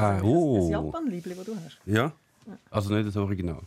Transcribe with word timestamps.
Ah, 0.00 0.20
oh. 0.22 0.60
Das 0.60 0.70
Japan-Liebling, 0.70 1.36
das 1.36 1.46
du 1.46 1.56
hast. 1.56 1.78
Ja, 1.86 2.12
also 2.70 2.94
nicht 2.94 3.06
das 3.06 3.16
Original. 3.16 3.60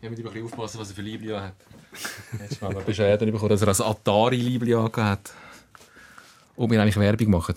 Ich 0.00 0.08
muss 0.08 0.18
ein 0.18 0.24
bisschen 0.24 0.44
aufpassen, 0.44 0.80
was 0.80 0.90
er 0.90 0.94
für 0.94 1.02
Liebling 1.02 1.36
hat. 1.36 1.54
Jetzt 2.40 2.62
mal 2.62 2.74
Beschwerden 2.74 3.30
bekommen, 3.32 3.50
dass 3.50 3.62
er 3.62 3.68
ein 3.68 3.90
Atari-Liebling 3.90 4.92
hat. 4.96 5.32
Und 6.56 6.70
wir 6.70 6.80
eigentlich 6.82 6.96
Werbung 6.96 7.30
machen. 7.30 7.54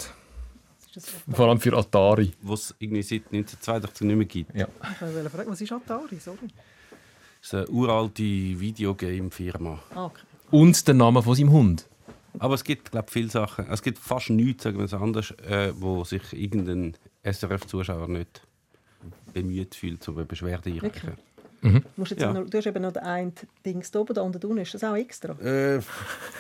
Vor 1.31 1.47
allem 1.47 1.59
für 1.59 1.75
Atari. 1.77 2.33
Was 2.41 2.65
es 2.65 2.75
irgendwie 2.79 3.01
seit 3.01 3.24
1982 3.31 4.08
nicht 4.08 4.15
mehr 4.15 4.26
gibt. 4.26 4.55
Ja. 4.55 4.67
Ich 4.94 5.01
wollte 5.01 5.29
fragen, 5.29 5.51
was 5.51 5.62
ist 5.62 5.71
Atari? 5.71 6.17
Sorry. 6.19 6.37
Das 7.42 7.47
ist 7.47 7.53
eine 7.55 7.67
uralte 7.67 8.23
Videogame-Firma. 8.23 9.79
Ah, 9.96 10.05
okay. 10.05 10.21
Und 10.51 10.87
der 10.87 10.94
Name 10.94 11.23
von 11.23 11.35
seinem 11.35 11.51
Hund. 11.51 11.87
Aber 12.39 12.55
es 12.55 12.63
gibt, 12.63 12.92
glaube 12.92 13.10
viele 13.10 13.29
Sachen. 13.29 13.69
Es 13.69 13.81
gibt 13.81 13.97
fast 13.97 14.29
nichts, 14.29 14.63
sagen 14.63 14.78
wir 14.78 14.85
es 14.85 14.94
anders, 14.94 15.31
äh, 15.47 15.73
wo 15.76 16.03
sich 16.03 16.21
irgendein 16.34 16.95
SRF-Zuschauer 17.23 18.08
nicht 18.08 18.41
bemüht 19.34 19.75
fühlt, 19.75 20.07
um 20.07 20.17
eine 20.17 20.25
Beschwerde 20.25 20.70
einreichen. 20.71 21.13
Du, 21.61 21.81
musst 21.95 22.11
jetzt 22.11 22.21
Ja. 22.21 22.34
noch, 22.34 22.49
du 22.49 22.57
hast 22.57 22.66
eben 22.66 22.81
noch 22.81 22.91
den 22.91 23.03
einen 23.03 23.34
Dings 23.63 23.91
da 23.91 23.99
oben, 23.99 24.13
der 24.16 24.23
unten 24.23 24.57
ist. 24.57 24.73
Das 24.73 24.84
auch 24.84 24.95
extra? 24.95 25.34
Äh, 25.39 25.81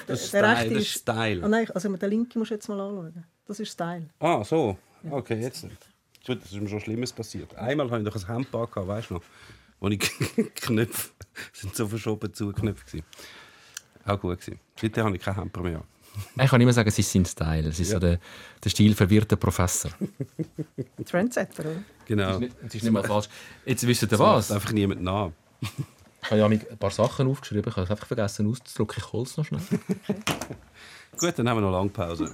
das 0.07 0.23
ist 0.23 0.33
Der 0.33 0.39
Style. 0.43 0.57
rechte 0.57 0.73
ist- 0.79 0.87
Style. 0.89 1.43
Ah, 1.43 1.47
nein, 1.47 1.69
also 1.71 1.95
den 1.95 2.09
linken 2.09 2.39
musst 2.39 2.49
du 2.51 2.55
jetzt 2.55 2.67
mal 2.67 2.79
anschauen. 2.79 3.23
Das 3.45 3.59
ist 3.59 3.71
Style. 3.71 4.09
Ah, 4.19 4.43
so. 4.43 4.77
Okay, 5.09 5.39
jetzt 5.39 5.63
nicht. 5.63 5.77
Gut, 6.25 6.41
das 6.43 6.51
ist 6.51 6.59
mir 6.61 6.69
schon 6.69 6.79
Schlimmes 6.79 7.13
passiert. 7.13 7.53
Einmal 7.55 7.89
hatte 7.91 8.01
ich 8.03 8.09
doch 8.13 8.15
ein 8.29 8.33
Hemd 8.33 8.51
gehabt, 8.51 8.75
weißt 8.75 9.09
du 9.11 9.13
noch? 9.15 9.23
Wo 9.79 9.87
ich 9.89 9.99
Knöpfe 10.55 11.09
sind 11.53 11.75
so 11.75 11.87
verschoben 11.87 12.33
zugeknöpft. 12.33 12.95
Auch 14.05 14.19
gut 14.19 14.39
gewesen. 14.39 14.59
Seitdem 14.79 15.05
habe 15.05 15.15
ich 15.15 15.21
kein 15.21 15.35
Hemd 15.35 15.55
mehr. 15.61 15.83
Ich 16.41 16.49
kann 16.49 16.59
immer 16.61 16.73
sagen, 16.73 16.89
es 16.89 16.99
ist 16.99 17.11
sein 17.11 17.25
Style. 17.25 17.69
Es 17.69 17.79
ist 17.79 17.89
Ja. 17.89 17.95
so 17.95 17.99
der, 17.99 18.19
der 18.63 18.69
Stil 18.69 18.93
verwirrter 18.95 19.35
Professor. 19.37 19.91
Trendsetter, 21.05 21.63
oder? 21.63 21.83
Genau. 22.05 22.39
Es 22.65 22.75
ist 22.75 22.83
nicht 22.83 22.91
mal 22.91 23.03
falsch. 23.03 23.27
Jetzt 23.65 23.85
wisst 23.87 24.01
ihr 24.03 24.07
Das 24.07 24.19
was? 24.19 24.49
macht 24.49 24.55
einfach 24.57 24.71
niemand 24.73 25.01
nach. 25.01 25.31
Ich 26.23 26.29
habe 26.29 26.39
ja 26.39 26.45
ein 26.45 26.77
paar 26.77 26.91
Sachen 26.91 27.27
aufgeschrieben. 27.27 27.69
Ich 27.69 27.75
habe 27.75 27.85
es 27.85 27.91
einfach 27.91 28.05
vergessen 28.07 28.47
auszudrucken. 28.49 28.95
Ich 28.99 29.11
hole 29.13 29.23
es 29.23 29.37
noch 29.37 29.45
schnell. 29.45 29.61
Gut, 31.17 31.33
dann 31.39 31.49
haben 31.49 31.57
wir 31.57 31.61
noch 31.61 31.71
lange 31.71 31.89
Pause. 31.89 32.33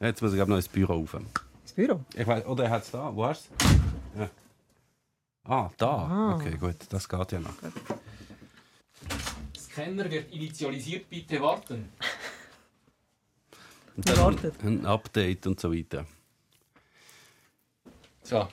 Jetzt 0.00 0.20
muss 0.22 0.32
ich 0.32 0.36
glaub, 0.36 0.48
noch 0.48 0.56
ins 0.56 0.68
Büro 0.68 0.94
rauf. 0.94 1.16
Das 1.64 1.72
Büro. 1.72 2.00
Ich 2.14 2.26
weiß, 2.26 2.46
oder 2.46 2.64
er 2.64 2.70
hat 2.70 2.82
es 2.84 2.90
da. 2.90 3.14
Wo 3.14 3.24
hast 3.26 3.48
du 3.48 3.66
es? 3.66 4.20
Ja. 4.20 4.30
Ah, 5.44 5.70
da. 5.76 5.86
Ah. 5.90 6.34
Okay, 6.36 6.56
gut. 6.58 6.76
Das 6.90 7.08
geht 7.08 7.32
ja 7.32 7.40
noch. 7.40 7.54
Scanner 9.72 10.10
wird 10.10 10.32
initialisiert. 10.32 11.08
Bitte 11.08 11.40
warten. 11.40 11.88
Und 13.96 14.08
dann 14.08 14.16
warten. 14.18 14.52
ein 14.62 14.86
Update 14.86 15.46
und 15.46 15.60
so 15.60 15.70
weiter. 15.72 16.06
So. 18.22 18.48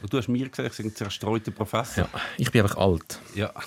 Und 0.00 0.12
du 0.12 0.16
hast 0.16 0.28
mir 0.28 0.48
gesagt, 0.48 0.70
ich 0.70 0.74
sei 0.74 0.84
ein 0.84 0.96
zerstreuter 0.96 1.50
Professor. 1.50 2.04
Ja, 2.04 2.20
ich 2.38 2.50
bin 2.50 2.62
einfach 2.62 2.78
alt. 2.78 3.20
Ja. 3.34 3.52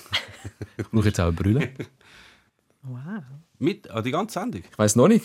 Ich 0.78 0.88
brauche 0.88 1.06
jetzt 1.06 1.18
auch 1.20 1.24
eine 1.26 1.32
Brille. 1.32 1.72
Wow. 2.82 3.22
Mit 3.58 3.90
an 3.90 4.04
die 4.04 4.12
ganze 4.12 4.38
Sendung. 4.38 4.62
Ich 4.70 4.78
weiß 4.78 4.94
noch 4.94 5.08
nicht. 5.08 5.24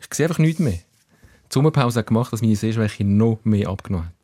Ich 0.00 0.12
sehe 0.12 0.26
einfach 0.26 0.40
nichts 0.40 0.58
mehr. 0.58 0.72
Die 0.72 0.82
Sommerpause 1.50 2.00
hat 2.00 2.08
gemacht, 2.08 2.32
dass 2.32 2.42
meine 2.42 2.56
Sehschwäche 2.56 3.04
noch 3.04 3.38
mehr 3.44 3.68
abgenommen 3.68 4.08
hat. 4.08 4.14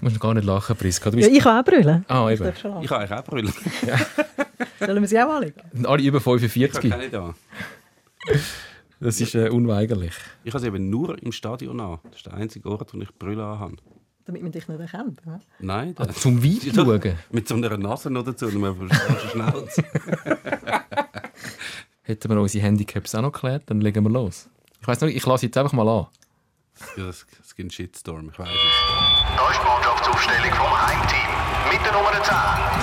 Du 0.00 0.06
musst 0.06 0.18
gar 0.20 0.32
nicht 0.34 0.44
lachen, 0.44 0.76
Priska. 0.76 1.10
Du 1.10 1.18
Ja, 1.18 1.26
bist... 1.26 1.36
ich 1.38 1.42
kann 1.44 1.60
auch 1.60 1.64
brüllen. 1.64 2.04
Ah, 2.08 2.28
Ich 2.30 2.34
eben. 2.40 2.44
darf 2.44 2.58
schon 2.58 2.70
lachen. 2.70 2.84
Ich 2.84 2.90
habe 2.90 3.00
eigentlich 3.02 3.18
auch 3.18 3.24
Brille. 3.24 3.52
Sollen 4.86 5.00
wir 5.02 5.08
sie 5.08 5.20
auch 5.20 5.28
anlegen? 5.30 5.60
Alle 5.86 6.02
über 6.02 6.18
Ich 6.18 6.24
habe 6.26 6.38
45. 6.38 6.90
keine 6.90 7.10
da. 7.10 7.34
Das 8.98 9.20
ist 9.20 9.34
äh, 9.34 9.48
unweigerlich. 9.50 10.12
Ich 10.44 10.52
habe 10.54 10.60
sie 10.60 10.66
eben 10.68 10.88
nur 10.90 11.22
im 11.22 11.32
Stadion 11.32 11.80
an. 11.80 11.98
Das 12.04 12.16
ist 12.16 12.26
der 12.26 12.34
einzige 12.34 12.68
Ort, 12.70 12.92
wo 12.94 13.00
ich 13.00 13.14
Brille 13.18 13.42
habe. 13.42 13.76
Damit 14.24 14.42
man 14.42 14.52
dich 14.52 14.68
nicht 14.68 14.80
erkennt. 14.80 15.20
Ja? 15.26 15.38
Nein, 15.58 15.94
Ah, 15.98 16.06
das 16.06 16.20
zum 16.20 16.42
Weit 16.42 16.74
schauen. 16.74 17.14
mit 17.30 17.48
so 17.48 17.54
einer 17.56 17.76
Nase 17.76 18.10
noch 18.10 18.24
dazu, 18.24 18.46
auf 18.46 18.52
der 18.78 19.28
Schnauze. 19.30 19.84
Hätten 22.02 22.30
wir 22.30 22.40
unsere 22.40 22.64
Handicaps 22.64 23.14
auch 23.14 23.22
noch 23.22 23.32
geklärt, 23.32 23.64
dann 23.66 23.80
legen 23.80 24.02
wir 24.04 24.10
los. 24.10 24.48
Ich 24.80 24.86
weiß 24.88 25.00
noch 25.00 25.08
nicht, 25.08 25.16
ich 25.16 25.26
lasse 25.26 25.46
jetzt 25.46 25.56
einfach 25.58 25.72
mal 25.72 25.88
an. 25.88 26.06
Ja, 26.96 27.06
das, 27.06 27.26
das 27.38 27.54
gibt 27.54 27.64
einen 27.64 27.70
Shitstorm, 27.70 28.30
ich 28.32 28.38
weiß 28.38 28.48
es. 28.48 29.36
Da 29.36 29.50
ist 29.50 29.60
Mannschaftsaufstellung 30.10 30.54
vom 30.54 30.86
Heimteam. 30.86 31.30
Mit 31.70 31.80
der 31.84 31.92
Nummer 31.92 32.10
10, 32.12 32.22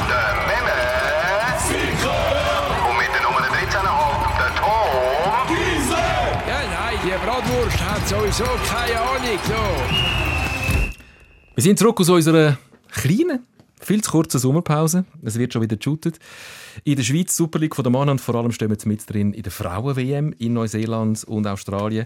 der 0.07 0.35
Memme. 0.47 0.77
Und 2.89 2.97
mit 2.97 3.11
der 3.13 3.21
Nummer 3.21 3.39
13,5, 3.39 3.51
der 4.37 4.51
Tom. 4.55 4.91
Ja, 6.47 6.59
nein, 6.63 6.97
die 7.03 7.09
Bratwurst 7.25 7.79
hat 7.83 8.07
sowieso 8.07 8.45
keine 8.69 8.99
Ahnung. 8.99 9.39
So. 9.45 9.61
Wir 11.55 11.63
sind 11.63 11.79
zurück 11.79 11.99
aus 11.99 12.09
unserer 12.09 12.57
kleinen, 12.91 13.45
viel 13.87 14.03
zu 14.03 14.11
kurzen 14.11 14.37
Sommerpause. 14.39 15.05
Es 15.23 15.39
wird 15.39 15.53
schon 15.53 15.61
wieder 15.61 15.77
geshootet. 15.77 16.19
In 16.83 16.97
der 16.97 17.03
Schweiz 17.03 17.35
Super 17.37 17.57
League 17.57 17.73
von 17.73 17.83
der 17.83 17.91
Mann 17.91 18.09
und 18.09 18.19
vor 18.19 18.35
allem 18.35 18.51
stehen 18.51 18.67
wir 18.67 18.73
jetzt 18.73 18.85
mit 18.85 19.09
drin 19.09 19.33
in 19.33 19.43
der 19.43 19.51
Frauen-WM 19.51 20.33
in 20.37 20.53
Neuseeland 20.53 21.23
und 21.23 21.47
Australien. 21.47 22.05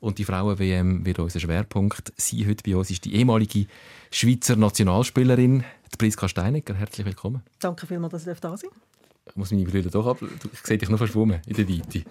Und 0.00 0.18
die 0.18 0.24
Frauen-WM 0.24 1.06
wird 1.06 1.20
unser 1.20 1.38
Schwerpunkt 1.38 2.12
sein. 2.16 2.48
Heute 2.48 2.68
bei 2.68 2.76
uns 2.76 2.90
ist 2.90 3.04
die 3.04 3.14
ehemalige 3.14 3.66
Schweizer 4.10 4.56
Nationalspielerin, 4.56 5.62
die 5.92 5.96
Priska 5.96 6.28
Steinecker. 6.28 6.74
Herzlich 6.74 7.06
willkommen. 7.06 7.42
Danke 7.60 7.86
vielmals, 7.86 8.12
dass 8.12 8.26
ich 8.26 8.40
da 8.40 8.56
sein 8.56 8.70
Ich 9.26 9.36
muss 9.36 9.52
meine 9.52 9.64
Brille 9.64 9.88
doch 9.88 10.08
ab... 10.08 10.18
Ich 10.52 10.60
sehe 10.66 10.78
dich 10.78 10.88
noch 10.88 10.98
verschwommen 10.98 11.40
in 11.46 11.54
der 11.54 11.68
Weite. 11.68 12.02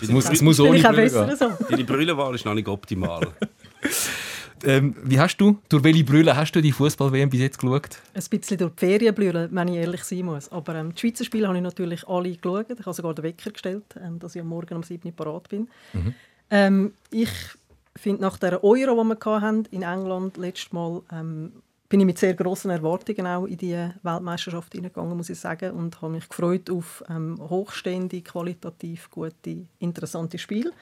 Es 0.00 0.08
muss, 0.10 0.30
es 0.30 0.42
muss 0.42 0.60
ohne 0.60 0.78
Brille 0.80 1.10
gehen. 1.10 1.36
so. 1.36 1.50
deine 1.68 1.84
Brüllenwahl 1.84 2.36
ist 2.36 2.44
noch 2.44 2.54
nicht 2.54 2.68
optimal. 2.68 3.26
Ähm, 4.64 4.94
wie 5.02 5.18
hast 5.18 5.36
du, 5.38 5.58
durch 5.68 5.84
welche 5.84 6.04
Brille 6.04 6.36
hast 6.36 6.52
du 6.52 6.60
die 6.60 6.72
Fußball-WM 6.72 7.30
bis 7.30 7.40
jetzt 7.40 7.58
geschaut? 7.58 7.98
Ein 8.14 8.22
bisschen 8.30 8.58
durch 8.58 8.72
die 8.72 8.86
Ferien 8.86 9.14
blühen, 9.14 9.48
wenn 9.50 9.68
ich 9.68 9.76
ehrlich 9.76 10.04
sein 10.04 10.24
muss. 10.24 10.50
Aber 10.50 10.74
ähm, 10.74 10.94
die 10.94 11.00
Schweizer 11.00 11.24
Spiele 11.24 11.46
habe 11.46 11.56
ich 11.56 11.62
natürlich 11.62 12.06
alle 12.08 12.34
geschaut. 12.34 12.66
Ich 12.70 12.86
habe 12.86 12.94
sogar 12.94 13.14
den 13.14 13.24
Wecker 13.24 13.50
gestellt, 13.50 13.84
ähm, 14.02 14.18
dass 14.18 14.34
ich 14.34 14.42
am 14.42 14.48
Morgen 14.48 14.74
um 14.74 14.82
7 14.82 15.06
Uhr 15.06 15.14
parat 15.14 15.48
bin. 15.48 15.68
Ähm, 16.50 16.92
ich 17.10 17.30
finde, 17.96 18.22
nach 18.22 18.38
der 18.38 18.62
Euro, 18.64 19.02
die 19.02 19.24
wir 19.24 19.40
hatten 19.40 19.64
in 19.70 19.82
England 19.82 20.36
letztes 20.36 20.72
Mal, 20.72 21.02
ähm, 21.12 21.52
bin 21.88 22.00
ich 22.00 22.06
mit 22.06 22.18
sehr 22.18 22.34
grossen 22.34 22.70
Erwartungen 22.70 23.26
auch 23.26 23.46
in 23.46 23.56
die 23.56 23.88
Weltmeisterschaft 24.02 24.72
hineingegangen, 24.72 25.16
muss 25.16 25.30
ich 25.30 25.38
sagen, 25.38 25.72
und 25.72 26.00
habe 26.02 26.12
mich 26.12 26.28
gefreut 26.28 26.68
auf 26.70 27.02
ähm, 27.08 27.38
hochstehende, 27.40 28.20
qualitativ 28.20 29.10
gute, 29.10 29.66
interessante 29.78 30.38
Spiele. 30.38 30.72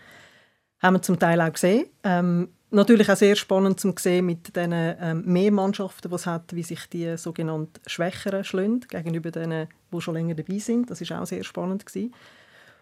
Haben 0.81 0.97
wir 0.97 1.03
zum 1.03 1.19
Teil 1.19 1.41
auch 1.41 1.53
gesehen. 1.53 1.87
Ähm, 2.04 2.48
natürlich 2.70 3.10
auch 3.10 3.16
sehr 3.16 3.37
spannend 3.37 3.81
zu 3.81 3.94
sehen 3.98 4.26
mit 4.26 4.54
den 4.54 4.72
ähm, 4.72 5.25
mehr 5.25 5.53
Mannschaften, 5.53 6.09
die 6.09 6.14
es 6.14 6.26
hat, 6.26 6.54
wie 6.54 6.62
sich 6.62 6.87
die 6.88 7.16
sogenannten 7.16 7.81
Schwächeren 7.87 8.44
schlagen 8.44 8.81
gegenüber 8.81 9.31
denen, 9.31 9.69
die 9.92 10.00
schon 10.00 10.15
länger 10.15 10.34
dabei 10.34 10.59
sind. 10.59 10.91
Das 10.91 11.00
ist 11.00 11.12
auch 11.12 11.26
sehr 11.26 11.44
spannend 11.44 11.86
gewesen. 11.86 12.12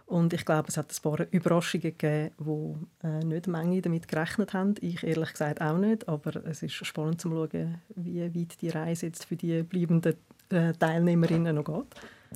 Und 0.06 0.34
ich 0.34 0.44
glaube, 0.44 0.68
es 0.68 0.76
hat 0.76 0.92
ein 0.92 1.02
paar 1.02 1.26
Überraschungen 1.30 1.96
gegeben, 1.96 2.30
wo 2.36 2.76
äh, 3.02 3.24
nicht 3.24 3.46
Menge 3.46 3.80
damit 3.80 4.06
gerechnet 4.06 4.52
haben. 4.52 4.74
Ich 4.80 5.02
ehrlich 5.02 5.32
gesagt 5.32 5.62
auch 5.62 5.78
nicht, 5.78 6.08
aber 6.08 6.44
es 6.44 6.62
ist 6.62 6.74
spannend 6.74 7.20
zu 7.20 7.30
schauen, 7.30 7.80
wie 7.96 8.22
weit 8.22 8.60
die 8.60 8.68
Reise 8.68 9.06
jetzt 9.06 9.24
für 9.24 9.36
die 9.36 9.62
bleibenden 9.62 10.14
äh, 10.50 10.72
Teilnehmerinnen 10.74 11.56
noch 11.56 11.64
geht. 11.64 11.86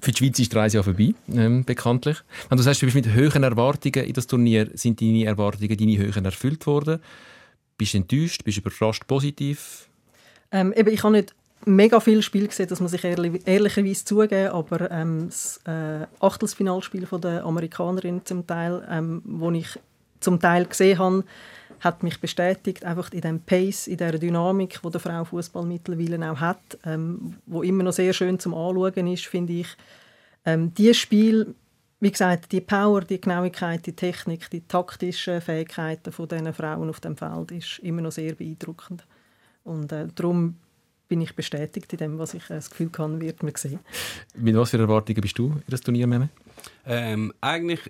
Für 0.01 0.13
die 0.13 0.19
Schweiz 0.19 0.39
ist 0.39 0.53
die 0.53 0.57
Reise 0.57 0.77
ja 0.79 0.83
vorbei, 0.83 1.15
ähm, 1.33 1.65
bekanntlich. 1.65 2.19
Wenn 2.49 2.59
du 2.59 2.63
sagst, 2.63 2.83
du 2.83 2.87
bist 2.87 2.95
mit 2.95 3.15
hohen 3.15 3.43
Erwartungen 3.43 4.05
in 4.05 4.13
das 4.13 4.27
Turnier, 4.27 4.71
sind 4.75 5.01
deine 5.01 5.25
Erwartungen, 5.25 5.77
deine 5.77 5.99
Höhen 5.99 6.25
erfüllt 6.25 6.67
worden? 6.67 7.01
Bist 7.77 7.95
du 7.95 7.99
enttäuscht? 7.99 8.45
Bist 8.45 8.59
du 8.59 8.61
überrascht 8.61 9.07
positiv? 9.07 9.89
Ähm, 10.53 10.73
eben, 10.75 10.91
ich 10.91 11.03
habe 11.03 11.13
nicht 11.15 11.35
mega 11.65 12.01
viel 12.01 12.23
Spiel 12.23 12.47
gesehen, 12.47 12.69
das 12.69 12.81
muss 12.81 12.93
ich 12.93 13.05
ehrlich, 13.05 13.43
ehrlicherweise 13.47 14.05
zugeben, 14.05 14.49
aber 14.49 14.91
ähm, 14.91 15.27
das 15.27 15.61
äh, 15.67 16.07
Achtelfinalspiel 16.21 17.07
von 17.07 17.21
der 17.21 17.45
Amerikanerin 17.45 18.25
zum 18.25 18.47
Teil, 18.47 18.87
ähm, 18.91 19.23
wo 19.25 19.51
ich 19.51 19.79
zum 20.21 20.41
Teil 20.41 20.67
gesehen 20.67 20.99
habe, 20.99 21.25
hat 21.81 22.03
mich 22.03 22.21
bestätigt, 22.21 22.85
einfach 22.85 23.13
in 23.13 23.21
dem 23.21 23.41
Pace, 23.41 23.87
in 23.87 23.97
der 23.97 24.19
Dynamik, 24.19 24.81
wo 24.83 24.91
der 24.91 25.01
Frau 25.01 25.25
Fußball 25.25 25.65
mittlerweile 25.65 26.31
auch 26.31 26.41
hat, 26.41 26.79
ähm, 26.85 27.37
wo 27.47 27.63
immer 27.63 27.85
noch 27.85 27.93
sehr 27.93 28.13
schön 28.13 28.39
zum 28.39 28.55
Anschauen 28.55 29.07
ist, 29.07 29.27
finde 29.27 29.53
ich. 29.55 29.69
Ähm, 30.45 30.73
dieses 30.75 30.97
Spiel, 30.97 31.55
wie 32.01 32.11
gesagt, 32.11 32.53
die 32.53 32.61
Power, 32.61 33.03
die 33.03 33.21
Genauigkeit, 33.21 33.85
die 33.87 33.95
Technik, 33.95 34.51
die 34.51 34.63
taktischen 34.63 35.41
Fähigkeiten 35.41 36.13
von 36.13 36.29
diesen 36.29 36.53
Frauen 36.53 36.89
auf 36.89 37.01
dem 37.01 37.17
Feld 37.17 37.51
ist 37.53 37.79
immer 37.81 38.03
noch 38.03 38.13
sehr 38.13 38.35
beeindruckend. 38.35 39.07
Und 39.65 39.93
äh, 39.93 40.07
darum 40.15 40.57
bin 41.09 41.21
ich 41.21 41.35
bestätigt 41.35 41.93
in 41.93 41.99
dem, 41.99 42.19
was 42.19 42.35
ich 42.35 42.45
äh, 42.45 42.55
das 42.55 42.71
Gefühl 42.71 42.91
habe, 42.99 43.21
wird 43.21 43.43
man 43.43 43.55
sehen. 43.57 43.81
Mit 44.35 44.57
was 44.57 44.71
für 44.71 44.79
Erwartungen 44.79 45.21
bist 45.21 45.39
du 45.39 45.47
in 45.47 45.63
das 45.69 45.81
Turnier, 45.81 46.07
Meme? 46.07 46.29
ähm, 46.87 47.33
eigentlich 47.41 47.81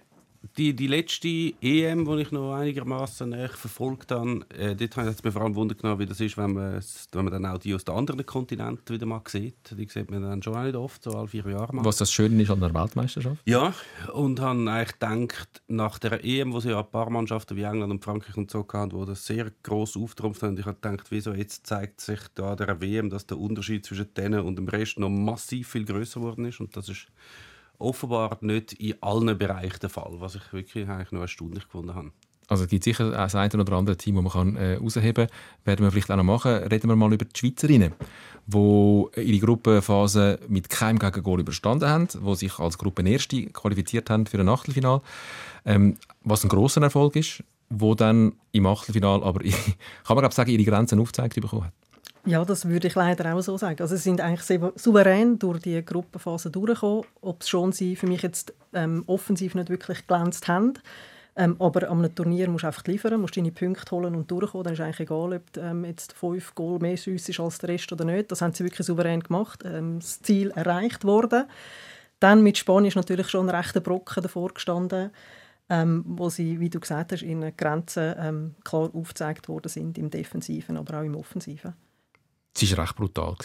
die, 0.56 0.74
die 0.74 0.86
letzte 0.86 1.28
EM, 1.28 2.04
die 2.04 2.22
ich 2.22 2.30
noch 2.30 2.54
einigermaßen 2.54 3.32
verfolgt 3.48 4.12
habe, 4.12 4.46
äh, 4.56 4.74
dort 4.74 4.96
hat 4.96 5.06
es 5.06 5.22
mir 5.22 5.32
vor 5.32 5.42
allem 5.42 5.54
Wunder 5.54 5.74
genommen, 5.74 5.98
wie 5.98 6.06
das 6.06 6.20
ist, 6.20 6.36
wenn 6.36 6.52
man, 6.52 6.80
wenn 7.12 7.24
man 7.24 7.32
dann 7.32 7.46
auch 7.46 7.58
die 7.58 7.74
aus 7.74 7.84
den 7.84 7.94
anderen 7.94 8.24
Kontinenten 8.24 8.94
wieder 8.94 9.06
mal 9.06 9.22
sieht. 9.26 9.56
Die 9.76 9.88
sieht 9.88 10.10
man 10.10 10.22
dann 10.22 10.42
schon 10.42 10.54
auch 10.54 10.62
nicht 10.62 10.76
oft, 10.76 11.02
so 11.02 11.10
alle 11.10 11.28
vier 11.28 11.48
Jahre 11.48 11.74
mal. 11.74 11.84
Was 11.84 11.96
das 11.96 12.12
Schöne 12.12 12.42
ist 12.42 12.50
an 12.50 12.60
der 12.60 12.72
Weltmeisterschaft? 12.72 13.42
Ja, 13.46 13.74
und 14.12 14.40
habe 14.40 14.70
eigentlich 14.70 14.98
gedacht, 14.98 15.62
nach 15.66 15.98
der 15.98 16.24
EM, 16.24 16.52
wo 16.52 16.60
sie 16.60 16.70
ja 16.70 16.80
ein 16.80 16.90
paar 16.90 17.10
Mannschaften 17.10 17.56
wie 17.56 17.62
England 17.62 17.92
und 17.92 18.04
Frankreich 18.04 18.36
und 18.36 18.50
so 18.50 18.66
hatten, 18.72 18.92
wo 18.92 19.04
das 19.04 19.26
sehr 19.26 19.50
gross 19.62 19.96
auftrumpft 19.96 20.42
haben, 20.42 20.56
ich 20.58 20.66
habe 20.66 20.78
gedacht, 20.80 21.10
wieso 21.10 21.32
jetzt 21.32 21.66
zeigt 21.66 22.00
sich 22.00 22.20
da 22.34 22.54
der 22.54 22.80
WM, 22.80 23.10
dass 23.10 23.26
der 23.26 23.38
Unterschied 23.38 23.84
zwischen 23.84 24.12
denen 24.14 24.40
und 24.40 24.56
dem 24.56 24.68
Rest 24.68 24.98
noch 24.98 25.10
massiv 25.10 25.68
viel 25.68 25.84
größer 25.84 26.20
geworden 26.20 26.44
ist 26.44 26.60
und 26.60 26.76
das 26.76 26.88
ist 26.88 27.08
offenbar 27.78 28.38
nicht 28.40 28.74
in 28.74 28.94
allen 29.02 29.36
Bereichen 29.38 29.78
der 29.80 29.90
Fall, 29.90 30.14
was 30.18 30.34
ich 30.34 30.52
wirklich 30.52 30.88
eigentlich 30.88 31.12
noch 31.12 31.20
erstaunlich 31.20 31.64
gefunden 31.64 31.94
habe. 31.94 32.12
Also 32.48 32.64
es 32.64 32.70
gibt 32.70 32.84
sicher 32.84 33.10
das 33.10 33.34
eine 33.34 33.52
oder 33.52 33.74
andere 33.74 33.96
Team, 33.96 34.14
das 34.14 34.24
man 34.24 34.32
kann, 34.32 34.56
äh, 34.56 34.76
herausheben 34.76 35.26
kann. 35.26 35.36
Werden 35.64 35.84
wir 35.84 35.92
vielleicht 35.92 36.10
auch 36.10 36.16
noch 36.16 36.24
machen. 36.24 36.50
Reden 36.50 36.88
wir 36.88 36.96
mal 36.96 37.12
über 37.12 37.26
die 37.26 37.38
Schweizerinnen, 37.38 37.92
die 38.46 39.04
ihre 39.16 39.46
Gruppenphase 39.46 40.40
mit 40.48 40.70
keinem 40.70 40.98
Gegengol 40.98 41.40
überstanden 41.40 41.88
haben, 41.88 42.08
die 42.08 42.34
sich 42.34 42.58
als 42.58 42.78
Gruppenerste 42.78 43.46
qualifiziert 43.48 44.08
haben 44.08 44.24
für 44.24 44.40
ein 44.40 44.48
Achtelfinal. 44.48 45.02
Ähm, 45.66 45.98
was 46.24 46.42
ein 46.42 46.48
grosser 46.48 46.80
Erfolg 46.80 47.16
ist, 47.16 47.44
wo 47.68 47.94
dann 47.94 48.32
im 48.52 48.66
Achtelfinal 48.66 49.22
aber, 49.22 49.40
kann 49.44 49.52
man 50.08 50.20
glaube 50.20 50.34
sagen, 50.34 50.50
ihre 50.50 50.64
Grenzen 50.64 51.00
aufgezeigt 51.00 51.34
bekommen 51.34 51.64
hat. 51.64 51.72
Ja, 52.26 52.44
das 52.44 52.68
würde 52.68 52.88
ich 52.88 52.94
leider 52.94 53.34
auch 53.34 53.40
so 53.40 53.56
sagen. 53.56 53.80
Also 53.80 53.96
sie 53.96 54.02
sind 54.02 54.20
eigentlich 54.20 54.60
souverän 54.76 55.38
durch 55.38 55.60
die 55.60 55.84
Gruppenphase 55.84 56.50
durchgekommen, 56.50 57.04
ob 57.20 57.42
es 57.42 57.48
schon 57.48 57.72
sie 57.72 57.96
für 57.96 58.06
mich 58.06 58.22
jetzt 58.22 58.52
ähm, 58.74 59.04
offensiv 59.06 59.54
nicht 59.54 59.70
wirklich 59.70 60.06
glänzt 60.06 60.48
haben. 60.48 60.74
Ähm, 61.36 61.54
aber 61.60 61.88
am 61.88 62.14
Turnier 62.14 62.50
musst 62.50 62.64
du 62.64 62.66
einfach 62.66 62.84
liefern, 62.84 63.20
musst 63.20 63.36
deine 63.36 63.52
Punkte 63.52 63.92
holen 63.92 64.16
und 64.16 64.28
durchkommen. 64.28 64.64
Dann 64.64 64.72
ist 64.72 64.80
eigentlich 64.80 65.00
egal, 65.00 65.34
ob 65.34 65.56
ähm, 65.56 65.84
jetzt 65.84 66.12
fünf 66.12 66.54
Goal 66.56 66.80
mehr 66.80 66.96
süß 66.96 67.28
ist 67.28 67.38
als 67.38 67.58
der 67.58 67.68
Rest 67.68 67.92
oder 67.92 68.04
nicht. 68.04 68.32
Das 68.32 68.42
haben 68.42 68.52
sie 68.52 68.64
wirklich 68.64 68.86
souverän 68.86 69.20
gemacht. 69.20 69.62
Ähm, 69.64 70.00
das 70.00 70.20
Ziel 70.20 70.50
erreicht 70.50 71.04
worden. 71.04 71.44
Dann 72.18 72.42
mit 72.42 72.58
Spanien 72.58 72.88
ist 72.88 72.96
natürlich 72.96 73.28
schon 73.28 73.48
ein 73.48 73.54
rechter 73.54 73.78
Brocken 73.78 74.22
davor 74.22 74.52
gestanden, 74.52 75.10
ähm, 75.70 76.04
wo 76.08 76.28
sie, 76.28 76.58
wie 76.58 76.70
du 76.70 76.80
gesagt 76.80 77.12
hast, 77.12 77.22
in 77.22 77.56
Grenzen 77.56 78.14
ähm, 78.18 78.54
klar 78.64 78.90
aufgezeigt 78.92 79.48
worden 79.48 79.68
sind 79.68 79.96
im 79.96 80.10
Defensiven, 80.10 80.76
aber 80.76 80.98
auch 80.98 81.04
im 81.04 81.14
Offensiven. 81.14 81.74
Es 82.60 82.76
war 82.76 82.84
recht 82.84 82.96
brutal. 82.96 83.36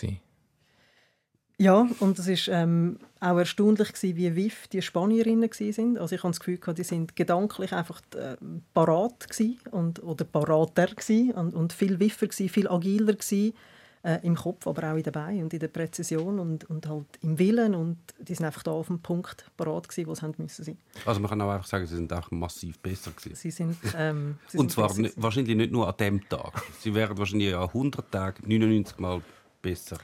Ja, 1.60 1.88
und 2.00 2.18
es 2.18 2.28
war 2.28 2.62
ähm, 2.62 2.98
auch 3.20 3.38
erstaunlich, 3.38 3.94
gewesen, 3.94 4.18
wie 4.18 4.36
wiff 4.36 4.68
die 4.68 4.82
Spanierinnen 4.82 5.50
waren. 5.50 5.98
Also 5.98 6.16
ich 6.16 6.24
habe 6.24 6.32
das 6.32 6.40
Gefühl, 6.40 6.60
die 6.74 6.84
sind 6.84 7.16
gedanklich 7.16 7.74
einfach 7.74 8.02
äh, 8.16 8.36
parat 8.74 9.28
und, 9.72 10.02
oder 10.02 10.26
parater 10.26 10.88
und, 11.36 11.54
und 11.54 11.74
viel 11.74 12.00
wiffer, 12.00 12.28
gewesen, 12.28 12.50
viel 12.50 12.68
agiler 12.68 13.14
gewesen, 13.14 13.54
äh, 14.04 14.20
im 14.24 14.36
Kopf, 14.36 14.68
aber 14.68 14.92
auch 14.92 14.98
in 14.98 15.04
den 15.04 15.14
Beinen 15.14 15.44
und 15.44 15.54
in 15.54 15.60
der 15.60 15.70
Präzision 15.70 16.40
und, 16.40 16.70
und 16.70 16.88
halt 16.88 17.06
im 17.22 17.40
Willen. 17.40 17.74
Und 17.74 17.98
die 18.20 18.36
sind 18.36 18.46
einfach 18.46 18.64
da 18.64 18.72
auf 18.72 18.88
dem 18.88 19.00
Punkt 19.00 19.46
parat 19.58 19.88
gewesen, 19.88 20.08
wo 20.08 20.16
sie 20.16 20.22
haben 20.22 20.34
müssen 20.38 20.64
sein. 20.64 20.78
Also 21.06 21.20
man 21.20 21.30
kann 21.30 21.42
auch 21.42 21.52
einfach 21.52 21.68
sagen, 21.68 21.86
sie 21.86 21.96
sind 21.96 22.12
auch 22.12 22.30
massiv 22.32 22.80
besser 22.80 23.12
gewesen. 23.12 23.36
Sie 23.36 23.52
sind, 23.52 23.78
ähm, 23.98 24.38
sie 24.48 24.58
und 24.58 24.72
zwar 24.72 24.94
nicht, 24.98 25.14
wahrscheinlich 25.22 25.56
nicht 25.56 25.72
nur 25.72 25.88
an 25.88 25.96
dem 25.98 26.28
Tag. 26.28 26.62
Sie 26.80 26.94
wären 26.94 27.18
wahrscheinlich 27.18 27.56
an 27.56 27.64
100 27.64 28.12
Tagen 28.12 28.44
99 28.48 29.00
Mal 29.00 29.22
besser. 29.62 29.98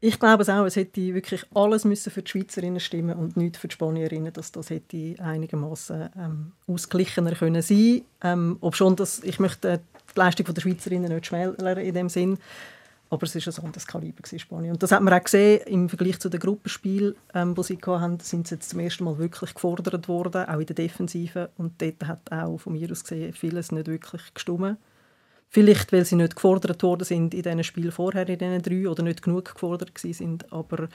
Ich 0.00 0.18
glaube 0.20 0.42
es 0.42 0.50
auch, 0.50 0.66
es 0.66 0.76
hätte 0.76 1.14
wirklich 1.14 1.46
alles 1.54 1.86
müssen 1.86 2.10
für 2.10 2.20
die 2.20 2.30
Schweizerinnen 2.30 2.78
stimmen 2.78 3.16
und 3.16 3.38
nicht 3.38 3.56
für 3.56 3.68
die 3.68 3.72
Spanierinnen, 3.72 4.34
dass 4.34 4.52
das 4.52 4.68
hätte 4.68 5.14
einigermaßen 5.18 6.10
ähm, 6.18 6.52
ausgeglichener 6.66 7.34
können 7.34 7.62
sein. 7.62 8.02
Ähm, 8.22 8.58
ob 8.60 8.76
schon 8.76 8.96
das, 8.96 9.22
ich 9.22 9.38
möchte 9.38 9.80
die 10.14 10.18
Leistung 10.18 10.52
der 10.52 10.60
Schweizerinnen 10.60 11.10
nicht 11.10 11.24
schmälern 11.24 11.78
in 11.78 11.94
dem 11.94 12.10
Sinn, 12.10 12.36
aber 13.14 13.24
es 13.24 13.34
ist 13.34 13.48
ein 13.48 13.64
anderes 13.64 13.86
Kaliber 13.86 14.22
in 14.30 14.38
Spanien. 14.38 14.72
Und 14.72 14.82
das 14.82 14.92
hat 14.92 15.02
man 15.02 15.14
auch 15.14 15.22
gesehen 15.22 15.62
im 15.66 15.88
Vergleich 15.88 16.18
zu 16.18 16.28
den 16.28 16.40
Gruppenspielen, 16.40 17.14
ähm, 17.32 17.54
die 17.54 17.62
sie 17.62 17.78
hatten, 17.84 18.20
sind 18.20 18.48
sie 18.48 18.56
jetzt 18.56 18.70
zum 18.70 18.80
ersten 18.80 19.04
Mal 19.04 19.18
wirklich 19.18 19.54
gefordert 19.54 20.08
worden, 20.08 20.44
auch 20.46 20.58
in 20.58 20.66
der 20.66 20.76
Defensive. 20.76 21.50
Und 21.56 21.80
dort 21.80 22.06
hat 22.06 22.32
auch 22.32 22.58
von 22.58 22.74
mir 22.74 22.90
aus 22.90 23.04
gesehen 23.04 23.32
vieles 23.32 23.72
nicht 23.72 23.86
wirklich 23.86 24.34
gestimmt. 24.34 24.78
Vielleicht, 25.48 25.92
weil 25.92 26.04
sie 26.04 26.16
nicht 26.16 26.34
gefordert 26.34 26.82
worden 26.82 27.04
sind 27.04 27.32
in 27.32 27.42
diesen 27.42 27.64
Spielen 27.64 27.92
vorher, 27.92 28.28
in 28.28 28.38
diesen 28.38 28.62
drei, 28.62 28.88
oder 28.88 29.02
nicht 29.04 29.22
genug 29.22 29.54
gefordert 29.54 29.92
sind. 29.96 30.52
Aber 30.52 30.88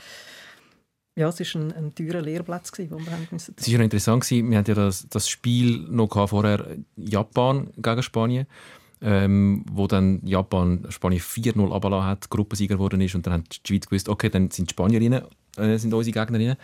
ja, 1.15 1.29
es 1.29 1.39
war 1.39 1.61
ein, 1.61 1.73
ein 1.73 1.95
teurer 1.95 2.21
Lehrplatz, 2.21 2.71
den 2.71 2.89
wir 2.89 3.11
haben 3.11 3.27
müssen. 3.31 3.55
Es 3.57 3.71
war 3.71 3.79
interessant, 3.79 4.29
wir 4.29 4.57
hatten 4.57 4.71
ja 4.71 4.75
das, 4.75 5.07
das 5.09 5.29
Spiel 5.29 5.79
noch 5.89 6.29
vorher 6.29 6.77
Japan 6.95 7.71
gegen 7.77 8.03
Spanien 8.03 8.47
ähm, 9.01 9.65
wo 9.71 9.87
dann 9.87 10.21
Japan 10.25 10.85
Spanien 10.89 11.21
4-0 11.21 11.73
abgelassen 11.73 12.07
hat, 12.07 12.29
Gruppensieger 12.29 12.75
geworden 12.75 13.01
ist 13.01 13.15
und 13.15 13.25
dann 13.25 13.33
hat 13.33 13.59
die 13.65 13.67
Schweiz 13.67 13.85
gewusst, 13.87 14.09
okay, 14.09 14.29
dann 14.29 14.51
sind 14.51 14.69
die 14.69 14.73
Spanierinnen 14.73 15.23
äh, 15.57 15.77
sind 15.77 15.93
unsere 15.93 16.13
Gegnerinnen. 16.13 16.57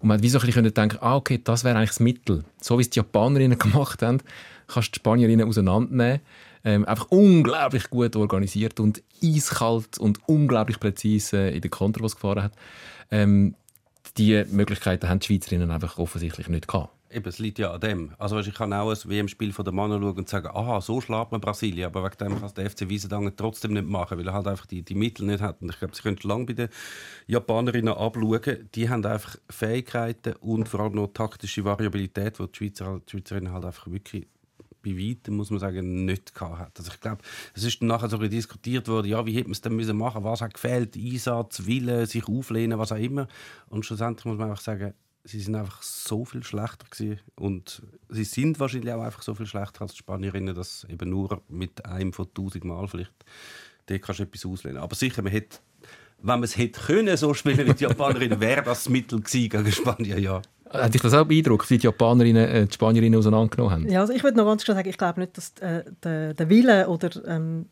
Und 0.00 0.08
man 0.08 0.18
hat 0.18 0.22
wie 0.22 0.28
so 0.28 0.38
ein 0.38 0.74
denken, 0.74 0.98
ah, 1.00 1.16
okay, 1.16 1.40
das 1.42 1.64
wäre 1.64 1.76
eigentlich 1.76 1.90
das 1.90 2.00
Mittel. 2.00 2.44
So 2.60 2.78
wie 2.78 2.82
es 2.82 2.90
die 2.90 2.98
Japanerinnen 2.98 3.58
gemacht 3.58 4.02
haben, 4.02 4.18
kannst 4.66 4.88
du 4.88 4.92
die 4.92 5.00
Spanierinnen 5.00 5.48
auseinandernehmen. 5.48 6.20
Ähm, 6.64 6.84
einfach 6.84 7.06
unglaublich 7.10 7.90
gut 7.90 8.16
organisiert 8.16 8.80
und 8.80 9.02
eiskalt 9.22 9.98
und 9.98 10.18
unglaublich 10.26 10.80
präzise 10.80 11.48
in 11.48 11.60
den 11.60 11.70
Konter, 11.70 12.02
was 12.02 12.16
gefahren 12.16 12.42
hat. 12.42 12.52
Ähm, 13.10 13.54
die 14.18 14.44
Möglichkeiten 14.50 15.08
haben 15.08 15.20
die 15.20 15.26
Schweizerinnen 15.26 15.70
einfach 15.70 15.98
offensichtlich 15.98 16.48
nicht 16.48 16.66
gehabt. 16.66 16.95
Eben, 17.16 17.30
es 17.30 17.38
liegt 17.38 17.58
ja 17.58 17.72
an 17.72 17.80
dem. 17.80 18.12
Also 18.18 18.38
ich 18.40 18.52
kann 18.52 18.74
auch 18.74 18.90
ein 18.90 19.10
WM-Spiel 19.10 19.50
von 19.54 19.64
der 19.64 19.72
Mann 19.72 19.90
schauen 19.90 20.18
und 20.18 20.28
sagen, 20.28 20.48
aha, 20.48 20.82
so 20.82 21.00
schlägt 21.00 21.32
man 21.32 21.40
Brasilien, 21.40 21.86
aber 21.86 22.04
wegen 22.04 22.18
dem 22.18 22.38
kann 22.38 22.52
der 22.54 22.68
FC 22.68 22.90
Wiesendangen 22.90 23.34
trotzdem 23.34 23.72
nicht 23.72 23.86
machen, 23.86 24.18
weil 24.18 24.26
er 24.26 24.34
halt 24.34 24.46
einfach 24.46 24.66
die, 24.66 24.82
die 24.82 24.94
Mittel 24.94 25.24
nicht 25.24 25.40
hat. 25.40 25.62
Und 25.62 25.70
ich 25.70 25.78
glaube, 25.78 25.96
sie 25.96 26.02
könnten 26.02 26.28
lange 26.28 26.44
bei 26.44 26.52
den 26.52 26.68
Japanerinnen 27.26 27.94
abschauen. 27.94 28.68
Die 28.74 28.90
haben 28.90 29.06
einfach 29.06 29.38
Fähigkeiten 29.48 30.34
und 30.40 30.68
vor 30.68 30.80
allem 30.80 30.92
noch 30.92 31.06
taktische 31.06 31.64
Variabilität, 31.64 32.38
die 32.38 32.48
die, 32.48 32.54
Schweizer, 32.54 33.00
die 33.06 33.10
Schweizerinnen 33.12 33.50
halt 33.50 33.64
einfach 33.64 33.90
wirklich 33.90 34.26
bei 34.84 34.90
weitem, 34.90 35.36
muss 35.36 35.48
man 35.48 35.58
sagen, 35.58 36.04
nicht 36.04 36.34
gehabt 36.34 36.58
hat. 36.58 36.78
Also 36.78 36.92
ich 36.92 37.00
glaube, 37.00 37.22
es 37.54 37.64
ist 37.64 37.80
dann 37.80 37.88
nachher 37.88 38.10
so 38.10 38.18
diskutiert 38.18 38.88
worden, 38.88 39.06
ja, 39.06 39.24
wie 39.24 39.32
hätte 39.32 39.44
man 39.44 39.52
es 39.52 39.62
denn 39.62 39.74
müssen 39.74 39.96
machen, 39.96 40.22
was 40.22 40.42
hat 40.42 40.52
gefehlt, 40.52 40.96
Einsatz, 40.96 41.64
Wille, 41.64 42.06
sich 42.06 42.28
auflehnen, 42.28 42.78
was 42.78 42.92
auch 42.92 42.98
immer. 42.98 43.26
Und 43.70 43.86
schlussendlich 43.86 44.26
muss 44.26 44.36
man 44.36 44.50
einfach 44.50 44.62
sagen, 44.62 44.92
sie 45.26 45.40
sind 45.40 45.54
einfach 45.54 45.82
so 45.82 46.24
viel 46.24 46.42
schlechter 46.42 46.86
gewesen. 46.88 47.20
und 47.34 47.82
sie 48.08 48.24
sind 48.24 48.58
wahrscheinlich 48.60 48.92
auch 48.92 49.02
einfach 49.02 49.22
so 49.22 49.34
viel 49.34 49.46
schlechter 49.46 49.82
als 49.82 49.92
die 49.92 49.98
Spanierinnen, 49.98 50.54
dass 50.54 50.86
eben 50.88 51.10
nur 51.10 51.42
mit 51.48 51.84
einem 51.84 52.12
von 52.12 52.32
tausend 52.32 52.64
Mal 52.64 52.86
vielleicht 52.88 53.12
da 53.86 53.98
kannst 53.98 54.20
du 54.20 54.24
etwas 54.24 54.44
auslehnen. 54.44 54.78
Aber 54.78 54.94
sicher, 54.94 55.22
man 55.22 55.32
hätte, 55.32 55.58
wenn 56.18 56.40
man 56.40 56.42
es 56.42 56.56
hätte 56.56 56.80
können, 56.80 57.16
so 57.16 57.34
spielen 57.34 57.66
wie 57.66 57.74
die 57.74 57.84
Japanerinnen, 57.84 58.40
wäre 58.40 58.62
das, 58.62 58.84
das 58.84 58.88
Mittel 58.88 59.20
gewesen 59.20 59.48
gegen 59.48 59.72
Spanien, 59.72 60.18
ja. 60.18 60.42
Hat 60.68 60.92
dich 60.92 61.00
das 61.00 61.14
auch 61.14 61.24
beeindruckt, 61.24 61.70
wie 61.70 61.78
die 61.78 61.84
Japanerinnen 61.84 62.48
äh, 62.48 62.66
die 62.66 62.74
Spanierinnen 62.74 63.18
auseinandergenommen 63.18 63.72
haben? 63.72 63.88
Ja, 63.88 64.00
also 64.00 64.12
ich 64.12 64.24
würde 64.24 64.36
noch 64.36 64.46
ganz 64.46 64.64
klar 64.64 64.76
sagen, 64.76 64.88
ich 64.88 64.98
glaube 64.98 65.20
nicht, 65.20 65.36
dass 65.36 65.52
äh, 65.60 65.84
der, 66.02 66.34
der 66.34 66.48
Wille 66.48 66.88
oder 66.88 67.10
ähm, 67.26 67.66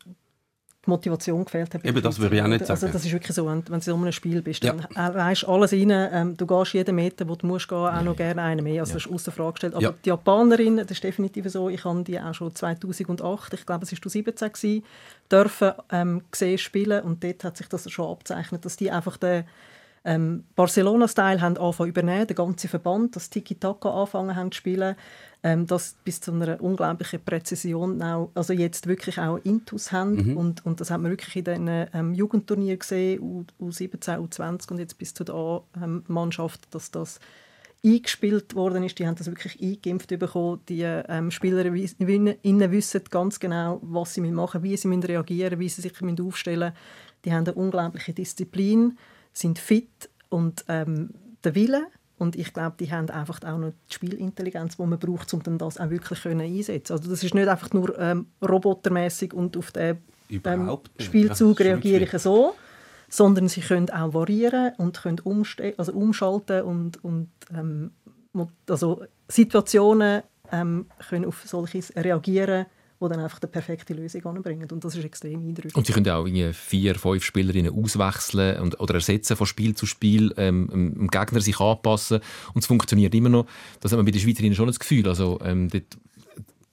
die 0.85 0.89
Motivation 0.89 1.45
gefehlt 1.45 1.73
hat. 1.73 1.85
Eben, 1.85 2.01
das 2.01 2.19
würde 2.19 2.35
ich 2.35 2.41
auch 2.41 2.47
nicht 2.47 2.61
also, 2.61 2.75
sagen. 2.75 2.85
Also 2.85 2.93
das 2.93 3.05
ist 3.05 3.11
wirklich 3.11 3.35
so, 3.35 3.45
wenn, 3.47 3.63
wenn 3.67 3.79
du 3.79 3.91
in 3.91 4.01
einem 4.01 4.11
Spiel 4.11 4.41
bist, 4.41 4.63
dann 4.63 4.85
ja. 4.95 5.07
reißt 5.07 5.47
alles 5.47 5.73
rein, 5.73 5.89
ähm, 5.91 6.37
du 6.37 6.45
gehst 6.45 6.73
jeden 6.73 6.95
Meter, 6.95 7.27
wo 7.27 7.35
du 7.35 7.47
musst 7.47 7.67
gehen, 7.67 7.77
auch 7.77 8.01
noch 8.01 8.15
gerne 8.15 8.41
einen 8.41 8.63
mehr, 8.63 8.81
also 8.81 8.91
ja. 8.91 8.95
das 8.95 9.05
ist 9.05 9.11
außer 9.11 9.31
Frage 9.31 9.53
gestellt. 9.53 9.73
Aber 9.75 9.83
ja. 9.83 9.93
die 10.03 10.09
Japanerinnen, 10.09 10.85
das 10.85 10.91
ist 10.91 11.03
definitiv 11.03 11.49
so, 11.49 11.69
ich 11.69 11.83
habe 11.83 12.03
die 12.03 12.19
auch 12.19 12.33
schon 12.33 12.53
2008, 12.53 13.53
ich 13.53 13.65
glaube 13.65 13.83
es 13.83 13.91
war 13.91 14.01
2017 14.01 14.51
gewesen, 14.51 14.83
dürfen 15.31 15.71
ähm, 15.91 16.21
gesehen 16.31 16.57
spielen 16.57 17.03
und 17.03 17.23
dort 17.23 17.43
hat 17.43 17.57
sich 17.57 17.67
das 17.67 17.89
schon 17.91 18.11
abzeichnet, 18.11 18.65
dass 18.65 18.77
die 18.77 18.91
einfach 18.91 19.17
den 19.17 19.45
ähm, 20.05 20.43
Barcelona-Style 20.55 21.41
haben 21.41 21.57
angefangen 21.57 21.89
übernehmen, 21.89 22.27
der 22.27 22.35
ganze 22.35 22.67
Verband, 22.67 23.15
das 23.15 23.29
Tiki-Taka 23.29 23.89
angefangen 23.89 24.35
haben 24.35 24.51
zu 24.51 24.57
spielen, 24.57 24.95
ähm, 25.43 25.65
das 25.65 25.95
bis 26.03 26.21
zu 26.21 26.31
einer 26.31 26.61
unglaublichen 26.61 27.19
Präzision 27.23 28.01
auch, 28.01 28.29
also 28.35 28.53
jetzt 28.53 28.87
wirklich 28.87 29.19
auch 29.19 29.37
Intus 29.43 29.91
haben 29.91 30.31
mhm. 30.31 30.37
und, 30.37 30.65
und 30.65 30.79
das 30.79 30.91
hat 30.91 31.01
man 31.01 31.11
wirklich 31.11 31.35
in 31.35 31.43
den 31.43 31.87
ähm, 31.93 32.13
Jugendturnieren 32.13 32.79
gesehen, 32.79 33.21
U, 33.21 33.45
U17, 33.59 34.17
U20 34.19 34.71
und 34.71 34.77
jetzt 34.77 34.97
bis 34.97 35.13
zu 35.13 35.23
der 35.23 35.35
A-Mannschaft, 35.35 36.73
dass 36.73 36.91
das 36.91 37.19
eingespielt 37.85 38.55
worden 38.55 38.83
ist. 38.83 38.97
Die 38.97 39.05
haben 39.05 39.15
das 39.15 39.27
wirklich 39.27 39.61
eingeimpft 39.61 40.09
bekommen. 40.09 40.61
Die 40.67 40.81
ähm, 40.81 41.29
Spielerinnen 41.29 42.71
wissen 42.71 43.01
ganz 43.09 43.39
genau, 43.39 43.79
was 43.83 44.15
sie 44.15 44.21
machen 44.21 44.61
müssen, 44.61 44.91
wie 44.91 45.01
sie 45.01 45.07
reagieren 45.07 45.59
müssen, 45.59 45.59
wie 45.59 45.69
sie 45.69 45.81
sich 45.81 46.21
aufstellen 46.21 46.73
müssen. 46.73 46.75
Die 47.25 47.33
haben 47.33 47.45
eine 47.45 47.53
unglaubliche 47.53 48.13
Disziplin, 48.13 48.97
sind 49.37 49.59
fit 49.59 50.09
und 50.29 50.65
ähm, 50.67 51.11
der 51.43 51.55
Wille. 51.55 51.87
Und 52.17 52.37
ich 52.37 52.53
glaube, 52.53 52.77
die 52.79 52.91
haben 52.91 53.09
einfach 53.09 53.41
auch 53.43 53.57
noch 53.57 53.73
die 53.89 53.93
Spielintelligenz, 53.93 54.77
die 54.77 54.85
man 54.85 54.97
braucht, 54.97 55.33
um 55.33 55.57
das 55.57 55.77
auch 55.77 55.89
wirklich 55.89 56.21
können 56.21 56.41
einsetzen. 56.41 56.93
Also 56.93 57.09
das 57.09 57.23
ist 57.23 57.35
nicht 57.35 57.47
einfach 57.47 57.73
nur 57.73 57.99
ähm, 57.99 58.27
robotermäßig 58.41 59.33
und 59.33 59.57
auf 59.57 59.71
den 59.71 59.97
ähm, 60.29 60.77
Spielzug 60.97 61.59
ja, 61.59 61.65
reagiere 61.67 62.03
ich 62.03 62.11
so, 62.21 62.55
sondern 63.09 63.49
sie 63.49 63.61
können 63.61 63.89
auch 63.89 64.13
variieren 64.13 64.73
und 64.77 65.01
können 65.01 65.21
also 65.77 65.91
umschalten 65.91 66.61
und, 66.63 67.03
und 67.03 67.29
ähm, 67.53 67.91
also 68.69 69.03
Situationen 69.27 70.23
ähm, 70.51 70.85
können 71.09 71.25
auf 71.25 71.43
solches 71.45 71.93
reagieren 71.95 72.65
die 73.01 73.09
dann 73.09 73.19
einfach 73.19 73.39
die 73.39 73.47
perfekte 73.47 73.93
Lösung 73.93 74.25
anbringen. 74.25 74.69
Und 74.71 74.83
das 74.83 74.95
ist 74.95 75.03
extrem 75.03 75.39
eindrücklich. 75.39 75.75
Und 75.75 75.87
sie 75.87 75.93
können 75.93 76.09
auch 76.09 76.27
vier, 76.53 76.95
fünf 76.95 77.23
Spielerinnen 77.23 77.73
auswechseln 77.73 78.61
und, 78.61 78.79
oder 78.79 78.95
ersetzen 78.95 79.35
von 79.35 79.47
Spiel 79.47 79.75
zu 79.75 79.85
Spiel, 79.85 80.33
ähm, 80.37 80.67
dem 80.71 81.07
Gegner 81.07 81.41
sich 81.41 81.59
anpassen 81.59 82.21
und 82.53 82.61
es 82.61 82.67
funktioniert 82.67 83.13
immer 83.13 83.29
noch. 83.29 83.45
Das 83.79 83.91
hat 83.91 83.97
man 83.97 84.05
bei 84.05 84.11
den 84.11 84.21
Schweizerinnen 84.21 84.55
schon 84.55 84.67
das 84.67 84.79
Gefühl. 84.79 85.07
Also, 85.07 85.39
ähm, 85.43 85.69
dort, 85.69 85.97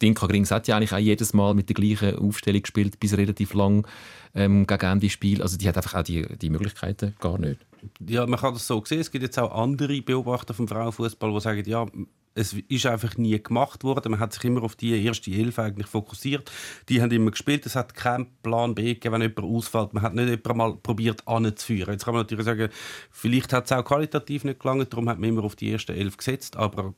Dinka 0.03 0.27
Grings 0.27 0.51
hat 0.51 0.67
ja 0.67 0.77
eigentlich 0.77 0.93
auch 0.93 0.99
jedes 0.99 1.33
Mal 1.33 1.55
mit 1.55 1.69
der 1.69 1.75
gleichen 1.75 2.19
Aufstellung 2.19 2.63
gespielt, 2.63 2.99
bis 2.99 3.17
relativ 3.17 3.55
lang 3.55 3.87
ähm, 4.35 4.67
gegen 4.67 4.85
Ende 4.85 5.09
Spiel. 5.09 5.41
Also 5.41 5.57
die 5.57 5.69
hat 5.69 5.77
einfach 5.77 5.95
auch 5.95 6.03
die, 6.03 6.27
die 6.39 6.51
Möglichkeiten 6.51 7.15
gar 7.21 7.39
nicht. 7.39 7.61
Ja, 8.07 8.27
man 8.27 8.39
kann 8.39 8.55
das 8.55 8.67
so 8.67 8.83
sehen. 8.85 9.01
Es 9.01 9.11
gibt 9.11 9.23
jetzt 9.23 9.39
auch 9.39 9.53
andere 9.53 10.03
Beobachter 10.03 10.55
vom 10.55 10.67
Frauenfußball, 10.67 11.33
die 11.33 11.41
sagen, 11.41 11.63
ja, 11.67 11.87
es 12.35 12.55
ist 12.69 12.87
einfach 12.87 13.17
nie 13.17 13.43
gemacht 13.43 13.85
worden. 13.85 14.13
Man 14.13 14.21
hat 14.21 14.33
sich 14.33 14.45
immer 14.45 14.63
auf 14.63 14.77
die 14.77 15.05
erste 15.05 15.31
Elf 15.31 15.59
eigentlich 15.59 15.87
fokussiert. 15.87 16.51
Die 16.89 17.03
haben 17.03 17.11
immer 17.11 17.31
gespielt. 17.31 17.67
Es 17.67 17.77
hat 17.77 17.95
keinen 17.95 18.27
Plan 18.43 18.75
B 18.75 18.95
gegeben, 18.95 19.15
wenn 19.15 19.23
jemand 19.23 19.41
ausfällt. 19.41 19.93
Man 19.93 20.03
hat 20.03 20.15
nicht 20.15 20.29
jemand 20.29 20.57
mal 20.57 20.77
probiert 20.77 21.27
anzuführen. 21.27 21.93
Jetzt 21.93 22.05
kann 22.05 22.15
man 22.15 22.23
natürlich 22.23 22.47
sagen, 22.47 22.69
vielleicht 23.11 23.53
hat 23.53 23.67
es 23.67 23.73
auch 23.73 23.85
qualitativ 23.85 24.45
nicht 24.45 24.61
gelangt, 24.61 24.93
darum 24.93 25.09
hat 25.09 25.19
man 25.19 25.29
immer 25.29 25.45
auf 25.45 25.57
die 25.57 25.71
erste 25.71 25.95
Elf 25.95 26.17
gesetzt. 26.17 26.57
Aber 26.57 26.95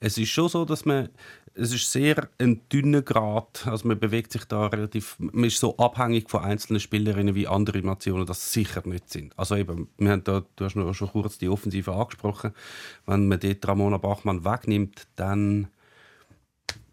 es 0.00 0.16
ist 0.16 0.30
schon 0.30 0.48
so, 0.48 0.64
dass 0.64 0.84
man 0.84 1.08
es 1.58 1.72
ist 1.72 1.90
sehr 1.90 2.28
ein 2.38 2.60
dünner 2.72 3.02
Grad. 3.02 3.66
Also 3.66 3.88
man 3.88 3.98
bewegt 3.98 4.32
sich 4.32 4.44
da 4.44 4.66
relativ, 4.66 5.16
man 5.18 5.44
ist 5.44 5.58
so 5.58 5.76
abhängig 5.76 6.30
von 6.30 6.42
einzelnen 6.42 6.80
Spielerinnen 6.80 7.34
wie 7.34 7.48
andere 7.48 7.80
Nationen 7.82 8.26
das 8.26 8.52
sicher 8.52 8.82
nicht 8.84 9.10
sind. 9.10 9.36
Also 9.38 9.56
eben, 9.56 9.88
wir 9.98 10.10
haben 10.10 10.24
da, 10.24 10.44
du 10.56 10.64
hast 10.64 10.74
schon 10.96 11.08
kurz 11.08 11.38
die 11.38 11.48
Offensive 11.48 11.92
angesprochen. 11.92 12.52
Wenn 13.06 13.28
man 13.28 13.40
dort 13.40 13.66
Ramona 13.66 13.98
Bachmann 13.98 14.44
wegnimmt, 14.44 14.77
dann 15.16 15.68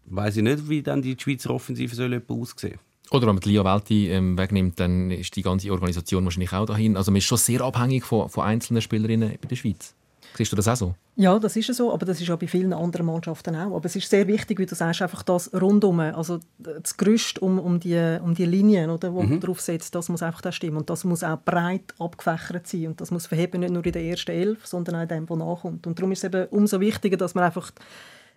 weiß 0.06 0.36
ich 0.36 0.42
nicht, 0.42 0.68
wie 0.68 0.82
dann 0.82 1.02
die 1.02 1.16
Schweizer 1.18 1.50
Offensive 1.50 1.94
soll 1.94 2.22
aussehen. 2.28 2.78
Oder 3.10 3.26
wenn 3.28 3.36
man 3.36 3.40
die 3.40 3.50
Lia 3.50 3.64
Welti 3.64 4.10
ähm, 4.10 4.36
wegnimmt, 4.36 4.80
dann 4.80 5.10
ist 5.10 5.36
die 5.36 5.42
ganze 5.42 5.70
Organisation 5.70 6.24
wahrscheinlich 6.24 6.52
auch 6.52 6.66
dahin. 6.66 6.96
Also 6.96 7.12
man 7.12 7.18
ist 7.18 7.24
schon 7.24 7.38
sehr 7.38 7.60
abhängig 7.60 8.04
von, 8.04 8.28
von 8.28 8.44
einzelnen 8.44 8.82
Spielerinnen 8.82 9.32
in 9.40 9.48
der 9.48 9.56
Schweiz. 9.56 9.94
Siehst 10.36 10.52
du 10.52 10.56
das 10.56 10.68
auch 10.68 10.76
so? 10.76 10.94
Ja, 11.14 11.38
das 11.38 11.56
ist 11.56 11.72
so, 11.74 11.92
aber 11.92 12.04
das 12.04 12.20
ist 12.20 12.30
auch 12.30 12.38
bei 12.38 12.46
vielen 12.46 12.72
anderen 12.74 13.06
Mannschaften 13.06 13.56
auch. 13.56 13.74
Aber 13.74 13.86
es 13.86 13.96
ist 13.96 14.10
sehr 14.10 14.26
wichtig, 14.26 14.58
wie 14.58 14.66
du 14.66 14.74
sagst, 14.74 15.00
einfach 15.00 15.22
das 15.22 15.50
rundum, 15.54 16.00
also 16.00 16.40
das 16.58 16.96
Gerüst 16.96 17.40
um, 17.40 17.58
um, 17.58 17.80
die, 17.80 18.18
um 18.22 18.34
die 18.34 18.44
Linien, 18.44 18.90
oder, 18.90 19.14
wo 19.14 19.22
mhm. 19.22 19.30
man 19.30 19.40
drauf 19.40 19.60
setzt, 19.60 19.94
das 19.94 20.10
muss 20.10 20.22
einfach 20.22 20.42
da 20.42 20.52
stimmen. 20.52 20.76
Und 20.76 20.90
das 20.90 21.04
muss 21.04 21.24
auch 21.24 21.38
breit 21.42 21.94
abgefächert 21.98 22.66
sein. 22.66 22.88
Und 22.88 23.00
das 23.00 23.10
muss 23.10 23.26
verheben 23.26 23.60
nicht 23.60 23.72
nur 23.72 23.84
in 23.84 23.92
der 23.92 24.02
ersten 24.02 24.32
Elf, 24.32 24.66
sondern 24.66 24.96
auch 24.96 25.02
in 25.02 25.08
dem, 25.08 25.28
was 25.30 25.38
nachkommt. 25.38 25.86
Und 25.86 25.98
darum 25.98 26.12
ist 26.12 26.22
es 26.22 26.24
eben 26.24 26.46
umso 26.48 26.80
wichtiger, 26.80 27.16
dass 27.16 27.34
man 27.34 27.44
einfach 27.44 27.72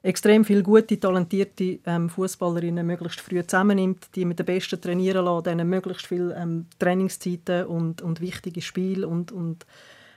extrem 0.01 0.45
viele 0.45 0.63
gute, 0.63 0.97
talentierte 0.97 1.79
ähm, 1.85 2.09
Fußballerinnen 2.09 2.85
möglichst 2.87 3.19
früh 3.19 3.45
zusammennimmt, 3.45 4.07
die 4.15 4.23
mit 4.23 4.39
den 4.39 4.45
Besten 4.45 4.79
trainieren 4.79 5.25
lässt, 5.25 5.47
denen 5.47 5.69
möglichst 5.69 6.07
viele 6.07 6.33
ähm, 6.35 6.67
Trainingszeiten 6.79 7.65
und, 7.65 8.01
und 8.01 8.21
wichtige 8.21 8.61
Spiele 8.61 9.07
und, 9.07 9.33
und 9.33 9.65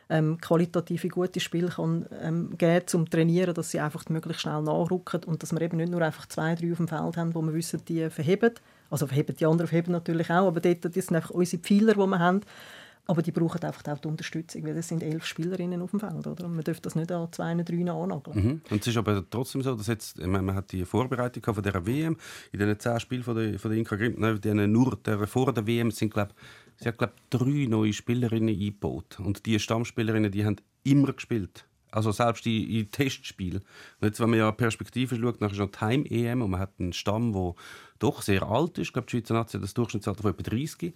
ähm, 0.09 0.38
qualitative 0.40 1.09
gute 1.09 1.40
Spiele 1.40 1.68
kann, 1.68 2.06
ähm, 2.21 2.56
geben 2.59 2.87
zum 2.87 3.09
Trainieren, 3.09 3.54
dass 3.54 3.71
sie 3.71 3.80
einfach 3.80 4.09
möglichst 4.09 4.42
schnell 4.42 4.62
nachrücken 4.62 5.25
und 5.25 5.42
dass 5.42 5.52
wir 5.52 5.61
eben 5.61 5.76
nicht 5.76 5.90
nur 5.90 6.02
einfach 6.02 6.26
zwei, 6.26 6.54
drei 6.54 6.73
auf 6.73 6.78
dem 6.78 6.88
Feld 6.88 7.16
haben, 7.16 7.35
wo 7.35 7.42
wir 7.42 7.54
wissen, 7.54 7.82
die 7.87 8.11
verheben. 8.11 8.52
Also 8.90 9.06
verheben 9.06 9.35
die 9.37 9.47
anderen 9.47 9.68
verheben 9.68 9.92
natürlich 9.92 10.30
auch, 10.30 10.47
aber 10.47 10.61
dort, 10.61 10.85
das 10.85 10.94
sind 10.94 11.16
einfach 11.16 11.30
unsere 11.30 11.62
Pfeiler, 11.62 11.94
die 11.94 12.06
wir 12.06 12.18
haben. 12.18 12.42
Aber 13.06 13.21
die 13.21 13.32
brauchen 13.32 13.61
einfach 13.64 13.82
auch 13.92 13.99
die 13.99 14.06
Unterstützung, 14.06 14.64
weil 14.64 14.76
es 14.76 14.87
sind 14.87 15.02
elf 15.02 15.26
Spielerinnen 15.26 15.82
auf 15.82 15.90
dem 15.90 15.99
Feld. 15.99 16.25
Oder? 16.25 16.44
Und 16.44 16.54
man 16.54 16.62
darf 16.62 16.78
das 16.78 16.94
nicht 16.94 17.11
an 17.11 17.32
zwei, 17.32 17.52
drei 17.54 17.90
annageln. 17.90 18.44
Mhm. 18.44 18.61
Und 18.71 18.80
es 18.80 18.87
ist 18.87 18.97
aber 18.97 19.25
trotzdem 19.28 19.61
so, 19.62 19.75
dass 19.75 19.88
jetzt, 19.88 20.25
man, 20.25 20.44
man 20.44 20.54
hat 20.54 20.71
die 20.71 20.85
Vorbereitung 20.85 21.42
von 21.42 21.62
der 21.64 21.85
WM, 21.85 22.16
in 22.52 22.61
den 22.61 22.78
zehn 22.78 23.00
Spielen 23.00 23.25
von 23.25 23.35
der, 23.35 23.59
von 23.59 23.73
der 23.73 23.78
Inka 23.78 23.97
Grimm, 23.97 24.14
nur 24.73 24.97
der, 25.04 25.26
vor 25.26 25.52
der 25.52 25.66
WM 25.66 25.90
sind, 25.90 26.14
glaube 26.14 26.32
Sie 26.83 26.89
hat, 26.89 26.99
glaube 26.99 27.15
drei 27.31 27.67
neue 27.69 27.93
Spielerinnen 27.93 28.49
eingebaut. 28.49 29.19
Und 29.21 29.47
die 29.47 29.59
Stammspielerinnen, 29.59 30.33
die 30.33 30.45
haben 30.45 30.57
immer 30.83 31.12
gespielt. 31.12 31.65
Also 31.93 32.11
selbst 32.11 32.47
in, 32.47 32.69
in 32.69 32.91
Testspielen. 32.91 33.61
Und 34.01 34.09
jetzt, 34.09 34.19
wenn 34.19 34.31
man 34.31 34.39
ja 34.39 34.51
Perspektive 34.51 35.17
schaut, 35.17 35.41
dann 35.41 35.51
ist 35.51 35.59
noch 35.59 35.71
Time-EM 35.71 36.43
und 36.43 36.51
man 36.51 36.61
hat 36.61 36.73
einen 36.79 36.93
Stamm, 36.93 37.33
der 37.35 37.55
doch 37.99 38.23
sehr 38.23 38.43
alt 38.43 38.79
ist. 38.79 38.89
Ich 38.89 38.93
glaube, 38.95 39.07
die 39.07 39.19
Schweizer 39.19 39.35
Nazi 39.35 39.59
hat 39.59 39.62
das 39.62 39.75
Durchschnittsalter 39.75 40.23
von 40.23 40.33
etwa 40.33 40.43
30. 40.43 40.95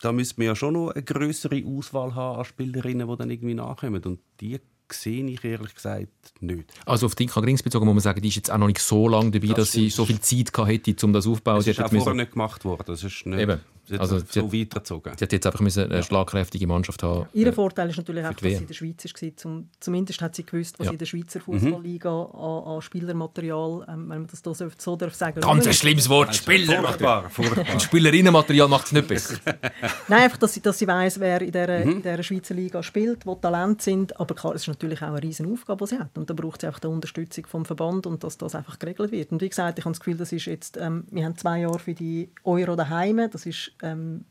Da 0.00 0.12
müsste 0.12 0.34
man 0.38 0.46
ja 0.46 0.56
schon 0.56 0.74
noch 0.74 0.90
eine 0.90 1.02
größere 1.02 1.62
Auswahl 1.64 2.14
haben 2.14 2.38
an 2.38 2.44
Spielerinnen, 2.44 3.06
die 3.06 3.16
dann 3.16 3.30
irgendwie 3.30 3.54
nachkommen. 3.54 4.02
Und 4.02 4.20
die 4.40 4.58
sehe 4.90 5.24
ich 5.26 5.44
ehrlich 5.44 5.74
gesagt 5.74 6.32
nicht. 6.40 6.72
Also 6.86 7.06
auf 7.06 7.14
Dinka 7.14 7.40
Grings 7.40 7.62
bezogen 7.62 7.84
muss 7.84 7.94
man 7.94 8.00
sagen, 8.00 8.22
die 8.22 8.28
ist 8.28 8.36
jetzt 8.36 8.50
auch 8.50 8.58
noch 8.58 8.66
nicht 8.66 8.80
so 8.80 9.08
lange 9.08 9.30
dabei, 9.30 9.48
das 9.48 9.56
dass 9.56 9.72
sie 9.72 9.90
so 9.90 10.06
viel 10.06 10.20
Zeit 10.20 10.56
hätte, 10.66 11.06
um 11.06 11.12
das 11.12 11.26
aufzubauen. 11.26 11.56
Das 11.56 11.66
ist 11.66 11.80
auch 11.80 11.90
vorher 11.90 12.14
nicht 12.14 12.32
gemacht 12.32 12.64
worden. 12.64 12.84
Das 12.86 13.04
ist 13.04 13.26
nicht 13.26 13.40
Eben. 13.40 13.60
Also, 13.96 14.18
so 14.18 14.42
hat, 14.42 14.52
weitergezogen. 14.52 15.12
Sie 15.16 15.24
hat 15.24 15.32
jetzt 15.32 15.46
einfach 15.46 15.60
eine 15.60 15.70
ja. 15.70 16.02
schlagkräftige 16.02 16.66
Mannschaft 16.66 17.02
haben. 17.02 17.20
Ja. 17.32 17.40
Ihr 17.40 17.46
äh, 17.48 17.52
Vorteil 17.52 17.88
ist 17.90 17.96
natürlich 17.96 18.24
auch, 18.24 18.32
dass 18.32 18.42
sie 18.42 18.54
in 18.54 18.66
der 18.66 18.74
Schweiz 18.74 19.04
war. 19.04 19.36
Zum, 19.36 19.68
zumindest 19.80 20.20
hat 20.20 20.34
sie 20.34 20.44
gewusst, 20.44 20.78
was 20.78 20.86
ja. 20.86 20.92
in 20.92 20.98
der 20.98 21.06
Schweizer 21.06 21.40
Fußballliga 21.40 22.10
mhm. 22.10 22.40
an, 22.40 22.64
an, 22.64 22.82
Spielermaterial, 22.82 23.86
ähm, 23.88 24.08
wenn 24.08 24.18
man 24.22 24.26
das 24.26 24.42
so, 24.42 24.68
so 24.76 24.96
darf 24.96 25.14
sagen 25.14 25.40
Ganz 25.40 25.66
ein 25.66 25.72
schlimmes 25.72 26.08
Wort, 26.08 26.28
also, 26.28 26.42
Spielermaterial. 26.42 27.30
Furchtbar, 27.30 27.80
Spielerinnenmaterial 27.80 28.68
macht 28.68 28.86
es 28.86 28.92
nicht 28.92 29.08
besser. 29.08 29.36
Nein, 30.08 30.22
einfach, 30.22 30.38
dass 30.38 30.54
sie, 30.54 30.60
dass 30.60 30.78
sie 30.78 30.86
weiss, 30.86 31.18
wer 31.20 31.40
in 31.40 31.52
dieser, 31.52 31.84
mhm. 31.84 31.92
in 31.92 32.02
dieser 32.02 32.22
Schweizer 32.22 32.54
Liga 32.54 32.82
spielt, 32.82 33.26
wo 33.26 33.34
Talent 33.34 33.82
sind. 33.82 34.18
Aber 34.20 34.34
klar, 34.34 34.54
es 34.54 34.62
ist 34.62 34.68
natürlich 34.68 35.02
auch 35.02 35.08
eine 35.08 35.22
riesen 35.22 35.50
Aufgabe, 35.52 35.84
die 35.84 35.94
sie 35.94 35.98
hat. 35.98 36.16
Und 36.16 36.28
da 36.28 36.34
braucht 36.34 36.60
sie 36.60 36.66
einfach 36.66 36.80
die 36.80 36.88
Unterstützung 36.88 37.46
vom 37.46 37.64
Verband 37.64 38.06
und 38.06 38.24
dass 38.24 38.38
das 38.38 38.54
einfach 38.54 38.78
geregelt 38.78 39.12
wird. 39.12 39.32
Und 39.32 39.40
wie 39.40 39.48
gesagt, 39.48 39.78
ich 39.78 39.84
habe 39.84 39.92
das 39.92 40.00
Gefühl, 40.00 40.16
das 40.16 40.32
ist 40.32 40.46
jetzt, 40.46 40.76
ähm, 40.76 41.04
wir 41.10 41.24
haben 41.24 41.36
zwei 41.36 41.60
Jahre 41.60 41.78
für 41.78 41.94
die 41.94 42.30
Euro 42.44 42.76
daheim. 42.76 43.28
Das 43.30 43.46
ist 43.46 43.72
ähm, 43.82 44.24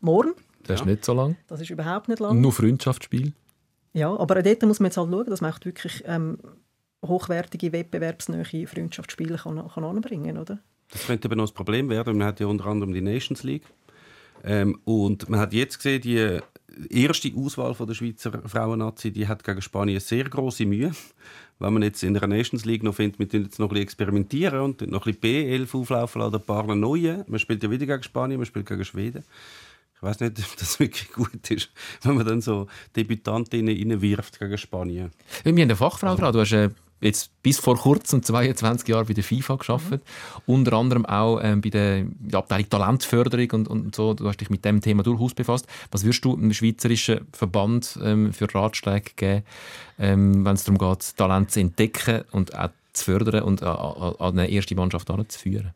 morgen. 0.00 0.34
Das 0.64 0.80
ist 0.80 0.86
nicht 0.86 1.04
so 1.04 1.12
lang. 1.14 1.36
Das 1.46 1.60
ist 1.60 1.70
überhaupt 1.70 2.08
nicht 2.08 2.20
lang. 2.20 2.40
Nur 2.40 2.52
Freundschaftsspiel. 2.52 3.32
Ja, 3.92 4.14
aber 4.16 4.42
dort 4.42 4.62
muss 4.62 4.80
man 4.80 4.86
jetzt 4.86 4.96
halt 4.96 5.10
schauen, 5.10 5.26
dass 5.26 5.40
man 5.40 5.54
wirklich 5.62 6.02
ähm, 6.06 6.38
hochwertige, 7.04 7.72
wettbewerbsnähe 7.72 8.66
Freundschaftsspiele 8.66 9.36
kann, 9.36 9.68
kann 9.68 9.84
anbringen 9.84 10.38
oder? 10.38 10.58
Das 10.90 11.06
könnte 11.06 11.28
aber 11.28 11.36
noch 11.36 11.48
ein 11.48 11.54
Problem 11.54 11.88
werden. 11.88 12.18
Man 12.18 12.26
hat 12.26 12.40
ja 12.40 12.46
unter 12.46 12.66
anderem 12.66 12.92
die 12.92 13.00
Nations 13.00 13.42
League. 13.42 13.64
Ähm, 14.44 14.78
und 14.84 15.28
man 15.28 15.40
hat 15.40 15.52
jetzt 15.52 15.78
gesehen, 15.78 16.02
die 16.02 16.40
erste 16.90 17.32
Auswahl 17.36 17.74
von 17.74 17.86
der 17.86 17.94
Schweizer 17.94 18.42
Frauennazi, 18.46 19.10
die 19.10 19.26
hat 19.26 19.42
gegen 19.42 19.62
Spanien 19.62 20.00
sehr 20.00 20.24
große 20.24 20.66
Mühe. 20.66 20.92
Wenn 21.58 21.72
man 21.72 21.82
jetzt 21.82 22.02
in 22.02 22.14
der 22.14 22.26
Nations 22.26 22.64
League 22.64 22.82
noch 22.82 22.96
findet, 22.96 23.18
wir 23.18 23.40
jetzt 23.40 23.58
noch 23.58 23.66
ein 23.66 23.70
bisschen 23.70 23.84
experimentieren 23.84 24.60
und 24.60 24.80
noch 24.90 25.06
ein 25.06 25.14
bisschen 25.14 25.66
B11 25.66 25.74
auflaufen 25.80 26.20
lassen, 26.20 26.34
ein 26.34 26.42
paar 26.42 26.74
neue. 26.74 27.24
Man 27.28 27.38
spielt 27.38 27.62
ja 27.62 27.70
wieder 27.70 27.86
gegen 27.86 28.02
Spanien, 28.02 28.38
man 28.38 28.46
spielt 28.46 28.66
gegen 28.66 28.84
Schweden. 28.84 29.24
Ich 29.96 30.02
weiß 30.02 30.20
nicht, 30.20 30.38
ob 30.38 30.56
das 30.58 30.80
wirklich 30.80 31.12
gut 31.12 31.50
ist, 31.50 31.70
wenn 32.02 32.16
man 32.16 32.26
dann 32.26 32.40
so 32.40 32.66
Debütantinnen 32.96 33.74
reinwirft 33.74 34.38
gegen 34.38 34.58
Spanien. 34.58 35.10
Wir 35.42 35.52
haben 35.52 35.60
eine 35.60 35.76
Fachfrau 35.76 36.16
gerade. 36.16 36.32
Du 36.32 36.40
hast 36.40 36.52
äh, 36.52 36.70
jetzt 37.00 37.30
bis 37.42 37.58
vor 37.58 37.76
kurzem 37.76 38.22
22 38.22 38.88
Jahre 38.88 39.04
bei 39.04 39.12
der 39.12 39.24
FIFA 39.24 39.56
geschafft, 39.56 39.90
mhm. 39.90 40.00
unter 40.46 40.72
anderem 40.74 41.06
auch 41.06 41.40
ähm, 41.42 41.60
bei 41.60 41.70
der 41.70 42.06
Abteilung 42.32 42.68
Talentförderung 42.68 43.50
und, 43.50 43.68
und 43.68 43.94
so. 43.94 44.14
Du 44.14 44.26
hast 44.28 44.40
dich 44.40 44.50
mit 44.50 44.64
dem 44.64 44.80
Thema 44.80 45.02
durchaus 45.02 45.34
befasst. 45.34 45.66
Was 45.90 46.04
würdest 46.04 46.24
du 46.24 46.34
einem 46.34 46.52
schweizerischen 46.52 47.26
Verband 47.32 47.98
ähm, 48.02 48.32
für 48.32 48.52
Ratschläge 48.52 49.12
geben, 49.16 49.42
ähm, 49.98 50.44
wenn 50.44 50.54
es 50.54 50.64
darum 50.64 50.78
geht, 50.78 51.16
Talent 51.16 51.50
zu 51.50 51.60
entdecken 51.60 52.22
und 52.30 52.58
auch 52.58 52.70
zu 52.92 53.04
fördern 53.04 53.42
und 53.42 53.62
an, 53.62 54.14
eine 54.20 54.48
erste 54.48 54.74
Mannschaft 54.74 55.10
anzuführen? 55.10 55.72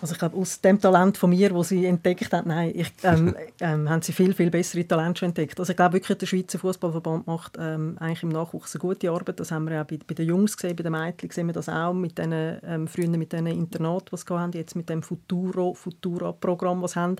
Also 0.00 0.12
ich 0.12 0.18
glaube, 0.18 0.36
aus 0.36 0.60
dem 0.60 0.80
Talent 0.80 1.16
von 1.16 1.30
mir, 1.30 1.50
das 1.50 1.68
sie 1.68 1.86
entdeckt 1.86 2.32
hat, 2.32 2.46
nein, 2.46 2.72
ich, 2.74 2.92
ähm, 3.04 3.34
ähm, 3.60 3.88
haben 3.88 4.02
sie 4.02 4.12
viel, 4.12 4.34
viel 4.34 4.50
bessere 4.50 4.86
Talente 4.86 5.20
schon 5.20 5.28
entdeckt. 5.28 5.58
Also 5.58 5.70
ich 5.70 5.76
glaube 5.76 5.94
wirklich, 5.94 6.18
der 6.18 6.26
Schweizer 6.26 6.58
Fußballverband 6.58 7.26
macht 7.26 7.56
ähm, 7.60 7.96
eigentlich 8.00 8.24
im 8.24 8.30
Nachwuchs 8.30 8.74
eine 8.74 8.80
gute 8.80 9.10
Arbeit. 9.10 9.38
Das 9.38 9.52
haben 9.52 9.68
wir 9.68 9.80
auch 9.80 9.86
bei, 9.86 9.98
bei 10.04 10.14
den 10.14 10.26
Jungs 10.26 10.56
gesehen, 10.56 10.76
bei 10.76 10.82
den 10.82 10.92
Mädchen 10.92 11.30
sehen 11.30 11.46
wir 11.46 11.54
das 11.54 11.68
auch 11.68 11.92
mit 11.92 12.18
den, 12.18 12.32
ähm, 12.32 12.88
früher 12.88 13.08
mit 13.08 13.32
den 13.32 13.46
Internaten, 13.46 14.08
die 14.12 14.16
sie 14.16 14.34
haben, 14.34 14.52
jetzt 14.52 14.74
mit 14.74 14.88
dem 14.88 15.02
Futuro, 15.02 15.74
Futura-Programm, 15.74 16.86
sie 16.88 16.98
haben. 16.98 17.16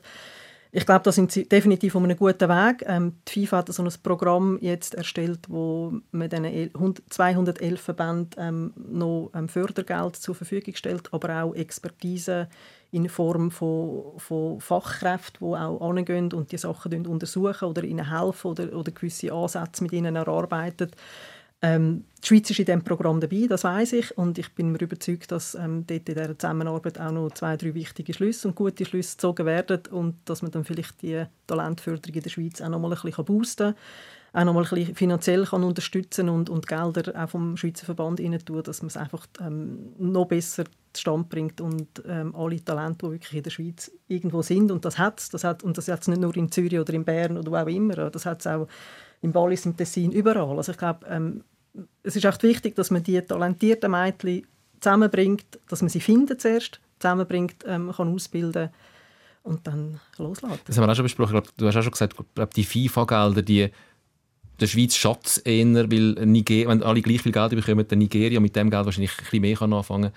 Ich 0.76 0.86
glaube, 0.86 1.04
da 1.04 1.12
sind 1.12 1.30
sie 1.30 1.48
definitiv 1.48 1.94
auf 1.94 2.02
einem 2.02 2.16
guten 2.16 2.48
Weg. 2.48 2.84
Ähm, 2.88 3.12
die 3.28 3.46
FIFA 3.46 3.58
hat 3.58 3.72
so 3.72 3.80
ein 3.80 3.92
Programm 4.02 4.58
jetzt 4.60 4.96
erstellt, 4.96 5.38
wo 5.48 6.00
man 6.10 6.28
den 6.28 6.72
211 7.10 7.80
Verbänden 7.80 8.30
ähm, 8.36 8.72
noch 8.76 9.30
ähm, 9.36 9.48
Fördergeld 9.48 10.16
zur 10.16 10.34
Verfügung 10.34 10.74
stellt, 10.74 11.14
aber 11.14 11.44
auch 11.44 11.54
Expertise 11.54 12.48
in 12.90 13.08
Form 13.08 13.52
von, 13.52 14.18
von 14.18 14.60
Fachkräften, 14.60 15.46
die 15.46 15.54
auch 15.54 15.80
angehen 15.80 16.32
und 16.32 16.50
die 16.50 16.58
Sachen 16.58 17.06
untersuchen 17.06 17.68
oder 17.68 17.84
ihnen 17.84 18.10
helfen 18.10 18.50
oder, 18.50 18.76
oder 18.76 18.90
gewisse 18.90 19.32
Ansätze 19.32 19.84
mit 19.84 19.92
ihnen 19.92 20.16
erarbeiten. 20.16 20.90
Ähm, 21.64 22.04
die 22.22 22.28
Schweiz 22.28 22.50
ist 22.50 22.58
in 22.58 22.66
diesem 22.66 22.84
Programm 22.84 23.20
dabei, 23.20 23.46
das 23.48 23.64
weiß 23.64 23.94
ich. 23.94 24.18
Und 24.18 24.38
ich 24.38 24.54
bin 24.54 24.72
mir 24.72 24.80
überzeugt, 24.80 25.32
dass 25.32 25.54
ähm, 25.54 25.86
dort 25.86 26.08
in 26.08 26.14
dieser 26.14 26.38
Zusammenarbeit 26.38 27.00
auch 27.00 27.10
noch 27.10 27.30
zwei, 27.30 27.56
drei 27.56 27.72
wichtige 27.72 28.12
Schlüsse 28.12 28.48
und 28.48 28.54
gute 28.54 28.84
Schlüsse 28.84 29.16
gezogen 29.16 29.46
werden 29.46 29.80
und 29.90 30.16
dass 30.26 30.42
man 30.42 30.50
dann 30.50 30.64
vielleicht 30.64 31.00
die 31.00 31.24
Talentförderung 31.46 32.14
in 32.14 32.22
der 32.22 32.30
Schweiz 32.30 32.60
auch 32.60 32.68
noch 32.68 32.80
mal 32.80 32.92
ein 32.92 33.00
bisschen 33.00 33.24
boosten 33.24 33.74
kann. 34.32 34.42
auch 34.42 34.44
noch 34.44 34.54
mal 34.54 34.64
ein 34.64 34.68
bisschen 34.68 34.94
finanziell 34.94 35.44
kann 35.46 35.64
unterstützen 35.64 36.28
und, 36.28 36.50
und 36.50 36.66
Gelder 36.66 37.24
auch 37.24 37.30
vom 37.30 37.56
Schweizer 37.56 37.86
Verband 37.86 38.20
rein 38.20 38.38
tun, 38.44 38.62
dass 38.62 38.82
man 38.82 38.88
es 38.88 38.96
einfach 38.98 39.26
ähm, 39.40 39.94
noch 39.98 40.26
besser 40.26 40.64
zustande 40.92 41.28
bringt 41.30 41.62
und 41.62 42.02
ähm, 42.06 42.34
alle 42.36 42.62
Talente, 42.62 43.06
die 43.06 43.12
wirklich 43.12 43.34
in 43.34 43.42
der 43.42 43.50
Schweiz 43.50 43.90
irgendwo 44.06 44.42
sind, 44.42 44.70
und 44.70 44.84
das 44.84 44.98
hat 44.98 45.18
es, 45.18 45.30
das 45.30 45.44
hat, 45.44 45.62
und 45.62 45.78
das 45.78 45.88
hat 45.88 46.02
es 46.02 46.08
nicht 46.08 46.20
nur 46.20 46.36
in 46.36 46.52
Zürich 46.52 46.78
oder 46.78 46.92
in 46.92 47.04
Bern 47.04 47.38
oder 47.38 47.50
wo 47.50 47.56
auch 47.56 47.66
immer, 47.66 48.10
das 48.10 48.26
hat 48.26 48.40
es 48.40 48.46
auch 48.46 48.68
im 49.22 49.34
Wallis, 49.34 49.66
im 49.66 49.76
Tessin, 49.76 50.12
überall. 50.12 50.56
Also 50.56 50.72
ich 50.72 50.78
glaube, 50.78 51.06
ähm, 51.08 51.42
es 52.02 52.16
ist 52.16 52.24
echt 52.24 52.42
wichtig, 52.42 52.74
dass 52.76 52.90
man 52.90 53.02
die 53.02 53.20
talentierten 53.20 53.90
Mädchen 53.90 54.46
zusammenbringt, 54.80 55.46
dass 55.68 55.82
man 55.82 55.88
sie 55.88 56.00
findet 56.00 56.40
zuerst, 56.40 56.80
zusammenbringt, 56.98 57.64
ähm, 57.66 57.92
kann 57.96 58.14
ausbilden 58.14 58.70
und 59.42 59.66
dann 59.66 60.00
loslassen. 60.18 60.60
Das 60.66 60.76
haben 60.76 60.86
wir 60.86 60.92
auch 60.92 60.96
schon 60.96 61.04
besprochen. 61.04 61.42
Du 61.56 61.66
hast 61.66 61.76
auch 61.76 61.82
schon 61.82 61.92
gesagt, 61.92 62.16
die 62.56 62.64
FIFA-Gelder, 62.64 63.42
die 63.42 63.70
der 64.60 64.66
Schweiz 64.66 64.94
Schatz 64.94 65.40
eher, 65.44 65.90
weil 65.90 66.12
Niger 66.26 66.68
wenn 66.68 66.82
alle 66.82 67.02
gleich 67.02 67.22
viel 67.22 67.32
Geld 67.32 67.50
bekommen, 67.50 67.86
dann 67.88 67.98
Nigeria 67.98 68.38
mit 68.38 68.54
dem 68.54 68.70
Geld 68.70 68.84
wahrscheinlich 68.84 69.10
ein 69.10 69.24
bisschen 69.24 69.40
mehr 69.40 69.56
kann 69.56 69.72
anfangen 69.72 70.12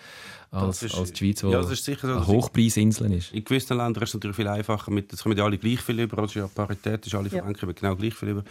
als, 0.52 0.84
ist, 0.84 0.96
als 0.96 1.12
die 1.12 1.26
Schweiz, 1.26 1.42
die 1.42 1.48
ja, 1.48 1.62
das 1.62 1.72
ist 1.72 1.84
sicher 1.84 2.08
so, 2.08 2.14
eine 2.14 2.26
Hochpreisinsel 2.26 3.12
ist. 3.12 3.34
In 3.34 3.44
gewissen 3.44 3.78
Ländern 3.78 4.04
ist 4.04 4.10
es 4.10 4.14
natürlich 4.16 4.38
viel 4.38 4.48
einfacher. 4.48 4.92
Mit, 4.92 5.12
jetzt 5.12 5.24
kommen 5.24 5.38
ja 5.38 5.44
alle 5.44 5.58
gleich 5.58 5.82
viel 5.82 6.00
über. 6.00 6.20
Also 6.20 6.40
ja, 6.40 6.48
Parität 6.48 7.06
ist 7.06 7.14
alle 7.16 7.30
ja. 7.30 7.42
genau 7.42 7.96
gleich 7.96 8.14
viel 8.14 8.30
über. 8.30 8.44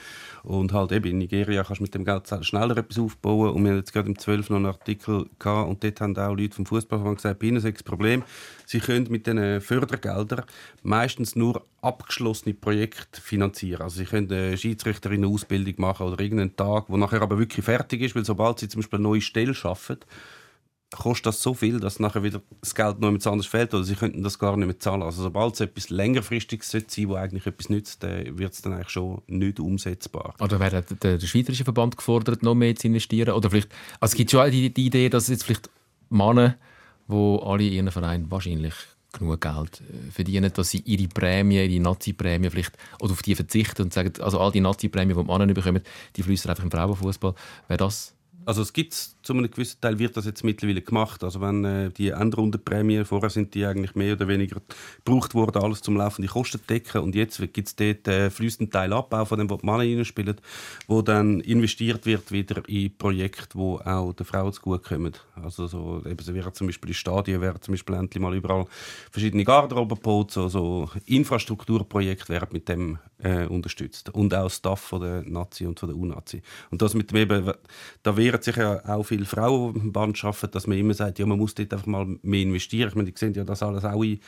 Und 0.42 0.72
halt 0.72 0.92
eben 0.92 1.06
in 1.06 1.18
Nigeria 1.18 1.64
kannst 1.64 1.80
du 1.80 1.84
mit 1.84 1.94
dem 1.94 2.04
Geld 2.04 2.28
schneller 2.42 2.76
etwas 2.76 2.98
aufbauen. 2.98 3.50
Und 3.50 3.64
wir 3.64 3.70
haben 3.70 3.78
jetzt 3.78 3.92
gerade 3.92 4.08
im 4.08 4.18
12 4.18 4.50
noch 4.50 4.56
einen 4.56 4.66
Artikel 4.66 5.26
gehabt 5.38 5.68
und 5.68 5.82
dort 5.82 6.00
haben 6.00 6.16
auch 6.18 6.34
Leute 6.34 6.54
vom 6.54 6.66
Fußballverband 6.66 7.16
gesagt, 7.16 7.38
bei 7.38 7.46
ihnen 7.46 7.56
ist 7.56 7.64
das 7.64 7.82
Problem, 7.82 8.22
sie 8.66 8.80
können 8.80 9.06
mit 9.10 9.26
diesen 9.26 9.60
Fördergeldern 9.62 10.44
meistens 10.82 11.34
nur 11.34 11.62
abgeschlossene 11.80 12.54
Projekte 12.54 13.20
finanzieren. 13.20 13.82
Also 13.82 13.98
sie 13.98 14.04
können 14.04 14.30
eine 14.30 14.58
Schiedsrichterinnen-Ausbildung 14.58 15.74
machen 15.78 16.06
oder 16.06 16.22
irgendeinen 16.22 16.56
Tag, 16.56 16.84
wo 16.88 16.96
nachher 16.96 17.22
aber 17.22 17.38
wirklich 17.38 17.64
fertig 17.64 18.02
ist, 18.02 18.14
weil 18.14 18.24
sobald 18.24 18.58
sie 18.58 18.68
zum 18.68 18.80
Beispiel 18.80 18.98
eine 18.98 19.08
neue 19.08 19.20
Stelle 19.20 19.54
schaffen, 19.54 19.98
kostet 20.90 21.26
das 21.26 21.42
so 21.42 21.52
viel, 21.54 21.80
dass 21.80 21.98
nachher 21.98 22.22
wieder 22.22 22.40
das 22.60 22.74
Geld 22.74 23.00
noch 23.00 23.08
jemand 23.08 23.26
anders 23.26 23.46
fehlt 23.46 23.74
oder 23.74 23.82
sie 23.84 23.96
könnten 23.96 24.22
das 24.22 24.38
gar 24.38 24.56
nicht 24.56 24.66
mehr 24.66 24.78
zahlen. 24.78 25.02
Also 25.02 25.22
sobald 25.22 25.54
es 25.54 25.60
etwas 25.60 25.90
längerfristiges 25.90 26.70
sein 26.70 26.84
sollte, 26.88 27.08
wo 27.08 27.14
eigentlich 27.14 27.46
etwas 27.46 27.68
nützt, 27.68 28.02
wird 28.02 28.52
es 28.52 28.62
dann 28.62 28.72
eigentlich 28.72 28.90
schon 28.90 29.22
nicht 29.26 29.58
umsetzbar. 29.58 30.34
Oder 30.40 30.60
wäre 30.60 30.82
der, 30.82 31.18
der 31.18 31.26
Schweizerische 31.26 31.64
Verband 31.64 31.96
gefordert, 31.96 32.42
noch 32.42 32.54
mehr 32.54 32.74
zu 32.76 32.86
investieren? 32.86 33.34
Oder 33.34 33.50
vielleicht, 33.50 33.72
also 34.00 34.12
es 34.12 34.16
gibt 34.16 34.30
schon 34.30 34.50
die, 34.50 34.72
die 34.72 34.86
Idee, 34.86 35.08
dass 35.08 35.28
jetzt 35.28 35.44
vielleicht 35.44 35.70
Männer, 36.08 36.56
wo 37.08 37.38
alle 37.38 37.64
ihren 37.64 37.90
Verein 37.90 38.30
wahrscheinlich 38.30 38.74
genug 39.12 39.40
Geld 39.40 39.80
äh, 39.80 40.10
verdienen, 40.10 40.52
dass 40.52 40.70
sie 40.70 40.82
ihre 40.84 41.08
Prämie, 41.08 41.64
ihre 41.64 41.82
Nazi-Prämie 41.82 42.50
vielleicht 42.50 42.76
oder 43.00 43.12
auf 43.12 43.22
die 43.22 43.34
verzichten 43.34 43.82
und 43.82 43.92
sagen, 43.92 44.12
also 44.20 44.38
all 44.38 44.52
die 44.52 44.60
Nazi-Prämien, 44.60 45.16
die 45.16 45.24
Männer 45.24 45.46
bekommen, 45.46 45.82
die 46.16 46.22
fließen 46.22 46.50
einfach 46.50 46.64
im 46.64 46.70
Frauenfußball. 46.70 47.34
Wäre 47.68 47.78
das 47.78 48.15
also 48.46 48.62
es 48.62 48.72
gibt 48.72 48.94
zu 48.94 49.32
einem 49.32 49.50
gewissen 49.50 49.80
Teil 49.80 49.98
wird 49.98 50.16
das 50.16 50.24
jetzt 50.24 50.44
mittlerweile 50.44 50.80
gemacht. 50.80 51.24
Also 51.24 51.40
wenn 51.40 51.64
äh, 51.64 51.90
die 51.90 52.10
Endrundenprämien 52.10 53.04
vorher 53.04 53.28
sind 53.28 53.54
die 53.54 53.66
eigentlich 53.66 53.96
mehr 53.96 54.14
oder 54.14 54.28
weniger 54.28 54.60
gebraucht 55.04 55.34
worden, 55.34 55.62
alles 55.62 55.82
zum 55.82 55.96
laufenden 55.96 56.30
Kosten 56.30 56.60
decken 56.68 57.02
und 57.02 57.16
jetzt 57.16 57.38
gibt 57.52 57.66
es 57.66 57.74
dort 57.74 58.06
äh, 58.06 58.30
fließenden 58.30 58.70
Teil 58.70 58.92
Abbau 58.92 59.24
von 59.24 59.38
dem, 59.38 59.50
was 59.50 59.58
die 59.58 59.66
Männer 59.66 59.78
reinspielen, 59.80 60.36
wo 60.86 61.02
dann 61.02 61.40
investiert 61.40 62.06
wird 62.06 62.30
wieder 62.30 62.62
in 62.68 62.96
Projekte, 62.96 63.58
wo 63.58 63.78
auch 63.78 64.12
den 64.12 64.24
Frauen 64.24 64.52
zu 64.52 64.62
gut 64.62 64.84
kommen. 64.84 65.12
Also 65.34 65.66
so, 65.66 66.02
eben, 66.06 66.24
so 66.24 66.32
wäre 66.32 66.52
zum 66.52 66.68
Beispiel 66.68 66.88
die 66.88 66.94
Stadien, 66.94 67.40
wären 67.40 67.60
zum 67.60 67.72
Beispiel 67.72 67.96
endlich 67.96 68.22
mal 68.22 68.34
überall 68.34 68.66
verschiedene 69.10 69.44
Garderoben 69.44 69.96
gebaut, 69.96 70.30
so, 70.30 70.48
so 70.48 70.88
Infrastrukturprojekte 71.04 72.28
werden 72.28 72.50
mit 72.52 72.68
dem 72.68 72.98
äh, 73.18 73.46
unterstützt 73.46 74.10
und 74.10 74.34
auch 74.34 74.50
Staff 74.50 74.80
von 74.80 75.00
der 75.00 75.22
Nazi 75.22 75.66
und 75.66 75.80
von 75.80 75.88
der 75.88 75.98
UNAZI. 75.98 76.42
Und 76.70 76.82
das 76.82 76.94
mit 76.94 77.10
dem 77.10 77.16
eben, 77.16 77.52
da 78.02 78.16
wäre 78.16 78.35
wehren 78.36 78.42
sich 78.42 78.56
ja 78.56 78.84
auch 78.96 79.02
viele 79.02 79.24
Frauen 79.24 79.76
im 79.76 79.92
Band 79.92 80.22
arbeiten, 80.24 80.50
dass 80.50 80.66
man 80.66 80.78
immer 80.78 80.94
sagt, 80.94 81.18
ja, 81.18 81.26
man 81.26 81.38
muss 81.38 81.54
dort 81.54 81.72
einfach 81.72 81.86
mal 81.86 82.06
mehr 82.22 82.42
investieren. 82.42 82.88
Ich 82.88 82.94
meine, 82.94 83.10
die 83.10 83.18
sehen 83.18 83.34
ja 83.34 83.44
das 83.44 83.62
alles 83.62 83.84
auch 83.84 84.02
ein. 84.02 84.20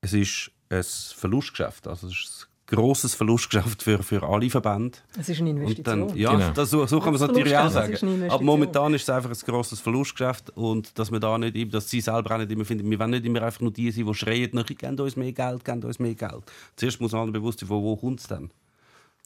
Es 0.00 0.12
ist 0.12 0.50
ein 0.68 0.82
Verlustgeschäft. 0.82 1.86
Also 1.86 2.08
es 2.08 2.12
ist 2.12 2.48
ein 2.70 2.76
grosses 2.76 3.14
Verlustgeschäft 3.14 3.82
für, 3.82 4.02
für 4.02 4.22
alle 4.22 4.50
Verbände. 4.50 4.98
Es 5.18 5.28
ist 5.28 5.40
eine 5.40 5.50
Investition. 5.50 6.08
Dann, 6.08 6.16
ja, 6.16 6.32
genau. 6.32 6.50
das, 6.50 6.70
so, 6.70 6.86
so 6.86 6.98
kann 6.98 7.12
man 7.12 7.22
es 7.22 7.28
natürlich 7.28 7.56
auch 7.56 7.70
sagen. 7.70 8.30
Aber 8.30 8.42
momentan 8.42 8.94
ist 8.94 9.02
es 9.02 9.10
einfach 9.10 9.30
ein 9.30 9.38
grosses 9.46 9.80
Verlustgeschäft 9.80 10.50
und 10.50 10.98
dass 10.98 11.10
man 11.10 11.20
da 11.20 11.38
nicht, 11.38 11.74
dass 11.74 11.88
sie 11.88 12.00
selber 12.00 12.34
auch 12.34 12.38
nicht 12.38 12.50
immer 12.50 12.64
finden, 12.64 12.90
wir 12.90 12.98
wollen 12.98 13.10
nicht 13.10 13.24
immer 13.24 13.42
einfach 13.42 13.60
nur 13.60 13.72
die 13.72 13.90
sein, 13.90 14.06
die 14.06 14.14
schreien, 14.14 14.50
nachher 14.52 14.74
geben 14.74 14.98
uns 14.98 15.16
mehr 15.16 15.32
Geld, 15.32 15.64
geben 15.64 15.82
uns 15.84 15.98
mehr 15.98 16.14
Geld. 16.14 16.42
Zuerst 16.76 17.00
muss 17.00 17.12
man 17.12 17.32
bewusst 17.32 17.60
sein, 17.60 17.68
wo, 17.68 17.82
wo 17.82 17.96
kommt 17.96 18.20
es 18.20 18.26
dann? 18.26 18.50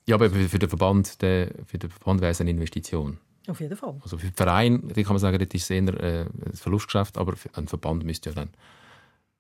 Ja, 0.09 0.15
aber 0.15 0.31
für 0.31 0.59
den 0.59 0.69
Verband, 0.69 1.21
der, 1.21 1.51
für 1.67 1.79
den 1.79 1.91
Verband 1.91 2.21
wäre 2.21 2.31
es 2.31 2.41
eine 2.41 2.51
Investition. 2.51 3.19
Auf 3.49 3.61
jeden 3.61 3.77
Fall. 3.77 3.95
Also 4.03 4.19
für 4.19 4.27
den 4.27 4.35
Verein, 4.35 4.89
kann 4.89 5.05
man 5.09 5.19
sagen, 5.19 5.39
das 5.39 5.49
ist 5.53 5.71
eher 5.71 5.83
äh, 5.83 6.23
ein 6.23 6.53
Verlustgeschäft, 6.55 7.19
aber 7.19 7.35
ein 7.55 7.69
Verband 7.69 8.05
müsste 8.05 8.31
ja 8.31 8.35
dann 8.35 8.51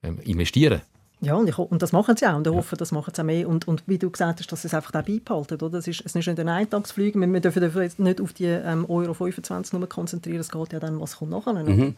ähm, 0.02 0.18
investieren. 0.20 0.82
Ja, 1.20 1.34
und, 1.34 1.48
ich, 1.48 1.56
und 1.56 1.80
das 1.80 1.92
machen 1.92 2.16
sie 2.16 2.26
auch. 2.26 2.36
Und 2.36 2.46
ich 2.46 2.52
ja. 2.52 2.58
hoffe, 2.58 2.76
das 2.76 2.92
machen 2.92 3.12
sie 3.14 3.22
auch 3.22 3.26
mehr. 3.26 3.48
Und, 3.48 3.66
und 3.66 3.82
wie 3.86 3.98
du 3.98 4.10
gesagt 4.10 4.40
hast, 4.40 4.52
dass 4.52 4.62
sie 4.62 4.68
es 4.68 4.74
einfach 4.74 4.94
auch 4.94 5.02
beibehalten. 5.02 5.60
Oder? 5.62 5.78
Es, 5.78 5.88
ist, 5.88 6.00
es 6.00 6.14
ist 6.14 6.14
nicht 6.14 6.28
ein 6.28 6.48
Eintagsflug. 6.48 7.14
Wir, 7.14 7.32
wir 7.32 7.40
dürfen 7.40 7.82
jetzt 7.82 7.98
nicht 7.98 8.20
auf 8.20 8.34
die 8.34 8.44
ähm, 8.44 8.84
Euro 8.88 9.14
25 9.14 9.72
nur 9.72 9.88
konzentrieren. 9.88 10.40
Es 10.40 10.50
geht 10.50 10.72
ja 10.72 10.78
dann, 10.78 11.00
was 11.00 11.16
kommt 11.16 11.30
nachher. 11.30 11.54
Mhm. 11.54 11.96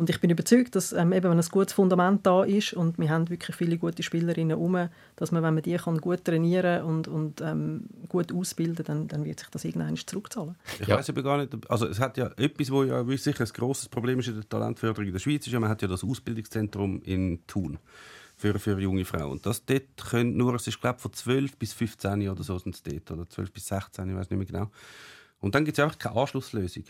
Und 0.00 0.08
ich 0.08 0.18
bin 0.18 0.30
überzeugt, 0.30 0.76
dass 0.76 0.94
ähm, 0.94 1.12
eben, 1.12 1.30
wenn 1.30 1.38
ein 1.38 1.48
gutes 1.50 1.74
Fundament 1.74 2.24
da 2.24 2.42
ist 2.42 2.72
und 2.72 2.96
wir 2.96 3.10
haben 3.10 3.28
wirklich 3.28 3.54
viele 3.54 3.76
gute 3.76 4.02
Spielerinnen 4.02 4.56
herum, 4.56 4.88
dass 5.16 5.30
man, 5.30 5.42
wenn 5.42 5.52
man 5.52 5.62
die 5.62 5.76
kann 5.76 5.98
gut 5.98 6.24
trainieren 6.24 6.84
und, 6.84 7.06
und 7.06 7.42
ähm, 7.42 7.84
gut 8.08 8.32
ausbilden 8.32 8.82
dann, 8.86 9.08
dann 9.08 9.26
wird 9.26 9.40
sich 9.40 9.50
das 9.50 9.62
irgendwann 9.62 9.94
zurückzahlen. 9.98 10.56
Ich 10.80 10.88
ja. 10.88 10.96
weiß 10.96 11.10
aber 11.10 11.22
gar 11.22 11.36
nicht, 11.36 11.52
also 11.70 11.86
es 11.86 12.00
hat 12.00 12.16
ja 12.16 12.30
etwas, 12.38 12.70
wo 12.70 12.82
ja 12.82 13.04
sicher 13.18 13.44
ein 13.44 13.50
grosses 13.52 13.90
Problem 13.90 14.20
ist 14.20 14.28
in 14.28 14.36
der 14.36 14.48
Talentförderung 14.48 15.06
in 15.06 15.12
der 15.12 15.20
Schweiz, 15.20 15.46
ist 15.46 15.52
ja, 15.52 15.60
man 15.60 15.68
hat 15.68 15.82
ja 15.82 15.88
das 15.88 16.02
Ausbildungszentrum 16.02 17.02
in 17.02 17.46
Thun 17.46 17.78
für, 18.36 18.58
für 18.58 18.80
junge 18.80 19.04
Frauen. 19.04 19.32
Und 19.32 19.44
das 19.44 19.66
dort 19.66 19.98
können 19.98 20.34
nur, 20.34 20.54
es 20.54 20.66
ist 20.66 20.80
glaube 20.80 20.98
von 20.98 21.12
12 21.12 21.58
bis 21.58 21.74
15 21.74 22.26
oder 22.26 22.42
so 22.42 22.58
sind 22.58 22.74
es 22.74 22.82
dort, 22.82 23.10
oder 23.10 23.28
12 23.28 23.52
bis 23.52 23.66
16, 23.66 24.08
ich 24.08 24.16
weiß 24.16 24.30
nicht 24.30 24.38
mehr 24.38 24.46
genau. 24.46 24.70
Und 25.40 25.54
dann 25.54 25.66
gibt 25.66 25.76
es 25.76 25.84
einfach 25.84 25.98
keine 25.98 26.16
Anschlusslösung. 26.16 26.84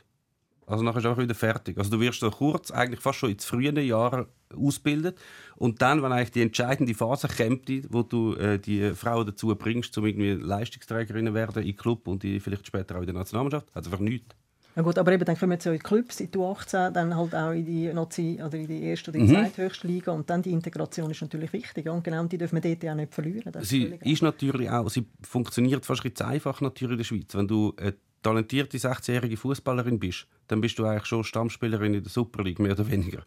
Also 0.71 0.85
nachher 0.85 0.99
ist 0.99 1.07
einfach 1.07 1.23
wieder 1.23 1.35
fertig. 1.35 1.77
Also 1.79 1.91
du 1.91 2.01
wirst 2.01 2.21
so 2.21 2.31
kurz, 2.31 2.71
eigentlich 2.71 3.01
fast 3.01 3.19
schon 3.19 3.31
in 3.31 3.39
frühen 3.39 3.77
Jahren 3.77 4.27
ausgebildet 4.57 5.19
und 5.57 5.83
dann, 5.83 6.03
wenn 6.03 6.13
eigentlich 6.13 6.31
die 6.31 6.43
entscheidende 6.43 6.95
Phase 6.95 7.29
kommt, 7.29 7.69
wo 7.93 8.03
du 8.03 8.35
äh, 8.35 8.59
die 8.59 8.93
Frauen 8.95 9.27
dazu 9.27 9.55
bringst, 9.55 9.97
um 9.99 10.07
irgendwie 10.07 10.33
Leistungsträgerinnen 10.33 11.35
werden 11.35 11.65
im 11.65 11.77
Club 11.77 12.07
und 12.07 12.23
die 12.23 12.41
vielleicht 12.41 12.67
später 12.67 12.97
auch 12.97 13.01
in 13.01 13.07
der 13.07 13.15
Nationalmannschaft, 13.15 13.69
also 13.75 13.91
einfach 13.91 14.01
nichts. 14.01 14.35
Ja 14.77 14.83
gut, 14.83 14.99
aber 14.99 15.13
eben, 15.13 15.25
dann 15.25 15.37
kommen 15.37 15.59
sie 15.59 15.69
in 15.71 15.75
die 15.75 15.81
Clubs, 15.81 16.21
in 16.21 16.31
die 16.31 16.39
U18, 16.39 16.91
dann 16.91 17.17
halt 17.17 17.35
auch 17.35 17.51
in 17.51 17.65
die 17.65 17.93
Nazi 17.93 18.41
oder 18.45 18.57
in 18.57 18.69
die 18.69 18.85
erste 18.85 19.11
oder 19.11 19.19
die 19.19 19.27
mhm. 19.27 19.35
zweithöchste 19.35 19.87
Liga 19.89 20.13
und 20.13 20.31
dann 20.31 20.43
die 20.43 20.53
Integration 20.53 21.11
ist 21.11 21.21
natürlich 21.21 21.53
wichtig 21.53 21.87
ja? 21.87 21.93
und 21.93 22.05
genau 22.05 22.25
die 22.25 22.39
dürfen 22.39 22.63
wir 22.63 22.71
dort 22.71 22.83
ja 22.85 22.95
nicht 22.95 23.13
verlieren. 23.13 23.53
sie 23.63 23.99
ist, 24.03 24.23
natürlich 24.23 24.71
auch, 24.71 24.89
sie 24.89 25.07
funktioniert 25.23 25.85
fast 25.85 26.05
ein 26.05 26.27
einfach 26.27 26.61
natürlich 26.61 26.93
in 26.93 26.99
der 26.99 27.05
Schweiz. 27.05 27.35
Wenn 27.35 27.49
du 27.49 27.75
äh, 27.79 27.93
talentierte 28.23 28.77
16-jährige 28.77 29.37
Fußballerin 29.37 29.99
bist, 29.99 30.27
dann 30.49 30.61
bist 30.61 30.79
du 30.79 30.85
eigentlich 30.85 31.07
schon 31.07 31.25
Stammspielerin 31.25 31.95
in 31.95 32.03
der 32.03 32.11
Super 32.11 32.43
League, 32.43 32.59
mehr 32.59 32.73
oder 32.73 32.91
weniger. 32.91 33.23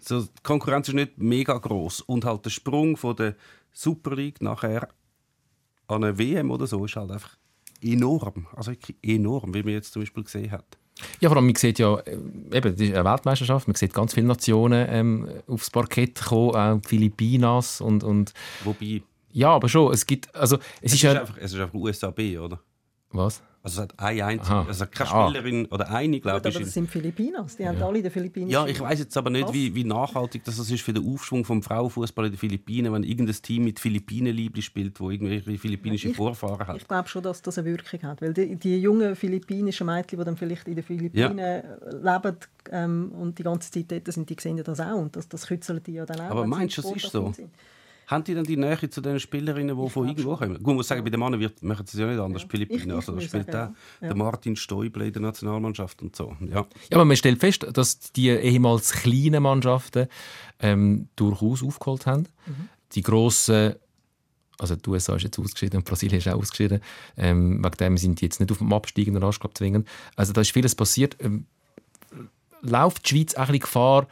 So, 0.00 0.22
die 0.22 0.28
Konkurrenz 0.42 0.88
ist 0.88 0.94
nicht 0.94 1.18
mega 1.18 1.56
groß 1.56 2.02
und 2.02 2.24
halt 2.24 2.44
der 2.44 2.50
Sprung 2.50 2.96
von 2.96 3.16
der 3.16 3.36
Super 3.72 4.14
League 4.14 4.40
nachher 4.40 4.88
an 5.88 6.04
eine 6.04 6.18
WM 6.18 6.50
oder 6.50 6.66
so 6.66 6.84
ist 6.84 6.96
halt 6.96 7.10
einfach 7.10 7.36
enorm, 7.82 8.46
also 8.54 8.72
enorm, 9.02 9.54
wie 9.54 9.62
man 9.62 9.72
jetzt 9.72 9.92
zum 9.92 10.02
Beispiel 10.02 10.24
gesehen 10.24 10.50
hat. 10.50 10.78
Ja, 11.20 11.28
vor 11.28 11.36
allem, 11.36 11.46
man 11.46 11.54
sieht 11.54 11.78
ja, 11.78 11.96
äh, 12.00 12.12
eben, 12.12 12.72
das 12.72 12.80
ist 12.80 12.94
eine 12.94 13.04
Weltmeisterschaft, 13.04 13.66
man 13.66 13.74
sieht 13.74 13.94
ganz 13.94 14.14
viele 14.14 14.26
Nationen 14.26 14.86
ähm, 14.90 15.28
aufs 15.46 15.70
Parkett 15.70 16.20
kommen, 16.20 16.54
auch 16.54 16.80
die 16.80 16.88
Philippinas 16.88 17.80
und, 17.80 18.04
und... 18.04 18.32
Wobei... 18.64 19.02
Ja, 19.32 19.50
aber 19.50 19.68
schon, 19.68 19.92
es 19.92 20.04
gibt, 20.06 20.34
also... 20.34 20.56
Es, 20.56 20.62
es 20.62 20.92
ist, 20.92 20.94
ist, 20.94 21.02
ja, 21.02 21.20
einfach, 21.20 21.36
es 21.38 21.52
ist 21.52 21.60
einfach 21.60 21.74
USB, 21.74 22.38
oder? 22.38 22.60
Was? 23.12 23.42
Also 23.62 23.82
es 23.82 23.88
hat 23.88 23.98
eine 23.98 24.24
einzige, 24.24 24.56
also 24.56 24.86
keine 24.86 25.10
ah. 25.10 25.28
Spielerin 25.28 25.66
oder 25.66 25.90
eine, 25.90 26.18
glaube 26.18 26.48
ich. 26.48 26.56
Aber 26.56 26.64
das 26.64 26.72
sind 26.72 26.88
Philippinas, 26.88 27.56
die 27.58 27.64
ja. 27.64 27.68
haben 27.68 27.82
alle 27.82 28.00
den 28.00 28.10
Philippinen. 28.10 28.48
Ja, 28.48 28.66
ich 28.66 28.80
weiß 28.80 29.00
jetzt 29.00 29.14
aber 29.18 29.28
nicht, 29.28 29.52
wie, 29.52 29.74
wie, 29.74 29.84
nachhaltig 29.84 30.44
das 30.44 30.58
ist 30.58 30.80
für 30.80 30.94
den 30.94 31.06
Aufschwung 31.06 31.44
vom 31.44 31.62
Frauenfußball 31.62 32.26
in 32.26 32.32
den 32.32 32.38
Philippinen, 32.38 32.90
wenn 32.90 33.02
irgendein 33.02 33.36
Team 33.36 33.64
mit 33.64 33.78
Philippinenliebli 33.78 34.62
spielt, 34.62 34.98
wo 34.98 35.10
irgendwelche 35.10 35.58
philippinische 35.58 36.08
ich, 36.08 36.16
Vorfahren 36.16 36.66
hat. 36.66 36.76
Ich 36.78 36.88
glaube 36.88 37.08
schon, 37.08 37.22
dass 37.22 37.42
das 37.42 37.58
eine 37.58 37.66
Wirkung 37.66 38.02
hat, 38.02 38.22
weil 38.22 38.32
die, 38.32 38.56
die 38.56 38.78
jungen 38.78 39.14
philippinischen 39.14 39.86
Mädchen, 39.86 40.18
die 40.18 40.24
dann 40.24 40.38
vielleicht 40.38 40.66
in 40.66 40.76
den 40.76 40.84
Philippinen 40.84 41.38
ja. 41.38 42.16
leben 42.16 42.36
ähm, 42.70 43.12
und 43.12 43.38
die 43.38 43.42
ganze 43.42 43.70
Zeit 43.70 43.92
dort 43.92 44.10
sind, 44.10 44.30
die 44.30 44.36
sehen 44.40 44.62
das 44.64 44.80
auch 44.80 44.96
und 44.96 45.16
das, 45.16 45.28
das 45.28 45.46
kützeln 45.46 45.82
die 45.82 45.92
ja 45.92 46.06
dann 46.06 46.20
auch. 46.20 46.30
Aber 46.30 46.46
meinst 46.46 46.78
du, 46.78 46.82
das 46.82 46.92
ist 46.92 47.10
so? 47.10 47.30
Sind. 47.32 47.50
Haben 48.10 48.24
die 48.24 48.34
dann 48.34 48.44
die 48.44 48.56
Nähe 48.56 48.90
zu 48.90 49.00
den 49.00 49.20
Spielerinnen, 49.20 49.80
die 49.80 49.88
von 49.88 50.08
irgendwo 50.08 50.34
kommen? 50.34 50.60
Gut, 50.60 50.74
muss 50.74 50.88
sagen, 50.88 51.04
bei 51.04 51.10
den 51.10 51.20
Männern 51.20 51.40
machen 51.60 51.86
sie 51.86 51.96
es 51.96 52.00
ja 52.00 52.06
nicht 52.08 52.18
anders. 52.18 52.42
Ja. 52.42 52.48
Philippinen, 52.48 52.90
also 52.90 53.12
da 53.12 53.20
spielt 53.20 53.46
der, 53.48 53.72
ja. 54.00 54.08
der 54.08 54.16
Martin 54.16 54.56
Stäuble 54.56 55.06
in 55.06 55.12
der 55.12 55.22
Nationalmannschaft 55.22 56.02
und 56.02 56.16
so. 56.16 56.36
Ja. 56.40 56.56
ja, 56.56 56.66
aber 56.90 57.04
man 57.04 57.16
stellt 57.16 57.38
fest, 57.38 57.64
dass 57.72 58.10
die 58.10 58.30
ehemals 58.30 58.90
kleinen 58.90 59.44
Mannschaften 59.44 60.08
ähm, 60.58 61.06
durchaus 61.14 61.62
aufgeholt 61.62 62.06
haben. 62.06 62.22
Mhm. 62.46 62.68
Die 62.92 63.02
grossen 63.02 63.76
also 64.58 64.76
die 64.76 64.90
USA 64.90 65.16
ist 65.16 65.22
jetzt 65.22 65.38
ausgeschieden 65.38 65.78
und 65.78 65.84
Brasilien 65.84 66.18
ist 66.18 66.28
auch 66.28 66.36
ausgeschieden. 66.36 66.80
Ähm, 67.16 67.64
wegen 67.64 67.76
dem 67.78 67.96
sind 67.96 68.20
die 68.20 68.26
jetzt 68.26 68.40
nicht 68.40 68.52
auf 68.52 68.58
dem 68.58 68.72
absteigenden 68.72 69.22
Ast 69.22 69.40
zwingen. 69.54 69.86
Also 70.16 70.34
da 70.34 70.42
ist 70.42 70.52
vieles 70.52 70.74
passiert. 70.74 71.16
Ähm, 71.20 71.46
läuft 72.60 73.04
die 73.04 73.16
Schweiz 73.16 73.34
auch 73.36 73.48
ein 73.48 73.58
Gefahr, 73.58 74.06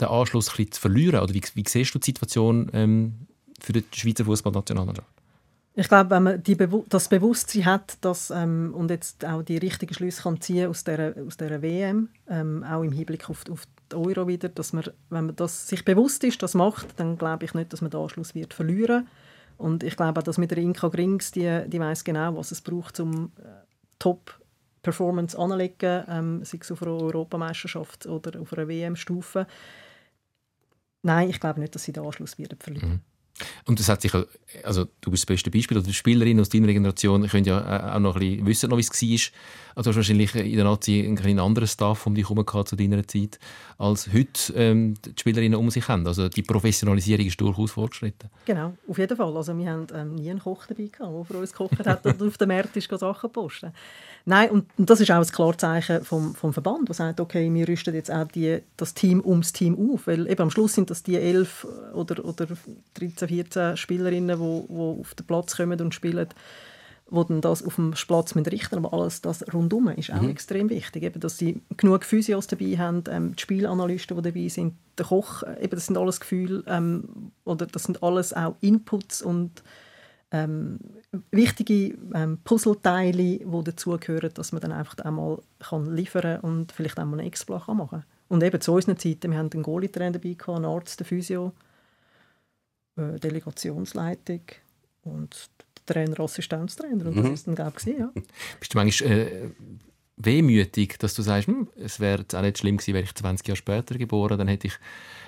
den 0.00 0.08
Anschluss 0.08 0.48
ein 0.48 0.56
bisschen 0.56 0.72
zu 0.72 0.80
verlieren? 0.80 1.20
Oder 1.20 1.34
wie, 1.34 1.42
wie 1.54 1.64
siehst 1.66 1.94
du 1.94 1.98
die 1.98 2.06
Situation 2.06 2.70
ähm, 2.72 3.26
für 3.60 3.72
die 3.72 3.84
Schweizer 3.92 4.24
Fußballnationalmannschaft? 4.24 5.08
Ich 5.74 5.86
glaube, 5.86 6.10
wenn 6.10 6.22
man 6.24 6.42
Bewu 6.42 6.84
das 6.88 7.08
Bewusstsein 7.08 7.64
hat 7.64 7.98
dass, 8.00 8.30
ähm, 8.30 8.74
und 8.74 8.90
jetzt 8.90 9.24
auch 9.24 9.42
die 9.42 9.58
richtigen 9.58 9.94
Schlüsse 9.94 10.22
kann 10.22 10.40
ziehen 10.40 10.68
aus 10.68 10.82
dieser, 10.82 11.14
aus 11.24 11.36
dieser 11.36 11.62
WM, 11.62 12.08
ähm, 12.28 12.64
auch 12.64 12.82
im 12.82 12.90
Hinblick 12.90 13.30
auf, 13.30 13.44
auf 13.48 13.62
die 13.92 13.94
Euro 13.94 14.26
wieder, 14.26 14.48
dass 14.48 14.72
man, 14.72 14.84
wenn 15.10 15.26
man 15.26 15.36
das 15.36 15.68
sich 15.68 15.84
bewusst 15.84 16.24
ist, 16.24 16.42
das 16.42 16.54
macht, 16.54 16.98
dann 16.98 17.16
glaube 17.16 17.44
ich 17.44 17.54
nicht, 17.54 17.72
dass 17.72 17.80
man 17.80 17.92
den 17.92 18.00
Anschluss 18.00 18.34
wird 18.34 18.54
verlieren 18.54 19.06
Und 19.56 19.84
ich 19.84 19.96
glaube 19.96 20.18
auch, 20.18 20.24
dass 20.24 20.36
mit 20.36 20.50
der 20.50 20.58
Inka 20.58 20.88
Grings, 20.88 21.30
die, 21.30 21.62
die 21.68 21.78
weiß 21.78 22.02
genau, 22.02 22.36
was 22.36 22.50
es 22.50 22.60
braucht, 22.60 22.98
um 22.98 23.30
äh, 23.38 23.42
Top 24.00 24.36
Performance 24.82 25.38
anzulegen, 25.38 26.04
ähm, 26.08 26.44
sei 26.44 26.58
es 26.60 26.72
auf 26.72 26.82
einer 26.82 26.92
Europameisterschaft 26.92 28.06
oder 28.06 28.40
auf 28.40 28.52
einer 28.52 28.66
WM-Stufe. 28.66 29.46
Nein, 31.02 31.30
ich 31.30 31.40
glaube 31.40 31.60
nicht, 31.60 31.74
dass 31.74 31.84
sie 31.84 31.92
den 31.92 32.04
Anschluss 32.04 32.38
werden 32.38 32.58
verlieren. 32.58 32.90
Mhm. 32.90 33.00
Und 33.66 33.78
das 33.78 33.88
hat 33.88 34.02
sich, 34.02 34.12
also 34.64 34.86
du 35.00 35.10
bist 35.10 35.22
das 35.22 35.26
beste 35.26 35.50
Beispiel, 35.50 35.76
oder 35.76 35.86
die 35.86 35.94
Spielerinnen 35.94 36.40
aus 36.40 36.48
deiner 36.48 36.68
Generation 36.68 37.26
können 37.28 37.44
ja 37.44 37.94
auch 37.94 38.00
noch 38.00 38.16
ein 38.16 38.20
bisschen 38.20 38.46
wissen, 38.46 38.70
wie 38.70 38.80
es 38.80 39.32
war. 39.32 39.38
Also 39.78 39.90
du 39.90 39.90
hast 39.90 39.96
wahrscheinlich 39.96 40.34
in 40.34 40.56
der 40.56 40.64
Nazi 40.64 41.04
einen 41.06 41.38
anderen 41.38 41.68
Staff 41.68 42.04
um 42.04 42.14
dich 42.14 42.28
herum 42.28 42.44
zu 42.66 42.74
deiner 42.74 43.06
Zeit, 43.06 43.38
als 43.78 44.12
heute 44.12 44.52
ähm, 44.56 44.94
die 45.04 45.12
Spielerinnen 45.16 45.56
um 45.56 45.70
sich 45.70 45.86
haben. 45.86 46.04
Also 46.04 46.28
die 46.28 46.42
Professionalisierung 46.42 47.26
ist 47.26 47.40
durchaus 47.40 47.70
fortgeschritten. 47.70 48.28
Genau, 48.44 48.74
auf 48.88 48.98
jeden 48.98 49.16
Fall. 49.16 49.36
Also 49.36 49.56
wir 49.56 49.70
haben 49.70 49.86
ähm, 49.94 50.14
nie 50.16 50.30
einen 50.30 50.40
Koch 50.40 50.66
dabei 50.66 50.86
gehabt, 50.86 51.14
der 51.14 51.24
für 51.24 51.38
uns 51.38 51.52
gekocht 51.52 51.86
hat 51.86 52.04
oder 52.04 52.26
auf 52.26 52.36
dem 52.38 52.50
ist 52.50 52.90
Sachen 52.98 53.30
posten. 53.30 53.72
Nein, 54.24 54.50
und, 54.50 54.66
und, 54.76 54.90
das 54.90 55.00
ist 55.00 55.10
auch 55.10 55.16
ein 55.22 55.26
Klarzeichen 55.26 56.04
vom, 56.04 56.34
vom 56.34 56.52
Verband, 56.52 56.88
der 56.88 56.94
sagt, 56.94 57.20
okay, 57.20 57.52
wir 57.54 57.68
rüsten 57.68 57.94
jetzt 57.94 58.10
auch 58.10 58.26
die, 58.26 58.58
das 58.76 58.94
Team 58.94 59.22
ums 59.24 59.52
Team 59.52 59.78
auf, 59.92 60.06
weil 60.06 60.28
eben 60.28 60.42
am 60.42 60.50
Schluss 60.50 60.74
sind 60.74 60.90
das 60.90 61.02
die 61.02 61.16
elf 61.16 61.66
oder, 61.94 62.24
oder 62.24 62.46
13, 62.94 63.27
14 63.28 63.76
Spielerinnen, 63.76 64.38
die, 64.38 64.66
die 64.68 65.00
auf 65.00 65.14
den 65.14 65.26
Platz 65.26 65.56
kommen 65.56 65.80
und 65.80 65.94
spielen, 65.94 66.28
die 67.10 67.24
dann 67.26 67.40
das 67.40 67.64
auf 67.64 67.76
dem 67.76 67.92
Platz 67.92 68.34
mit 68.34 68.50
richten 68.52 68.76
aber 68.76 68.92
alles 68.92 69.22
das 69.22 69.42
rundum 69.52 69.88
ist 69.88 70.12
auch 70.12 70.20
mhm. 70.20 70.30
extrem 70.30 70.68
wichtig, 70.68 71.02
eben, 71.02 71.20
dass 71.20 71.38
sie 71.38 71.62
genug 71.76 72.04
Physios 72.04 72.46
dabei 72.46 72.76
haben, 72.76 73.04
ähm, 73.10 73.34
die 73.34 73.42
Spielanalysten, 73.42 74.16
die 74.16 74.22
dabei 74.22 74.48
sind, 74.48 74.74
der 74.98 75.06
Koch, 75.06 75.42
eben, 75.60 75.70
das 75.70 75.86
sind 75.86 75.96
alles 75.96 76.20
Gefühle 76.20 76.62
ähm, 76.66 77.32
oder 77.44 77.66
das 77.66 77.84
sind 77.84 78.02
alles 78.02 78.34
auch 78.34 78.56
Inputs 78.60 79.22
und 79.22 79.62
ähm, 80.30 80.78
wichtige 81.30 81.96
ähm, 82.14 82.38
Puzzleteile, 82.44 83.38
die 83.38 83.64
dazugehören, 83.64 84.30
dass 84.34 84.52
man 84.52 84.60
dann 84.60 84.72
einfach 84.72 84.98
einmal 84.98 85.40
kann 85.58 85.94
liefern 85.94 86.40
und 86.40 86.72
vielleicht 86.72 86.98
einmal 86.98 87.18
einen 87.18 87.28
Exploit 87.28 87.66
machen 87.68 87.88
kann. 87.88 88.04
Und 88.28 88.42
eben 88.42 88.60
zu 88.60 88.74
unseren 88.74 88.98
Zeiten, 88.98 89.30
wir 89.30 89.38
haben 89.38 89.50
einen 89.52 89.62
Goalie-Trainer 89.62 90.18
dabei, 90.18 90.36
einen 90.48 90.64
Arzt, 90.66 91.00
einen 91.00 91.06
Physio, 91.06 91.52
äh, 92.98 93.18
Delegationsleitung 93.18 94.42
und 95.04 95.50
Trainer, 95.86 96.20
Assistenztrainer. 96.20 97.06
Und 97.06 97.16
das 97.16 97.24
mhm. 97.24 97.34
ist 97.34 97.46
dann, 97.46 97.54
glaube 97.54 97.72
ich, 97.78 97.86
ja. 97.98 98.10
Bist 98.60 98.74
du 98.74 98.78
manchmal 98.78 99.10
äh, 99.10 99.50
wehmütig, 100.16 100.98
dass 100.98 101.14
du 101.14 101.22
sagst, 101.22 101.48
hm, 101.48 101.68
es 101.76 102.00
wäre 102.00 102.24
auch 102.34 102.42
nicht 102.42 102.58
schlimm 102.58 102.76
gewesen, 102.76 102.94
wäre 102.94 103.04
ich 103.04 103.14
20 103.14 103.46
Jahre 103.46 103.56
später 103.56 103.96
geboren, 103.96 104.38
dann 104.38 104.48
hätte 104.48 104.66
ich 104.66 104.74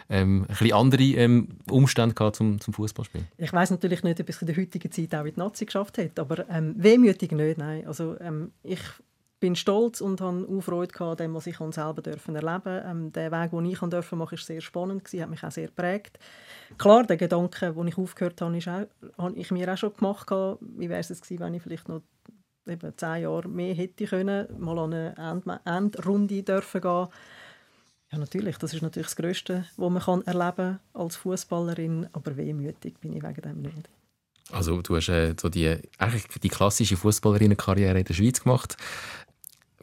ähm, 0.09 0.43
ein 0.43 0.47
bisschen 0.49 0.73
andere 0.73 1.03
ähm, 1.03 1.49
Umstände 1.71 2.15
gehabt 2.15 2.37
zum, 2.37 2.61
zum 2.61 2.75
Fußballspielen? 2.75 3.29
Ich 3.39 3.53
weiß 3.53 3.71
natürlich 3.71 4.03
nicht, 4.03 4.21
ob 4.21 4.29
ich 4.29 4.37
es 4.37 4.43
in 4.43 4.47
der 4.49 4.57
heutigen 4.57 4.91
Zeit 4.91 5.15
auch 5.15 5.25
in 5.25 5.35
die 5.35 5.41
Nazi 5.41 5.65
geschafft 5.65 5.99
hätte, 5.99 6.21
aber 6.21 6.49
ähm, 6.51 6.75
wehmütig 6.77 7.33
nicht, 7.33 7.59
nein. 7.59 7.87
Also, 7.87 8.19
ähm, 8.21 8.51
ich 8.63 8.81
bin 9.41 9.57
stolz 9.57 10.01
und 10.01 10.21
habe 10.21 10.47
auch 10.49 10.61
Freude 10.61 11.01
an 11.01 11.17
dem, 11.17 11.35
was 11.35 11.47
ich 11.47 11.57
selber 11.57 12.03
dürfen 12.03 12.37
erleben 12.37 12.83
ähm, 12.87 13.13
Der 13.13 13.33
Weg, 13.33 13.51
den 13.51 13.65
ich 13.65 13.81
machen, 13.81 14.35
ist 14.35 14.47
sehr 14.47 14.61
spannend 14.61 15.05
gewesen, 15.05 15.23
hat 15.23 15.31
mich 15.31 15.43
auch 15.43 15.51
sehr 15.51 15.69
geprägt. 15.69 16.19
Klar, 16.79 17.05
der 17.05 17.17
Gedanke, 17.17 17.73
den 17.73 17.89
ich 17.89 17.99
aufgehört 17.99 18.41
habe, 18.41 18.89
habe 19.19 19.37
ich 19.37 19.51
mir 19.51 19.73
auch 19.73 19.79
schon 19.79 19.95
gemacht. 19.95 20.31
Wie 20.31 20.89
wäre 20.89 21.01
es 21.01 21.09
gewesen, 21.09 21.41
wenn 21.41 21.55
ich 21.55 21.63
vielleicht 21.63 21.89
noch 21.89 22.03
eben 22.67 22.93
zehn 22.97 23.23
Jahre 23.23 23.49
mehr 23.49 23.75
hätte 23.75 24.07
können, 24.07 24.47
mal 24.59 24.79
an 24.79 24.93
eine 24.93 25.15
End 25.17 25.47
Endrunde 25.65 26.43
dürfen 26.43 26.81
gehen. 26.81 27.09
Ja, 28.13 28.19
natürlich. 28.19 28.59
Das 28.59 28.75
ist 28.75 28.83
natürlich 28.83 29.09
das 29.09 29.17
Größte, 29.17 29.65
was 29.77 29.91
man 29.91 30.03
kann 30.03 30.23
erleben 30.23 30.81
als 30.93 31.17
Fußballerin. 31.17 32.09
Aber 32.13 32.37
wehmütig 32.37 32.99
bin 33.01 33.17
ich 33.17 33.23
wegen 33.23 33.43
dem 33.43 33.63
nicht. 33.63 33.89
Also 34.53 34.83
du 34.83 34.97
hast 34.97 35.09
äh, 35.09 35.35
so 35.41 35.49
die, 35.49 35.77
eigentlich 35.99 36.27
die 36.43 36.49
klassische 36.49 36.97
Fußballerinnenkarriere 36.97 37.99
in 37.99 38.05
der 38.05 38.15
Schweiz 38.15 38.43
gemacht. 38.43 38.77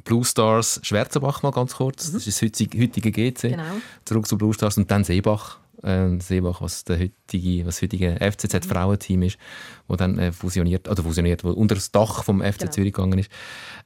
Blue 0.07 0.23
Stars 0.23 0.79
Schwarzenbach 0.83 1.43
mal 1.43 1.51
ganz 1.51 1.75
kurz. 1.75 2.09
Mhm. 2.09 2.13
Das 2.13 2.27
ist 2.27 2.41
das 2.41 2.49
heutige 2.49 3.11
GC. 3.11 3.41
Genau. 3.41 3.63
Zurück 4.05 4.27
zu 4.27 4.37
Blue 4.37 4.53
Stars 4.53 4.77
und 4.77 4.89
dann 4.89 5.03
Seebach 5.03 5.59
äh, 5.83 6.19
Seebach, 6.19 6.61
was 6.61 6.83
der 6.83 6.99
heutige, 6.99 7.65
was 7.65 7.81
heutige 7.81 8.17
FCZ-Frauenteam 8.19 9.23
ist, 9.23 9.37
wo 9.87 9.95
dann 9.95 10.17
äh, 10.17 10.31
fusioniert, 10.31 10.87
oder 10.89 11.03
fusioniert, 11.03 11.43
wo 11.43 11.51
unter 11.51 11.75
das 11.75 11.91
Dach 11.91 12.23
vom 12.23 12.41
FC 12.41 12.59
genau. 12.59 12.71
Zürich 12.71 12.93
gegangen 12.93 13.19
ist. 13.19 13.29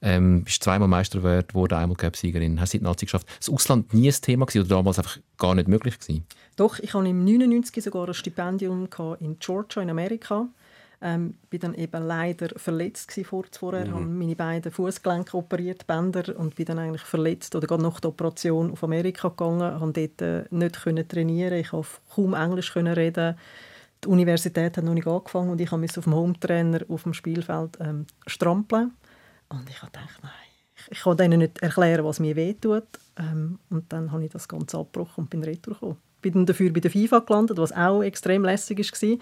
Ähm, 0.00 0.44
bist 0.44 0.62
zweimal 0.62 0.88
Meister 0.88 1.20
geworden, 1.20 1.74
einmal 1.74 1.96
Cup-Siegerin, 1.96 2.60
hast 2.60 2.72
die 2.72 2.80
Nazi 2.80 3.06
geschafft. 3.06 3.26
Das 3.38 3.50
Ausland 3.50 3.92
nie 3.94 4.08
ein 4.08 4.20
Thema 4.20 4.46
gewesen, 4.46 4.66
oder 4.66 4.76
damals 4.76 4.98
einfach 4.98 5.18
gar 5.38 5.54
nicht 5.54 5.68
möglich 5.68 5.98
gewesen? 5.98 6.24
Doch, 6.56 6.78
ich 6.78 6.94
hatte 6.94 7.08
im 7.08 7.24
99 7.24 7.84
sogar 7.84 8.08
ein 8.08 8.14
Stipendium 8.14 8.88
in 9.20 9.38
Georgia 9.38 9.82
in 9.82 9.90
Amerika 9.90 10.48
ähm, 11.02 11.34
bin 11.50 11.60
dann 11.60 11.74
eben 11.74 12.06
leider 12.06 12.48
verletzt 12.56 13.12
vor 13.24 13.44
vorher, 13.50 13.86
mhm. 13.86 13.94
habe 13.94 14.04
meine 14.04 14.36
beiden 14.36 14.70
Fußgelenke 14.70 15.36
operiert, 15.36 15.86
Bänder 15.86 16.36
und 16.38 16.54
bin 16.54 16.66
dann 16.66 16.78
eigentlich 16.78 17.02
verletzt 17.02 17.54
oder 17.54 17.66
gerade 17.66 17.82
nach 17.82 18.00
der 18.00 18.10
Operation 18.10 18.70
auf 18.70 18.84
Amerika 18.84 19.28
gegangen, 19.28 19.80
habe 19.80 19.92
dort 19.92 20.22
äh, 20.22 20.44
nicht 20.50 20.82
können 20.82 21.06
trainieren, 21.06 21.58
ich 21.58 21.70
konnte 21.70 21.88
kaum 22.14 22.34
Englisch 22.34 22.72
können 22.72 22.94
reden. 22.94 23.36
Die 24.04 24.08
Universität 24.08 24.76
hat 24.76 24.84
noch 24.84 24.94
nicht 24.94 25.06
angefangen 25.06 25.50
und 25.50 25.60
ich 25.60 25.70
musste 25.70 26.00
auf 26.00 26.04
dem 26.04 26.14
Hometrainer 26.14 26.80
auf 26.88 27.02
dem 27.02 27.14
Spielfeld 27.14 27.78
ähm, 27.80 28.06
strampeln 28.26 28.92
und 29.48 29.68
ich 29.68 29.82
habe 29.82 29.92
gedacht, 29.92 30.20
nein, 30.22 30.32
ich, 30.76 30.92
ich 30.92 31.00
kann 31.02 31.16
denen 31.16 31.40
nicht 31.40 31.62
erklären, 31.62 32.04
was 32.04 32.20
mir 32.20 32.36
wehtut 32.36 32.86
ähm, 33.18 33.58
und 33.70 33.92
dann 33.92 34.12
habe 34.12 34.24
ich 34.24 34.30
das 34.30 34.48
Ganze 34.48 34.78
abgebrochen 34.78 35.24
und 35.24 35.30
bin 35.30 35.42
retour 35.42 35.74
gekommen. 35.74 35.96
Bin 36.20 36.32
dann 36.34 36.46
dafür 36.46 36.72
bei 36.72 36.80
der 36.80 36.90
FIFA 36.90 37.20
gelandet, 37.20 37.58
was 37.58 37.72
auch 37.72 38.02
extrem 38.02 38.44
lässig 38.44 38.78
war. 38.78 39.18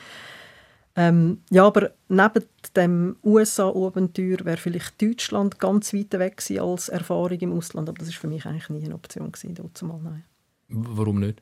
Ähm, 0.97 1.39
ja, 1.51 1.67
aber 1.67 1.93
neben 2.09 2.45
dem 2.75 3.17
USA-Abenteuer 3.25 4.45
wäre 4.45 4.57
vielleicht 4.57 5.01
Deutschland 5.01 5.59
ganz 5.59 5.95
weit 5.95 6.13
weg 6.19 6.39
gewesen 6.39 6.61
als 6.63 6.89
Erfahrung 6.89 7.39
im 7.39 7.53
Ausland, 7.53 7.89
aber 7.89 7.99
das 7.99 8.09
ist 8.09 8.17
für 8.17 8.27
mich 8.27 8.45
eigentlich 8.45 8.69
nie 8.71 8.85
eine 8.85 8.95
Option 8.95 9.31
gewesen, 9.31 9.57
nein. 10.03 10.25
Warum 10.69 11.21
nicht? 11.21 11.41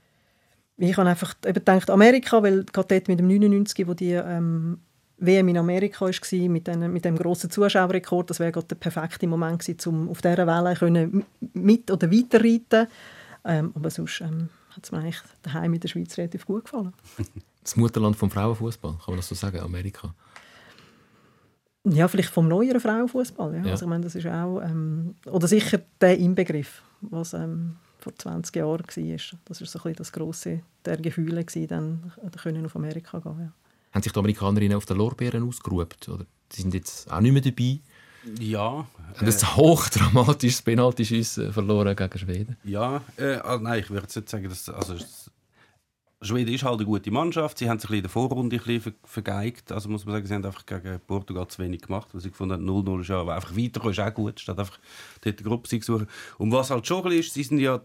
Ich 0.76 0.96
habe 0.96 1.08
einfach 1.08 1.34
eben 1.44 1.54
gedacht, 1.54 1.90
Amerika, 1.90 2.42
weil 2.42 2.64
gerade 2.64 2.88
dort 2.88 3.08
mit 3.08 3.18
dem 3.18 3.26
99, 3.26 3.88
wo 3.88 3.94
die 3.94 4.12
ähm, 4.12 4.78
WM 5.18 5.48
in 5.48 5.58
Amerika 5.58 6.04
war, 6.06 6.48
mit, 6.48 6.66
den, 6.66 6.92
mit 6.92 7.04
dem 7.04 7.16
grossen 7.16 7.50
Zuschauerrekord, 7.50 8.30
das 8.30 8.38
wäre 8.38 8.52
gerade 8.52 8.68
der 8.68 8.76
perfekte 8.76 9.26
Moment 9.26 9.60
gewesen, 9.60 9.88
um 9.88 10.08
auf 10.08 10.22
dieser 10.22 10.46
Welle 10.46 10.76
können 10.76 11.24
mit- 11.54 11.90
oder 11.90 12.12
weiterreiten 12.12 12.86
ähm, 13.44 13.72
Aber 13.74 13.90
sonst 13.90 14.20
ähm, 14.20 14.50
hat 14.70 14.84
es 14.84 14.92
mir 14.92 14.98
eigentlich 14.98 15.20
daheim 15.42 15.74
in 15.74 15.80
der 15.80 15.88
Schweiz 15.88 16.16
relativ 16.16 16.46
gut 16.46 16.64
gefallen. 16.64 16.92
das 17.68 17.76
Mutterland 17.76 18.16
vom 18.16 18.30
Frauenfußball, 18.30 18.92
kann 18.92 19.04
man 19.08 19.16
das 19.16 19.28
so 19.28 19.34
sagen, 19.34 19.60
Amerika? 19.60 20.14
Ja, 21.84 22.08
vielleicht 22.08 22.30
vom 22.30 22.48
neueren 22.48 22.80
Frauenfußball. 22.80 23.56
Ja. 23.56 23.64
ja. 23.64 23.70
Also, 23.72 23.84
ich 23.84 23.88
meine, 23.88 24.04
das 24.04 24.14
ist 24.14 24.26
auch 24.26 24.60
ähm, 24.60 25.14
oder 25.26 25.46
sicher 25.46 25.80
der 26.00 26.18
Inbegriff, 26.18 26.82
was 27.00 27.34
ähm, 27.34 27.76
vor 27.98 28.14
20 28.14 28.56
Jahren 28.56 28.80
war. 28.80 29.38
Das 29.44 29.60
war 29.60 29.66
so 29.66 29.78
ein 29.78 29.82
bisschen 29.82 29.94
das 29.94 30.12
grosse 30.12 30.60
der 30.84 30.96
Gefühle, 30.96 31.44
gewesen, 31.44 31.68
dann 31.68 32.12
können 32.42 32.64
auf 32.66 32.76
Amerika 32.76 33.18
gehen. 33.18 33.38
Ja. 33.40 33.52
Haben 33.92 34.02
sich 34.02 34.12
die 34.12 34.18
Amerikanerinnen 34.18 34.76
auf 34.76 34.86
den 34.86 34.96
Lorbeeren 34.96 35.46
ausgeruht? 35.46 36.08
Oder 36.08 36.24
die 36.52 36.62
sind 36.62 36.74
jetzt 36.74 37.10
auch 37.10 37.20
nicht 37.20 37.32
mehr 37.32 37.42
dabei? 37.42 37.80
Ja. 38.40 38.86
Äh, 39.20 39.24
das 39.24 39.42
ein 39.42 39.56
hochdramatisches 39.56 40.62
Penalty-Schiessen 40.62 41.52
verloren 41.52 41.94
gegen 41.96 42.18
Schweden? 42.18 42.56
Ja, 42.64 43.02
äh, 43.16 43.36
also 43.36 43.62
nein, 43.62 43.80
ich 43.80 43.90
würde 43.90 44.02
jetzt 44.02 44.16
nicht 44.16 44.28
sagen, 44.28 44.48
dass 44.48 44.68
also, 44.68 44.96
Schweden 46.20 46.52
ist 46.52 46.64
halt 46.64 46.78
eine 46.78 46.86
gute 46.86 47.10
Mannschaft. 47.12 47.58
Sie 47.58 47.70
haben 47.70 47.78
sich 47.78 47.90
in 47.90 48.02
der 48.02 48.10
Vorrunde 48.10 48.56
ein 48.56 48.62
bisschen 48.62 48.94
vergeigt. 49.04 49.70
Also 49.70 49.88
muss 49.88 50.04
man 50.04 50.14
sagen, 50.14 50.26
sie 50.26 50.34
haben 50.34 50.44
einfach 50.44 50.66
gegen 50.66 51.00
Portugal 51.06 51.46
zu 51.46 51.62
wenig 51.62 51.82
gemacht. 51.82 52.08
Was 52.12 52.24
ich 52.24 52.32
gefunden 52.32 52.54
habe, 52.54 52.62
0-0 52.64 53.00
ist 53.02 53.08
ja, 53.08 53.20
einfach 53.20 53.56
weiter 53.56 53.88
ist 53.88 54.00
auch 54.00 54.14
gut, 54.14 54.40
statt 54.40 54.58
einfach 54.58 54.78
dort 55.20 55.38
die 55.38 55.44
Gruppe 55.44 55.68
zu 55.68 55.80
suchen. 55.80 56.08
Und 56.38 56.50
was 56.50 56.70
halt 56.70 56.86
schon 56.86 57.12
ist, 57.12 57.34
sie 57.34 57.44
sind 57.44 57.60
ja 57.60 57.80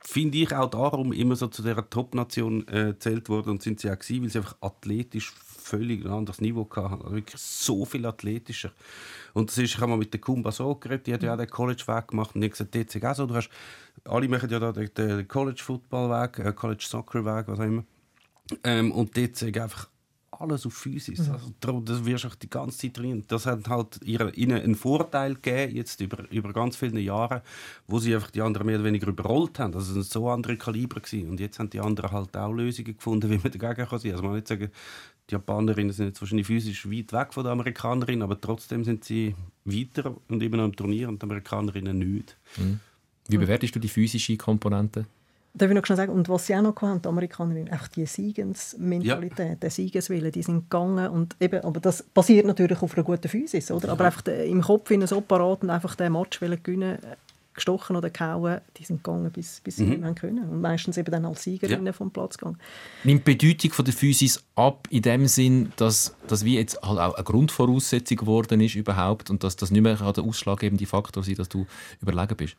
finde 0.00 0.38
ich 0.38 0.54
auch 0.54 0.70
darum 0.70 1.12
immer 1.12 1.36
so 1.36 1.46
zu 1.46 1.62
dieser 1.62 1.88
Top-Nation 1.88 2.66
äh, 2.68 2.86
gezählt 2.86 3.28
worden 3.28 3.50
und 3.50 3.62
sind 3.62 3.80
sie 3.80 3.90
auch 3.90 3.98
gewesen, 3.98 4.22
weil 4.22 4.30
sie 4.30 4.38
einfach 4.38 4.56
athletisch 4.60 5.32
völlig 5.66 6.04
ein 6.04 6.10
anderes 6.10 6.40
Niveau 6.40 6.68
hatten. 6.70 7.02
Also 7.02 7.14
wirklich 7.14 7.40
so 7.40 7.84
viel 7.84 8.06
athletischer. 8.06 8.72
Und 9.32 9.50
das 9.50 9.58
ist, 9.58 9.74
ich 9.74 9.80
habe 9.80 9.90
mal 9.90 9.96
mit 9.96 10.12
der 10.12 10.20
Kumba 10.20 10.50
so 10.52 10.74
geredet, 10.74 11.06
die 11.06 11.14
hat 11.14 11.22
ja 11.22 11.34
auch 11.34 11.38
den 11.38 11.48
College-Weg 11.48 12.08
gemacht 12.08 12.34
und 12.34 12.42
ich 12.42 12.52
gesagt, 12.52 12.74
dort 12.74 13.04
auch 13.04 13.14
so, 13.14 13.26
du 13.26 13.34
hast, 13.34 13.50
alle 14.08 14.28
machen 14.28 14.48
ja 14.50 14.58
da 14.58 14.72
den, 14.72 15.28
College-Football-Weg, 15.28 16.38
äh, 16.38 16.52
College-Soccer-Weg, 16.52 17.48
was 17.48 17.58
auch 17.58 17.64
immer. 17.64 17.84
Ähm, 18.64 18.92
und 18.92 19.16
dort 19.16 19.30
ist 19.30 19.42
einfach 19.42 19.88
alles 20.40 20.66
auf 20.66 20.74
Physis. 20.74 21.28
Also, 21.30 21.52
darum, 21.60 21.84
das 21.84 22.04
wirst 22.04 22.24
du 22.24 22.28
auch 22.28 22.34
die 22.34 22.50
ganze 22.50 22.78
Zeit 22.78 22.98
drin. 22.98 23.24
Das 23.28 23.46
hat 23.46 23.68
halt 23.68 24.00
ihre, 24.04 24.30
ihnen 24.32 24.60
einen 24.60 24.74
Vorteil 24.74 25.34
gegeben, 25.34 25.74
jetzt 25.74 26.00
über, 26.00 26.30
über 26.30 26.52
ganz 26.52 26.76
viele 26.76 27.00
Jahre, 27.00 27.42
wo 27.86 27.98
sie 27.98 28.14
einfach 28.14 28.30
die 28.30 28.42
anderen 28.42 28.66
mehr 28.66 28.76
oder 28.76 28.84
weniger 28.84 29.08
überrollt 29.08 29.58
haben. 29.58 29.74
Also, 29.74 29.92
es 29.92 29.96
waren 29.96 30.02
so 30.04 30.30
andere 30.30 30.56
Kaliber. 30.56 31.00
Gewesen. 31.00 31.30
Und 31.30 31.40
jetzt 31.40 31.58
haben 31.58 31.70
die 31.70 31.80
anderen 31.80 32.10
halt 32.10 32.36
auch 32.36 32.52
Lösungen 32.52 32.96
gefunden, 32.96 33.30
wie 33.30 33.38
man 33.38 33.52
dagegen 33.52 33.88
kann 33.88 33.98
sein. 33.98 34.12
Also, 34.12 34.22
man 34.22 34.32
kann 34.32 34.36
nicht 34.36 34.48
sagen, 34.48 34.70
die 35.28 35.34
Japanerinnen 35.34 35.92
sind 35.92 36.06
jetzt 36.06 36.20
wahrscheinlich 36.20 36.46
physisch 36.46 36.88
weit 36.88 37.12
weg 37.12 37.34
von 37.34 37.44
den 37.44 37.52
Amerikanerinnen, 37.52 38.22
aber 38.22 38.40
trotzdem 38.40 38.84
sind 38.84 39.04
sie 39.04 39.34
weiter 39.64 40.14
und 40.28 40.40
noch 40.40 40.64
im 40.64 40.76
Turnier 40.76 41.08
und 41.08 41.20
die 41.20 41.24
Amerikanerinnen 41.24 41.98
nicht. 41.98 42.36
Wie 43.28 43.38
bewertest 43.38 43.74
du 43.74 43.78
die 43.80 43.88
physische 43.88 44.36
Komponente? 44.36 45.06
Darf 45.54 45.70
ich 45.70 45.74
noch 45.74 45.86
schnell 45.86 45.96
sagen, 45.96 46.12
und 46.12 46.28
was 46.28 46.46
sie 46.46 46.54
auch 46.54 46.60
noch 46.60 46.80
hatten, 46.82 47.00
die 47.00 47.08
Amerikanerinnen, 47.08 47.72
einfach 47.72 47.88
die 47.88 48.04
Siegensmentalität, 48.04 49.62
der 49.62 49.70
Siegeswille, 49.70 50.30
die 50.30 50.42
sind 50.42 50.70
gegangen 50.70 51.08
und 51.08 51.34
eben, 51.40 51.64
aber 51.64 51.80
das 51.80 52.02
basiert 52.02 52.46
natürlich 52.46 52.82
auf 52.82 52.94
einer 52.94 53.04
guten 53.04 53.28
Physis, 53.28 53.70
oder? 53.70 53.88
Aber 53.90 54.04
einfach 54.04 54.26
im 54.26 54.60
Kopf 54.60 54.90
in 54.90 55.06
so 55.06 55.22
parat 55.22 55.62
und 55.62 55.70
einfach 55.70 55.94
den 55.94 56.12
Match 56.12 56.40
gewinnen, 56.40 56.98
gestochen 57.54 57.96
oder 57.96 58.10
gehauen, 58.10 58.60
die 58.76 58.84
sind 58.84 59.02
gegangen, 59.02 59.30
bis, 59.32 59.60
bis 59.64 59.76
sie 59.76 59.84
nicht 59.84 60.00
mehr 60.00 60.12
können. 60.12 60.48
Und 60.48 60.60
meistens 60.60 60.98
eben 60.98 61.10
dann 61.10 61.24
als 61.24 61.42
Siegerinnen 61.42 61.86
Ja. 61.86 61.92
vom 61.92 62.10
Platz 62.10 62.36
gegangen. 62.38 62.58
Nimmt 63.02 63.26
die 63.26 63.34
Bedeutung 63.34 63.72
von 63.72 63.84
der 63.84 63.94
Physis 63.94 64.44
ab 64.54 64.86
in 64.90 65.02
dem 65.02 65.26
Sinn, 65.26 65.72
dass 65.76 66.14
das 66.28 66.44
wie 66.44 66.56
jetzt 66.56 66.80
halt 66.82 66.98
auch 67.00 67.14
eine 67.14 67.24
Grundvoraussetzung 67.24 68.18
geworden 68.18 68.60
ist 68.60 68.74
überhaupt 68.74 69.30
und 69.30 69.42
dass 69.42 69.56
das 69.56 69.70
nicht 69.70 69.82
mehr 69.82 69.96
der 69.96 70.22
ausschlaggebende 70.22 70.86
Faktor 70.86 71.24
sein 71.24 71.34
dass 71.34 71.48
du 71.48 71.66
überlegen 72.00 72.36
bist? 72.36 72.56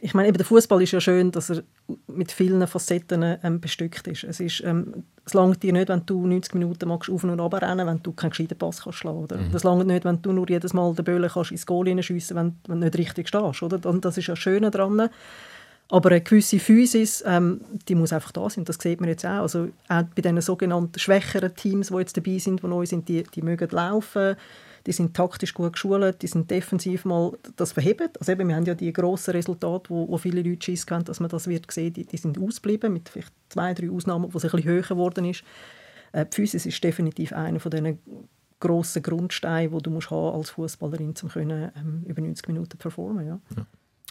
Ich 0.00 0.14
meine, 0.14 0.28
eben 0.28 0.36
der 0.36 0.46
Fußball 0.46 0.82
ist 0.82 0.92
ja 0.92 1.00
schön, 1.00 1.30
dass 1.30 1.50
er 1.50 1.62
mit 2.06 2.32
vielen 2.32 2.66
Facetten 2.66 3.38
ähm, 3.42 3.60
bestückt 3.60 4.06
ist. 4.06 4.24
Es 4.24 4.40
ist, 4.40 4.62
ähm, 4.64 5.04
es 5.24 5.34
langt 5.34 5.62
dir 5.62 5.72
nicht, 5.72 5.88
wenn 5.88 6.04
du 6.06 6.26
90 6.26 6.54
Minuten 6.54 6.88
magst 6.88 7.10
auf 7.10 7.24
und 7.24 7.40
ab 7.40 7.54
rennen, 7.54 7.86
wenn 7.86 8.02
du 8.02 8.12
keinen 8.12 8.30
gescheiten 8.30 8.58
Pass 8.58 8.82
kannst 8.82 8.98
schlagen. 8.98 9.24
Oder? 9.24 9.38
Es 9.52 9.64
langt 9.64 9.86
nicht, 9.86 10.04
wenn 10.04 10.20
du 10.22 10.32
nur 10.32 10.48
jedes 10.48 10.72
Mal 10.72 10.94
den 10.94 11.04
Böllen 11.04 11.30
kannst 11.30 11.50
ins 11.50 11.66
Goal 11.66 12.02
schiessen, 12.02 12.36
wenn, 12.36 12.56
wenn 12.66 12.80
du 12.80 12.86
nicht 12.86 12.98
richtig 12.98 13.28
stehst. 13.28 13.62
Oder? 13.62 13.88
Und 13.88 14.04
das 14.04 14.18
ist 14.18 14.26
ja 14.26 14.34
das 14.34 14.40
Schöne 14.40 14.70
daran. 14.70 15.08
Aber 15.88 16.10
eine 16.10 16.22
gewisse 16.22 16.58
Physis, 16.58 17.22
ähm, 17.26 17.60
die 17.88 17.94
muss 17.94 18.12
einfach 18.12 18.32
da 18.32 18.48
sein. 18.48 18.64
Das 18.64 18.78
sieht 18.80 19.00
man 19.00 19.08
jetzt 19.08 19.26
auch. 19.26 19.42
Also 19.42 19.68
auch 19.88 20.02
bei 20.14 20.22
diesen 20.22 20.40
sogenannten 20.40 20.98
schwächeren 20.98 21.54
Teams, 21.54 21.88
die 21.88 21.96
jetzt 21.96 22.16
dabei 22.16 22.38
sind, 22.38 22.62
die 22.62 22.66
neu 22.66 22.86
sind, 22.86 23.08
die, 23.08 23.22
die 23.22 23.42
mögen 23.42 23.68
laufen, 23.70 24.36
die 24.86 24.92
sind 24.92 25.14
taktisch 25.14 25.54
gut 25.54 25.72
geschult, 25.72 26.22
die 26.22 26.26
sind 26.26 26.50
defensiv 26.50 27.04
mal 27.04 27.32
das 27.56 27.72
verheben. 27.72 28.08
Also 28.18 28.32
eben, 28.32 28.48
wir 28.48 28.56
haben 28.56 28.66
ja 28.66 28.74
die 28.74 28.92
grossen 28.92 29.32
Resultate, 29.32 29.90
wo, 29.90 30.08
wo 30.08 30.18
viele 30.18 30.42
Leute 30.42 30.64
Schiss 30.64 30.84
haben, 30.90 31.04
dass 31.04 31.20
man 31.20 31.30
das 31.30 31.46
wird 31.46 31.70
sehen, 31.70 31.92
die, 31.92 32.04
die 32.04 32.16
sind 32.16 32.38
ausgeblieben, 32.38 32.92
mit 32.92 33.08
vielleicht 33.08 33.32
zwei, 33.48 33.72
drei 33.72 33.90
Ausnahmen, 33.90 34.32
wo 34.32 34.38
es 34.38 34.44
ein 34.44 34.50
bisschen 34.50 34.70
höher 34.70 34.82
geworden 34.82 35.24
ist. 35.24 35.42
Äh, 36.12 36.26
die 36.26 36.34
Physis 36.34 36.66
ist 36.66 36.84
definitiv 36.84 37.32
einer 37.32 37.60
von 37.60 37.70
diesen 37.70 37.98
grossen 38.60 39.02
Grundsteinen, 39.02 39.76
die 39.76 39.82
du 39.82 39.90
musst 39.90 40.10
haben 40.10 40.36
als 40.36 40.50
Fußballerin, 40.50 41.14
um 41.22 41.28
können, 41.28 41.72
ähm, 41.76 42.02
über 42.06 42.20
90 42.20 42.48
Minuten 42.48 42.78
performen. 42.78 43.26
Ja. 43.26 43.40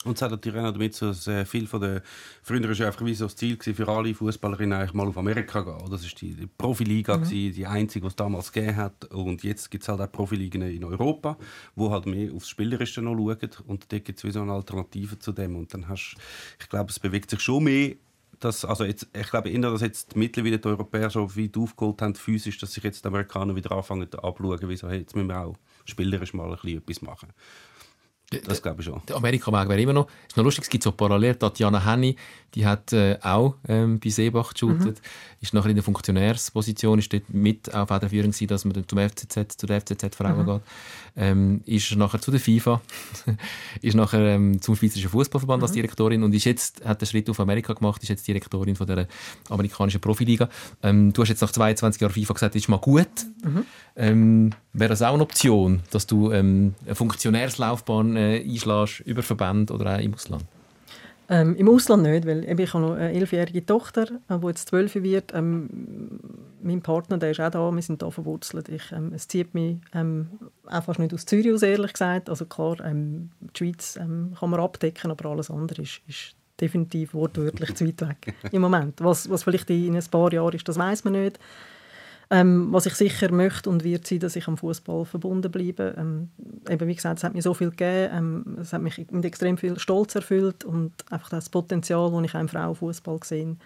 Und 0.03 0.17
es 0.17 0.21
hat 0.21 0.31
natürlich 0.31 0.59
auch 0.59 0.71
damit 0.71 0.93
zu, 0.93 1.07
dass 1.07 1.27
äh, 1.27 1.45
viel 1.45 1.65
von 1.65 1.79
der 1.79 2.01
früher 2.41 2.69
ist 2.69 2.81
einfach 2.81 3.05
wie 3.05 3.13
so 3.13 3.25
das 3.25 3.35
Ziel 3.35 3.55
gewesen, 3.55 3.75
für 3.75 3.87
alle 3.87 4.13
Fußballerinnen 4.13 4.77
eigentlich 4.77 4.93
mal 4.93 5.07
auf 5.07 5.17
Amerika 5.17 5.61
gehen. 5.61 5.89
Das 5.89 6.03
ist 6.03 6.19
die, 6.19 6.33
die 6.33 6.47
Profiliga 6.47 7.15
gewesen, 7.15 7.53
die 7.53 7.65
einzige, 7.65 8.01
die 8.01 8.07
es 8.07 8.15
damals 8.15 8.51
gegeben 8.51 8.75
hat. 8.75 9.05
Und 9.05 9.43
jetzt 9.43 9.71
gibt 9.71 9.83
es 9.83 9.89
halt 9.89 10.01
auch 10.01 10.11
Profiligen 10.11 10.61
in 10.61 10.83
Europa, 10.83 11.37
wo 11.75 11.89
halt 11.91 12.05
mehr 12.05 12.33
aufs 12.33 12.49
Spielerische 12.49 13.01
noch 13.01 13.15
schauen. 13.15 13.49
Und 13.67 13.91
dort 13.91 14.05
gibt 14.05 14.19
es 14.19 14.25
wie 14.25 14.31
so 14.31 14.41
eine 14.41 14.51
Alternative 14.51 15.19
zu 15.19 15.31
dem. 15.31 15.55
Und 15.55 15.73
dann 15.73 15.87
hast, 15.87 16.15
ich 16.59 16.67
glaube, 16.67 16.89
es 16.89 16.99
bewegt 16.99 17.29
sich 17.29 17.39
schon 17.39 17.63
mehr. 17.63 17.95
Dass, 18.39 18.65
also 18.65 18.83
jetzt, 18.83 19.07
ich 19.17 19.29
glaube 19.29 19.49
eher, 19.49 19.61
dass 19.61 19.79
jetzt 19.79 20.17
mittlerweile 20.17 20.59
die 20.59 20.67
Europäer 20.67 21.09
so 21.09 21.33
weit 21.37 21.55
aufgeholt 21.55 22.01
haben, 22.01 22.13
physisch, 22.13 22.57
dass 22.57 22.73
sich 22.73 22.83
jetzt 22.83 23.05
die 23.05 23.07
Amerikaner 23.07 23.55
wieder 23.55 23.71
anfangen 23.71 24.13
abzuschauen, 24.13 24.67
wie 24.67 24.75
so, 24.75 24.89
hey, 24.89 24.99
jetzt 24.99 25.15
müssen 25.15 25.29
wir 25.29 25.39
auch 25.39 25.55
spielerisch 25.85 26.33
mal 26.33 26.49
ein 26.49 26.55
bisschen 26.55 26.79
etwas 26.79 27.01
machen. 27.01 27.29
Das 28.45 28.61
glaube 28.61 28.81
ich 28.81 28.85
schon. 28.85 29.01
Der 29.07 29.15
Amerika-Weg 29.15 29.69
wäre 29.69 29.81
immer 29.81 29.93
noch. 29.93 30.07
ist 30.27 30.37
noch 30.37 30.43
lustig, 30.43 30.63
es 30.63 30.69
gibt 30.69 30.83
so 30.83 30.91
parallel. 30.91 31.35
Tatjana 31.35 31.85
Henny, 31.85 32.15
die 32.55 32.65
hat 32.65 32.93
äh, 32.93 33.17
auch 33.21 33.55
ähm, 33.67 33.99
bei 33.99 34.09
Seebach 34.09 34.53
geshootet, 34.53 35.01
ist 35.41 35.53
nachher 35.53 35.69
in 35.69 35.75
der 35.75 35.83
Funktionärsposition, 35.83 36.99
ist 36.99 37.11
dort 37.13 37.29
mit 37.29 37.73
auch 37.73 37.87
federführend 37.87 38.33
gewesen, 38.33 38.47
dass 38.47 38.65
man 38.65 38.73
dann 38.73 38.87
zum 38.87 38.99
FCZ, 38.99 39.59
zu 39.59 39.67
der 39.67 39.81
FCZ 39.81 40.15
Frauen 40.15 40.45
geht. 40.45 40.61
Ähm, 41.15 41.61
ist 41.65 41.95
nachher 41.95 42.21
zu 42.21 42.31
der 42.31 42.39
FIFA, 42.39 42.81
ist 43.81 43.95
nachher 43.95 44.21
ähm, 44.21 44.61
zum 44.61 44.75
Schweizerischen 44.75 45.09
Fußballverband 45.11 45.61
als 45.61 45.73
Direktorin 45.73 46.23
und 46.23 46.33
ist 46.33 46.45
jetzt, 46.45 46.83
hat 46.85 47.01
den 47.01 47.07
Schritt 47.07 47.29
auf 47.29 47.39
Amerika 47.39 47.73
gemacht, 47.73 48.01
ist 48.01 48.09
jetzt 48.09 48.27
Direktorin 48.27 48.75
von 48.75 48.87
der 48.87 49.07
amerikanischen 49.49 50.01
Profiliga. 50.01 50.49
Ähm, 50.81 51.13
du 51.13 51.21
hast 51.21 51.29
jetzt 51.29 51.41
nach 51.41 51.51
22 51.51 52.01
Jahren 52.01 52.13
FIFA 52.13 52.33
gesagt, 52.33 52.55
das 52.55 52.61
ist 52.63 52.67
mal 52.67 52.77
gut. 52.77 53.07
Ähm, 53.95 54.51
Wäre 54.75 54.89
das 54.89 55.03
auch 55.03 55.13
eine 55.13 55.21
Option, 55.21 55.81
dass 55.91 56.07
du 56.07 56.31
ähm, 56.31 56.73
eine 56.83 56.95
Funktionärslaufbahn 56.95 58.17
äh, 58.17 58.22
einschlägst 58.23 59.01
über 59.01 59.23
Verbände 59.23 59.73
oder 59.73 59.95
auch 59.95 59.99
im 59.99 60.13
Ausland? 60.13 60.43
Ähm, 61.29 61.55
Im 61.55 61.69
Ausland 61.69 62.03
nicht, 62.03 62.27
weil 62.27 62.43
ich 62.43 62.73
habe 62.73 62.83
noch 62.83 62.95
eine 62.95 63.13
elfjährige 63.13 63.65
Tochter, 63.65 64.07
äh, 64.27 64.37
die 64.37 64.47
jetzt 64.47 64.67
zwölf 64.69 64.93
wird. 64.95 65.33
Ähm, 65.33 66.19
mein 66.61 66.81
Partner, 66.81 67.17
der 67.17 67.31
ist 67.31 67.39
auch 67.39 67.49
da, 67.49 67.71
wir 67.71 67.81
sind 67.81 68.01
da 68.01 68.11
verwurzelt. 68.11 68.67
Ich, 68.69 68.91
ähm, 68.91 69.13
es 69.15 69.27
zieht 69.27 69.53
mich 69.53 69.77
ähm, 69.93 70.27
auch 70.65 70.83
fast 70.83 70.99
nicht 70.99 71.13
aus 71.13 71.25
Zürich 71.25 71.53
aus, 71.53 71.61
ehrlich 71.61 71.93
gesagt. 71.93 72.29
Also 72.29 72.45
klar, 72.45 72.77
ähm, 72.83 73.31
die 73.39 73.57
Schweiz 73.57 73.97
ähm, 73.99 74.33
kann 74.37 74.49
man 74.49 74.59
abdecken, 74.59 75.11
aber 75.11 75.29
alles 75.29 75.49
andere 75.49 75.81
ist, 75.81 76.01
ist 76.07 76.35
definitiv 76.59 77.13
wortwörtlich 77.13 77.73
zu 77.73 77.87
weit 77.87 78.01
weg 78.01 78.33
im 78.51 78.61
Moment. 78.61 79.01
Was, 79.01 79.29
was 79.29 79.43
vielleicht 79.43 79.69
in 79.69 79.95
ein 79.95 80.03
paar 80.11 80.31
Jahren 80.31 80.53
ist, 80.53 80.67
das 80.67 80.77
weiß 80.77 81.05
man 81.05 81.13
nicht. 81.13 81.39
Ähm, 82.35 82.73
was 82.73 82.87
ich 82.87 82.95
sicher 82.95 83.31
möchte 83.31 83.69
und 83.69 83.83
wird 83.83 84.07
sein, 84.07 84.19
dass 84.19 84.35
ich 84.35 84.47
am 84.47 84.57
Fußball 84.57 85.05
verbunden 85.05 85.51
bleibe. 85.51 85.93
Ähm, 85.97 86.29
eben 86.67 86.87
wie 86.87 86.95
gesagt, 86.95 87.19
es 87.19 87.23
hat 87.23 87.33
mir 87.33 87.43
so 87.43 87.53
viel 87.53 87.69
gegeben, 87.69 88.13
ähm, 88.13 88.57
es 88.59 88.73
hat 88.73 88.81
mich 88.81 89.05
mit 89.11 89.23
extrem 89.25 89.57
viel 89.57 89.77
Stolz 89.77 90.15
erfüllt 90.15 90.63
und 90.63 90.93
einfach 91.11 91.29
das 91.29 91.49
Potenzial, 91.49 92.11
das 92.11 92.23
ich 92.23 92.33
im 92.33 92.47
Frauenfußball 92.49 93.19
gesehen 93.19 93.59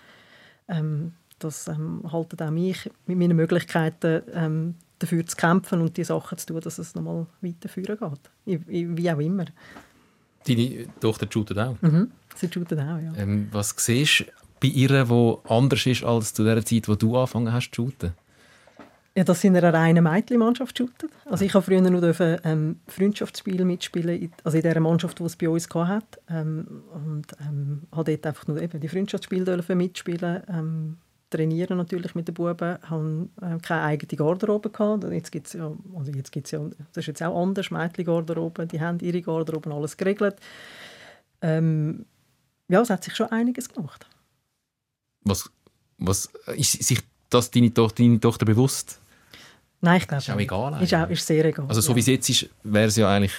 ähm, 0.67 1.13
das 1.39 1.67
ähm, 1.67 2.01
haltet 2.11 2.41
auch 2.41 2.49
mich 2.49 2.89
mit 3.05 3.17
meinen 3.17 3.35
Möglichkeiten 3.35 4.23
ähm, 4.33 4.75
dafür 4.99 5.25
zu 5.25 5.35
kämpfen 5.35 5.81
und 5.81 5.95
die 5.97 6.03
Sachen 6.03 6.37
zu 6.37 6.47
tun, 6.47 6.61
dass 6.61 6.79
es 6.79 6.95
nochmal 6.95 7.27
weiterführen 7.41 7.97
geht. 8.45 8.67
Wie 8.67 9.11
auch 9.11 9.19
immer. 9.19 9.45
Deine 10.47 10.87
Tochter 10.99 11.27
shootet 11.31 11.59
auch. 11.59 11.79
Mhm. 11.81 12.11
Sie 12.35 12.49
shooten 12.51 12.79
auch, 12.79 12.99
ja. 12.99 13.13
Ähm, 13.17 13.49
was 13.51 13.75
siehst 13.77 14.21
du 14.21 14.25
bei 14.59 14.67
ihr, 14.69 15.05
die 15.05 15.35
anders 15.47 15.85
ist 15.85 16.03
als 16.03 16.33
zu 16.33 16.43
der 16.43 16.63
Zeit, 16.65 16.87
wo 16.87 16.95
du 16.95 17.15
angefangen 17.15 17.53
hast 17.53 17.71
zu 17.71 17.83
shooten? 17.83 18.13
Ja, 19.17 19.23
dass 19.23 19.41
sie 19.41 19.47
in 19.47 19.57
einer 19.57 19.73
reinen 19.73 20.03
Mädchenmannschaft 20.03 20.77
shooten. 20.77 21.09
Also 21.25 21.43
ich 21.43 21.51
habe 21.55 21.65
früher 21.65 21.81
nur 21.81 22.01
dürfen, 22.01 22.37
ähm, 22.43 22.79
Freundschaftsspiele 22.87 23.65
mitspielen, 23.65 24.31
also 24.43 24.57
in 24.57 24.61
der 24.61 24.79
Mannschaft, 24.79 25.17
die 25.17 25.23
es 25.23 25.35
bei 25.35 25.49
uns 25.49 25.67
hatte. 25.73 26.21
Ähm, 26.29 26.83
und 26.93 27.25
ähm, 27.41 27.81
habe 27.91 28.11
dort 28.11 28.27
einfach 28.27 28.45
nur 28.45 28.61
eben 28.61 28.79
die 28.79 28.87
Freundschaftsspiele 28.87 29.43
dürfen 29.43 29.79
mitspielen, 29.79 30.43
ähm, 30.47 30.97
trainieren 31.31 31.77
natürlich 31.77 32.13
mit 32.13 32.27
den 32.27 32.35
Buben, 32.35 32.77
haben 32.83 33.31
äh, 33.41 33.57
keine 33.57 33.81
eigene 33.85 34.15
Garderobe 34.15 34.69
gehabt. 34.69 35.03
Jetzt 35.05 35.31
gibt's 35.31 35.53
ja, 35.53 35.71
also 35.97 36.11
jetzt 36.11 36.31
gibt's 36.31 36.51
ja, 36.51 36.59
das 36.59 36.97
ist 36.97 37.07
jetzt 37.07 37.23
auch 37.23 37.41
anders, 37.41 37.71
Mädchengarderobe, 37.71 38.67
die 38.67 38.79
haben 38.79 38.99
ihre 38.99 39.23
Garderobe 39.23 39.73
alles 39.73 39.97
geregelt. 39.97 40.35
Ähm, 41.41 42.05
ja, 42.67 42.81
es 42.83 42.91
hat 42.91 43.03
sich 43.03 43.15
schon 43.15 43.31
einiges 43.31 43.67
gemacht. 43.67 44.05
Was, 45.21 45.49
was, 45.97 46.29
ist 46.55 46.83
sich 46.83 46.99
das 47.31 47.49
deine 47.49 47.73
Tochter, 47.73 48.03
deine 48.03 48.19
Tochter 48.19 48.45
bewusst? 48.45 49.01
Nein, 49.81 49.97
ich 50.01 50.07
glaube 50.07 50.21
Ist 50.23 50.29
auch 50.29 50.35
nicht. 50.35 50.43
egal 50.45 50.83
Ist, 50.83 50.93
auch, 50.93 51.09
ist 51.09 51.25
sehr 51.27 51.45
egal. 51.45 51.65
Also 51.67 51.81
so 51.81 51.91
ja. 51.91 51.95
wie 51.95 51.99
es 51.99 52.07
jetzt 52.07 52.29
ist, 52.29 52.49
wäre 52.63 52.87
es 52.87 52.95
ja 52.95 53.09
eigentlich 53.13 53.33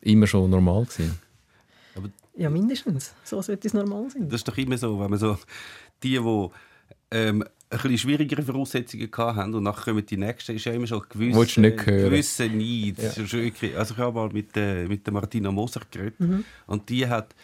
immer 0.00 0.26
schon 0.26 0.48
normal 0.50 0.84
gewesen. 0.86 1.18
Ja, 2.38 2.50
mindestens. 2.50 3.14
So 3.24 3.40
sollte 3.40 3.66
es 3.66 3.72
normal 3.74 4.10
sein. 4.10 4.28
Das 4.28 4.40
ist 4.40 4.48
doch 4.48 4.56
immer 4.58 4.76
so, 4.76 4.98
wenn 5.00 5.08
man 5.10 5.18
so 5.18 5.38
die, 6.02 6.18
die 6.18 6.48
ähm, 7.10 7.42
ein 7.42 7.78
bisschen 7.78 7.98
schwierigere 7.98 8.42
Voraussetzungen 8.42 9.10
hatten 9.16 9.54
und 9.54 9.62
nachher 9.62 9.92
kommen 9.92 10.04
die 10.06 10.16
nächsten, 10.18 10.54
ist 10.54 10.64
ja 10.66 10.72
immer 10.72 10.86
schon 10.86 11.02
gewisser, 11.08 11.60
nicht 11.60 11.86
hören? 11.86 12.10
gewisser 12.10 12.48
Neid. 12.48 12.98
Wirklich- 13.32 13.76
Also 13.76 13.94
ich 13.94 13.98
habe 14.00 14.12
mal 14.14 14.28
mit, 14.28 14.54
äh, 14.56 14.86
mit 14.86 15.06
der 15.06 15.14
Martina 15.14 15.50
Moser 15.50 15.80
geredet 15.90 16.20
Mhm. 16.20 16.44
und 16.66 16.88
die 16.90 17.06
hat, 17.06 17.34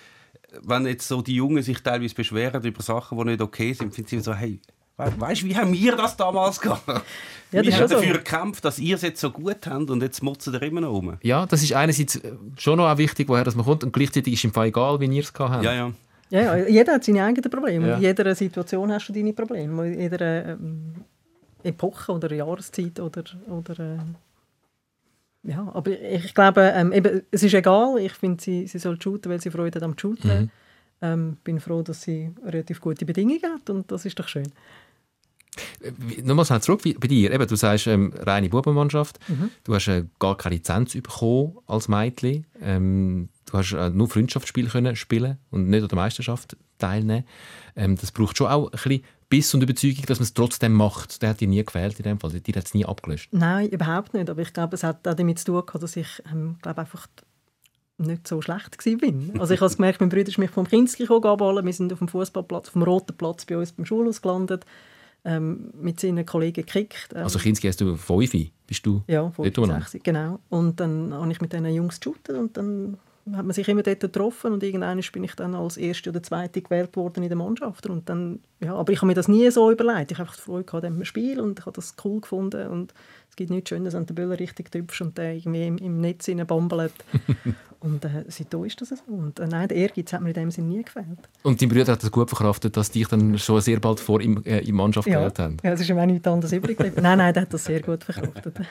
wenn 0.62 0.86
jetzt 0.86 1.08
so 1.08 1.22
die 1.22 1.36
Jungen 1.36 1.62
sich 1.62 1.80
teilweise 1.82 2.14
beschweren 2.14 2.62
über 2.62 2.82
Sachen, 2.82 3.16
die 3.18 3.24
nicht 3.24 3.40
okay 3.40 3.72
sind, 3.72 3.94
finden 3.94 4.10
sie 4.10 4.20
so, 4.20 4.34
hey, 4.34 4.60
we 4.96 5.20
weißt 5.20 5.42
du, 5.42 5.46
wie 5.46 5.56
haben 5.56 5.72
wir 5.72 5.96
das 5.96 6.16
damals 6.16 6.60
gehabt? 6.60 6.82
Ja, 7.52 7.62
wir 7.62 7.64
das 7.64 7.74
ist 7.74 7.80
haben 7.82 7.88
so. 7.88 7.94
dafür 7.96 8.12
gekämpft, 8.14 8.64
dass 8.64 8.78
ihr 8.78 8.96
es 8.96 9.02
jetzt 9.02 9.20
so 9.20 9.30
gut 9.30 9.66
habt 9.66 9.90
und 9.90 10.02
jetzt 10.02 10.22
motzen 10.22 10.54
ihr 10.54 10.62
immer 10.62 10.80
noch 10.80 10.92
rum. 10.92 11.18
Ja, 11.20 11.44
das 11.44 11.62
ist 11.62 11.74
einerseits 11.74 12.16
äh, 12.16 12.32
schon 12.56 12.78
noch 12.78 12.90
auch 12.90 12.96
wichtig, 12.96 13.28
woher 13.28 13.44
das 13.44 13.54
man 13.54 13.66
kommt 13.66 13.84
und 13.84 13.92
gleichzeitig 13.92 14.32
ist 14.32 14.40
es 14.40 14.44
im 14.44 14.54
Fall 14.54 14.68
egal, 14.68 14.98
wie 15.00 15.04
ihr 15.04 15.22
es 15.22 15.34
gehabt 15.34 15.56
habt. 15.56 15.64
Ja, 15.64 15.74
ja. 15.74 15.92
Ja, 16.30 16.56
ja, 16.56 16.66
jeder 16.66 16.94
hat 16.94 17.04
seine 17.04 17.24
eigenen 17.24 17.50
Probleme. 17.50 17.88
Ja. 17.88 17.96
In 17.96 18.00
jeder 18.00 18.34
Situation 18.34 18.90
hast 18.90 19.06
du 19.06 19.12
deine 19.12 19.34
Probleme. 19.34 19.86
In 19.86 20.00
jeder 20.00 20.46
ähm, 20.46 20.94
Epoche 21.62 22.10
oder 22.10 22.32
Jahreszeit 22.32 22.98
oder, 23.00 23.22
oder 23.50 23.78
äh, 23.78 23.98
ja, 25.42 25.70
aber 25.74 25.90
ich 25.90 26.34
glaube, 26.34 26.72
ähm, 26.74 26.92
eben, 26.92 27.22
es 27.30 27.42
ist 27.42 27.52
egal. 27.52 27.98
Ich 27.98 28.12
finde, 28.12 28.42
sie, 28.42 28.66
sie 28.66 28.78
soll 28.78 29.00
shooten, 29.00 29.30
weil 29.30 29.42
sie 29.42 29.50
Freude 29.50 29.76
hat 29.76 29.82
am 29.82 29.98
Shooten. 29.98 30.42
Mhm. 30.44 30.50
Ähm, 31.02 31.36
bin 31.42 31.58
froh, 31.58 31.82
dass 31.82 32.00
sie 32.02 32.30
relativ 32.46 32.80
gute 32.80 33.04
Bedingungen 33.04 33.42
hat 33.42 33.68
und 33.68 33.90
das 33.90 34.06
ist 34.06 34.18
doch 34.18 34.28
schön. 34.28 34.50
Nochmal 36.22 36.46
schnell 36.46 36.62
zurück 36.62 36.82
bei 36.82 37.08
dir. 37.08 37.30
Eben, 37.30 37.46
du 37.46 37.56
sagst, 37.56 37.86
ähm, 37.86 38.12
reine 38.20 38.48
Bubenmannschaft. 38.48 39.18
Du 39.64 39.74
hast 39.74 39.88
äh, 39.88 40.04
gar 40.18 40.36
keine 40.36 40.56
Lizenz 40.56 40.94
bekommen 40.94 41.58
als 41.66 41.88
Mädchen. 41.88 42.46
Ähm, 42.60 43.28
du 43.46 43.58
hast 43.58 43.72
äh, 43.72 43.90
nur 43.90 44.08
Freundschaftsspiele 44.08 44.68
können 44.68 44.96
spielen 44.96 45.38
und 45.50 45.68
nicht 45.68 45.82
an 45.82 45.88
der 45.88 45.96
Meisterschaft 45.96 46.56
teilnehmen. 46.78 47.24
Ähm, 47.76 47.96
das 47.96 48.12
braucht 48.12 48.38
schon 48.38 48.46
auch 48.46 48.66
ein 48.66 48.70
bisschen 48.70 49.02
Biss 49.28 49.54
und 49.54 49.62
Überzeugung, 49.62 50.04
dass 50.06 50.18
man 50.18 50.24
es 50.24 50.34
trotzdem 50.34 50.72
macht. 50.72 51.22
Der 51.22 51.30
hat 51.30 51.40
dir 51.40 51.48
nie 51.48 51.64
gefehlt 51.64 51.98
in 51.98 52.04
dem 52.04 52.20
Fall. 52.20 52.30
Dir 52.30 52.54
hat 52.54 52.66
es 52.66 52.74
nie 52.74 52.84
abgelöst. 52.84 53.28
Nein, 53.32 53.68
überhaupt 53.68 54.14
nicht. 54.14 54.28
Aber 54.28 54.42
ich 54.42 54.52
glaube, 54.52 54.74
es 54.74 54.82
hat 54.82 55.06
auch 55.08 55.14
damit 55.14 55.38
zu 55.38 55.46
tun 55.46 55.66
gehabt, 55.66 55.82
dass 55.82 55.96
ich 55.96 56.22
ähm, 56.30 56.56
glaube 56.60 56.82
einfach 56.82 57.06
nicht 57.98 58.26
so 58.26 58.42
schlecht 58.42 58.76
bin. 59.00 59.38
Also 59.38 59.54
ich 59.54 59.60
habe 59.60 59.74
gemerkt, 59.74 60.00
mein 60.00 60.08
Bruder 60.08 60.28
ist 60.28 60.38
mich 60.38 60.50
vom 60.50 60.66
Kinski 60.66 61.04
abholen. 61.04 61.64
Wir 61.64 61.72
sind 61.72 61.92
auf 61.92 61.98
dem 61.98 62.08
Fußballplatz, 62.08 62.68
auf 62.68 62.72
dem 62.72 62.82
roten 62.82 63.16
Platz 63.16 63.44
bei 63.44 63.56
uns 63.56 63.72
beim 63.72 63.86
Schulhaus 63.86 64.20
gelandet, 64.20 64.66
ähm, 65.24 65.72
mit 65.80 66.00
seinen 66.00 66.26
Kollegen 66.26 66.54
gekickt. 66.54 67.10
Ähm, 67.14 67.24
Also 67.24 67.38
Kinski 67.38 67.68
hast 67.68 67.80
du 67.80 67.96
fünf, 67.96 68.32
bist 68.66 68.86
du 68.86 69.02
ja, 69.06 69.30
umeinander? 69.58 69.82
60, 69.82 70.02
genau. 70.02 70.40
Und 70.48 70.80
dann 70.80 71.12
habe 71.14 71.30
ich 71.30 71.40
mit 71.40 71.52
diesen 71.52 71.66
Jungs 71.66 72.00
geshootet 72.00 72.36
und 72.36 72.56
dann 72.56 72.98
hat 73.30 73.44
man 73.44 73.52
sich 73.52 73.68
immer 73.68 73.82
dort 73.82 74.00
getroffen 74.00 74.52
und 74.52 74.62
irgendwann 74.62 75.00
bin 75.12 75.24
ich 75.24 75.34
dann 75.34 75.54
als 75.54 75.76
Erste 75.76 76.10
oder 76.10 76.22
Zweite 76.22 76.60
gewählt 76.60 76.96
worden 76.96 77.22
in 77.22 77.28
der 77.28 77.38
Mannschaft. 77.38 77.86
Und 77.86 78.08
dann, 78.08 78.40
ja, 78.60 78.74
aber 78.74 78.92
ich 78.92 78.98
habe 78.98 79.06
mir 79.06 79.14
das 79.14 79.28
nie 79.28 79.48
so 79.50 79.70
überlegt. 79.70 80.10
Ich 80.10 80.18
habe 80.18 80.28
einfach 80.28 80.36
die 80.36 80.42
Freude 80.42 80.64
gehabt 80.64 80.84
an 80.84 80.94
dem 80.94 81.04
Spiel 81.04 81.40
und 81.40 81.60
ich 81.60 81.66
habe 81.66 81.74
das 81.74 81.94
cool 82.04 82.20
gefunden 82.20 82.66
und 82.68 82.92
es 83.30 83.36
gibt 83.36 83.50
nichts 83.50 83.68
Schönes, 83.70 83.94
wenn 83.94 84.06
der 84.06 84.14
Böller 84.14 84.38
richtig 84.38 84.74
hübsch 84.74 85.00
und 85.00 85.16
der 85.16 85.34
irgendwie 85.34 85.66
im, 85.66 85.78
im 85.78 86.00
Netz 86.00 86.28
bambelt. 86.46 86.92
und 87.80 88.04
äh, 88.04 88.24
seitdem 88.28 88.64
ist 88.64 88.80
das 88.80 88.88
so. 88.88 88.96
Und 89.06 89.38
äh, 89.38 89.46
nein, 89.46 89.68
der 89.68 89.76
Ehrgeiz 89.76 90.12
hat 90.12 90.20
mir 90.20 90.30
in 90.30 90.34
dem 90.34 90.50
Sinne 90.50 90.68
nie 90.68 90.82
gefehlt. 90.82 91.06
Und 91.44 91.62
dein 91.62 91.68
Bruder 91.68 91.92
hat 91.92 92.02
das 92.02 92.10
gut 92.10 92.28
verkraftet, 92.28 92.76
dass 92.76 92.90
dich 92.90 93.06
dann 93.06 93.38
schon 93.38 93.60
sehr 93.60 93.78
bald 93.78 94.00
vor 94.00 94.20
ihm 94.20 94.42
äh, 94.44 94.58
in 94.58 94.66
die 94.66 94.72
Mannschaft 94.72 95.06
Ja, 95.06 95.20
gewählt 95.20 95.38
haben. 95.38 95.56
ja, 95.62 95.72
es 95.72 95.80
ist 95.80 95.88
ihm 95.88 95.98
auch 95.98 96.06
nichts 96.06 96.26
anderes 96.26 96.52
übrig 96.52 96.76
geblieben. 96.76 97.02
Nein, 97.02 97.18
nein, 97.18 97.32
der 97.32 97.42
hat 97.44 97.54
das 97.54 97.64
sehr 97.64 97.80
gut 97.80 98.04
verkraftet. 98.04 98.56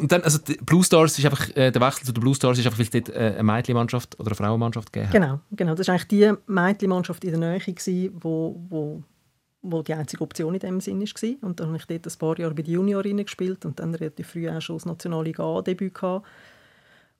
Und 0.00 0.10
dann, 0.10 0.22
also 0.22 0.38
die 0.38 0.54
Blue 0.54 0.82
Stars 0.82 1.18
ist 1.18 1.24
einfach, 1.24 1.48
äh, 1.56 1.70
der 1.70 1.80
Wechsel 1.80 2.06
zu 2.06 2.12
den 2.12 2.20
Blue 2.20 2.34
Stars 2.34 2.58
ist 2.58 2.66
einfach, 2.66 2.78
weil 2.78 2.86
es 2.86 2.90
dort 2.90 3.08
äh, 3.10 3.34
eine 3.34 3.42
Mädchenmannschaft 3.42 4.18
oder 4.18 4.28
eine 4.28 4.34
Frauenmannschaft 4.34 4.92
gegeben 4.92 5.12
hat. 5.12 5.14
Genau, 5.14 5.40
genau. 5.52 5.74
Das 5.74 5.86
war 5.88 5.94
eigentlich 5.94 6.08
die 6.08 6.32
Mädchenmannschaft 6.46 7.24
in 7.24 7.30
der 7.30 7.40
Nähe, 7.40 7.60
gewesen, 7.60 8.10
wo, 8.20 8.60
wo, 8.68 9.02
wo 9.62 9.82
die 9.82 9.94
einzige 9.94 10.22
Option 10.22 10.54
in 10.54 10.60
dem 10.60 10.80
Sinn 10.80 11.00
war. 11.00 11.48
Und 11.48 11.60
dann 11.60 11.68
habe 11.68 11.78
ich 11.78 11.86
dort 11.86 12.06
ein 12.06 12.18
paar 12.18 12.38
Jahre 12.38 12.54
bei 12.54 12.62
den 12.62 12.74
Juniorinnen 12.74 13.24
gespielt 13.24 13.64
und 13.64 13.78
dann 13.78 13.94
relativ 13.94 14.28
früh 14.28 14.48
auch 14.48 14.60
schon 14.60 14.76
das 14.76 14.86
Nationalliga 14.86 15.44
A-Debüt 15.44 15.94
gehabt. 15.94 16.26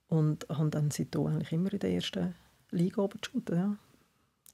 Und 0.09 0.45
habe 0.49 0.69
dann 0.69 0.91
seitdem 0.91 1.27
eigentlich 1.27 1.51
immer 1.51 1.71
in 1.71 1.79
der 1.79 1.91
ersten 1.91 2.35
Liga 2.71 3.07
geshootet, 3.07 3.55
ja. 3.55 3.75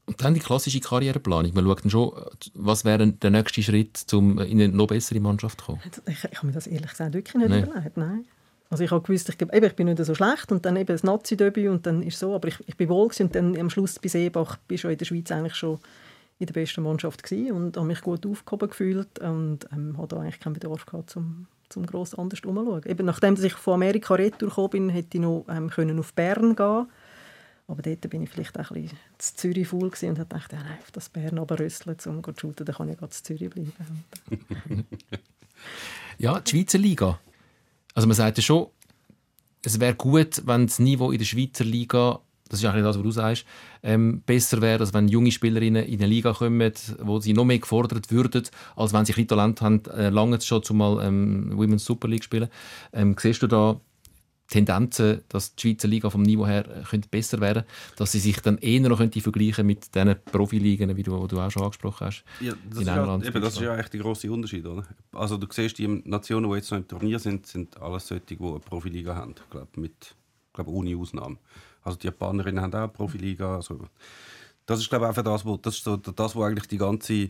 Und 0.06 0.22
dann 0.22 0.34
die 0.34 0.42
klassische 0.42 0.82
Karriereplanung. 0.82 1.54
Man 1.54 1.66
schaut 1.66 1.84
dann 1.84 1.90
schon, 1.90 2.12
was 2.56 2.84
wäre 2.84 3.08
der 3.08 3.30
nächste 3.30 3.64
Schritt, 3.64 4.06
um 4.14 4.38
in 4.40 4.62
eine 4.62 4.68
noch 4.70 4.88
bessere 4.88 5.20
Mannschaft 5.20 5.62
zu 5.62 5.66
kommen. 5.68 5.80
Ich, 6.08 6.24
ich 6.24 6.38
habe 6.38 6.48
mir 6.48 6.54
das 6.54 6.68
ehrlich 6.68 6.90
gesagt 6.90 7.14
wirklich 7.14 7.36
nicht 7.36 7.50
Nein. 7.50 7.64
überlegt, 7.64 7.98
nein. 7.98 8.26
Also 8.70 8.84
ich 8.84 8.92
habe 8.92 9.04
gewusst, 9.04 9.30
ich, 9.30 9.40
eben, 9.40 9.66
ich 9.66 9.76
bin 9.76 9.88
nicht 9.88 10.04
so 10.04 10.16
schlecht 10.16 10.52
und 10.52 10.66
dann 10.66 10.76
eben 10.76 10.88
das 10.88 11.04
Nazi-Debüt 11.04 11.70
und 11.70 11.86
dann 11.86 12.02
ist 12.02 12.18
so, 12.18 12.34
aber 12.34 12.48
ich, 12.48 12.58
ich 12.66 12.76
bin 12.76 12.90
wohl 12.90 13.08
gewesen 13.08 13.28
und 13.28 13.36
dann 13.36 13.58
am 13.58 13.70
Schluss 13.70 14.00
bei 14.00 14.10
Seebach 14.10 14.58
bin 14.68 14.76
ich 14.76 14.82
schon 14.82 14.92
in 14.92 14.98
der 14.98 15.06
Schweiz 15.06 15.32
eigentlich 15.32 15.56
schon 15.56 15.80
in 16.40 16.48
der 16.48 16.54
besten 16.54 16.82
Mannschaft 16.82 17.22
gewesen 17.22 17.52
und 17.52 17.78
habe 17.78 17.86
mich 17.86 18.02
gut 18.02 18.26
aufgehoben 18.26 18.70
gefühlt 18.70 19.20
und 19.20 19.60
ähm, 19.72 19.96
habe 19.98 20.08
da 20.08 20.20
eigentlich 20.20 20.40
keinen 20.40 20.54
Bedarf 20.54 20.86
gehabt, 20.88 21.12
zum, 21.12 21.46
zum 21.70 21.86
gross 21.86 22.16
anders 22.16 22.40
umzuschauen. 22.42 22.82
Eben 22.86 23.06
nachdem 23.06 23.36
dass 23.36 23.44
ich 23.44 23.54
von 23.54 23.76
Amerika 23.76 24.16
retour 24.16 24.50
gekommen 24.50 24.70
bin, 24.70 24.90
hätte 24.90 25.18
ich 25.18 25.22
noch 25.22 25.46
ähm, 25.50 25.70
können 25.70 26.00
auf 26.00 26.14
Bern 26.14 26.56
gehen 26.56 26.88
aber 27.68 27.82
dort 27.82 28.10
bin 28.10 28.24
ich 28.24 28.30
vielleicht 28.30 28.60
auch 28.60 28.72
ein 28.72 28.82
bisschen 28.84 28.98
zu 29.18 29.36
Zürich 29.36 29.68
faul 29.68 29.84
und 29.84 30.02
habe 30.02 30.16
gedacht, 30.16 30.52
ja, 30.52 30.64
nein, 30.64 30.78
auf 30.82 30.92
das 30.92 31.10
Bern 31.10 31.40
aber 31.40 31.60
rüsseln, 31.60 31.96
um 32.06 32.24
zu 32.24 32.34
shooten, 32.36 32.66
dann 32.66 32.76
kann 32.76 32.90
ich 32.90 32.98
gerade 32.98 33.12
zu 33.12 33.24
Zürich 33.24 33.50
bleiben. 33.50 33.74
Ja, 36.18 36.40
die 36.40 36.52
Schweizer 36.52 36.78
Liga. 36.78 37.20
Also 37.94 38.08
man 38.08 38.16
sagt 38.16 38.38
ja 38.38 38.44
schon, 38.44 38.68
es 39.64 39.80
wäre 39.80 39.96
gut, 39.96 40.42
wenn 40.46 40.68
das 40.68 40.80
Niveau 40.80 41.12
in 41.12 41.18
der 41.18 41.26
Schweizer 41.26 41.64
Liga, 41.64 42.20
das 42.50 42.60
ist 42.60 42.66
eigentlich 42.66 42.84
das, 42.84 42.98
was 42.98 43.04
du 43.04 43.12
sagst, 43.12 43.46
ähm, 43.82 44.22
besser 44.26 44.62
wäre, 44.62 44.82
als 44.82 44.94
wenn 44.94 45.08
junge 45.08 45.32
Spielerinnen 45.32 45.86
in 45.86 46.00
eine 46.00 46.08
Liga 46.08 46.34
kommen, 46.34 46.74
wo 47.00 47.20
sie 47.20 47.34
noch 47.34 47.46
mehr 47.46 47.60
gefordert 47.60 48.12
würden, 48.12 48.44
als 48.76 48.94
wenn 48.94 49.06
sie 49.06 49.14
ein 49.14 49.28
Talent 49.28 49.62
haben, 49.62 49.84
äh, 49.86 50.10
lange 50.10 50.40
schon 50.42 50.64
zumal 50.64 51.06
ähm, 51.06 51.52
Women's 51.56 51.86
Super 51.86 52.08
League 52.08 52.24
spielen. 52.24 52.50
Ähm, 52.92 53.16
siehst 53.18 53.42
du 53.42 53.48
da 53.48 53.80
Tendenzen, 54.54 55.22
dass 55.30 55.56
die 55.56 55.62
Schweizer 55.62 55.88
Liga 55.88 56.12
vom 56.12 56.22
Niveau 56.22 56.46
her 56.46 56.66
äh, 56.68 56.84
könnte 56.84 57.10
besser 57.10 57.42
werden, 57.42 57.64
dass 57.98 58.12
sie 58.12 58.20
sich 58.20 58.40
dann 58.40 58.60
eher 58.60 58.82
noch 58.82 59.00
könnte 59.00 59.20
vergleichen 59.20 59.66
mit 59.66 59.96
diesen 59.96 60.16
Profiligen, 60.32 60.96
wie 60.96 61.02
du, 61.02 61.20
die 61.24 61.36
du 61.36 61.42
auch 61.42 61.50
schon 61.50 61.64
angesprochen 61.64 62.06
hast? 62.06 62.24
Ja, 62.40 62.54
das, 62.70 62.76
In 62.76 62.82
ist 62.82 62.88
ja, 62.88 62.98
England 62.98 63.26
eben, 63.26 63.42
das 63.42 63.54
ist 63.54 63.62
ja 63.62 63.74
eigentlich 63.74 63.90
der 63.90 64.00
grosse 64.02 64.32
Unterschied. 64.32 64.66
Oder? 64.68 64.84
Also 65.12 65.38
du 65.38 65.48
siehst, 65.50 65.80
die 65.80 65.88
Nationen, 65.88 66.52
die 66.52 66.56
jetzt 66.58 66.70
noch 66.70 66.78
im 66.78 66.88
Turnier 66.88 67.18
sind, 67.18 67.48
sind 67.48 67.82
alles 67.82 68.08
solche, 68.08 68.26
die 68.26 68.38
eine 68.40 68.60
Profiliga 68.60 69.16
haben. 69.16 69.34
Ich 69.44 69.50
glaube, 69.50 69.68
mit, 69.82 70.16
ich 70.48 70.54
glaube, 70.54 70.70
ohne 70.70 70.96
Ausnahme. 70.96 71.38
Also 71.82 71.98
die 71.98 72.06
Japanerinnen 72.06 72.62
haben 72.62 72.74
auch 72.76 72.80
eine 72.80 72.88
Profiliga. 72.90 73.56
Also, 73.56 73.88
das 74.66 74.80
ist 74.80 74.90
glaube 74.90 75.06
ich 75.06 75.10
einfach 75.10 75.24
das, 75.24 75.46
wo, 75.46 75.58
das 75.58 75.76
ist 75.76 75.84
so 75.84 75.98
das, 75.98 76.36
wo 76.36 76.44
eigentlich 76.44 76.68
die 76.68 76.78
ganze, 76.78 77.30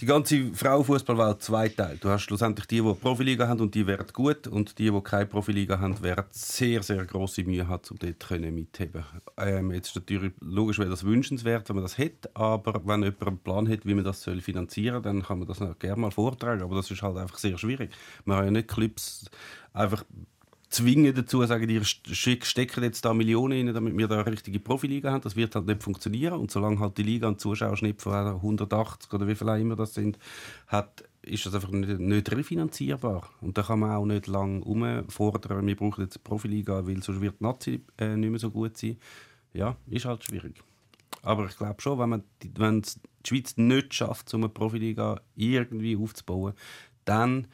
die 0.00 0.06
ganze 0.06 0.52
Frauenfußballwelt 0.54 1.42
zweiteilt. 1.42 2.02
Du 2.02 2.08
hast 2.08 2.22
schlussendlich 2.22 2.66
die, 2.66 2.80
die 2.80 2.94
Profiliga 2.94 3.46
haben 3.48 3.60
und 3.60 3.74
die 3.74 3.86
werden 3.86 4.06
gut 4.12 4.46
und 4.46 4.78
die, 4.78 4.90
die 4.90 5.00
keine 5.02 5.26
Profiliga 5.26 5.78
haben, 5.78 6.02
werden 6.02 6.24
sehr, 6.30 6.82
sehr 6.82 7.04
große 7.04 7.44
Mühe 7.44 7.66
haben, 7.66 7.82
um 7.90 7.98
dort 7.98 8.40
mitheben. 8.40 9.04
Ähm, 9.36 9.72
jetzt 9.72 9.94
natürlich 9.94 10.32
logisch, 10.40 10.78
wäre 10.78 10.90
das 10.90 11.04
wünschenswert, 11.04 11.68
wenn 11.68 11.76
man 11.76 11.84
das 11.84 11.98
hätte, 11.98 12.30
aber 12.34 12.80
wenn 12.84 13.02
jemand 13.02 13.26
einen 13.26 13.38
Plan 13.38 13.68
hat, 13.68 13.84
wie 13.84 13.94
man 13.94 14.04
das 14.04 14.24
finanzieren 14.24 14.94
soll, 14.94 15.02
dann 15.02 15.22
kann 15.22 15.38
man 15.38 15.48
das 15.48 15.58
gerne 15.78 16.00
mal 16.00 16.10
vortragen, 16.10 16.62
aber 16.62 16.76
das 16.76 16.90
ist 16.90 17.02
halt 17.02 17.16
einfach 17.16 17.38
sehr 17.38 17.58
schwierig. 17.58 17.90
Man 18.24 18.38
kann 18.38 18.46
ja 18.46 18.50
nicht 18.52 18.68
Clubs 18.68 19.30
einfach 19.72 20.04
zwingen 20.70 21.14
dazu, 21.14 21.44
sagen, 21.46 21.68
ihr 21.68 21.82
st- 21.82 22.44
stecken 22.44 22.82
jetzt 22.84 23.04
da 23.04 23.14
Millionen 23.14 23.66
rein, 23.66 23.74
damit 23.74 23.96
wir 23.96 24.08
da 24.08 24.20
eine 24.22 24.30
richtige 24.32 24.60
Profiliga 24.60 25.12
haben. 25.12 25.22
Das 25.22 25.36
wird 25.36 25.54
halt 25.54 25.66
nicht 25.66 25.82
funktionieren. 25.82 26.34
Und 26.34 26.50
solange 26.50 26.78
halt 26.80 26.98
die 26.98 27.02
Liga 27.02 27.26
einen 27.28 27.38
Zuschauerschnitt 27.38 28.02
von 28.02 28.12
180 28.14 29.12
oder 29.12 29.26
wie 29.26 29.34
viel 29.34 29.48
auch 29.48 29.56
immer 29.56 29.76
das 29.76 29.94
sind, 29.94 30.18
hat, 30.66 31.04
ist 31.22 31.46
das 31.46 31.54
einfach 31.54 31.70
nicht, 31.70 31.98
nicht 31.98 32.30
refinanzierbar. 32.32 33.28
Und 33.40 33.56
da 33.58 33.62
kann 33.62 33.80
man 33.80 33.92
auch 33.92 34.04
nicht 34.06 34.26
lange 34.26 34.60
umfordern, 34.62 35.66
wir 35.66 35.76
brauchen 35.76 36.02
jetzt 36.04 36.16
eine 36.16 36.22
Profiliga, 36.24 36.86
weil 36.86 37.02
sonst 37.02 37.20
wird 37.20 37.40
die 37.40 37.44
Nazi 37.44 37.80
äh, 37.98 38.16
nicht 38.16 38.30
mehr 38.30 38.38
so 38.38 38.50
gut 38.50 38.76
sein. 38.76 38.98
Ja, 39.52 39.76
ist 39.88 40.04
halt 40.04 40.24
schwierig. 40.24 40.62
Aber 41.22 41.46
ich 41.46 41.56
glaube 41.56 41.80
schon, 41.80 41.98
wenn 41.98 42.08
man 42.10 42.24
wenn 42.56 42.82
die 42.82 42.88
Schweiz 43.26 43.56
nicht 43.56 43.94
schafft, 43.94 44.32
um 44.34 44.42
eine 44.42 44.48
Profiliga 44.50 45.20
irgendwie 45.34 45.96
aufzubauen, 45.96 46.52
dann 47.04 47.48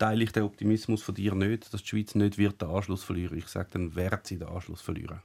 teile 0.00 0.24
ich 0.24 0.32
den 0.32 0.42
Optimismus 0.42 1.02
von 1.02 1.14
dir 1.14 1.34
nicht, 1.34 1.72
dass 1.72 1.82
die 1.82 1.88
Schweiz 1.88 2.14
nicht 2.16 2.38
wird 2.38 2.60
den 2.60 2.68
Anschluss 2.68 3.04
verlieren. 3.04 3.38
Ich 3.38 3.46
sage, 3.46 3.68
dann 3.72 3.94
wird 3.94 4.26
sie 4.26 4.38
den 4.38 4.48
Anschluss 4.48 4.80
verlieren. 4.80 5.20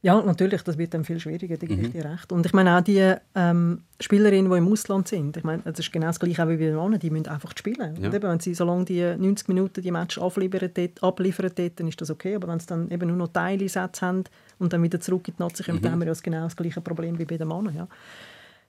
Ja, 0.00 0.22
natürlich, 0.22 0.62
das 0.62 0.78
wird 0.78 0.94
dann 0.94 1.04
viel 1.04 1.18
schwieriger, 1.18 1.56
da 1.56 1.66
Mhm. 1.66 1.68
gebe 1.70 1.82
ich 1.82 1.90
dir 1.90 2.04
recht. 2.04 2.30
Und 2.30 2.46
ich 2.46 2.52
meine 2.52 2.78
auch 2.78 2.82
die 2.82 3.14
ähm, 3.34 3.82
Spielerinnen, 3.98 4.48
die 4.48 4.58
im 4.58 4.72
Ausland 4.72 5.08
sind, 5.08 5.36
ich 5.36 5.42
meine, 5.42 5.62
das 5.62 5.80
ist 5.80 5.90
genau 5.90 6.06
das 6.06 6.20
Gleiche 6.20 6.48
wie 6.48 6.56
bei 6.56 6.66
den 6.66 6.76
Männern, 6.76 7.00
die 7.00 7.10
müssen 7.10 7.26
einfach 7.26 7.52
spielen. 7.56 7.96
Ja. 7.96 8.06
Und 8.06 8.14
eben, 8.14 8.22
wenn 8.30 8.38
sie, 8.38 8.54
solange 8.54 8.84
die 8.84 9.02
90 9.02 9.48
Minuten 9.48 9.82
die 9.82 9.90
Match 9.90 10.18
abliefern, 10.18 10.70
abliefern 11.00 11.50
dann 11.74 11.88
ist 11.88 12.00
das 12.00 12.10
okay, 12.10 12.36
aber 12.36 12.46
wenn 12.46 12.60
sie 12.60 12.66
dann 12.66 12.88
eben 12.92 13.08
nur 13.08 13.16
noch 13.16 13.28
Teilsätze 13.32 14.06
haben 14.06 14.22
und 14.60 14.72
dann 14.72 14.84
wieder 14.84 15.00
zurück 15.00 15.26
in 15.26 15.34
die 15.36 15.42
Nazi 15.42 15.64
kommen, 15.64 15.82
dann 15.82 15.90
haben 15.92 15.98
wir 15.98 16.06
ja 16.06 16.12
das 16.12 16.22
genau 16.22 16.44
das 16.44 16.54
gleiche 16.54 16.80
Problem 16.80 17.18
wie 17.18 17.24
bei 17.24 17.36
den 17.36 17.48
Männern. 17.48 17.74
Ja, 17.74 17.88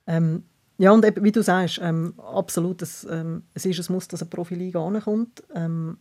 ähm, 0.08 0.42
ja 0.80 0.92
und 0.92 1.04
eben, 1.04 1.22
wie 1.22 1.32
du 1.32 1.42
sagst, 1.42 1.78
ähm, 1.82 2.14
absolut, 2.16 2.80
es, 2.82 3.06
ähm, 3.08 3.44
es 3.54 3.66
ist 3.66 3.88
ein 3.88 3.92
Muss, 3.92 4.08
dass 4.08 4.22
eine 4.22 4.30
Profiliga 4.30 4.84
ankommt. 4.84 5.42
Ähm, 5.54 5.98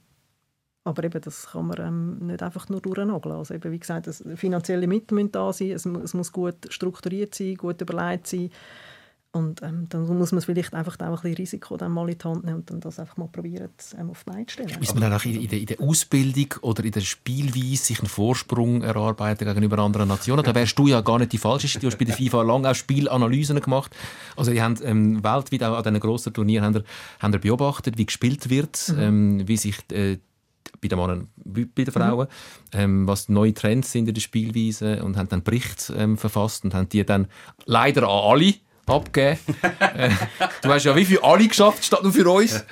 aber 0.86 1.04
eben, 1.04 1.22
das 1.22 1.48
kann 1.52 1.68
man 1.68 1.80
ähm, 1.80 2.28
nicht 2.28 2.42
einfach 2.42 2.70
nur 2.70 2.82
durchnageln. 2.82 3.36
Also 3.36 3.54
eben, 3.54 3.72
wie 3.72 3.80
gesagt, 3.80 4.08
das, 4.08 4.24
finanzielle 4.36 4.88
Mittel 4.88 5.16
müssen 5.16 5.34
da 5.34 5.52
sein, 5.52 5.72
es, 5.72 5.86
es 5.86 6.14
muss 6.14 6.32
gut 6.32 6.56
strukturiert 6.70 7.36
sein, 7.36 7.56
gut 7.56 7.82
überlegt 7.82 8.28
sein. 8.28 8.50
Und 9.32 9.62
ähm, 9.62 9.86
dann 9.90 10.08
muss 10.18 10.32
man 10.32 10.40
es 10.40 10.46
vielleicht 10.46 10.74
einfach 10.74 10.96
auch 11.00 11.06
ein 11.06 11.12
bisschen 11.12 11.36
Risiko 11.36 11.78
dann 11.78 11.92
mal 11.92 12.10
in 12.10 12.18
die 12.18 12.24
Hand 12.24 12.46
nehmen 12.46 12.60
und 12.60 12.72
dann 12.72 12.80
das 12.80 13.00
einfach 13.00 13.16
mal 13.18 13.28
probieren, 13.28 13.70
ähm, 13.96 14.10
auf 14.10 14.24
die 14.24 14.32
Beine 14.32 14.46
zu 14.48 14.54
stellen. 14.54 14.72
Muss 14.80 14.94
man 14.96 15.02
dann 15.02 15.14
auch 15.14 15.24
in, 15.24 15.42
in, 15.42 15.66
der, 15.68 15.80
Ausbildung 15.80 16.56
oder 16.62 16.84
in 16.84 16.92
der 16.92 17.02
Spielweise 17.02 17.84
sich 17.84 18.00
einen 18.00 18.08
Vorsprung 18.08 18.82
erarbeiten 18.82 19.46
gegenüber 19.46 19.78
anderen 19.78 20.08
Nationen? 20.08 20.44
Da 20.44 20.56
wärst 20.56 20.80
du 20.80 20.88
ja 20.88 21.02
gar 21.02 21.20
nicht 21.20 21.32
die 21.32 21.38
Falsche. 21.38 21.80
Du 21.80 21.86
hast 21.86 22.00
bei 22.00 22.06
der 22.06 22.16
FIFA 22.16 22.42
lange 22.42 22.72
auch 22.72 22.74
Spielanalysen 22.74 23.62
gemacht. 23.62 23.96
Also 24.36 24.52
ihr 24.52 24.64
habt 24.64 24.82
ähm, 24.84 25.24
weltweit 25.24 25.64
auch 25.64 25.78
an 25.78 25.84
diesen 25.84 26.00
grossen 26.00 26.34
Turnieren 26.34 26.84
habt 27.20 27.36
ihr 27.36 27.40
beobachtet, 27.40 28.00
wie 28.00 28.08
gespielt 28.08 28.50
wird, 28.50 28.94
ähm, 28.98 29.48
wie 29.48 29.58
sich 29.58 29.78
äh, 29.92 30.18
bei 30.82 30.88
den 30.88 30.98
Männern, 30.98 31.28
wie 31.36 31.66
bei 31.66 31.84
den 31.84 31.94
Frauen, 31.94 32.28
ähm, 32.74 33.08
was 33.08 33.28
die 33.28 33.34
neue 33.34 33.54
Trends 33.54 33.92
sind 33.92 34.08
in 34.08 34.14
der 34.14 34.22
Spielweise 34.22 35.04
und 35.04 35.18
haben 35.18 35.30
dann 35.30 35.44
Berichte 35.44 35.94
ähm, 35.94 36.18
verfasst 36.18 36.64
und 36.64 36.74
haben 36.74 36.90
die 36.90 37.06
dann 37.06 37.28
leider 37.66 38.04
an 38.04 38.32
alle 38.32 38.54
abgeben. 38.90 39.40
äh, 39.80 40.10
du 40.62 40.70
hast 40.70 40.86
ja 40.86 40.96
wie 40.96 41.06
für 41.06 41.24
alle 41.24 41.48
geschafft, 41.48 41.84
statt 41.86 42.04
nur 42.04 42.12
für 42.12 42.30
uns. 42.30 42.64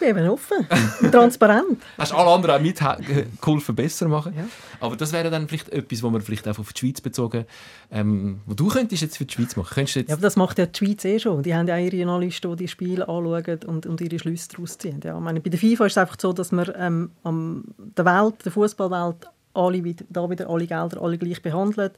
Ich 0.00 0.14
bin 0.14 0.28
offen 0.28 0.66
und 1.00 1.12
transparent. 1.12 1.80
Hast 1.96 2.12
alle 2.12 2.30
anderen 2.30 2.56
auch 2.56 2.60
mitgeholfen, 2.60 3.74
besser 3.74 4.08
machen. 4.08 4.34
Ja. 4.36 4.44
Aber 4.80 4.96
das 4.96 5.12
wäre 5.12 5.30
dann 5.30 5.48
vielleicht 5.48 5.70
etwas, 5.70 6.02
wo 6.02 6.10
man 6.10 6.20
vielleicht 6.20 6.46
auch 6.46 6.58
auf 6.58 6.72
die 6.72 6.80
Schweiz 6.80 7.00
bezogen, 7.00 7.46
ähm, 7.90 8.40
wo 8.44 8.54
du 8.54 8.68
könntest 8.68 9.02
jetzt 9.02 9.16
für 9.16 9.24
die 9.24 9.32
Schweiz 9.32 9.56
machen. 9.56 9.72
Könntest 9.74 9.96
jetzt 9.96 10.08
ja, 10.08 10.14
aber 10.14 10.22
das 10.22 10.36
macht 10.36 10.58
ja 10.58 10.66
die 10.66 10.76
Schweiz 10.76 11.04
eh 11.04 11.18
schon. 11.18 11.42
Die 11.42 11.54
haben 11.54 11.66
ja 11.68 11.78
ihre 11.78 12.02
Analysten, 12.02 12.50
die 12.50 12.64
die 12.64 12.68
Spiele 12.68 13.08
anschauen 13.08 13.60
und, 13.66 13.86
und 13.86 14.00
ihre 14.00 14.18
Schlüsse 14.18 14.48
daraus 14.52 14.76
ziehen. 14.76 15.00
Ja, 15.02 15.16
ich 15.16 15.22
meine, 15.22 15.40
bei 15.40 15.50
der 15.50 15.58
FIFA 15.58 15.86
ist 15.86 15.92
es 15.92 15.98
einfach 15.98 16.16
so, 16.20 16.32
dass 16.32 16.52
man 16.52 16.70
ähm, 16.76 17.64
der 17.78 18.04
Welt, 18.04 18.44
der 18.44 18.52
Fußballwelt, 18.52 19.28
alle, 19.54 19.94
da 20.10 20.28
wieder 20.28 20.50
alle 20.50 20.66
Gelder 20.66 21.00
alle 21.00 21.16
gleich 21.16 21.40
behandelt, 21.40 21.92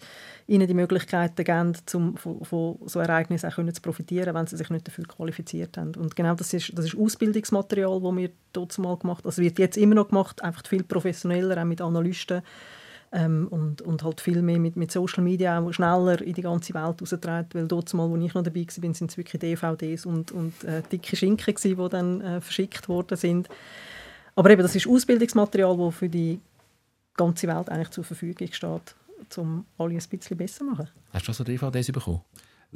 ihnen 0.49 0.67
die 0.67 0.75
Möglichkeiten 0.75 1.45
geben, 1.45 1.77
um 1.95 2.17
von, 2.17 2.45
von 2.45 2.79
so 2.87 3.01
Ereignissen 3.01 3.51
auch 3.51 3.73
zu 3.73 3.83
profitieren, 3.83 4.35
wenn 4.35 4.47
sie 4.47 4.57
sich 4.57 4.71
nicht 4.71 4.87
dafür 4.87 5.05
qualifiziert 5.05 5.77
haben. 5.77 5.95
Und 5.97 6.15
genau 6.15 6.35
das 6.35 6.53
ist, 6.53 6.77
das 6.77 6.87
ist 6.87 6.97
Ausbildungsmaterial, 6.97 8.01
das 8.01 8.17
wir 8.17 8.31
dort 8.53 8.79
mal 8.79 8.97
gemacht 8.97 9.19
haben. 9.19 9.29
Also 9.29 9.43
wird 9.43 9.59
jetzt 9.59 9.77
immer 9.77 9.97
noch 9.97 10.09
gemacht, 10.09 10.43
einfach 10.43 10.65
viel 10.67 10.85
professioneller, 10.85 11.61
auch 11.61 11.67
mit 11.67 11.81
Analysten 11.81 12.43
ähm, 13.13 13.49
und, 13.51 13.83
und 13.83 14.05
halt 14.05 14.21
viel 14.21 14.41
mehr 14.43 14.61
mit, 14.61 14.77
mit 14.77 14.93
Social 14.93 15.25
Media 15.25 15.59
auch 15.59 15.73
schneller 15.73 16.21
in 16.23 16.35
die 16.35 16.43
ganze 16.43 16.75
Welt 16.75 17.01
rausgetragen, 17.01 17.49
weil 17.53 17.67
dort 17.67 17.93
mal, 17.95 18.09
wo 18.09 18.17
ich 18.17 18.35
noch 18.35 18.43
dabei 18.43 18.67
war, 18.67 18.95
sind 18.95 19.11
es 19.11 19.17
wirklich 19.17 19.41
DVDs 19.41 20.07
und, 20.07 20.31
und 20.31 20.63
äh, 20.65 20.83
dicke 20.93 21.17
Schinken 21.17 21.55
gewesen, 21.55 21.77
die 21.77 21.89
dann 21.89 22.21
äh, 22.21 22.41
verschickt 22.41 22.89
worden 22.89 23.17
sind. 23.17 23.49
Aber 24.37 24.51
eben, 24.51 24.63
das 24.63 24.77
ist 24.77 24.87
Ausbildungsmaterial, 24.87 25.77
das 25.77 25.95
für 25.95 26.09
die 26.09 26.41
ganze 27.17 27.49
Welt 27.49 27.69
eigentlich 27.69 27.91
zur 27.91 28.05
Verfügung 28.05 28.49
steht, 28.53 28.95
um 29.37 29.65
alle 29.79 29.95
ein 29.95 30.03
bisschen 30.09 30.37
besser 30.37 30.59
zu 30.59 30.65
machen. 30.65 30.89
Hast 31.13 31.29
du 31.29 31.33
so 31.33 31.45
DVDs 31.45 31.93
bekommen? 31.93 32.21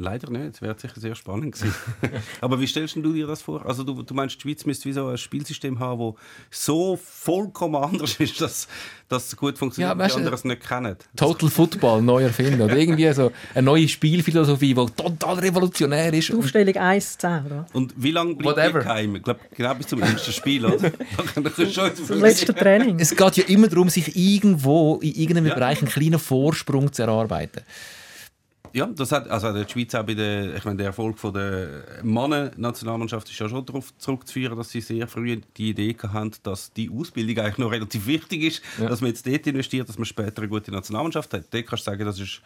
Leider 0.01 0.31
nicht, 0.31 0.55
das 0.55 0.63
wäre 0.63 0.77
sicher 0.79 0.99
sehr 0.99 1.15
spannend 1.15 1.55
gewesen. 1.55 1.75
Aber 2.41 2.59
wie 2.59 2.67
stellst 2.67 2.97
du 2.97 3.13
dir 3.13 3.27
das 3.27 3.43
vor? 3.43 3.67
Also 3.67 3.85
du, 3.85 4.03
du 4.03 4.15
meinst, 4.15 4.37
die 4.37 4.41
Schweiz 4.41 4.65
müsste 4.65 4.89
wie 4.89 4.95
so 4.95 5.09
ein 5.09 5.19
Spielsystem 5.19 5.79
haben, 5.79 6.15
das 6.49 6.65
so 6.65 6.97
vollkommen 6.97 7.77
anders 7.77 8.19
ist, 8.19 8.41
dass 8.41 8.67
das 9.09 9.37
gut 9.37 9.59
funktioniert, 9.59 9.93
ja, 9.93 9.99
weißt, 9.99 10.15
die 10.15 10.19
anderen 10.19 10.35
es 10.35 10.45
nicht 10.45 10.67
kennen. 10.67 10.97
Total 11.17 11.51
Football 11.51 12.01
neu 12.01 12.23
erfinden 12.23 12.63
oder 12.63 12.77
irgendwie 12.77 13.13
so 13.13 13.31
eine 13.55 13.63
neue 13.67 13.89
Spielphilosophie, 13.89 14.73
die 14.73 14.87
total 14.97 15.39
revolutionär 15.39 16.15
ist. 16.15 16.31
Die 16.31 16.35
Aufstellung 16.35 16.77
1 16.77 17.19
10, 17.19 17.47
oder? 17.47 17.67
Und 17.75 17.93
wie 17.97 18.13
lange 18.13 18.37
bleibt 18.37 18.57
Whatever. 18.57 18.79
geheim? 18.81 19.17
Ich 19.17 19.23
glaube, 19.23 19.41
genau 19.55 19.75
bis 19.75 19.89
zum 19.89 20.01
ersten 20.01 20.33
Spiel, 20.33 20.65
oder? 20.65 20.79
zum 21.95 22.21
letzten 22.21 22.57
Training. 22.57 22.99
Es 22.99 23.15
geht 23.15 23.37
ja 23.37 23.45
immer 23.45 23.69
darum, 23.69 23.91
sich 23.91 24.17
irgendwo 24.17 24.97
in 25.03 25.13
irgendeinem 25.15 25.49
ja. 25.49 25.55
Bereich 25.55 25.83
einen 25.83 25.91
kleinen 25.91 26.19
Vorsprung 26.19 26.91
zu 26.91 27.03
erarbeiten. 27.03 27.61
Ja, 28.73 28.87
das 28.87 29.11
hat 29.11 29.29
also 29.29 29.53
die 29.53 29.69
Schweiz 29.69 29.95
auch 29.97 30.05
bei 30.05 30.15
der, 30.15 30.55
ich 30.55 30.65
meine, 30.65 30.77
der 30.77 30.87
Erfolg 30.87 31.19
von 31.19 31.35
der 31.35 31.83
Mannen-Nationalmannschaft 32.05 33.29
ist 33.29 33.39
ja 33.39 33.49
schon 33.49 33.67
darauf 33.67 33.97
zurückzuführen, 33.99 34.57
dass 34.57 34.71
sie 34.71 34.81
sehr 34.81 35.09
früh 35.09 35.41
die 35.57 35.71
Idee 35.71 35.97
hatten, 36.01 36.33
dass 36.45 36.73
die 36.73 36.89
Ausbildung 36.89 37.45
eigentlich 37.45 37.59
noch 37.59 37.73
relativ 37.73 38.07
wichtig 38.07 38.43
ist, 38.43 38.63
ja. 38.79 38.89
dass 38.89 39.01
man 39.01 39.11
jetzt 39.11 39.27
dort 39.27 39.47
investiert, 39.47 39.89
dass 39.89 39.99
man 39.99 40.05
später 40.05 40.43
eine 40.43 40.49
gute 40.49 40.71
Nationalmannschaft 40.71 41.35
hat. 41.35 41.53
Dort 41.53 41.67
kannst 41.67 41.87
du 41.87 41.91
sagen, 41.91 42.05
das 42.05 42.21
ist 42.21 42.43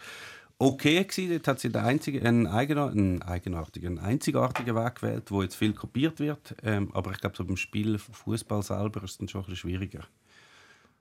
okay 0.59 1.05
gewesen. 1.05 1.31
Dort 1.31 1.49
hat 1.49 1.61
sie 1.61 1.71
den 1.71 1.83
einzigen, 1.83 2.27
einen, 2.27 2.47
eigener, 2.47 2.89
einen 2.89 3.21
eigenartigen, 3.23 3.99
einen 3.99 4.07
einzigartigen 4.07 4.75
Weg 4.75 4.95
gewählt, 4.97 5.31
wo 5.31 5.43
jetzt 5.43 5.57
viel 5.57 5.75
kopiert 5.75 6.21
wird. 6.21 6.55
Ähm, 6.63 6.91
aber 6.95 7.11
ich 7.13 7.19
glaube, 7.19 7.37
so 7.37 7.45
beim 7.45 7.59
Spiel 7.59 7.99
Fußball 7.99 8.63
selber 8.63 9.03
ist 9.05 9.13
es 9.13 9.19
dann 9.19 9.29
schon 9.29 9.43
ein 9.43 9.51
bisschen 9.51 9.71
schwieriger. 9.71 10.05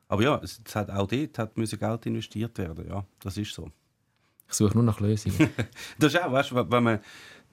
Aber 0.10 0.22
ja, 0.22 0.40
es, 0.44 0.62
es 0.66 0.76
hat 0.76 0.92
auch 0.92 1.08
dort 1.08 1.40
hat 1.40 1.56
Geld 1.56 2.06
investiert 2.06 2.58
werden. 2.58 2.88
Ja, 2.90 3.06
das 3.22 3.38
ist 3.38 3.54
so. 3.54 3.72
Ich 4.48 4.56
suche 4.56 4.74
nur 4.74 4.84
nach 4.84 5.00
Lösungen. 5.00 5.50
das 6.00 6.14
ist 6.14 6.22
auch, 6.22 6.32
weißt 6.32 6.52
du, 6.52 6.72
wenn 6.72 6.84
man 6.84 7.00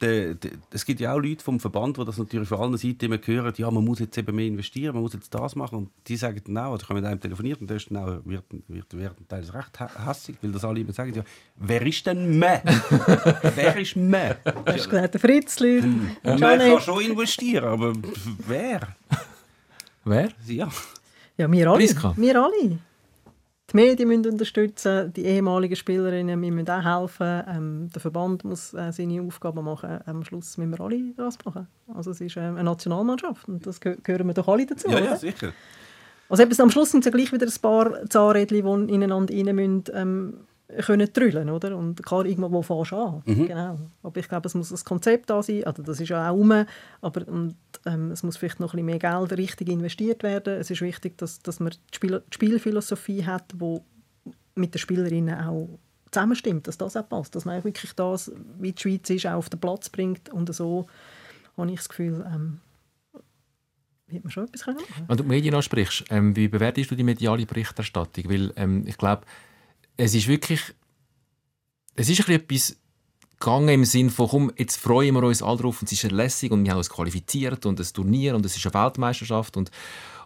de, 0.01 0.34
de, 0.34 0.53
es 0.70 0.84
gibt 0.84 1.01
ja 1.01 1.12
auch 1.12 1.18
Leute 1.18 1.45
vom 1.45 1.61
Verband, 1.61 1.97
die 1.97 2.05
das 2.05 2.18
natürlich 2.18 2.49
von 2.49 2.61
allen 2.61 2.76
Seiten 2.76 3.05
immer 3.05 3.18
hören, 3.22 3.53
ja, 3.57 3.70
man 3.70 3.84
muss 3.84 3.99
jetzt 3.99 4.16
eben 4.16 4.34
mehr 4.34 4.47
investieren, 4.47 4.95
man 4.95 5.03
muss 5.03 5.12
jetzt 5.12 5.32
das 5.34 5.55
machen 5.57 5.78
und 5.78 5.91
die 6.07 6.16
sagen 6.16 6.41
dann 6.47 6.59
auch, 6.59 6.72
oder 6.72 6.82
ich 6.82 6.88
habe 6.88 7.01
mit 7.01 7.05
einem 7.05 7.20
telefoniert 7.20 7.61
und 7.61 7.70
dann 7.70 7.97
auch, 7.97 8.20
wird, 8.24 8.45
wird, 8.68 8.97
wird 8.97 9.14
teils 9.28 9.53
recht 9.53 9.80
hassig, 9.80 10.36
weil 10.43 10.53
das 10.53 10.64
alle 10.64 10.80
immer 10.80 10.93
sagen, 10.93 11.14
ja, 11.14 11.22
wer 11.57 11.82
ist 11.86 12.07
denn 12.07 12.38
mehr? 12.38 12.62
wer 13.55 13.76
ist 13.76 13.97
mehr? 13.97 14.38
Hast 14.45 14.86
du 14.86 14.91
gesagt, 14.91 15.14
der 15.14 15.20
Fritzli? 15.20 15.82
Man 16.22 16.41
kann 16.41 16.80
schon 16.80 17.03
investieren, 17.03 17.64
aber 17.64 17.93
wer? 18.47 18.80
Wer? 20.05 20.30
Ja. 20.47 20.68
Ja, 21.36 21.51
wir 21.51 21.70
alle. 21.70 21.78
Priska. 21.78 22.14
Wir 22.16 22.43
alle 22.43 22.78
die 23.70 23.76
Medien 23.76 24.08
müssen 24.08 24.26
unterstützen, 24.26 25.12
die 25.12 25.24
ehemaligen 25.24 25.76
Spielerinnen 25.76 26.38
müssen 26.40 26.68
auch 26.68 26.84
helfen, 26.84 27.42
ähm, 27.48 27.88
der 27.94 28.00
Verband 28.00 28.44
muss 28.44 28.74
äh, 28.74 28.92
seine 28.92 29.22
Aufgaben 29.22 29.64
machen. 29.64 30.00
Am 30.06 30.24
Schluss 30.24 30.56
müssen 30.58 30.72
wir 30.72 30.80
alle 30.80 31.12
das 31.16 31.38
machen. 31.44 31.68
Also 31.94 32.10
es 32.10 32.20
ist 32.20 32.36
äh, 32.36 32.40
eine 32.40 32.64
Nationalmannschaft 32.64 33.48
und 33.48 33.66
das 33.66 33.80
geh 33.80 33.96
gehören 34.02 34.26
wir 34.26 34.34
doch 34.34 34.48
alle 34.48 34.66
dazu. 34.66 34.90
Ja, 34.90 34.98
ja 34.98 35.16
sicher. 35.16 35.52
Also 36.28 36.42
eben, 36.42 36.60
am 36.60 36.70
Schluss 36.70 36.90
sind 36.90 37.00
es 37.00 37.06
ja 37.06 37.10
gleich 37.10 37.32
wieder 37.32 37.46
ein 37.46 37.60
paar 37.60 38.08
Zahnrädchen, 38.08 38.86
die 38.86 38.94
ineinander 38.94 39.34
rein 39.34 39.54
müssen, 39.54 39.84
ähm, 39.92 40.34
können 40.78 41.12
trüllen, 41.12 41.50
oder? 41.50 41.76
Und 41.76 42.04
klar, 42.04 42.24
irgendwo 42.24 42.62
fährst 42.62 42.92
du 42.92 42.96
an. 42.96 43.22
Mhm. 43.24 43.46
Genau. 43.46 43.78
Aber 44.02 44.16
ich 44.20 44.28
glaube, 44.28 44.46
es 44.46 44.54
muss 44.54 44.70
ein 44.70 44.84
Konzept 44.84 45.30
da 45.30 45.42
sein. 45.42 45.64
Also 45.64 45.82
das 45.82 46.00
ist 46.00 46.08
ja 46.08 46.30
auch 46.30 46.34
rum, 46.34 46.64
aber 47.00 47.28
und, 47.28 47.56
ähm, 47.86 48.10
es 48.10 48.22
muss 48.22 48.36
vielleicht 48.36 48.60
noch 48.60 48.74
ein 48.74 48.84
bisschen 48.84 48.86
mehr 48.86 49.28
Geld 49.28 49.38
richtig 49.38 49.68
investiert 49.68 50.22
werden. 50.22 50.54
Es 50.54 50.70
ist 50.70 50.80
wichtig, 50.80 51.16
dass, 51.18 51.40
dass 51.40 51.60
man 51.60 51.70
die, 51.70 51.96
Spiel 51.96 52.20
die 52.20 52.34
Spielphilosophie 52.34 53.24
hat, 53.24 53.52
die 53.54 53.80
mit 54.54 54.74
den 54.74 54.78
Spielerinnen 54.78 55.38
auch 55.40 55.78
zusammenstimmt, 56.10 56.66
dass 56.66 56.78
das 56.78 56.96
auch 56.96 57.08
passt. 57.08 57.34
Dass 57.34 57.44
man 57.44 57.62
wirklich 57.64 57.92
das, 57.94 58.32
wie 58.58 58.72
die 58.72 58.80
Schweiz 58.80 59.08
ist, 59.10 59.26
auch 59.26 59.34
auf 59.34 59.50
den 59.50 59.60
Platz 59.60 59.88
bringt. 59.88 60.28
Und 60.28 60.52
so 60.54 60.86
habe 61.56 61.70
ich 61.70 61.76
das 61.78 61.88
Gefühl, 61.88 62.24
ähm, 62.32 62.60
wird 64.08 64.24
man 64.24 64.30
schon 64.30 64.44
etwas 64.44 64.64
können. 64.64 64.80
Wenn 65.06 65.16
du 65.16 65.22
die 65.22 65.28
Medien 65.28 65.54
ansprichst, 65.54 66.04
ähm, 66.10 66.34
wie 66.36 66.48
bewertest 66.48 66.90
du 66.90 66.96
die 66.96 67.04
mediale 67.04 67.46
Berichterstattung? 67.46 68.28
Weil 68.28 68.52
ähm, 68.56 68.84
ich 68.86 68.98
glaube, 68.98 69.22
es 69.96 70.14
ist 70.14 70.28
wirklich, 70.28 70.60
es 71.96 72.08
ist 72.08 72.28
etwas 72.28 72.76
gegangen 73.41 73.68
im 73.70 73.84
Sinne 73.84 74.11
von, 74.11 74.28
komm, 74.28 74.53
jetzt 74.57 74.76
freuen 74.76 75.14
wir 75.14 75.22
uns 75.22 75.43
alle 75.43 75.59
drauf 75.59 75.80
und 75.80 75.91
es 75.91 76.05
ist 76.05 76.12
lässig 76.12 76.53
und 76.53 76.64
wir 76.64 76.72
haben 76.72 76.78
uns 76.78 76.91
qualifiziert 76.91 77.66
und 77.66 77.80
ein 77.80 77.86
Turnier 77.93 78.36
und 78.36 78.45
es 78.47 78.57
ist 78.57 78.66
eine 78.66 78.84
Weltmeisterschaft 78.84 79.57
und, 79.57 79.70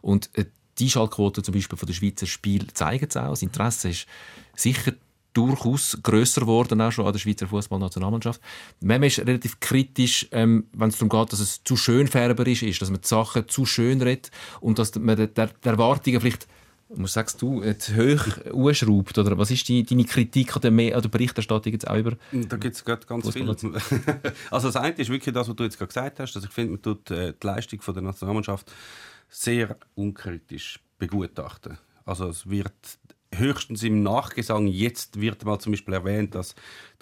und 0.03 0.31
äh, 0.35 0.47
die 0.79 0.91
Schallquote 0.91 1.43
zum 1.43 1.55
Beispiel 1.55 1.79
von 1.79 1.87
der 1.87 1.95
Schweizer 1.95 2.27
Spiel 2.27 2.67
zeigen 2.75 3.07
es 3.09 3.17
auch. 3.17 3.31
Das 3.31 3.43
Interesse 3.43 3.91
ist 3.91 4.07
sicher 4.57 4.93
durchaus 5.33 5.99
grösser 6.03 6.43
geworden 6.43 6.81
auch 6.81 6.93
schon 6.93 7.07
an 7.07 7.13
der 7.13 7.19
Schweizer 7.19 7.49
Fußballnationalmannschaft. 7.49 8.41
Manchmal 8.81 9.09
ist 9.09 9.19
relativ 9.19 9.61
kritisch, 9.61 10.29
ähm, 10.33 10.67
wenn 10.73 10.89
es 10.89 10.99
darum 10.99 11.09
geht, 11.09 11.33
dass 11.33 11.41
es 11.41 11.63
zu 11.65 11.77
schönfärberisch 11.77 12.63
ist, 12.63 12.81
dass 12.83 12.91
man 12.91 13.01
die 13.01 13.09
Sachen 13.09 13.49
zu 13.49 13.67
schön 13.67 14.01
redet 14.01 14.31
und 14.61 14.79
dass 14.79 14.95
man 14.95 15.17
die, 15.17 15.29
die 15.29 15.69
Erwartungen 15.69 16.21
vielleicht 16.21 16.47
was 16.97 17.13
sagst 17.13 17.41
du, 17.43 17.63
jetzt 17.63 17.95
hoch 17.95 18.27
anschraubt? 18.53 19.19
Oder 19.19 19.37
was 19.39 19.51
ist 19.51 19.69
die, 19.69 19.85
deine 19.85 20.05
Kritik 20.05 20.55
an 20.57 20.63
der, 20.63 20.97
an 20.97 21.03
der 21.03 21.09
Berichterstattung 21.09 21.73
jetzt 21.73 21.89
auch 21.89 21.97
über? 21.97 22.13
Da 22.33 22.57
gibt 22.57 22.77
es 22.77 22.85
ganz 22.85 23.31
viel. 23.31 23.49
also 24.51 24.69
das 24.69 24.77
eine 24.77 24.95
ist 24.95 25.11
wirklich 25.11 25.35
das, 25.35 25.49
was 25.49 25.57
du 25.57 25.65
jetzt 25.65 25.79
gerade 25.79 25.89
gesagt 25.89 26.21
hast, 26.21 26.35
dass 26.35 26.45
ich 26.45 26.51
finde, 26.51 26.73
man 26.73 26.83
tut 26.83 27.11
äh, 27.11 27.33
die 27.33 27.47
Leistung 27.47 27.81
von 27.81 27.95
der 27.95 28.03
Nationalmannschaft 28.03 28.73
sehr 29.29 29.77
unkritisch 29.95 30.81
begutachten. 30.99 31.79
Also 32.05 32.29
es 32.29 32.49
wird 32.49 32.73
höchstens 33.35 33.83
im 33.83 34.03
Nachgesang, 34.03 34.67
jetzt 34.67 35.21
wird 35.21 35.45
mal 35.45 35.59
zum 35.59 35.73
Beispiel 35.73 35.95
erwähnt, 35.95 36.35
dass 36.35 36.55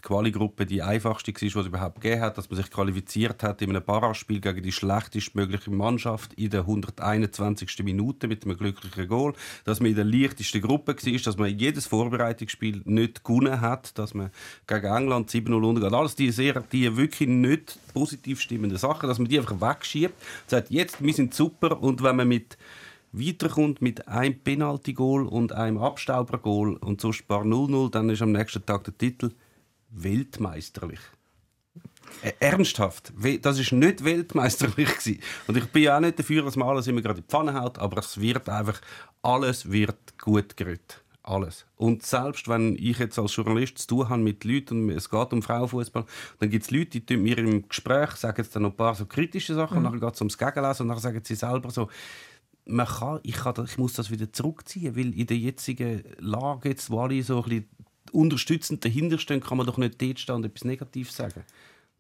die 0.03 0.09
Quali-Gruppe 0.09 0.67
die 0.67 0.83
einfachste 0.83 1.33
war, 1.33 1.39
die 1.39 1.47
es 1.47 1.67
überhaupt 1.67 2.01
gegeben 2.01 2.23
hat, 2.23 2.39
dass 2.39 2.51
man 2.51 2.57
sich 2.57 2.71
qualifiziert 2.71 3.43
hat 3.43 3.63
in 3.63 3.71
einem 3.71 3.85
Paraspiel 3.85 4.41
gegen 4.41 4.63
die 4.63 4.73
schlechtestmögliche 4.73 5.71
Mannschaft 5.71 6.35
in 6.35 6.51
der 6.51 6.61
121. 6.61 7.83
Minute 7.85 8.27
mit 8.27 8.45
einem 8.45 8.57
glücklichen 8.57 9.09
Goal, 9.09 9.35
dass 9.65 9.81
man 9.81 9.91
in 9.91 9.97
der 9.97 10.05
leichtesten 10.05 10.61
Gruppe 10.61 10.97
war, 10.97 11.19
dass 11.19 11.37
man 11.37 11.57
jedes 11.57 11.87
Vorbereitungsspiel 11.87 12.83
nicht 12.85 13.25
gewonnen 13.25 13.61
hat, 13.61 13.97
dass 13.99 14.15
man 14.15 14.31
gegen 14.67 14.87
England 14.87 15.31
7-0 15.31 15.63
untergeht. 15.63 15.93
Alles 15.93 16.17
die, 16.17 16.31
sehr, 16.31 16.61
die 16.73 16.97
wirklich 16.97 17.29
nicht 17.29 17.79
positiv 17.95 18.41
stimmenden 18.41 18.79
Sachen, 18.79 19.09
dass 19.09 19.19
man 19.19 19.29
die 19.29 19.39
einfach 19.39 19.61
wegschiebt, 19.61 20.15
sagt, 20.47 20.71
jetzt, 20.71 21.03
wir 21.03 21.13
sind 21.13 21.35
super 21.35 21.81
und 21.81 22.03
wenn 22.03 22.17
man 22.17 22.29
mit 22.29 22.57
weiterkommt 23.13 23.83
mit 23.83 24.09
einem 24.09 24.39
Penalty-Goal 24.39 25.27
und 25.27 25.53
einem 25.53 25.77
Abstauber-Goal 25.77 26.77
und 26.77 27.01
so 27.01 27.13
spart 27.13 27.45
0-0, 27.45 27.91
dann 27.91 28.09
ist 28.09 28.23
am 28.23 28.33
nächsten 28.33 28.65
Tag 28.65 28.85
der 28.85 28.97
Titel 28.97 29.33
weltmeisterlich. 29.93 31.01
Äh, 32.23 32.33
ernsthaft, 32.41 33.13
das 33.41 33.59
ist 33.59 33.73
nicht 33.73 34.05
weltmeisterlich 34.05 34.77
gewesen. 34.99 35.21
Und 35.47 35.57
ich 35.57 35.67
bin 35.67 35.85
ja 35.85 35.97
auch 35.97 36.01
nicht 36.01 36.19
dafür, 36.19 36.43
dass 36.43 36.57
man 36.57 36.69
alles 36.69 36.87
immer 36.87 37.01
gerade 37.01 37.19
in 37.19 37.25
die 37.25 37.31
Pfanne 37.31 37.55
haut, 37.55 37.79
aber 37.79 37.99
es 37.99 38.21
wird 38.21 38.49
einfach, 38.49 38.81
alles 39.23 39.71
wird 39.71 40.19
gut 40.19 40.57
geredet. 40.57 41.03
Alles. 41.25 41.67
Und 41.77 42.03
selbst 42.03 42.49
wenn 42.49 42.75
ich 42.75 42.99
jetzt 42.99 43.17
als 43.17 43.37
Journalist 43.37 43.79
zu 43.79 43.87
tun 43.87 44.09
habe 44.09 44.21
mit 44.21 44.43
Leuten 44.43 44.89
und 44.89 44.91
es 44.91 45.09
geht 45.09 45.33
um 45.33 45.41
Frauenfußball, 45.41 46.05
dann 46.41 46.51
gibt 46.51 46.65
es 46.65 46.71
Leute, 46.73 47.01
die 47.01 47.17
mir 47.17 47.39
im 47.39 47.69
Gespräch 47.69 48.11
sagen 48.13 48.35
jetzt 48.39 48.57
dann 48.57 48.65
noch 48.65 48.71
ein 48.71 48.77
paar 48.77 48.97
so 48.97 49.07
kritische 49.07 49.55
Sachen, 49.55 49.79
mhm. 49.79 49.87
und 49.87 49.93
dann 49.93 50.01
geht 50.01 50.15
es 50.15 50.21
ums 50.21 50.37
Gegenlesen 50.37 50.83
und 50.83 50.89
dann 50.89 50.99
sagen 50.99 51.21
sie 51.23 51.37
selber 51.37 51.71
so, 51.71 51.89
man 52.65 52.87
kann, 52.87 53.21
ich, 53.23 53.37
kann, 53.37 53.55
ich 53.65 53.79
muss 53.79 53.93
das 53.93 54.11
wieder 54.11 54.33
zurückziehen, 54.33 54.97
weil 54.97 55.17
in 55.17 55.27
der 55.27 55.37
jetzigen 55.37 56.03
Lage, 56.19 56.71
jetzt, 56.71 56.91
wo 56.91 57.01
alle 57.01 57.23
so 57.23 57.43
ein 57.43 57.49
bisschen 57.49 57.69
unterstützend 58.13 58.85
dahinter 58.85 59.19
stehen, 59.19 59.41
kann 59.41 59.59
man 59.59 59.67
doch 59.67 59.79
nicht 59.79 60.01
dort 60.01 60.19
stehen 60.19 60.37
und 60.37 60.45
etwas 60.45 60.65
Negatives 60.65 61.17
sagen. 61.17 61.45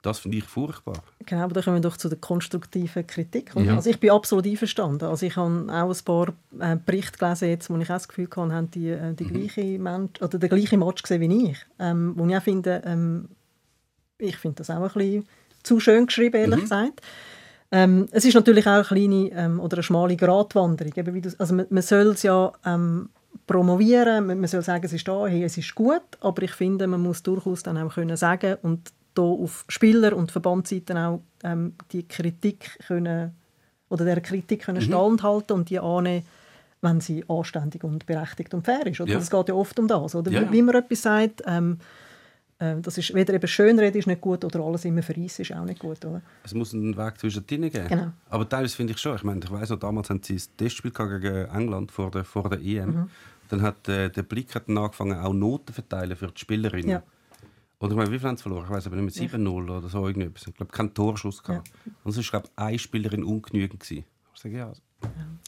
Das 0.03 0.19
finde 0.19 0.39
ich 0.39 0.45
furchtbar. 0.45 1.05
Genau, 1.27 1.43
aber 1.43 1.55
da 1.55 1.63
kommen 1.63 1.77
wir 1.77 1.81
doch 1.81 1.97
zu 1.97 2.09
der 2.09 2.19
konstruktiven 2.19 3.07
Kritik. 3.07 3.53
Ja. 3.55 3.77
Also 3.77 3.89
ich 3.89 4.01
bin 4.01 4.11
absolut 4.11 4.47
einverstanden. 4.47 5.05
Also 5.05 5.25
ich 5.25 5.37
habe 5.37 5.67
auch 5.71 5.91
ein 5.91 6.05
paar 6.05 6.29
äh, 6.59 6.77
Berichte 6.77 7.19
gelesen, 7.19 7.49
jetzt, 7.49 7.71
wo 7.71 7.77
ich 7.77 7.89
auch 7.89 7.95
das 7.95 8.09
Gefühl 8.09 8.29
hatte, 8.29 8.53
haben 8.53 8.71
die, 8.73 8.89
äh, 8.89 9.15
die 9.15 9.27
gleiche 9.27 9.79
Mensch, 9.79 10.21
oder 10.21 10.39
den 10.39 10.49
gleichen 10.49 10.81
Match 10.81 11.03
gesehen 11.03 11.21
wie 11.21 11.51
ich. 11.51 11.59
Ähm, 11.79 12.15
wo 12.17 12.27
ich 12.27 12.37
auch 12.37 12.43
finde, 12.43 12.83
ähm, 12.85 13.29
ich 14.19 14.37
finde 14.37 14.57
das 14.57 14.71
auch 14.71 14.83
ein 14.83 14.93
bisschen 14.93 15.29
zu 15.63 15.79
schön 15.79 16.07
geschrieben, 16.07 16.37
ehrlich 16.37 16.63
gesagt. 16.63 17.01
Ähm, 17.71 18.09
es 18.11 18.25
ist 18.25 18.35
natürlich 18.35 18.67
auch 18.67 18.73
eine 18.73 18.85
kleine 18.85 19.31
ähm, 19.31 19.61
oder 19.61 19.77
eine 19.77 19.83
schmale 19.85 20.17
Gratwanderung. 20.17 20.93
Eben 20.97 21.15
wie 21.15 21.21
du, 21.21 21.31
also 21.39 21.55
man, 21.55 21.67
man 21.71 21.83
soll 21.83 22.09
es 22.09 22.25
ja 22.25 22.53
ähm, 22.67 23.09
promovieren, 23.47 24.27
man, 24.27 24.47
soll 24.47 24.63
sagen, 24.63 24.85
es 24.85 24.93
ist 24.93 25.07
da, 25.09 25.27
hey, 25.27 25.45
es 25.45 25.59
ist 25.59 25.75
gut, 25.75 26.03
aber 26.21 26.43
ich 26.43 26.53
finde, 26.53 26.87
man 26.87 27.03
muss 27.03 27.23
durchaus 27.23 27.63
dann 27.63 27.79
auch 27.79 27.95
können 27.95 28.17
sagen 28.17 28.57
und 28.63 28.93
da 29.15 29.23
auf 29.23 29.65
Spieler- 29.69 30.17
und 30.17 30.33
Verbandsseiten 30.33 30.97
auch 30.97 31.21
ähm, 31.45 31.75
die 31.93 32.07
Kritik 32.07 32.79
können, 32.87 33.33
oder 33.89 34.05
der 34.05 34.21
Kritik 34.21 34.63
können 34.63 34.81
standhalten 34.81 35.55
und 35.55 35.71
die 35.71 35.79
annehmen, 35.79 36.25
wenn 36.81 37.01
sie 37.01 37.25
anständig 37.29 37.85
und 37.85 38.07
berechtigt 38.07 38.55
und 38.55 38.65
fair 38.65 38.87
ist. 38.87 39.01
Oder? 39.01 39.13
Ja. 39.13 39.19
Es 39.19 39.31
geht 39.31 39.49
ja 39.49 39.55
oft 39.55 39.79
um 39.79 39.87
das. 39.87 40.15
Oder? 40.15 40.31
Ja, 40.31 40.43
Wie, 40.43 40.53
wie 40.53 40.63
man 40.63 40.75
etwas 40.75 41.03
sagt, 41.03 41.43
ähm, 41.47 41.79
äh, 41.79 41.85
das 42.81 42.99
ist 42.99 43.15
weder 43.15 43.35
eben 43.35 43.49
Schönrede 43.49 43.99
ist 43.99 44.07
nicht 44.07 44.21
gut 44.21 44.45
oder 44.45 44.61
alles 44.61 44.85
immer 44.85 45.03
verreissen 45.03 45.43
ist 45.43 45.53
auch 45.53 45.65
nicht 45.65 45.81
gut. 45.81 46.05
Oder? 46.05 46.23
Es 46.45 46.55
muss 46.55 46.73
einen 46.75 46.97
Weg 46.97 47.19
zwischen 47.19 47.47
denen 47.47 47.71
geben. 47.71 47.89
Genau. 47.89 48.13
Aber 48.31 48.49
teilweise 48.49 48.77
finde 48.77 48.93
ich 48.93 48.99
schon. 48.99 49.17
Ich 49.17 49.25
meine, 49.25 49.41
ich 49.43 49.51
weiß 49.51 49.71
noch, 49.71 49.79
damals 49.79 50.11
haben 50.11 50.23
sie 50.23 50.35
ein 50.35 50.43
Testspiel 50.57 50.93
gegen 50.93 51.47
England 51.47 51.91
vor 51.91 52.11
der, 52.11 52.25
vor 52.25 52.49
der 52.49 52.61
EM. 52.61 52.91
Mhm. 52.91 53.11
Dann 53.49 53.63
hat 53.63 53.89
äh, 53.89 54.09
der 54.09 54.23
Blick 54.23 54.55
hat 54.55 54.69
dann 54.69 54.79
angefangen, 54.79 55.19
auch 55.19 55.33
Noten 55.33 55.69
zu 55.69 55.73
verteilen 55.75 56.17
für 56.17 56.29
die 56.29 56.41
Spielerinnen. 56.41 56.89
Ja. 56.89 57.03
Oder 57.81 57.91
ich 57.91 57.97
meine, 57.97 58.13
wie 58.13 58.19
viel 58.19 58.29
haben 58.29 58.37
sie 58.37 58.45
verloren? 58.45 58.65
Ich 58.65 58.71
weiß 58.71 58.87
aber 58.87 58.97
nicht 58.97 59.19
mehr, 59.19 59.29
7-0 59.29 59.77
oder 59.77 59.89
so 59.89 60.07
irgendetwas. 60.07 60.47
Ich 60.47 60.55
glaube, 60.55 60.71
keinen 60.71 60.95
Torschuss 60.95 61.43
gehabt. 61.43 61.69
Und 62.05 62.11
es 62.13 62.17
war, 62.17 62.41
glaube 62.41 62.47
ich, 62.47 62.63
eine 62.63 62.79
Spielerin 62.79 63.25
ungenügend. 63.25 63.81
Gewesen. 63.81 64.05
Ich 64.35 64.41
sage, 64.41 64.57
ja, 64.57 64.69
also, 64.69 64.81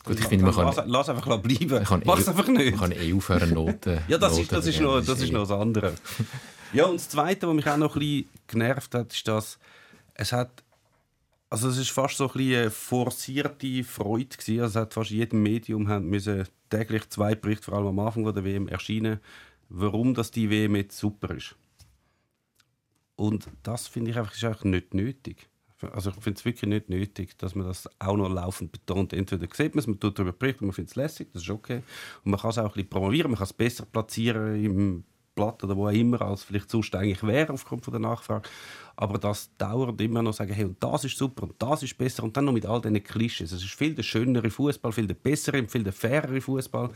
Gut, 0.05 0.19
ich 0.19 0.27
finde, 0.27 0.45
man 0.45 0.55
kann, 0.55 0.67
lass, 0.67 0.83
lass 0.87 1.09
einfach 1.09 1.39
bleiben. 1.39 1.71
man 1.71 1.85
kann, 1.85 2.03
Mach 2.05 2.19
es 2.19 2.27
eh, 2.27 2.31
einfach 2.31 2.49
nicht. 2.49 2.77
man 2.77 2.91
kann 2.91 2.93
eh 2.93 3.15
aufhören, 3.15 3.55
Noten 3.55 4.01
Ja, 4.09 4.19
das, 4.19 4.33
Noten 4.33 4.43
ist, 4.43 4.53
das, 4.53 4.67
ist, 4.67 4.81
noch, 4.81 5.01
das 5.01 5.21
ist 5.21 5.33
noch 5.33 5.49
das 5.49 5.51
andere. 5.53 5.95
Ja, 6.75 6.87
und 6.87 6.97
das 6.97 7.09
Zweite, 7.09 7.47
was 7.47 7.55
mich 7.55 7.69
auch 7.69 7.77
noch 7.77 7.95
ein 7.95 8.01
bisschen 8.01 8.29
genervt 8.49 8.95
hat, 8.97 9.13
ist, 9.13 9.29
dass 9.29 9.59
es 10.15 10.33
hat 10.33 10.65
also 11.49 11.69
es 11.69 11.79
ist 11.79 11.91
fast 11.91 12.17
so 12.17 12.27
ein 12.27 12.33
bisschen 12.33 12.63
eine 12.63 12.71
forcierte 12.73 13.85
Freude 13.85 14.37
gewesen. 14.37 14.61
Also 14.61 14.81
es 14.81 14.83
hat 14.83 14.95
fast 14.95 15.11
jedem 15.11 15.41
Medium 15.41 15.85
müssen 16.09 16.49
täglich 16.69 17.09
zwei 17.11 17.37
Berichte, 17.37 17.67
vor 17.67 17.75
allem 17.75 17.87
am 17.87 18.01
Anfang 18.01 18.25
der 18.25 18.45
WM, 18.45 18.67
erscheinen, 18.67 19.21
warum 19.69 20.15
das 20.15 20.33
die 20.33 20.51
WM 20.51 20.75
jetzt 20.75 20.99
super 20.99 21.33
ist. 21.33 21.55
Und 23.15 23.47
das 23.63 23.87
finde 23.87 24.11
ich 24.11 24.17
einfach, 24.17 24.35
ist 24.35 24.43
einfach 24.43 24.65
nicht 24.65 24.95
nötig. 24.95 25.49
Also 25.93 26.11
ich 26.11 26.17
finde 26.17 26.39
es 26.41 26.45
wirklich 26.45 26.69
nicht 26.69 26.89
nötig, 26.89 27.39
dass 27.39 27.55
man 27.55 27.69
das 27.69 27.89
auch 28.01 28.17
noch 28.17 28.29
laufend 28.29 28.73
betont. 28.73 29.13
Entweder 29.13 29.47
sieht 29.55 29.77
man 29.77 29.81
es, 29.81 29.87
man 29.87 30.01
tut 30.01 30.19
darüber 30.19 30.33
berichten 30.33 30.65
und 30.65 30.69
man 30.69 30.75
findet 30.75 30.91
es 30.91 30.97
lässig, 30.97 31.29
das 31.33 31.43
ist 31.43 31.51
okay. 31.51 31.83
Und 32.25 32.33
man 32.33 32.41
kann 32.41 32.51
es 32.51 32.59
auch 32.59 32.65
ein 32.65 32.73
bisschen 32.73 32.89
promovieren, 32.89 33.31
man 33.31 33.39
kann 33.39 33.45
es 33.45 33.53
besser 33.53 33.85
platzieren 33.85 34.65
im 34.65 35.05
Blatt 35.35 35.63
oder 35.65 35.77
wo 35.77 35.89
auch 35.89 35.93
immer, 35.93 36.23
als 36.23 36.45
vielleicht 36.45 36.71
sonst 36.71 36.95
eigentlich 36.95 37.23
wäre 37.23 37.53
aufgrund 37.53 37.85
von 37.85 37.93
der 37.93 38.01
Nachfrage. 38.01 38.49
Aber 38.97 39.19
das 39.19 39.51
dauert 39.59 40.01
immer 40.01 40.23
noch 40.23 40.35
sagen, 40.35 40.53
hey, 40.53 40.65
und 40.65 40.83
das 40.83 41.05
ist 41.05 41.19
super 41.19 41.45
und 41.45 41.55
das 41.59 41.83
ist 41.83 41.99
besser 41.99 42.23
und 42.23 42.37
dann 42.37 42.45
noch 42.45 42.53
mit 42.53 42.67
all 42.67 42.81
diesen 42.81 43.03
Klischees. 43.03 43.53
Es 43.53 43.63
ist 43.63 43.75
viel 43.75 43.95
der 43.95 44.03
schönere 44.03 44.51
Fußball, 44.51 44.93
viel 44.93 45.07
der 45.07 45.15
bessere, 45.15 45.67
viel 45.69 45.83
der 45.83 45.93
fairere 45.93 46.41
Fußball. 46.41 46.91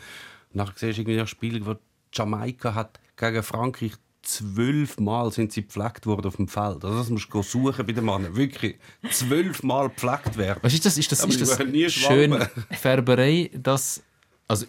Nachher 0.53 0.74
siehst 0.76 0.99
du 0.99 1.03
irgendwie 1.03 1.20
ein 1.20 1.26
Spiel, 1.26 1.64
wo 1.66 1.76
Jamaika 2.12 2.74
hat 2.74 3.01
gegen 3.16 3.43
Frankreich 3.43 3.93
zwölfmal 4.22 5.32
sind 5.32 5.53
sie 5.53 5.62
gepflegt 5.62 6.07
worden 6.07 6.26
auf 6.26 6.36
dem 6.36 6.49
Feld. 6.49 6.84
Also 6.84 6.99
das 6.99 7.09
musst 7.09 7.32
du 7.32 7.43
suchen 7.43 7.86
bei 7.86 7.93
den 7.93 8.05
Männern. 8.05 8.36
Wirklich 8.36 8.76
zwölfmal 9.11 9.89
gepflegt 9.89 10.36
werden. 10.36 10.59
Was 10.62 10.74
ist 10.74 10.84
das? 10.84 10.99
Ist 10.99 11.11
das, 11.11 11.24
ist 11.24 11.61
die 11.61 11.82
das 11.82 11.93
schön. 11.93 12.36
Färberei, 12.70 13.51
dass 13.55 14.03
also 14.47 14.66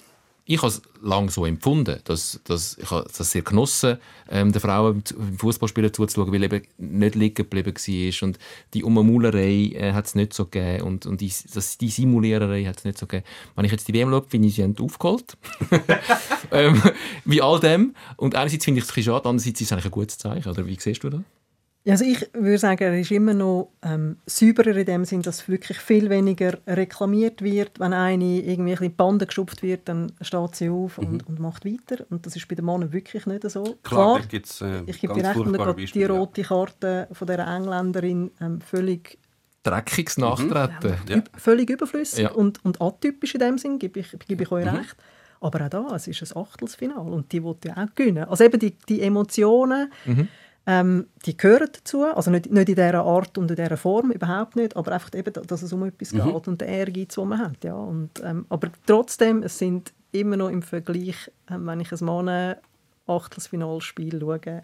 ich 0.51 0.57
habe 0.63 0.69
es 0.69 0.81
lange 0.99 1.29
so 1.29 1.45
empfunden, 1.45 1.99
dass, 2.05 2.39
dass 2.43 2.75
ich 2.79 2.89
habe 2.89 3.07
das 3.15 3.31
sehr 3.31 3.43
genossen, 3.43 3.99
ähm, 4.31 4.51
den 4.51 4.59
Frauen 4.59 5.03
im 5.15 5.37
Fußballspielen 5.37 5.93
zuzuschauen, 5.93 6.33
weil 6.33 6.41
eben 6.41 6.63
nicht 6.79 7.13
liegen 7.13 7.35
geblieben 7.35 7.75
war 7.75 8.27
und 8.27 8.39
die 8.73 8.83
Ummaulerei 8.83 9.73
äh, 9.75 9.93
hat 9.93 10.07
es 10.07 10.15
nicht 10.15 10.33
so 10.33 10.45
gegeben 10.45 10.85
und, 10.85 11.05
und 11.05 11.21
die, 11.21 11.31
das, 11.53 11.77
die 11.77 11.89
Simuliererei 11.89 12.63
hat 12.65 12.79
es 12.79 12.83
nicht 12.83 12.97
so 12.97 13.05
gegeben. 13.05 13.27
Wenn 13.55 13.65
ich 13.65 13.71
jetzt 13.71 13.87
die 13.87 13.93
WM 13.93 14.09
schaue, 14.09 14.25
finde 14.27 14.47
ich, 14.47 14.55
sie 14.55 14.63
haben 14.63 14.75
aufgeholt. 14.79 15.37
ähm, 16.51 16.81
wie 17.25 17.43
all 17.43 17.59
dem. 17.59 17.93
Und 18.17 18.33
einerseits 18.33 18.65
finde 18.65 18.79
ich 18.79 18.89
es 18.89 18.97
ein 18.97 19.03
schade, 19.03 19.29
andererseits 19.29 19.61
ist 19.61 19.67
es 19.67 19.71
eigentlich 19.71 19.85
ein 19.85 19.91
gutes 19.91 20.17
Zeichen. 20.17 20.49
Oder 20.49 20.65
wie 20.65 20.79
siehst 20.79 21.03
du 21.03 21.11
das? 21.11 21.21
Ja, 21.85 21.93
Also 21.93 22.03
ich 22.05 22.27
würde 22.33 22.57
sagen, 22.57 22.83
er 22.83 22.99
ist 22.99 23.09
immer 23.11 23.33
noch 23.33 23.71
ähm, 23.83 24.17
sauberer 24.25 24.75
in 24.75 24.85
dem 24.85 25.05
Sinn, 25.05 25.21
dass 25.21 25.47
wirklich 25.47 25.77
viel 25.79 26.09
weniger 26.09 26.57
reklamiert 26.67 27.41
wird. 27.41 27.79
Wenn 27.79 27.93
eine 27.93 28.23
irgendwie 28.41 28.51
ein 28.51 28.65
bisschen 28.65 28.85
in 28.85 28.91
die 28.91 28.95
Bande 28.97 29.25
geschupft 29.25 29.63
wird, 29.63 29.87
dann 29.87 30.11
steht 30.21 30.55
sie 30.55 30.69
auf 30.69 30.97
und, 30.97 31.25
und 31.27 31.39
macht 31.39 31.65
weiter. 31.65 32.05
Und 32.09 32.25
das 32.25 32.35
ist 32.35 32.47
bei 32.49 32.55
den 32.55 32.65
Männern 32.65 32.91
wirklich 32.91 33.25
nicht 33.25 33.49
so. 33.49 33.63
Mhm. 33.63 33.73
Klar, 33.83 34.19
da 34.19 34.25
gibt 34.25 34.45
es 34.47 34.59
äh, 34.61 34.83
ich 34.87 34.99
gebe 34.99 35.13
dir 35.13 35.23
recht, 35.23 35.37
und 35.37 35.53
gerade 35.53 35.85
die 35.85 35.99
ja. 35.99 36.09
rote 36.11 36.41
Karte 36.43 37.07
von 37.13 37.27
dieser 37.27 37.47
Engländerin 37.47 38.31
ähm, 38.41 38.59
völlig, 38.61 39.17
Dreckiges 39.63 40.17
Nachtreten. 40.17 40.93
Ja. 41.07 41.15
üb- 41.17 41.29
völlig 41.37 41.69
überflüssig 41.69 42.23
Ja. 42.25 42.31
und, 42.31 42.63
und 42.65 42.81
atypisch 42.81 43.33
in 43.35 43.39
dem 43.41 43.57
Sinn, 43.57 43.77
gebe 43.79 43.99
ich, 44.01 44.07
gebe 44.27 44.43
ich 44.43 44.51
euch 44.51 44.65
Mhm. 44.65 44.75
recht. 44.77 44.95
Aber 45.41 45.65
auch 45.65 45.69
da, 45.69 45.95
es 45.95 46.07
ist 46.07 46.21
ein 46.35 46.41
Achtelfinale 46.41 47.09
und 47.09 47.31
die 47.31 47.41
wollte 47.41 47.69
ja 47.69 47.77
auch 47.77 47.95
gewinnen. 47.95 48.25
Also 48.25 48.43
eben 48.43 48.59
die, 48.59 48.77
die 48.87 49.01
Emotionen, 49.01 49.91
Mhm. 50.05 50.27
Ähm, 50.71 51.07
die 51.25 51.35
gehören 51.35 51.69
dazu, 51.73 52.03
also 52.05 52.29
nicht, 52.29 52.51
nicht 52.51 52.69
in 52.69 52.75
dieser 52.75 53.03
Art 53.03 53.37
und 53.39 53.49
in 53.49 53.55
dieser 53.55 53.75
Form, 53.75 54.11
überhaupt 54.11 54.55
nicht, 54.55 54.75
aber 54.77 54.91
einfach 54.91 55.11
eben, 55.15 55.33
dass 55.33 55.63
es 55.63 55.73
um 55.73 55.83
etwas 55.83 56.13
Mhm. 56.13 56.23
geht 56.33 56.47
und 56.47 56.61
der 56.61 56.67
Ehrgeiz, 56.67 57.15
den 57.15 57.27
man 57.27 57.39
hat. 57.39 57.63
Ja. 57.63 57.73
Und, 57.73 58.11
ähm, 58.23 58.45
aber 58.49 58.69
trotzdem, 58.85 59.41
es 59.41 59.57
sind 59.57 59.93
immer 60.11 60.37
noch 60.37 60.49
im 60.49 60.61
Vergleich, 60.61 61.31
ähm, 61.49 61.65
wenn 61.65 61.79
ich 61.79 61.91
ein 61.91 62.05
Mann 62.05 62.55
Achtelfinalspiel 63.07 64.19
schaue, 64.19 64.61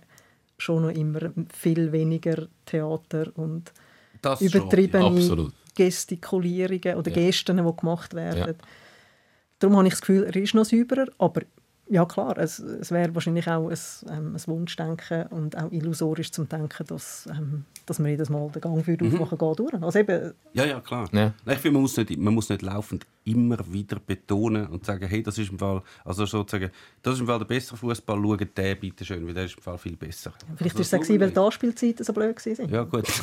schon 0.60 0.84
noch 0.84 0.90
immer 0.92 1.32
viel 1.52 1.92
weniger 1.92 2.48
Theater 2.66 3.32
und 3.36 3.72
Das 4.22 4.42
übertriebene. 4.42 5.50
Gestikulierungen 5.76 6.96
oder 6.98 7.10
Ja. 7.10 7.16
Gesten, 7.16 7.58
die 7.58 7.76
gemacht 7.76 8.14
werden. 8.14 8.56
Darum 9.60 9.78
habe 9.78 9.88
ich 9.88 9.94
das 9.94 10.02
Gefühl, 10.02 10.24
er 10.24 10.36
ist 10.36 10.54
noch 10.54 10.66
sauberer, 10.66 11.08
aber 11.18 11.42
ja 11.88 12.06
klar, 12.06 12.38
es, 12.38 12.60
es 12.60 12.92
wäre 12.92 13.14
wahrscheinlich 13.14 13.48
auch 13.48 13.70
ein, 13.70 13.78
ähm, 14.10 14.36
ein 14.36 14.48
Wunschdenken 14.48 15.28
und 15.28 15.56
auch 15.58 15.72
illusorisch 15.72 16.32
zum 16.32 16.50
Denken, 16.50 16.86
dass, 16.88 17.28
ähm, 17.32 17.66
dass 17.86 18.00
man 18.00 18.10
jedes 18.10 18.30
Mal 18.30 18.50
den 18.50 18.62
Gang 18.62 18.88
würde 18.88 19.06
aufmachen 19.06 19.38
geht 19.38 19.60
durch. 19.60 19.84
Also 19.84 20.00
eben, 20.00 20.34
Ja, 20.54 20.66
ja, 20.66 20.80
klar. 20.82 21.08
Ja. 21.12 21.34
Ich 21.46 21.60
finde, 21.60 21.74
man 21.74 21.82
muss, 21.84 21.98
nicht, 21.98 22.18
man 22.18 22.34
muss 22.34 22.50
nicht 22.50 22.64
laufend 22.64 23.06
immer 23.24 23.58
wieder 23.72 24.00
betonen 24.00 24.68
und 24.68 24.86
sagen, 24.86 25.08
hey, 25.08 25.22
das 25.22 25.38
ist 25.38 25.52
im 25.52 25.58
Fall, 25.58 25.82
also 26.04 26.26
sozusagen, 26.26 26.72
das 27.02 27.16
ist 27.16 27.22
im 27.22 27.28
Fall 27.28 27.40
der 27.40 27.46
bessere 27.46 27.78
Fußball, 27.78 28.22
schaut 28.22 28.58
den 28.58 28.80
bitte 28.80 29.06
schön, 29.06 29.26
weil 29.26 29.34
der 29.34 29.46
ist 29.46 29.58
im 29.58 29.64
Fall 29.64 29.78
viel 29.78 29.96
besser. 29.96 30.34
vielleicht 30.56 30.76
Also, 30.76 30.82
ist 30.82 30.88
es 30.88 30.94
auch 30.94 31.00
das 31.00 31.10
weil 31.10 31.32
die 31.32 31.40
Anspielzeiten 31.40 32.06
so 32.06 32.14
blöd 32.14 32.46
waren. 32.46 32.70
Ja, 32.70 32.84
gut. 32.84 33.06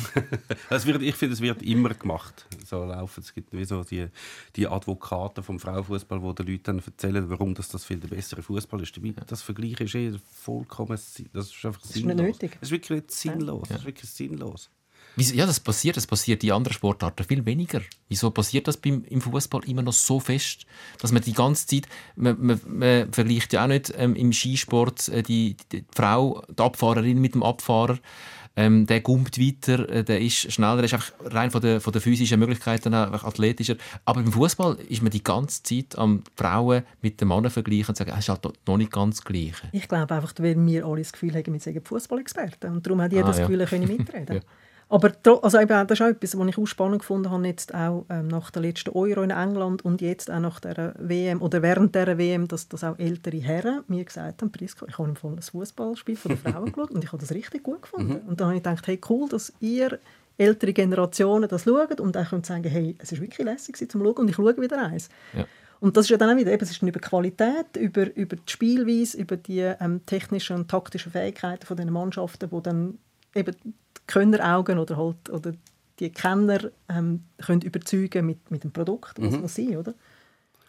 Es 0.69 0.85
wird, 0.85 1.01
ich 1.01 1.15
finde, 1.15 1.33
es 1.33 1.41
wird 1.41 1.61
immer 1.61 1.89
gemacht. 1.93 2.45
So 2.65 2.83
laufen. 2.83 3.21
Es 3.21 3.33
gibt 3.33 3.53
wie 3.53 3.63
so 3.63 3.83
die, 3.83 4.07
die 4.55 4.67
Advokaten 4.67 5.43
vom 5.43 5.59
Frauenfußball, 5.59 6.19
die 6.19 6.33
den 6.35 6.47
Leuten 6.47 6.63
dann 6.63 6.79
erzählen, 6.79 7.29
warum 7.29 7.53
das, 7.53 7.69
das 7.69 7.85
viel 7.85 7.97
der 7.97 8.07
bessere 8.07 8.41
Fußball 8.41 8.52
ist. 8.57 8.95
Dabei, 8.97 9.13
Das 9.27 9.41
Vergleich 9.41 9.79
ist 9.79 9.95
eh 9.95 10.13
vollkommen 10.31 10.93
das 11.33 11.47
ist 11.47 11.65
einfach 11.65 11.83
ist 11.83 11.95
nicht 11.95 12.05
sinnlos. 12.05 12.17
nötig. 12.27 12.51
Das 12.59 12.69
ist 12.69 12.71
wirklich 12.71 13.03
sinnlos. 13.07 13.67
Das 13.69 13.79
ist 13.79 13.85
wirklich 13.85 14.09
sinnlos. 14.09 14.69
Ja, 15.15 15.45
das 15.45 15.59
passiert. 15.59 15.97
Das 15.97 16.07
passiert 16.07 16.43
in 16.43 16.51
anderen 16.51 16.73
Sportarten 16.73 17.23
viel 17.23 17.45
weniger. 17.45 17.81
Wieso 18.09 18.31
passiert 18.31 18.67
das 18.67 18.77
beim, 18.77 19.03
im 19.09 19.21
Fußball 19.21 19.63
immer 19.65 19.81
noch 19.83 19.93
so 19.93 20.19
fest, 20.19 20.65
dass 20.99 21.11
man 21.11 21.21
die 21.21 21.33
ganze 21.33 21.67
Zeit, 21.67 21.87
man, 22.15 22.35
man, 22.39 22.59
man 22.67 23.13
vergleicht 23.13 23.53
ja 23.53 23.63
auch 23.63 23.67
nicht 23.67 23.93
ähm, 23.97 24.15
im 24.15 24.33
Skisport 24.33 25.09
äh, 25.09 25.21
die, 25.21 25.55
die, 25.71 25.85
Frau, 25.93 26.43
die 26.49 26.61
Abfahrerin 26.61 27.19
mit 27.19 27.35
dem 27.35 27.43
Abfahrer. 27.43 27.99
Ähm, 28.55 28.85
der 28.85 29.01
gumpt 29.01 29.39
weiter, 29.39 29.89
äh, 29.89 30.03
der 30.03 30.21
ist 30.21 30.51
schneller, 30.51 30.75
der 30.75 30.85
ist 30.85 30.93
einfach 30.93 31.11
rein 31.25 31.49
von 31.49 31.59
der, 31.59 31.81
von 31.81 31.91
der 31.91 32.03
physischen 32.03 32.39
Möglichkeiten 32.39 32.93
einfach 32.93 33.23
athletischer. 33.23 33.77
Aber 34.05 34.19
im 34.21 34.31
Fußball 34.31 34.75
ist 34.89 35.01
man 35.01 35.11
die 35.11 35.23
ganze 35.23 35.63
Zeit 35.63 35.97
am 35.97 36.23
Frauen 36.35 36.83
mit 37.01 37.19
den 37.19 37.29
Männern 37.29 37.49
vergleichen 37.49 37.89
und 37.89 37.97
sagen, 37.97 38.11
es 38.11 38.19
ist 38.19 38.29
halt 38.29 38.47
noch 38.67 38.77
nicht 38.77 38.91
ganz 38.91 39.17
das 39.17 39.25
Gleiche. 39.25 39.69
Ich 39.71 39.87
glaube 39.87 40.13
einfach, 40.13 40.33
weil 40.37 40.55
wir 40.67 40.85
alle 40.85 41.01
das 41.01 41.11
Gefühl 41.13 41.33
haben, 41.33 41.51
wir 41.51 41.59
seien 41.59 41.83
Fußballexperten. 41.83 42.73
Und 42.73 42.85
darum 42.85 43.01
hat 43.01 43.11
jeder 43.11 43.25
Ah, 43.25 43.29
das 43.29 43.39
ja. 43.39 43.45
Gefühl, 43.47 43.61
er 43.61 43.67
könne 43.67 43.87
mitreden. 43.97 44.35
Ja. 44.35 44.41
Aber 44.93 45.11
also 45.41 45.59
eben, 45.59 45.87
das 45.87 45.99
ist 45.99 46.01
auch 46.03 46.09
etwas, 46.09 46.37
was 46.37 46.47
ich 46.47 46.57
auch 46.59 46.67
spannend 46.67 46.99
gefunden 46.99 47.31
habe, 47.31 47.47
jetzt 47.47 47.73
auch 47.73 48.05
ähm, 48.11 48.27
nach 48.27 48.51
der 48.51 48.61
letzten 48.61 48.91
Euro 48.91 49.23
in 49.23 49.31
England 49.31 49.83
und 49.83 50.01
jetzt 50.01 50.29
auch 50.29 50.39
nach 50.39 50.59
der 50.59 50.93
WM 50.99 51.41
oder 51.41 51.63
während 51.63 51.95
der 51.95 52.15
WM, 52.19 52.47
dass, 52.47 52.69
dass 52.69 52.83
auch 52.83 52.99
ältere 52.99 53.37
Herren 53.37 53.83
mir 53.87 54.05
gesagt 54.05 54.43
haben, 54.43 54.51
Priska, 54.51 54.85
ich 54.87 54.99
habe 54.99 55.09
im 55.09 55.15
Fall 55.15 55.31
ein 55.31 55.41
Fußballspiel 55.41 56.15
von 56.15 56.29
den 56.29 56.37
Frauen 56.37 56.65
geschaut 56.71 56.91
und 56.91 57.03
ich 57.03 57.11
habe 57.11 57.17
das 57.17 57.33
richtig 57.33 57.63
gut 57.63 57.81
gefunden. 57.81 58.17
Und 58.27 58.39
dann 58.39 58.49
habe 58.49 58.57
ich 58.57 58.61
gedacht, 58.61 58.85
hey 58.85 59.01
cool, 59.09 59.27
dass 59.27 59.51
ihr 59.61 59.97
ältere 60.37 60.73
Generationen 60.73 61.49
das 61.49 61.63
schauen 61.63 61.99
und 61.99 62.15
auch 62.15 62.29
könnt 62.29 62.45
sagen, 62.45 62.69
hey, 62.69 62.95
es 62.99 63.11
ist 63.11 63.19
wirklich 63.19 63.43
lässig 63.43 63.89
zum 63.89 64.03
Schauen 64.03 64.13
und 64.13 64.29
ich 64.29 64.35
schaue 64.35 64.55
wieder 64.61 64.77
eins. 64.77 65.09
Ja. 65.35 65.47
Und 65.79 65.97
das 65.97 66.05
ist 66.05 66.09
ja 66.11 66.17
dann 66.17 66.29
auch 66.29 66.39
wieder, 66.39 66.51
eben, 66.51 66.63
es 66.63 66.69
ist 66.69 66.83
dann 66.83 66.89
über 66.89 66.99
Qualität, 66.99 67.77
über, 67.79 68.15
über 68.15 68.35
die 68.35 68.51
Spielweise, 68.51 69.17
über 69.17 69.37
die 69.37 69.61
ähm, 69.61 70.05
technischen 70.05 70.55
und 70.55 70.69
taktischen 70.69 71.11
Fähigkeiten 71.11 71.65
von 71.65 71.77
den 71.77 71.91
Mannschaften, 71.91 72.51
wo 72.51 72.61
dann 72.61 72.99
eben 73.33 73.55
die 73.63 73.73
Könneraugen 74.07 74.79
oder 74.79 74.97
halt 74.97 75.29
oder 75.29 75.53
die 75.99 76.09
Kenner 76.09 76.71
ähm, 76.89 77.23
können 77.37 77.61
überzeugen 77.61 78.25
mit, 78.25 78.49
mit 78.51 78.63
dem 78.63 78.71
Produkt, 78.71 79.21
was 79.21 79.39
muss 79.39 79.55
sein, 79.55 79.77
oder? 79.77 79.93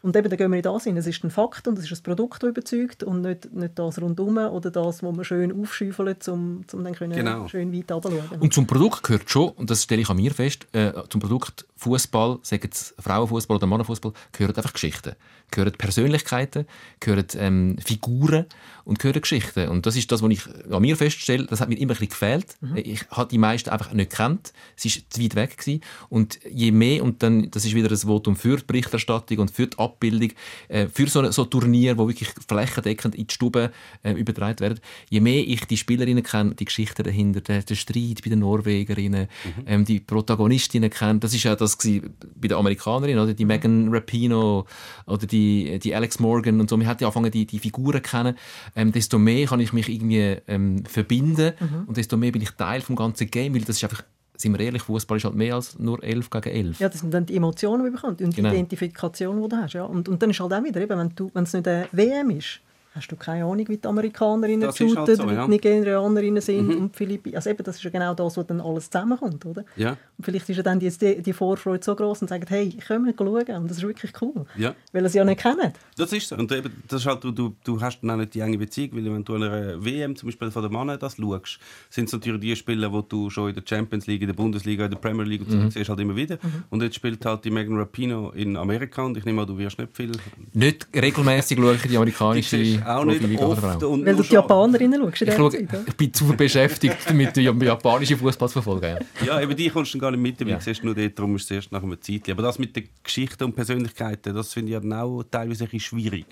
Und 0.05 0.15
eben, 0.17 0.29
da 0.29 0.37
gehen 0.37 0.51
wir 0.51 0.59
in 0.59 0.63
das 0.63 0.85
hin. 0.85 0.99
Es 0.99 1.07
ist 1.07 1.25
ein 1.25 1.31
Fakt 1.31 1.67
und 1.67 1.79
es 1.79 1.91
ist 1.91 1.99
ein 1.99 2.03
Produkt, 2.03 2.43
das 2.43 2.51
überzeugt 2.51 3.03
und 3.05 3.23
nicht, 3.23 3.51
nicht 3.55 3.79
das 3.79 3.99
rundum 3.99 4.37
oder 4.37 4.71
das, 4.71 5.03
was 5.03 5.17
man 5.17 5.25
schön 5.25 5.59
aufschäufelt, 5.59 6.29
um, 6.29 6.63
um 6.75 6.85
dann 6.85 6.95
können 6.95 7.15
Genau. 7.15 7.49
schön 7.49 7.73
weit 7.73 7.91
runterzuschauen. 7.91 8.39
Und 8.39 8.53
zum 8.53 8.67
Produkt 8.67 9.03
gehört 9.03 9.31
schon, 9.31 9.49
und 9.53 9.71
das 9.71 9.83
stelle 9.83 10.03
ich 10.03 10.11
an 10.11 10.17
mir 10.17 10.33
fest, 10.33 10.67
äh, 10.73 10.93
zum 11.09 11.23
Produkt 11.23 11.65
Fußball, 11.77 12.39
sagen 12.43 12.69
es 12.71 12.95
Frauenfußball 12.99 13.57
oder 13.57 13.67
Mannenfußball, 13.67 14.13
gehören 14.33 14.55
einfach 14.55 14.75
Geschichten. 14.75 15.15
Gehören 15.51 15.73
Persönlichkeiten, 15.73 16.67
gehören 17.01 17.27
ähm, 17.37 17.77
Figuren 17.85 18.47
und 18.85 18.99
gehören 18.99 19.21
Geschichten. 19.21 19.69
Und 19.69 19.87
das 19.87 19.97
ist 19.97 20.11
das, 20.13 20.23
was 20.23 20.31
ich 20.31 20.43
an 20.71 20.83
mir 20.83 20.97
feststelle, 20.97 21.47
das 21.47 21.61
hat 21.61 21.69
mir 21.69 21.77
immer 21.77 21.93
ein 21.93 21.99
bisschen 21.99 22.09
gefehlt. 22.09 22.57
Ich 22.77 23.09
habe 23.11 23.29
die 23.31 23.39
meisten 23.39 23.71
einfach 23.71 23.93
nicht 23.93 24.11
gekannt. 24.11 24.53
Es 24.77 24.85
war 24.85 25.03
zu 25.09 25.23
weit 25.23 25.35
weg. 25.35 25.57
Gewesen. 25.57 25.83
Und 26.09 26.41
je 26.51 26.73
mehr, 26.73 27.03
und 27.03 27.23
dann, 27.23 27.51
das 27.51 27.65
ist 27.65 27.75
wieder 27.75 27.91
ein 27.91 27.97
Votum 27.97 28.37
für 28.37 28.57
die 28.57 28.65
Berichterstattung 28.65 29.39
und 29.39 29.51
für 29.51 29.67
die 29.67 29.79
Abbildung, 29.95 30.33
äh, 30.69 30.87
für 30.89 31.07
so 31.07 31.21
ein 31.21 31.33
so 31.33 31.45
Turnier, 31.45 31.97
wo 31.97 32.09
wirklich 32.09 32.31
flächendeckend 32.47 33.15
in 33.15 33.27
die 33.27 33.35
Stube 33.35 33.71
äh, 34.03 34.13
übertragen 34.13 34.61
werden, 34.61 34.81
je 35.09 35.21
mehr 35.21 35.47
ich 35.47 35.65
die 35.67 35.77
Spielerinnen 35.77 36.23
kenne, 36.23 36.55
die 36.55 36.65
Geschichten 36.65 37.03
dahinter, 37.03 37.41
der, 37.41 37.63
der 37.63 37.75
Streit 37.75 38.23
bei 38.23 38.31
den 38.31 38.41
Norwegerinnen, 38.41 39.29
ähm, 39.67 39.85
die 39.85 40.01
Protagonistinnen 40.01 40.91
kenne, 40.91 41.21
das 41.21 41.35
ist 41.35 41.45
ja 41.45 41.55
das 41.57 41.77
bei 41.77 42.49
den 42.49 42.57
Amerikanerinnen, 42.57 43.23
oder 43.23 43.35
die 43.35 43.45
Megan 43.45 43.89
Rapinoe 43.93 44.65
oder 45.07 45.27
die, 45.27 45.79
die 45.79 45.95
Alex 45.95 46.19
Morgan 46.19 46.61
und 46.61 46.69
so. 46.69 46.77
Man 46.77 46.87
hat 46.87 47.01
ja 47.01 47.07
angefangen, 47.07 47.31
die, 47.31 47.47
die 47.47 47.59
Figuren 47.59 48.03
kennen. 48.03 48.37
Ähm, 48.75 48.93
desto 48.93 49.19
mehr 49.19 49.47
kann 49.47 49.61
ich 49.61 49.73
mich 49.73 49.89
irgendwie 49.89 50.37
ähm, 50.49 50.85
verbinden 50.85 51.53
und 51.87 51.97
desto 51.97 52.17
mehr 52.17 52.33
bin 52.33 52.43
ich 52.43 52.51
Teil 52.51 52.81
vom 52.81 52.97
ganzen 52.97 53.31
Game, 53.31 53.55
weil 53.55 53.63
das 53.63 53.77
ist 53.77 53.85
einfach, 53.85 54.03
sind 54.37 54.53
wir 54.59 54.65
ehrlich, 54.65 54.83
Fußball 54.83 55.17
ist 55.19 55.25
halt 55.25 55.35
mehr 55.35 55.55
als 55.55 55.79
nur 55.79 56.03
11 56.03 56.31
gegen 56.31 56.51
11. 56.51 56.81
Ja, 56.81 56.89
das 56.89 57.01
sind 57.01 57.15
dann 57.15 57.27
die 57.27 57.37
Emotionen, 57.37 57.85
die 57.85 57.91
bekommst 57.91 58.21
und 58.21 58.31
die 58.33 58.37
Genau. 58.37 58.51
Identifikation, 58.51 59.41
die 59.43 59.49
du 59.49 59.57
hast. 59.57 59.75
Ja. 59.75 59.85
Und, 59.85 60.09
und 60.09 60.23
dann 60.23 60.31
ist 60.31 60.41
halt 60.41 60.53
auch 60.53 60.63
wieder, 60.65 60.81
eben, 60.81 61.13
wenn 61.35 61.43
es 61.45 61.53
nicht 61.53 61.69
eine 61.69 61.89
WM 61.93 62.31
ist, 62.31 62.61
hast 62.95 63.09
du 63.09 63.17
keine 63.17 63.45
Ahnung, 63.45 63.67
wie 63.69 63.77
die 63.77 63.89
Amerikanerinnen 63.89 64.69
ist 64.69 64.79
halt 64.79 64.91
shooten, 64.91 65.17
so, 65.17 65.29
wie 65.29 65.35
ja. 65.35 65.45
die 65.45 65.51
Nigerianerinnen 65.51 66.41
sind 66.41 66.75
und 66.75 66.93
die 66.95 66.97
Philippinen. 66.97 67.37
Also 67.37 67.51
eben, 67.51 67.65
das 67.65 67.77
ist 67.77 67.83
ja 67.83 67.91
genau 67.91 68.15
das, 68.15 68.37
was 68.37 68.47
dann 68.47 68.61
alles 68.61 68.89
zusammenkommt, 68.89 69.45
oder? 69.47 69.65
Ja. 69.77 69.97
Und 70.17 70.25
vielleicht 70.25 70.49
ist 70.49 70.57
ja 70.57 70.63
dann 70.63 70.79
die, 70.79 70.89
die, 70.91 71.21
die 71.21 71.33
Vorfreude 71.33 71.85
so 71.85 71.95
groß 71.97 72.23
und 72.23 72.29
sagen, 72.29 72.45
hey, 72.49 72.71
können 72.71 73.07
wir 73.07 73.15
schauen 73.17 73.63
und 73.63 73.71
das 73.71 73.79
ist 73.79 73.83
wirklich 73.83 74.13
cool. 74.23 74.47
Ja. 74.57 74.75
Weil 74.93 75.03
sie 75.03 75.07
es 75.07 75.15
ja 75.15 75.25
nicht 75.25 75.41
kennen. 75.41 75.73
Das 75.97 76.13
ist 76.13 76.29
so. 76.29 76.37
Und 76.37 76.53
eben, 76.53 76.73
das 76.87 77.01
ist 77.01 77.07
halt, 77.07 77.25
du, 77.25 77.33
du, 77.33 77.57
du 77.65 77.81
hast 77.81 78.01
dann 78.01 78.11
auch 78.11 78.17
nicht 78.17 78.35
die 78.35 78.41
enge 78.41 78.59
Beziehung, 78.59 78.91
weil 78.93 79.05
wenn 79.07 79.25
du 79.25 79.35
an 79.35 79.43
einer 79.43 79.85
WM 79.85 80.15
zum 80.15 80.29
Beispiel 80.29 80.51
von 80.53 80.63
den 80.63 80.73
Männern 80.73 80.99
das 80.99 81.17
schaust, 81.17 81.59
sind 81.91 82.07
es 82.07 82.13
natürlich 82.13 82.41
die 82.41 82.57
Spieler, 82.57 82.91
die 82.91 83.09
du 83.09 83.29
schon 83.29 83.49
in 83.49 83.55
der 83.57 83.65
Champions 83.67 84.07
League, 84.07 84.23
in 84.23 84.29
der 84.29 84.35
Bundesliga, 84.35 84.85
in 84.85 84.93
der 84.93 84.99
Premier 84.99 85.25
League 85.25 85.43
und 85.43 85.51
so 85.51 85.71
siehst 85.71 85.89
halt 85.89 85.99
immer 85.99 86.15
wieder. 86.15 86.39
Und 86.71 86.83
jetzt 86.83 86.95
spielt 86.95 87.25
halt 87.27 87.45
die 87.45 87.51
Megan 87.51 87.77
Rapino 87.77 88.31
in 88.31 88.57
Amerika 88.57 89.03
und 89.03 89.17
ich 89.17 89.25
nehme 89.25 89.43
an, 89.43 89.49
du 89.49 89.59
wirst 89.59 89.79
nicht 89.79 89.97
viel... 89.97 90.13
Nicht 90.53 90.87
regelmäßig 90.95 91.59
schaue 91.59 91.75
ich 91.75 91.83
die 91.83 91.97
amerikanische 91.97 92.84
auch 92.87 93.05
nicht 93.05 93.21
Profiliga 93.21 93.47
oft. 93.47 93.83
Und 93.83 94.07
Weil 94.07 94.17
du 94.17 94.23
die 94.23 94.33
Japanerinnen 94.35 95.01
schaust 95.01 95.21
in 95.23 95.29
Ich, 95.29 95.35
der 95.69 95.77
schaue, 95.77 95.85
ich 95.89 95.95
bin 95.97 96.13
zu 96.15 96.25
beschäftigt 96.37 96.97
damit, 97.07 97.37
den 97.37 97.61
japanischen 97.63 98.17
Fußball 98.19 98.49
zu 98.49 98.53
verfolgen. 98.63 98.99
Ja. 99.21 99.27
Ja, 99.27 99.41
eben 99.41 99.57
die 99.57 99.69
kommst 99.71 99.95
du 99.95 99.99
gar 99.99 100.11
nicht 100.11 100.21
mit, 100.21 100.41
weil 100.41 100.49
Ja. 100.49 100.57
du 100.57 100.63
siehst 100.63 100.85
nur 100.85 100.95
dort, 100.95 101.19
darum 101.19 101.37
ist 101.37 101.45
es 101.45 101.51
erst 101.51 101.73
nach 101.73 101.83
einer 101.83 102.01
Zeit. 102.01 102.29
Aber 102.31 102.43
das 102.43 102.59
mit 102.59 102.75
den 102.77 102.89
Geschichten 103.03 103.45
und 103.45 103.55
Persönlichkeiten, 103.55 104.35
das 104.35 104.53
finde 104.53 104.69
ich 104.71 104.75
ja 104.75 104.81
dann 104.81 104.93
auch 104.93 105.23
teilweise 105.31 105.65
ein 105.65 105.71
bisschen 105.71 105.81
schwierig. 105.81 106.27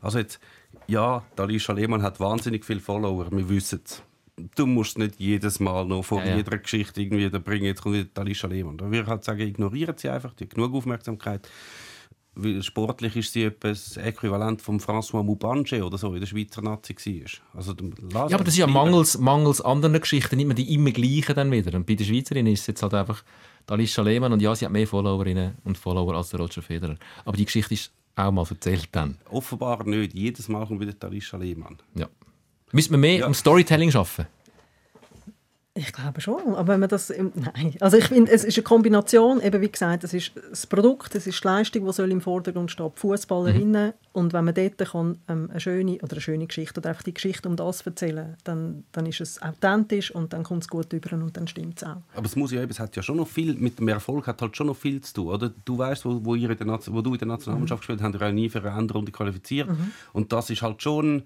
Also 0.00 0.18
jetzt, 0.18 0.38
ja, 0.86 1.22
Alicia 1.36 1.74
Lehmann 1.74 2.02
hat 2.02 2.20
wahnsinnig 2.20 2.64
viele 2.64 2.80
Follower, 2.80 3.26
wir 3.30 3.48
wissen 3.48 3.80
es. 3.84 4.02
Du 4.56 4.66
musst 4.66 4.98
nicht 4.98 5.14
jedes 5.18 5.60
Mal 5.60 5.84
noch 5.86 6.02
vor 6.04 6.18
Ja, 6.20 6.30
ja. 6.30 6.36
jeder 6.38 6.58
Geschichte 6.58 7.00
irgendwie 7.00 7.30
da 7.30 7.38
bringen, 7.38 7.66
jetzt 7.66 7.82
kommt 7.82 7.94
wieder 7.94 8.08
Alicia 8.20 8.48
Lehmann. 8.48 8.76
Da 8.76 8.86
würde 8.86 9.02
ich 9.02 9.06
halt 9.06 9.22
sagen, 9.22 9.40
ignorieren 9.40 9.94
sie 9.96 10.08
einfach, 10.08 10.34
die 10.34 10.44
hat 10.44 10.54
genug 10.54 10.74
Aufmerksamkeit. 10.74 11.48
Weil 12.36 12.62
sportlich 12.62 13.14
ist 13.16 13.32
sie 13.32 13.44
etwas 13.44 13.96
Äquivalent 13.96 14.60
von 14.60 14.80
François 14.80 15.22
Moubange 15.22 15.84
oder 15.84 15.96
so 15.98 16.12
in 16.14 16.20
der 16.20 16.26
Schweizer 16.26 16.62
Nazi 16.62 16.94
war. 16.96 17.58
Also, 17.58 17.74
Ja, 18.12 18.22
aber 18.34 18.44
das 18.44 18.54
ist 18.54 18.58
ja 18.58 18.66
mangels, 18.66 19.18
mangels 19.18 19.60
anderen 19.60 20.00
Geschichten, 20.00 20.36
nicht 20.36 20.46
mehr 20.46 20.56
die 20.56 20.74
immer 20.74 20.90
gleichen 20.90 21.34
dann 21.36 21.50
wieder. 21.52 21.76
Und 21.76 21.86
bei 21.86 21.94
den 21.94 22.06
Schweizerinnen 22.06 22.52
ist 22.52 22.62
es 22.62 22.66
jetzt 22.68 22.82
halt 22.82 22.94
einfach 22.94 23.22
Alicia 23.68 24.02
Lehmann 24.02 24.32
und 24.32 24.42
ja, 24.42 24.54
sie 24.54 24.64
hat 24.64 24.72
mehr 24.72 24.86
Followerinnen 24.86 25.54
und 25.64 25.78
Follower 25.78 26.14
als 26.14 26.30
der 26.30 26.40
Roger 26.40 26.60
Federer. 26.60 26.96
Aber 27.24 27.36
die 27.36 27.44
Geschichte 27.44 27.74
ist 27.74 27.92
auch 28.16 28.30
mal 28.32 28.44
erzählt 28.48 28.88
dann. 28.92 29.16
Offenbar 29.30 29.84
nicht. 29.86 30.14
Jedes 30.14 30.48
Mal 30.48 30.66
kommt 30.66 30.80
wieder 30.80 30.94
Alicia 31.06 31.38
Lehmann. 31.38 31.78
Ja. 31.94 32.08
Müssen 32.72 32.90
wir 32.92 32.98
mehr 32.98 33.18
Ja. 33.20 33.26
um 33.26 33.34
Storytelling 33.34 33.94
arbeiten? 33.94 34.26
Ich 35.76 35.92
glaube 35.92 36.20
schon, 36.20 36.54
aber 36.54 36.74
wenn 36.74 36.80
man 36.80 36.88
das... 36.88 37.12
Nein, 37.34 37.74
also 37.80 37.96
ich 37.96 38.04
finde, 38.04 38.30
es 38.30 38.44
ist 38.44 38.56
eine 38.56 38.62
Kombination, 38.62 39.40
eben 39.40 39.60
wie 39.60 39.68
gesagt, 39.68 40.04
es 40.04 40.14
ist 40.14 40.30
das 40.48 40.68
Produkt, 40.68 41.16
es 41.16 41.26
ist 41.26 41.42
die 41.42 41.48
Leistung, 41.48 41.84
die 41.84 41.92
soll 41.92 42.12
im 42.12 42.20
Vordergrund 42.20 42.70
stehen, 42.70 42.92
die 42.94 43.00
Fußballerinnen. 43.00 43.92
Und 44.12 44.32
wenn 44.32 44.44
man 44.44 44.54
dort 44.54 44.78
kann, 44.78 45.18
ähm, 45.26 45.50
eine 45.50 45.58
schöne 45.58 45.94
oder 45.94 46.12
eine 46.12 46.20
schöne 46.20 46.46
Geschichte 46.46 46.78
oder 46.78 46.90
einfach 46.90 47.02
die 47.02 47.12
Geschichte 47.12 47.48
um 47.48 47.56
das 47.56 47.80
erzählen, 47.80 48.36
dann, 48.44 48.84
dann 48.92 49.06
ist 49.06 49.20
es 49.20 49.42
authentisch 49.42 50.14
und 50.14 50.32
dann 50.32 50.44
kommt 50.44 50.62
es 50.62 50.68
gut 50.68 50.92
über 50.92 51.12
und 51.16 51.36
dann 51.36 51.48
stimmt 51.48 51.78
es 51.78 51.82
auch. 51.82 51.96
Aber 52.14 52.26
es 52.26 52.36
muss 52.36 52.52
ja 52.52 52.62
eben, 52.62 52.70
es 52.70 52.78
hat 52.78 52.94
ja 52.94 53.02
schon 53.02 53.16
noch 53.16 53.26
viel, 53.26 53.54
mit 53.54 53.80
dem 53.80 53.88
Erfolg 53.88 54.28
hat 54.28 54.40
halt 54.42 54.56
schon 54.56 54.68
noch 54.68 54.76
viel 54.76 55.00
zu 55.00 55.12
tun, 55.12 55.26
oder? 55.26 55.50
Du 55.64 55.76
weißt, 55.76 56.04
wo, 56.04 56.24
wo, 56.24 56.36
ihr 56.36 56.50
in 56.50 56.56
der 56.56 56.78
wo 56.86 57.00
du 57.00 57.14
in 57.14 57.18
der 57.18 57.26
Nationalmannschaft 57.26 57.80
gespielt 57.80 58.00
hast, 58.00 58.12
habt 58.12 58.22
ihr 58.22 58.28
auch 58.28 58.32
nie 58.32 58.48
für 58.48 58.62
eine 58.62 58.78
Endrunde 58.78 59.10
qualifiziert. 59.10 59.68
Und 60.12 60.32
das 60.32 60.50
ist 60.50 60.62
halt 60.62 60.80
schon 60.80 61.24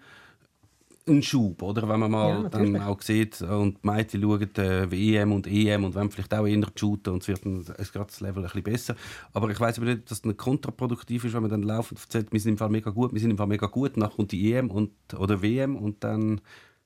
ein 1.08 1.22
Schub, 1.22 1.62
oder? 1.62 1.88
Wenn 1.88 2.00
man 2.00 2.12
Ja, 2.12 2.18
mal 2.18 2.42
natürlich. 2.44 2.72
dann 2.72 2.82
auch 2.82 3.00
sieht 3.02 3.40
und 3.42 3.78
die 3.82 3.86
Mädchen 3.88 4.22
schauen 4.22 4.54
äh, 4.56 4.90
WM 4.90 5.32
und 5.32 5.46
EM 5.46 5.84
und 5.84 5.94
wollen 5.94 6.10
vielleicht 6.10 6.32
auch 6.34 6.46
eher 6.46 6.66
shooten 6.74 7.12
und 7.12 7.22
es 7.22 7.28
wird 7.28 7.44
es 7.78 7.92
geht 7.92 8.02
das 8.08 8.20
Level 8.20 8.42
ein 8.42 8.42
bisschen 8.44 8.62
besser. 8.62 8.96
Aber 9.32 9.50
ich 9.50 9.58
weiß 9.58 9.78
aber 9.78 9.86
nicht, 9.86 10.10
dass 10.10 10.22
es 10.24 10.36
kontraproduktiv 10.36 11.24
ist, 11.24 11.34
wenn 11.34 11.42
man 11.42 11.50
dann 11.50 11.62
laufend 11.62 12.00
erzählt, 12.00 12.32
wir 12.32 12.40
sind 12.40 12.52
im 12.52 12.58
Fall 12.58 12.70
mega 12.70 12.90
gut, 12.90 13.12
wir 13.12 13.20
sind 13.20 13.30
im 13.30 13.38
Fall 13.38 13.46
mega 13.46 13.66
gut, 13.66 13.96
nachher 13.96 14.16
kommt 14.16 14.32
die 14.32 14.52
EM 14.52 14.70
und, 14.70 14.90
oder 15.16 15.42
WM 15.42 15.76
und 15.76 16.04
dann 16.04 16.40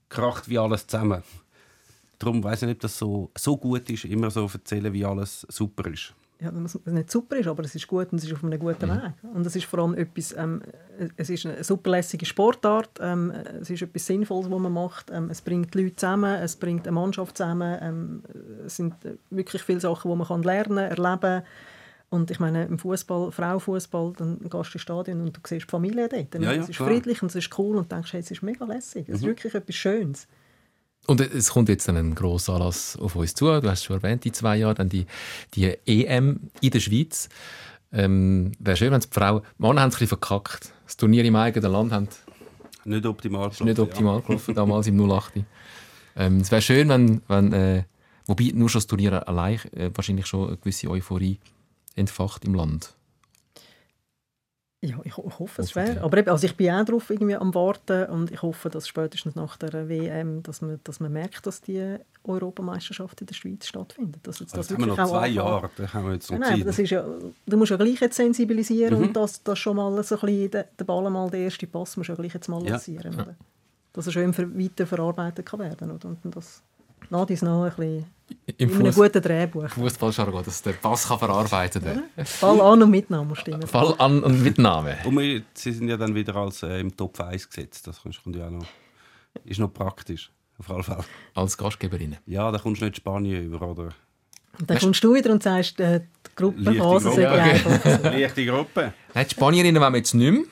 kracht 0.08 0.48
wie 0.48 0.58
alles 0.58 0.86
zusammen. 0.86 1.22
Darum 2.18 2.44
weiß 2.44 2.62
ich 2.62 2.68
nicht, 2.68 2.76
ob 2.76 2.80
das 2.82 2.98
so, 2.98 3.30
so 3.36 3.56
gut 3.56 3.90
ist, 3.90 4.04
immer 4.04 4.30
so 4.30 4.48
erzählen, 4.52 4.92
wie 4.92 5.04
alles 5.04 5.46
super 5.48 5.90
ist. 5.90 6.14
Ja, 6.42 6.54
wenn 6.54 6.64
es 6.64 6.78
nicht 6.84 7.10
super 7.10 7.36
ist, 7.36 7.46
aber 7.46 7.62
es 7.64 7.74
ist 7.74 7.86
gut 7.86 8.12
und 8.12 8.18
es 8.18 8.24
ist 8.24 8.32
auf 8.32 8.42
einem 8.42 8.58
guten 8.58 8.88
Weg. 8.88 9.12
Und 9.34 9.46
es 9.46 9.54
ist 9.54 9.66
vor 9.66 9.80
allem 9.80 9.94
etwas, 9.94 10.34
ähm, 10.36 10.62
es 11.16 11.30
ist 11.30 11.46
eine 11.46 11.62
superlässige 11.62 12.26
Sportart, 12.26 12.98
ähm, 13.00 13.32
es 13.60 13.70
ist 13.70 13.82
etwas 13.82 14.06
Sinnvolles, 14.06 14.50
was 14.50 14.58
man 14.60 14.72
macht. 14.72 15.10
Ähm, 15.10 15.28
es 15.30 15.40
bringt 15.40 15.74
die 15.74 15.82
Leute 15.82 15.96
zusammen, 15.96 16.34
es 16.34 16.56
bringt 16.56 16.86
eine 16.86 16.94
Mannschaft 16.94 17.36
zusammen. 17.36 17.78
Ähm, 17.80 18.22
es 18.66 18.76
sind 18.76 19.04
äh, 19.04 19.16
wirklich 19.30 19.62
viele 19.62 19.80
Sachen, 19.80 20.10
die 20.10 20.16
man 20.16 20.26
kann 20.26 20.42
lernen, 20.42 20.78
erleben 20.78 21.42
und 22.12 22.30
ich 22.30 22.38
meine, 22.40 22.66
im 22.66 22.78
Fußball, 22.78 23.32
Frauenfußball, 23.32 24.12
dann 24.18 24.38
gehst 24.38 24.52
du 24.52 24.58
ins 24.58 24.82
Stadion 24.82 25.22
und 25.22 25.34
du 25.34 25.40
siehst 25.46 25.66
die 25.66 25.70
Familie 25.70 26.10
dort. 26.10 26.34
Ja, 26.34 26.52
ja, 26.52 26.60
es 26.60 26.68
ist 26.68 26.76
klar. 26.76 26.90
friedlich 26.90 27.22
und 27.22 27.30
es 27.30 27.36
ist 27.36 27.58
cool 27.58 27.76
und 27.78 27.90
denkst, 27.90 28.12
hey, 28.12 28.20
es 28.20 28.30
ist 28.30 28.42
mega 28.42 28.66
lässig. 28.66 29.08
Es 29.08 29.20
ist 29.20 29.24
wirklich 29.24 29.54
etwas 29.54 29.74
Schönes. 29.74 30.28
Und 31.06 31.20
es 31.20 31.50
kommt 31.50 31.68
jetzt 31.68 31.88
ein 31.88 32.14
grosser 32.14 32.54
Anlass 32.54 32.96
auf 32.96 33.16
uns 33.16 33.34
zu. 33.34 33.46
Du 33.46 33.68
hast 33.68 33.80
es 33.80 33.84
schon 33.84 33.96
erwähnt, 33.96 34.24
in 34.24 34.32
zwei 34.32 34.56
Jahren 34.56 34.76
dann 34.76 34.88
die, 34.88 35.06
die 35.54 35.76
EM 35.86 36.50
in 36.60 36.70
der 36.70 36.80
Schweiz. 36.80 37.28
Ähm, 37.92 38.52
Wäre 38.58 38.76
schön, 38.76 38.92
wenn 38.92 39.00
es 39.00 39.08
die 39.08 39.14
Frauen... 39.14 39.42
Die 39.58 39.62
Männer 39.62 39.80
haben 39.82 39.88
es 39.88 39.96
ein 39.96 39.98
bisschen 39.98 40.08
verkackt. 40.08 40.72
Das 40.86 40.96
Turnier 40.96 41.24
im 41.24 41.36
eigenen 41.36 41.72
Land 41.72 41.92
haben 41.92 42.08
Nicht 42.84 43.04
optimal. 43.04 43.50
ist 43.50 43.62
nicht 43.62 43.78
optimal 43.78 44.22
gelaufen, 44.22 44.54
damals 44.54 44.86
im 44.86 45.10
08. 45.10 45.44
Ähm, 46.16 46.38
es 46.38 46.50
wäre 46.50 46.62
schön, 46.62 46.88
wenn... 46.88 47.20
wenn 47.28 47.52
äh, 47.52 47.82
wobei 48.26 48.52
nur 48.54 48.68
schon 48.68 48.78
das 48.78 48.86
Turnier 48.86 49.26
allein 49.28 49.60
äh, 49.72 49.90
wahrscheinlich 49.94 50.26
schon 50.26 50.48
eine 50.48 50.56
gewisse 50.56 50.88
Euphorie 50.88 51.38
entfacht 51.96 52.44
im 52.44 52.54
Land. 52.54 52.94
Ja, 54.84 54.96
ich, 55.04 55.16
ich 55.16 55.38
hoffe, 55.38 55.62
es 55.62 55.70
schwer. 55.70 56.02
Aber 56.02 56.18
eben, 56.18 56.28
also 56.28 56.44
ich 56.44 56.56
bin 56.56 56.70
auch 56.72 56.84
darauf 56.84 57.08
irgendwie 57.08 57.36
am 57.36 57.54
Warten 57.54 58.04
und 58.10 58.32
ich 58.32 58.42
hoffe, 58.42 58.68
dass 58.68 58.88
spätestens 58.88 59.36
nach 59.36 59.56
der 59.56 59.88
WM, 59.88 60.42
dass 60.42 60.60
man, 60.60 60.80
dass 60.82 60.98
man 60.98 61.12
merkt, 61.12 61.46
dass 61.46 61.60
die 61.60 61.98
Europameisterschaft 62.24 63.20
in 63.20 63.26
der 63.28 63.34
Schweiz 63.34 63.66
stattfindet. 63.66 64.26
Dass 64.26 64.40
jetzt 64.40 64.56
Das 64.56 64.66
das 64.66 64.76
haben 64.76 64.82
wir 64.86 64.96
noch 64.96 65.08
zwei. 65.08 65.28
Jahre, 65.28 65.70
da 65.76 65.92
haben 65.92 66.06
wir 66.06 66.14
jetzt 66.14 66.30
noch 66.30 66.38
Nein, 66.38 66.64
das 66.64 66.78
ist 66.80 66.90
ja, 66.90 67.04
du 67.46 67.56
musst 67.56 67.70
ja 67.70 67.76
gleich 67.76 68.00
jetzt 68.00 68.16
sensibilisieren 68.16 68.98
Mhm. 68.98 69.04
und 69.06 69.16
dass 69.16 69.42
das 69.42 69.58
schon 69.58 69.76
mal 69.76 70.02
so 70.02 70.16
ein 70.16 70.20
bisschen, 70.20 70.50
der, 70.50 70.64
der 70.78 70.84
Ball 70.84 71.08
mal 71.10 71.30
der 71.30 71.40
erste 71.40 71.66
Pass 71.66 71.96
muss 71.96 72.08
ja 72.08 72.14
gleich 72.16 72.34
jetzt 72.34 72.48
mal 72.48 72.62
Ja. 72.64 72.70
lancieren. 72.70 73.14
Oder? 73.14 73.36
Dass 73.92 74.06
er 74.06 74.12
schön 74.12 74.36
weiter 74.36 74.86
verarbeitet 74.86 75.46
kann 75.46 75.60
werden. 75.60 75.90
Oder? 75.92 76.08
Und 76.08 76.18
das 76.36 76.60
nach 77.10 77.26
dies 77.26 77.42
nach 77.42 77.62
ein 77.64 77.70
bisschen 77.76 78.04
Im 78.58 78.68
in 78.70 78.76
einem 78.80 78.94
guten 78.94 79.22
Drehbuch. 79.22 79.68
Fußballjargon, 79.68 80.44
dass 80.44 80.62
der 80.62 80.72
Pass 80.72 81.06
kann 81.08 81.18
verarbeitet 81.18 81.84
werden 81.84 82.04
Ball 82.40 82.60
an 82.60 82.82
und 82.82 82.90
mitnehmen 82.90 83.28
muss 83.28 83.38
stimmen. 83.38 83.66
Fall 83.66 83.94
an 83.98 84.22
und 84.22 84.42
Mitnahme. 84.42 84.96
Und 85.04 85.18
wir, 85.18 85.42
sie 85.54 85.72
sind 85.72 85.88
ja 85.88 85.96
dann 85.96 86.14
wieder 86.14 86.34
als 86.36 86.62
äh, 86.62 86.80
im 86.80 86.96
Top 86.96 87.20
1 87.20 87.48
gesetzt. 87.48 87.86
Das 87.86 88.02
kannst- 88.02 88.22
kommt 88.22 88.36
ja 88.36 88.46
auch 88.46 88.50
noch, 88.50 88.66
ist 89.44 89.60
noch 89.60 89.72
praktisch. 89.72 90.30
Auf 90.58 90.68
jeden 90.68 90.82
Fall. 90.84 91.04
Als 91.34 91.56
Gastgeberin. 91.56 92.16
Ja, 92.26 92.50
da 92.52 92.58
kommst 92.58 92.80
du 92.80 92.84
nicht 92.86 92.96
Spanien 92.98 93.44
über, 93.46 93.62
oder? 93.66 93.88
Und 94.58 94.68
dann 94.68 94.78
kommst 94.78 95.02
du 95.02 95.14
wieder 95.14 95.32
und 95.32 95.42
sagst, 95.42 95.80
äh, 95.80 96.00
die 96.00 96.34
Gruppe 96.36 96.60
Leichte 96.60 96.80
Phase 96.82 97.08
Gruppe. 97.08 97.16
sei 97.16 97.22
Ja, 97.22 97.32
okay. 97.34 97.50
einfach. 97.50 98.02
Leichte 98.12 98.46
Gruppe. 98.46 98.92
Nein, 99.14 99.26
die 99.28 99.34
Spanierinnen 99.34 99.80
wollen 99.82 99.92
wir 99.94 99.98
jetzt 99.98 100.14
nicht 100.14 100.30
mehr. 100.32 100.42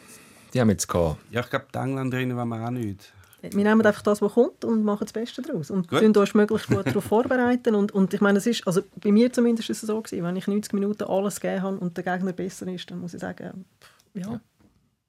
Die 0.54 0.60
haben 0.60 0.68
wir 0.68 0.72
jetzt 0.72 0.88
gehabt. 0.88 1.18
Ja, 1.30 1.40
ich 1.42 1.50
glaube, 1.50 1.66
die 1.72 1.78
Engländerinnen 1.78 2.36
wollen 2.36 2.48
wir 2.48 2.66
auch 2.66 2.70
nicht. 2.70 3.12
Wir 3.42 3.64
nehmen 3.64 3.84
einfach 3.84 4.02
das, 4.02 4.20
was 4.20 4.32
kommt 4.32 4.64
und 4.64 4.84
machen 4.84 5.04
das 5.04 5.12
Beste 5.12 5.42
daraus. 5.42 5.70
Und 5.70 5.88
Gut. 5.88 6.16
uns 6.16 6.34
möglichst 6.34 6.68
gut 6.68 6.86
darauf 6.86 7.04
vorbereiten. 7.08 7.74
Und, 7.74 7.92
und 7.92 8.12
ich 8.12 8.20
meine, 8.20 8.38
es 8.38 8.46
ist, 8.46 8.66
also 8.66 8.82
bei 8.96 9.12
mir 9.12 9.32
zumindest 9.32 9.70
ist 9.70 9.82
es 9.82 9.86
so 9.86 10.00
gewesen, 10.00 10.24
wenn 10.24 10.36
ich 10.36 10.46
90 10.46 10.72
Minuten 10.72 11.04
alles 11.04 11.40
gegeben 11.40 11.62
habe 11.62 11.78
und 11.78 11.96
der 11.96 12.04
Gegner 12.04 12.32
besser 12.32 12.66
ist, 12.68 12.90
dann 12.90 13.00
muss 13.00 13.14
ich 13.14 13.20
sagen, 13.20 13.64
pff, 13.80 13.90
ja, 14.14 14.40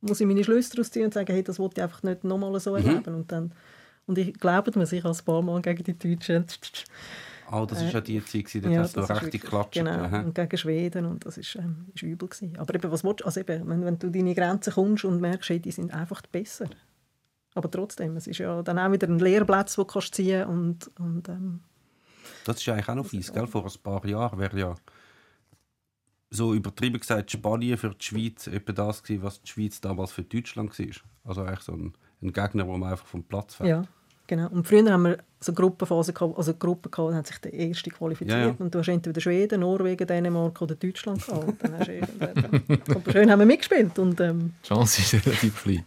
muss 0.01 0.19
ich 0.19 0.27
meine 0.27 0.43
Schlüsse 0.43 0.71
daraus 0.71 0.91
ziehen 0.91 1.05
und 1.05 1.13
sagen, 1.13 1.31
hey, 1.31 1.43
das 1.43 1.59
wollte 1.59 1.79
ich 1.79 1.83
einfach 1.83 2.03
nicht 2.03 2.23
nochmal 2.23 2.59
so 2.59 2.75
erleben. 2.75 3.13
Und, 3.15 3.31
dann, 3.31 3.53
und 4.07 4.17
ich 4.17 4.33
glaube 4.33 4.71
mir, 4.75 4.91
ich 4.91 5.05
ein 5.05 5.17
paar 5.25 5.41
Mal 5.41 5.61
gegen 5.61 5.83
die 5.83 5.97
Deutschen 5.97 6.45
Ah, 7.51 7.65
das 7.65 7.83
war 7.83 7.91
ja 7.91 7.99
die 7.99 8.23
Zeit, 8.23 8.45
gewesen, 8.45 8.71
ja, 8.71 8.79
hast 8.79 8.95
du 8.95 9.01
richtig 9.01 9.41
geklatscht. 9.41 9.73
Genau, 9.73 9.91
Aha. 9.91 10.21
und 10.21 10.33
gegen 10.33 10.57
Schweden 10.57 11.05
und 11.05 11.25
das 11.25 11.37
ist, 11.37 11.55
ähm, 11.55 11.87
ist 11.93 12.01
übel 12.01 12.29
gewesen. 12.29 12.55
Aber 12.57 12.73
eben, 12.73 12.89
was 12.89 13.03
willst 13.03 13.19
du, 13.19 13.25
also 13.25 13.41
eben, 13.41 13.67
wenn, 13.67 13.83
wenn 13.83 13.99
du 13.99 14.09
deine 14.09 14.33
Grenzen 14.33 14.71
kommst 14.71 15.03
und 15.03 15.19
merkst, 15.19 15.49
hey, 15.49 15.59
die 15.59 15.71
sind 15.71 15.93
einfach 15.93 16.21
besser. 16.27 16.67
Aber 17.53 17.69
trotzdem, 17.69 18.15
es 18.15 18.27
ist 18.27 18.37
ja 18.37 18.61
dann 18.63 18.79
auch 18.79 18.91
wieder 18.91 19.07
ein 19.07 19.19
Lehrplatz, 19.19 19.75
den 19.75 19.85
du 19.85 19.93
kannst 19.93 20.15
ziehen 20.15 20.45
und, 20.45 20.89
und 20.99 21.27
ähm, 21.29 21.59
Das 22.45 22.57
ist 22.57 22.65
ja 22.65 22.73
eigentlich 22.73 22.89
auch 22.89 22.95
noch 22.95 23.05
fies, 23.05 23.31
gell? 23.33 23.47
Vor 23.47 23.65
ein 23.65 23.71
paar 23.83 24.05
Jahren 24.05 24.39
wäre 24.39 24.57
ja 24.57 24.75
so 26.29 26.53
übertrieben 26.53 26.99
gesagt 26.99 27.29
Spanien 27.29 27.77
für 27.77 27.89
die 27.89 28.03
Schweiz 28.05 28.47
etwa 28.47 28.71
das 28.71 29.03
gewesen, 29.03 29.23
was 29.23 29.41
die 29.41 29.49
Schweiz 29.49 29.81
damals 29.81 30.13
für 30.13 30.23
Deutschland 30.23 30.77
war. 30.79 30.85
Also 31.25 31.41
eigentlich 31.43 31.59
so 31.59 31.73
ein, 31.73 31.93
ein 32.21 32.31
Gegner, 32.31 32.65
wo 32.67 32.77
man 32.77 32.91
einfach 32.91 33.05
vom 33.05 33.23
Platz 33.23 33.55
fällt. 33.55 33.69
ja, 33.69 33.83
genau. 34.27 34.47
Und 34.49 34.65
früher 34.65 34.89
haben 34.89 35.03
wir 35.03 35.17
so 35.41 35.51
Gruppenphasen 35.51 36.13
gehabt, 36.13 36.37
also 36.37 36.53
Gruppen 36.53 36.89
gehabt, 36.89 37.09
dann 37.09 37.17
hat 37.17 37.27
sich 37.27 37.37
der 37.39 37.51
Erste 37.51 37.89
qualifiziert 37.89 38.37
Ja, 38.37 38.47
ja. 38.47 38.55
und 38.57 38.73
du 38.73 38.79
hast 38.79 38.87
entweder 38.87 39.19
Schweden, 39.19 39.59
Norwegen, 39.59 40.07
Dänemark 40.07 40.61
oder 40.61 40.75
Deutschland 40.75 41.25
gehabt. 41.25 41.47
Und 41.47 41.63
dann 41.63 41.77
hast 41.77 41.89
du 41.89 42.95
aber 42.95 43.11
schön 43.11 43.29
haben 43.29 43.39
wir 43.39 43.45
mitgespielt 43.45 43.99
und 43.99 44.21
ähm, 44.21 44.53
Die 44.63 44.67
Chance 44.69 45.01
ist 45.01 45.25
relativ 45.25 45.61
klein. 45.63 45.83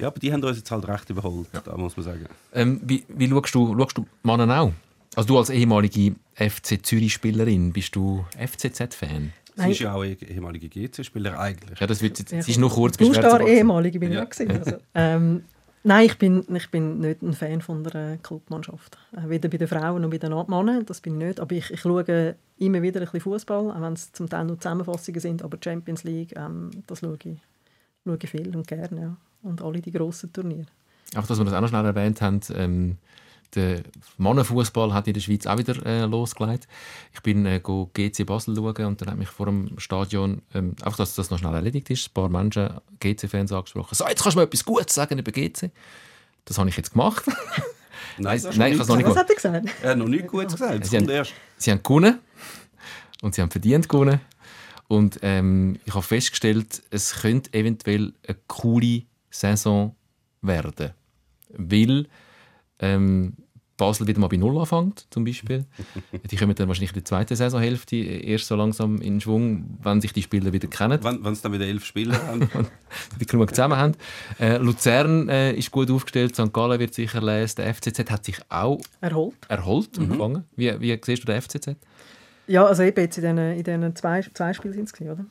Ja, 0.00 0.08
aber 0.08 0.18
die 0.18 0.32
haben 0.32 0.42
uns 0.42 0.56
jetzt 0.56 0.70
halt 0.70 0.86
recht 0.88 1.08
überholt, 1.10 1.48
da 1.64 1.76
muss 1.76 1.96
man 1.96 2.04
sagen. 2.04 2.26
Ähm, 2.54 2.80
wie 2.84 3.04
wie 3.08 3.28
schaust, 3.28 3.54
du, 3.54 3.76
schaust 3.78 3.98
du 3.98 4.06
Mannen 4.22 4.50
auch? 4.50 4.72
Also 5.16 5.26
du 5.28 5.38
als 5.38 5.50
ehemalige 5.50 6.14
FC 6.34 6.84
Zürich-Spielerin, 6.84 7.72
bist 7.72 7.94
du 7.96 8.24
FCZ-Fan? 8.38 9.32
Sie 9.56 9.60
Nein. 9.62 9.70
ist 9.72 9.80
ja 9.80 9.92
auch 9.94 10.04
eh- 10.04 10.16
ehemalige 10.28 10.68
GC-Spieler 10.68 11.38
eigentlich. 11.38 11.80
Ja, 11.80 11.86
das 11.86 12.00
wird 12.00 12.30
Ja, 12.30 12.38
es 12.38 12.48
ist 12.48 12.58
nur 12.58 12.70
kurz 12.70 12.96
Du 12.96 13.04
bis 13.08 13.18
bist 13.18 13.22
da 13.22 13.40
ehemalige, 13.40 13.98
bin 13.98 14.12
Ja. 14.12 14.22
ich 14.22 14.26
auch 14.26 14.30
gewesen. 14.30 14.50
Also, 14.64 14.76
ähm, 14.94 15.42
nein, 15.82 16.06
ich 16.06 16.16
bin, 16.16 16.44
ich 16.54 16.70
bin 16.70 17.00
nicht 17.00 17.20
ein 17.22 17.32
Fan 17.34 17.60
von 17.60 17.82
der 17.82 18.18
Clubmannschaft. 18.22 18.96
Äh, 19.12 19.28
weder 19.28 19.48
bei 19.48 19.58
den 19.58 19.66
Frauen 19.68 20.00
noch 20.02 20.10
bei 20.10 20.18
den 20.18 20.30
Männern, 20.32 20.86
das 20.86 21.00
bin 21.00 21.20
ich 21.20 21.26
nicht. 21.26 21.40
Aber 21.40 21.52
ich, 21.54 21.70
ich 21.70 21.80
schaue 21.80 22.36
immer 22.58 22.80
wieder 22.80 23.00
ein 23.00 23.04
bisschen 23.06 23.20
Fußball, 23.20 23.70
auch 23.72 23.80
wenn 23.82 23.92
es 23.94 24.12
zum 24.12 24.28
Teil 24.28 24.44
nur 24.44 24.58
Zusammenfassungen 24.60 25.20
sind. 25.20 25.42
Aber 25.42 25.58
Champions 25.62 26.04
League, 26.04 26.34
ähm, 26.36 26.70
das 26.86 27.00
schaue 27.00 27.18
ich, 27.24 27.36
schaue 28.06 28.18
ich 28.22 28.30
viel 28.30 28.56
und 28.56 28.66
gerne. 28.68 29.00
Ja. 29.00 29.16
Und 29.42 29.62
alle 29.62 29.80
die 29.80 29.90
grossen 29.90 30.32
Turniere. 30.32 30.66
Einfach, 31.14 31.28
dass 31.28 31.38
wir 31.38 31.44
das 31.44 31.54
auch 31.54 31.60
noch 31.60 31.68
schnell 31.68 31.84
erwähnt 31.84 32.20
haben, 32.20 32.40
ähm, 32.54 32.98
der 33.54 33.82
Mannenfußball 34.16 34.94
hat 34.94 35.08
in 35.08 35.14
der 35.14 35.20
Schweiz 35.20 35.44
auch 35.46 35.58
wieder 35.58 35.84
äh, 35.84 36.04
losgelegt. 36.04 36.68
Ich 37.12 37.20
bin 37.20 37.44
äh, 37.46 37.58
go 37.60 37.90
GC 37.94 38.24
Basel 38.24 38.54
schauen 38.54 38.84
und 38.86 39.00
dann 39.00 39.08
hat 39.10 39.16
mich 39.18 39.28
vor 39.28 39.46
dem 39.46 39.76
Stadion, 39.78 40.42
ähm, 40.54 40.76
einfach, 40.82 40.98
dass 40.98 41.16
das 41.16 41.30
noch 41.30 41.38
schnell 41.38 41.54
erledigt 41.54 41.90
ist, 41.90 42.08
ein 42.10 42.14
paar 42.14 42.28
Menschen, 42.28 42.68
GC-Fans 43.00 43.50
angesprochen. 43.50 43.94
So, 43.94 44.06
jetzt 44.06 44.22
kannst 44.22 44.36
du 44.36 44.40
mir 44.40 44.46
etwas 44.46 44.64
Gutes 44.64 44.94
sagen 44.94 45.18
über 45.18 45.32
GC. 45.32 45.70
Das 46.44 46.58
habe 46.58 46.68
ich 46.68 46.76
jetzt 46.76 46.92
gemacht. 46.92 47.24
Nein, 48.18 48.40
du 48.40 48.48
nein, 48.58 48.72
ich 48.72 48.78
habe 48.78 48.82
es 48.82 48.88
noch 48.88 48.96
nicht 48.96 49.08
Was 49.08 49.16
hat 49.16 49.28
er 49.30 49.34
gesagt? 49.34 49.68
Er 49.82 49.90
hat 49.90 49.98
noch 49.98 50.08
nicht 50.08 50.26
gut 50.26 50.48
gesagt. 50.48 50.84
Sie 50.86 50.96
haben- 50.96 51.08
erst. 51.08 51.32
Sie 51.56 51.70
haben 51.70 51.82
gewonnen 51.82 52.18
und 53.22 53.34
sie 53.34 53.40
haben 53.42 53.50
verdient 53.50 53.88
gewonnen. 53.88 54.20
Und 54.88 55.20
ähm, 55.22 55.78
ich 55.84 55.94
habe 55.94 56.02
festgestellt, 56.02 56.82
es 56.90 57.14
könnte 57.20 57.52
eventuell 57.54 58.12
eine 58.26 58.36
coole 58.46 59.02
Saison 59.30 59.94
werden. 60.42 60.90
Weil 61.56 62.06
ähm, 62.78 63.34
Basel 63.76 64.06
wieder 64.06 64.20
mal 64.20 64.28
bei 64.28 64.36
Null 64.36 64.58
anfängt, 64.58 65.06
zum 65.10 65.24
Beispiel. 65.24 65.64
die 66.30 66.36
kommen 66.36 66.54
dann 66.54 66.68
wahrscheinlich 66.68 66.90
in 66.90 66.96
der 66.96 67.04
zweiten 67.06 67.34
Saisonhälfte 67.34 67.96
erst 67.96 68.46
so 68.46 68.54
langsam 68.54 69.00
in 69.00 69.20
Schwung, 69.22 69.78
wenn 69.82 70.02
sich 70.02 70.12
die 70.12 70.22
Spieler 70.22 70.52
wieder 70.52 70.68
kennen 70.68 71.02
Wenn 71.02 71.24
wenn 71.24 71.32
es 71.32 71.40
dann 71.40 71.52
wieder 71.54 71.64
elf 71.64 71.84
Spieler 71.84 72.22
haben. 72.26 72.48
die 73.18 73.26
genug 73.26 73.50
zusammen 73.50 73.78
haben. 73.78 73.94
Äh, 74.38 74.58
Luzern 74.58 75.28
äh, 75.30 75.54
ist 75.54 75.70
gut 75.70 75.90
aufgestellt, 75.90 76.36
St. 76.36 76.52
Gallen 76.52 76.78
wird 76.78 76.92
sicher 76.92 77.22
lesen. 77.22 77.56
Der 77.56 77.74
FCZ 77.74 78.10
hat 78.10 78.24
sich 78.24 78.36
auch 78.50 78.80
Erholt. 79.00 79.34
erholt 79.48 79.96
Mhm. 79.96 80.02
und 80.04 80.10
gefangen. 80.10 80.44
Wie, 80.56 80.78
wie 80.80 81.00
siehst 81.02 81.22
du 81.22 81.26
den 81.32 81.40
FCZ? 81.40 81.76
Ja, 82.48 82.66
also 82.66 82.82
eben 82.82 83.00
jetzt 83.00 83.16
in 83.16 83.22
diesen, 83.22 83.38
in 83.38 83.64
diesen 83.64 83.96
zwei, 83.96 84.20
zwei 84.34 84.52
Spielen 84.52 84.74
sind 84.74 84.92
es, 84.92 85.00
oder? 85.00 85.24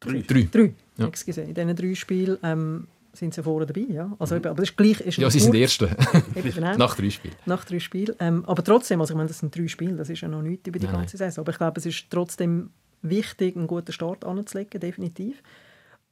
Drei. 0.00 0.22
Drei. 0.22 0.48
Drei. 0.50 0.74
Ja. 0.96 1.06
In 1.06 1.54
diesen 1.54 1.76
drei 1.76 1.94
Spielen 1.94 2.38
ähm, 2.42 2.86
sind 3.12 3.34
sie 3.34 3.42
vorne 3.42 3.66
dabei. 3.66 3.86
Ja. 3.88 4.14
Also 4.18 4.36
eben, 4.36 4.46
aber 4.46 4.56
das 4.56 4.70
ist 4.70 4.76
gleich. 4.76 5.00
Ist 5.00 5.18
Ja, 5.18 5.30
sie 5.30 5.40
sind 5.40 5.52
die 5.52 5.62
Ersten. 5.62 5.88
Eben, 6.34 6.52
genau. 6.52 6.76
Nach 6.76 6.96
drei 6.96 7.10
Spielen. 7.10 7.34
nach 7.46 7.64
drei 7.64 7.78
Spielen. 7.78 8.14
Ähm, 8.18 8.44
aber 8.46 8.64
trotzdem, 8.64 9.00
also 9.00 9.12
ich 9.12 9.16
meine, 9.16 9.28
das 9.28 9.38
sind 9.38 9.54
drei 9.54 9.68
Spiele, 9.68 9.96
das 9.96 10.08
ist 10.08 10.22
ja 10.22 10.28
noch 10.28 10.42
nichts 10.42 10.66
über 10.66 10.78
die 10.78 10.86
Nein, 10.86 10.96
ganze 10.96 11.16
Saison. 11.16 11.42
Aber 11.42 11.52
ich 11.52 11.58
glaube, 11.58 11.78
es 11.78 11.86
ist 11.86 12.06
trotzdem 12.10 12.70
wichtig, 13.02 13.56
einen 13.56 13.66
guten 13.66 13.92
Start 13.92 14.24
anzulegen, 14.24 14.80
definitiv. 14.80 15.42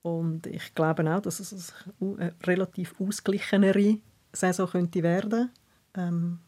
Und 0.03 0.47
ich 0.47 0.75
glaube 0.75 1.15
auch, 1.15 1.21
dass 1.21 1.41
es 1.41 1.73
eine 2.01 2.35
relativ 2.45 2.95
ausgeglichenere 3.01 3.99
Saison 4.33 4.69
könnte 4.69 5.03
werden. 5.03 5.51
Ähm, 5.95 6.39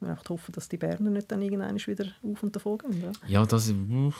wir 0.00 0.10
einfach 0.10 0.28
hoffen, 0.28 0.52
dass 0.52 0.68
die 0.68 0.76
Berner 0.76 1.10
nicht 1.10 1.30
dann 1.30 1.42
irgendwann 1.42 1.76
wieder 1.76 2.06
auf 2.22 2.42
und 2.42 2.54
davon 2.54 2.78
gehen. 2.78 3.02
Ja. 3.02 3.12
Ja, 3.40 3.46
das 3.46 3.68
hm, 3.68 4.12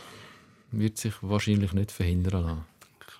wird 0.70 0.98
sich 0.98 1.14
wahrscheinlich 1.22 1.72
nicht 1.72 1.92
verhindern 1.92 2.44
lassen. 2.44 2.64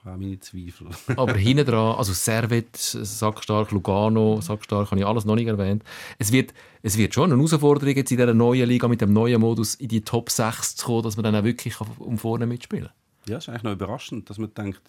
Habe 0.07 0.23
meine 0.23 0.39
Zweifel. 0.39 0.89
Aber 1.17 1.35
hinten 1.35 1.67
dran, 1.67 1.97
also 1.97 2.13
Servet, 2.13 2.77
Sackstark, 2.77 3.73
Lugano, 3.73 4.41
Sackstark, 4.41 4.91
habe 4.91 5.01
ich 5.01 5.07
alles 5.07 5.25
noch 5.25 5.35
nicht 5.35 5.49
erwähnt. 5.49 5.83
Es 6.19 6.31
wird, 6.33 6.55
es 6.83 6.97
wird 6.97 7.13
schon 7.13 7.33
eine 7.33 7.37
Herausforderung 7.37 7.95
jetzt 7.95 8.11
in 8.13 8.17
dieser 8.17 8.33
neuen 8.33 8.69
Liga 8.69 8.87
mit 8.87 9.01
dem 9.01 9.13
neuen 9.13 9.41
Modus 9.41 9.75
in 9.75 9.89
die 9.89 10.03
Top 10.03 10.31
6 10.31 10.77
zu 10.77 10.87
kommen, 10.87 11.03
dass 11.03 11.17
man 11.17 11.25
dann 11.25 11.37
auch 11.37 11.45
wirklich 11.45 11.77
um 11.99 12.19
vorne 12.19 12.47
mitspielen 12.47 12.87
kann. 12.87 12.95
Ja, 13.29 13.39
ist 13.39 13.49
eigentlich 13.49 13.65
noch 13.65 13.73
überraschend, 13.73 14.31
dass 14.31 14.39
man 14.39 14.55
denkt, 14.55 14.83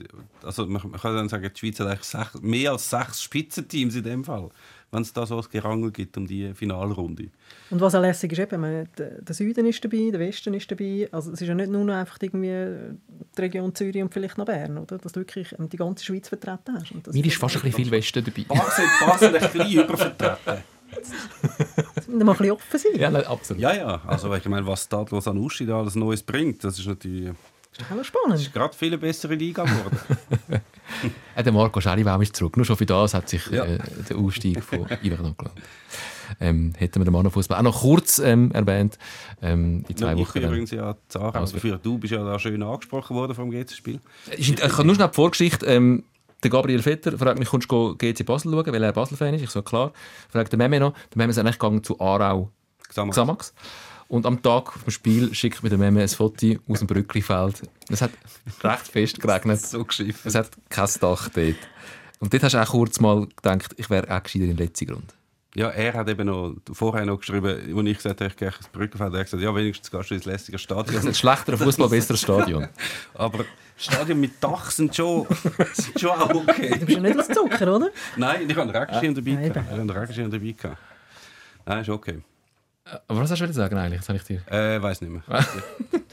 also 0.44 0.68
man, 0.68 0.92
man 0.92 1.02
kann 1.02 1.16
dann 1.16 1.28
sagen, 1.28 1.50
die 1.52 1.60
Schweiz 1.60 1.80
hat 1.80 1.88
eigentlich 1.88 2.04
sechs, 2.04 2.40
mehr 2.42 2.74
als 2.74 2.88
sechs 2.88 3.24
Spitzenteams 3.24 3.96
in 3.96 4.04
dem 4.04 4.24
Fall, 4.24 4.52
wenn 4.92 5.02
es 5.02 5.12
da 5.12 5.26
so 5.26 5.38
ein 5.38 5.46
Gerangel 5.52 5.92
gibt 5.92 6.18
um 6.18 6.26
die 6.26 6.54
Finalrunde. 6.54 7.30
Und 7.70 7.82
was 7.82 7.94
auch 7.94 8.02
lässig 8.02 8.32
ist, 8.32 8.40
eben, 8.40 8.62
meine, 8.62 8.88
der 8.98 9.36
Süden 9.36 9.66
ist 9.66 9.84
dabei, 9.84 10.10
der 10.12 10.20
Westen 10.20 10.54
ist 10.54 10.72
dabei. 10.72 11.10
Also 11.12 11.32
es 11.32 11.42
ist 11.42 11.48
ja 11.48 11.56
nicht 11.56 11.70
nur 11.70 11.84
noch 11.84 11.96
einfach 11.96 12.18
irgendwie 12.22 12.96
die 13.38 13.42
Region 13.42 13.76
Zürich 13.76 14.02
und 14.02 14.14
vielleicht 14.14 14.38
noch 14.38 14.46
Bern, 14.46 14.78
oder? 14.78 14.98
dass 14.98 15.12
du 15.12 15.20
wirklich 15.20 15.54
ähm, 15.60 15.70
die 15.70 15.78
ganze 15.78 16.06
Schweiz 16.06 16.30
vertreten 16.30 16.74
hast. 16.74 16.92
Und 16.92 17.06
das 17.06 17.14
Mir 17.14 17.26
ist 17.26 17.38
fast 17.38 17.58
ein 17.58 17.62
bisschen 17.64 17.84
viel 17.84 17.92
Westen 17.92 18.24
dabei. 18.24 18.44
Basel, 18.44 18.86
Basel 19.06 19.36
ein 19.36 19.52
bisschen 19.52 19.84
übervertreten. 19.84 20.64
Das 21.96 22.08
muss 22.08 22.24
mal 22.24 22.32
ein 22.32 22.38
bisschen 22.38 22.52
offen 22.52 22.80
sein. 22.80 22.92
Ja, 23.00 23.12
nein, 23.12 23.26
absolut. 23.26 23.62
Ja, 23.62 23.76
ja, 23.76 24.02
also 24.08 24.34
ich 24.34 24.46
meine, 24.46 24.66
was 24.66 24.84
Stadlos 24.84 25.28
an 25.28 25.38
Uschi 25.38 25.66
da 25.66 25.80
alles 25.80 25.96
Neues 25.96 26.24
bringt, 26.24 26.64
das 26.64 26.80
ist 26.80 26.88
natürlich 26.88 27.34
Das 27.78 27.98
ist 28.00 28.08
spannend. 28.08 28.34
das 28.34 28.42
ist 28.42 28.54
gerade 28.54 28.76
viel 28.76 28.88
eine 28.90 28.98
bessere 28.98 29.36
Liga 29.36 29.64
geworden. 29.64 29.98
Äh, 31.36 31.44
der 31.44 31.52
Marco 31.52 31.82
Scharibaum 31.82 32.22
ist 32.22 32.36
zurück. 32.36 32.56
Nur 32.56 32.66
schon 32.66 32.78
für 32.78 32.86
das 32.86 33.14
hat 33.14 33.28
sich 33.28 33.46
Ja. 33.48 33.66
äh, 33.66 33.78
der 34.10 34.18
Ausstieg 34.18 34.64
von 34.64 34.88
Ivernon 35.04 35.36
gelohnt. 35.38 35.60
Ähm, 36.40 36.74
hätten 36.78 37.02
wir 37.02 37.06
den 37.06 37.12
Mannenfußball 37.14 37.58
auch 37.60 37.62
noch 37.64 37.82
kurz 37.82 38.20
ähm, 38.20 38.52
erwähnt. 38.54 38.98
Ähm, 39.42 39.84
in 39.90 39.98
zwei 39.98 40.08
Ja, 40.08 40.14
ich 40.14 40.20
Wochen. 40.20 40.34
bin 40.34 40.42
dann. 40.44 40.52
übrigens 40.52 40.72
ja 40.72 40.96
Zara, 41.10 41.38
also 41.40 41.58
für 41.60 41.78
du 41.78 41.98
bist 41.98 42.14
ja 42.14 42.24
da 42.24 42.40
schön 42.40 42.64
angesprochen 42.64 43.16
worden 43.18 43.36
vom 43.36 43.52
GC-Spiel. 43.52 44.00
Ist- 44.32 44.40
Ich 44.50 44.56
kann 44.56 44.86
nur 44.86 44.96
schnell 44.96 45.10
die 45.10 45.14
Vorgeschichte. 45.14 45.66
Ähm, 45.66 46.06
der 46.42 46.50
Gabriel 46.52 46.82
Vetter 46.82 47.18
fragt 47.18 47.38
mich, 47.38 47.50
kommst 47.50 47.70
du 47.70 47.96
GC 47.98 48.24
Basel 48.26 48.52
schauen, 48.54 48.66
weil 48.74 48.84
er 48.84 48.94
Basel-Fan 48.94 49.34
ist? 49.34 49.42
Ich 49.42 49.50
so, 49.50 49.62
klar. 49.62 49.92
Fragt 50.30 50.52
der 50.54 50.58
Meme 50.58 50.80
noch. 50.80 50.94
Der 50.94 51.18
Meme 51.18 51.32
ist 51.32 51.38
eigentlich 51.38 51.60
gegangen 51.60 51.84
zu 51.84 52.00
Aarau 52.00 52.50
Gesamt. 52.88 53.12
Xamax. 53.12 53.54
Und 54.08 54.26
am 54.26 54.42
Tag 54.42 54.74
vom 54.74 54.90
Spiel 54.90 55.34
schickt 55.34 55.64
mir 55.64 55.70
der 55.70 55.78
Meme 55.78 56.02
ein 56.02 56.08
Foto 56.08 56.56
aus 56.68 56.80
dem 56.80 56.88
Brücklifeld. 56.88 57.62
Es 57.90 58.02
hat 58.02 58.12
recht 58.64 58.88
fest 58.88 59.20
geregnet. 59.20 59.60
So 59.60 59.84
geschiffen. 59.84 60.28
Es 60.28 60.36
hat 60.36 60.52
kein 60.70 60.90
Dach 61.02 61.30
dort. 61.30 61.56
Und 62.20 62.34
dort 62.34 62.44
hast 62.44 62.54
du 62.54 62.62
auch 62.62 62.70
kurz 62.70 63.00
mal 63.00 63.28
gedacht, 63.28 63.76
ich 63.78 63.90
wäre 63.90 64.16
auch 64.16 64.24
gescheiter 64.24 64.46
in 64.46 64.58
letzter 64.58 64.86
Grund. 64.86 65.14
Ja, 65.56 65.70
er 65.70 65.94
hat 65.94 66.08
eben 66.08 66.28
noch 66.28 66.56
vorher 66.72 67.06
noch 67.06 67.20
geschrieben, 67.20 67.48
als 67.48 67.88
ich 67.88 67.98
gesagt 67.98 68.22
habe, 68.22 68.30
ich 68.30 68.38
gehe 68.38 68.48
ins 68.50 68.68
Brückenfeld, 68.68 69.14
er 69.14 69.20
hat 69.20 69.26
gesagt, 69.26 69.42
ja, 69.42 69.56
wenigstens 69.56 69.90
gehst 69.90 70.12
du 70.12 70.16
ins 70.16 70.26
lässige 70.26 70.60
Stadion. 70.60 70.96
ist 70.96 71.08
ein 71.08 71.14
schlechterer 71.14 71.58
Fußball, 71.58 71.90
besseres 71.90 72.22
Stadion. 72.22 72.68
Aber 73.16 73.44
Stadion 73.76 74.20
mit 74.20 74.34
Dach 74.40 74.70
sind 74.70 74.96
schon, 74.96 75.26
sind 75.74 76.00
schon 76.00 76.12
auch 76.12 76.34
okay. 76.34 76.78
Du 76.80 76.86
bist 76.86 76.98
ja 76.98 77.00
nicht 77.00 77.20
aus 77.20 77.28
Zucker, 77.28 77.76
oder? 77.76 77.90
Nein, 78.18 78.48
ich 78.48 78.56
habe 78.56 78.62
einen 78.62 78.70
Regenschirm 78.72 79.16
dabei. 79.16 79.32
Nein, 79.32 79.54
gehabt. 79.54 79.66
Ich 79.66 79.72
habe 79.72 79.82
einen 79.82 79.90
Regenschirm 79.90 80.32
dabei. 80.32 80.78
Nein, 81.66 81.82
ist 81.82 81.90
okay. 81.90 82.22
Aber 83.08 83.20
was 83.22 83.32
hast 83.32 83.40
du 83.42 83.52
sagen 83.54 83.78
eigentlich? 83.78 84.00
Jetzt 84.00 84.10
habe 84.10 84.18
ich 84.18 84.24
dir... 84.24 84.42
Äh, 84.52 84.82
weiß 84.82 85.02
nicht 85.02 85.12
mehr. 85.12 85.22
Du 85.28 85.34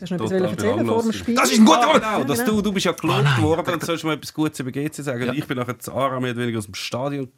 hast 0.01 0.11
noch 0.11 0.21
etwas 0.21 0.31
erzählen 0.33 0.87
vor 0.87 1.03
dem. 1.03 1.13
Spiel. 1.13 1.35
Das 1.35 1.51
ist 1.53 1.59
ein 1.59 1.65
guter 1.65 1.81
Ah, 1.81 1.85
Grund! 1.93 2.03
Genau, 2.03 2.25
dass 2.25 2.45
du, 2.45 2.63
du 2.63 2.73
bist 2.73 2.87
ja 2.87 2.93
gelobt 2.93 3.43
worden 3.43 3.75
und 3.75 3.85
sollst 3.85 4.05
mal 4.05 4.15
etwas 4.15 4.35
Gutes 4.35 4.59
über 4.61 4.71
GC 4.73 4.95
sagen. 5.03 5.33
Ich 5.35 5.47
bin 5.47 5.57
nachher 5.57 5.79
zu 5.79 5.93
Ara 5.95 6.19
mehr 6.21 6.33
oder 6.33 6.41
weniger 6.43 6.59
aus 6.59 6.65
dem 6.67 6.75
Stadion 6.75 7.31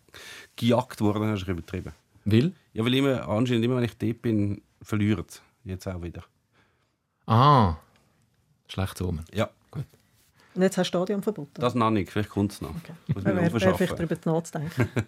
gejagt 0.57 1.01
worden, 1.01 1.23
dann 1.23 1.31
hast 1.33 1.45
du 1.47 1.51
übertrieben. 1.51 1.93
Will? 2.25 2.53
Ja, 2.73 2.85
weil 2.85 2.95
immer, 2.95 3.29
anscheinend 3.29 3.65
immer, 3.65 3.77
wenn 3.77 3.85
ich 3.85 3.97
dort 3.99 4.23
bin, 4.23 4.63
verliert. 4.83 5.43
Jetzt 5.65 5.87
auch 5.87 6.03
wieder. 6.03 6.23
Ah. 7.27 7.77
Schlecht 8.69 9.01
Omen. 9.03 9.25
Ja, 9.35 9.51
Und 9.73 10.63
jetzt 10.63 10.79
hast 10.79 10.87
du 10.87 10.99
Stadion 10.99 11.23
verboten. 11.23 11.61
das 11.61 11.75
noch 11.75 11.91
nicht. 11.91 12.11
Vielleicht 12.11 12.31
kommt 12.31 12.53
es 12.53 12.61
noch. 12.63 12.73
Muss 13.09 13.25
Wäre 13.25 13.35
man 13.35 13.43
wär 13.45 13.51
vielleicht 13.51 13.67
aufschaffen. 13.75 14.09
darüber 14.09 14.33
nachzudenken. 14.33 14.89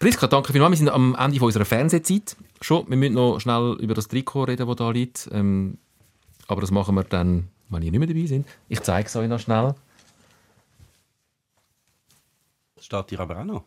Priska, 0.00 0.26
danke 0.28 0.52
vielmals. 0.52 0.72
Wir 0.72 0.76
sind 0.78 0.88
am 0.88 1.14
Ende 1.14 1.44
unserer 1.44 1.66
Fernsehzeit 1.66 2.34
schon. 2.62 2.88
Wir 2.88 2.96
müssen 2.96 3.12
noch 3.12 3.38
schnell 3.38 3.76
über 3.80 3.92
das 3.92 4.08
Trikot 4.08 4.44
reden, 4.44 4.66
das 4.66 4.76
da 4.76 4.90
liegt. 4.90 5.28
Ähm, 5.30 5.76
aber 6.48 6.62
das 6.62 6.70
machen 6.70 6.94
wir 6.94 7.04
dann, 7.04 7.48
wenn 7.68 7.82
ihr 7.82 7.90
nicht 7.90 8.00
mehr 8.00 8.08
dabei 8.08 8.24
sind. 8.24 8.48
Ich 8.70 8.80
zeige 8.80 9.06
es 9.06 9.14
euch 9.14 9.28
noch 9.28 9.38
schnell. 9.38 9.74
Das 12.76 12.86
steht 12.86 13.10
dir 13.10 13.20
aber 13.20 13.40
auch 13.40 13.44
noch. 13.44 13.64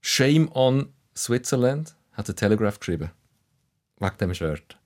Shame 0.00 0.50
on 0.52 0.88
Switzerland 1.16 1.94
hat 2.14 2.26
der 2.26 2.34
Telegraph 2.34 2.80
geschrieben. 2.80 3.12
Wegen 4.00 4.18
dem 4.18 4.34
Shirt. 4.34 4.76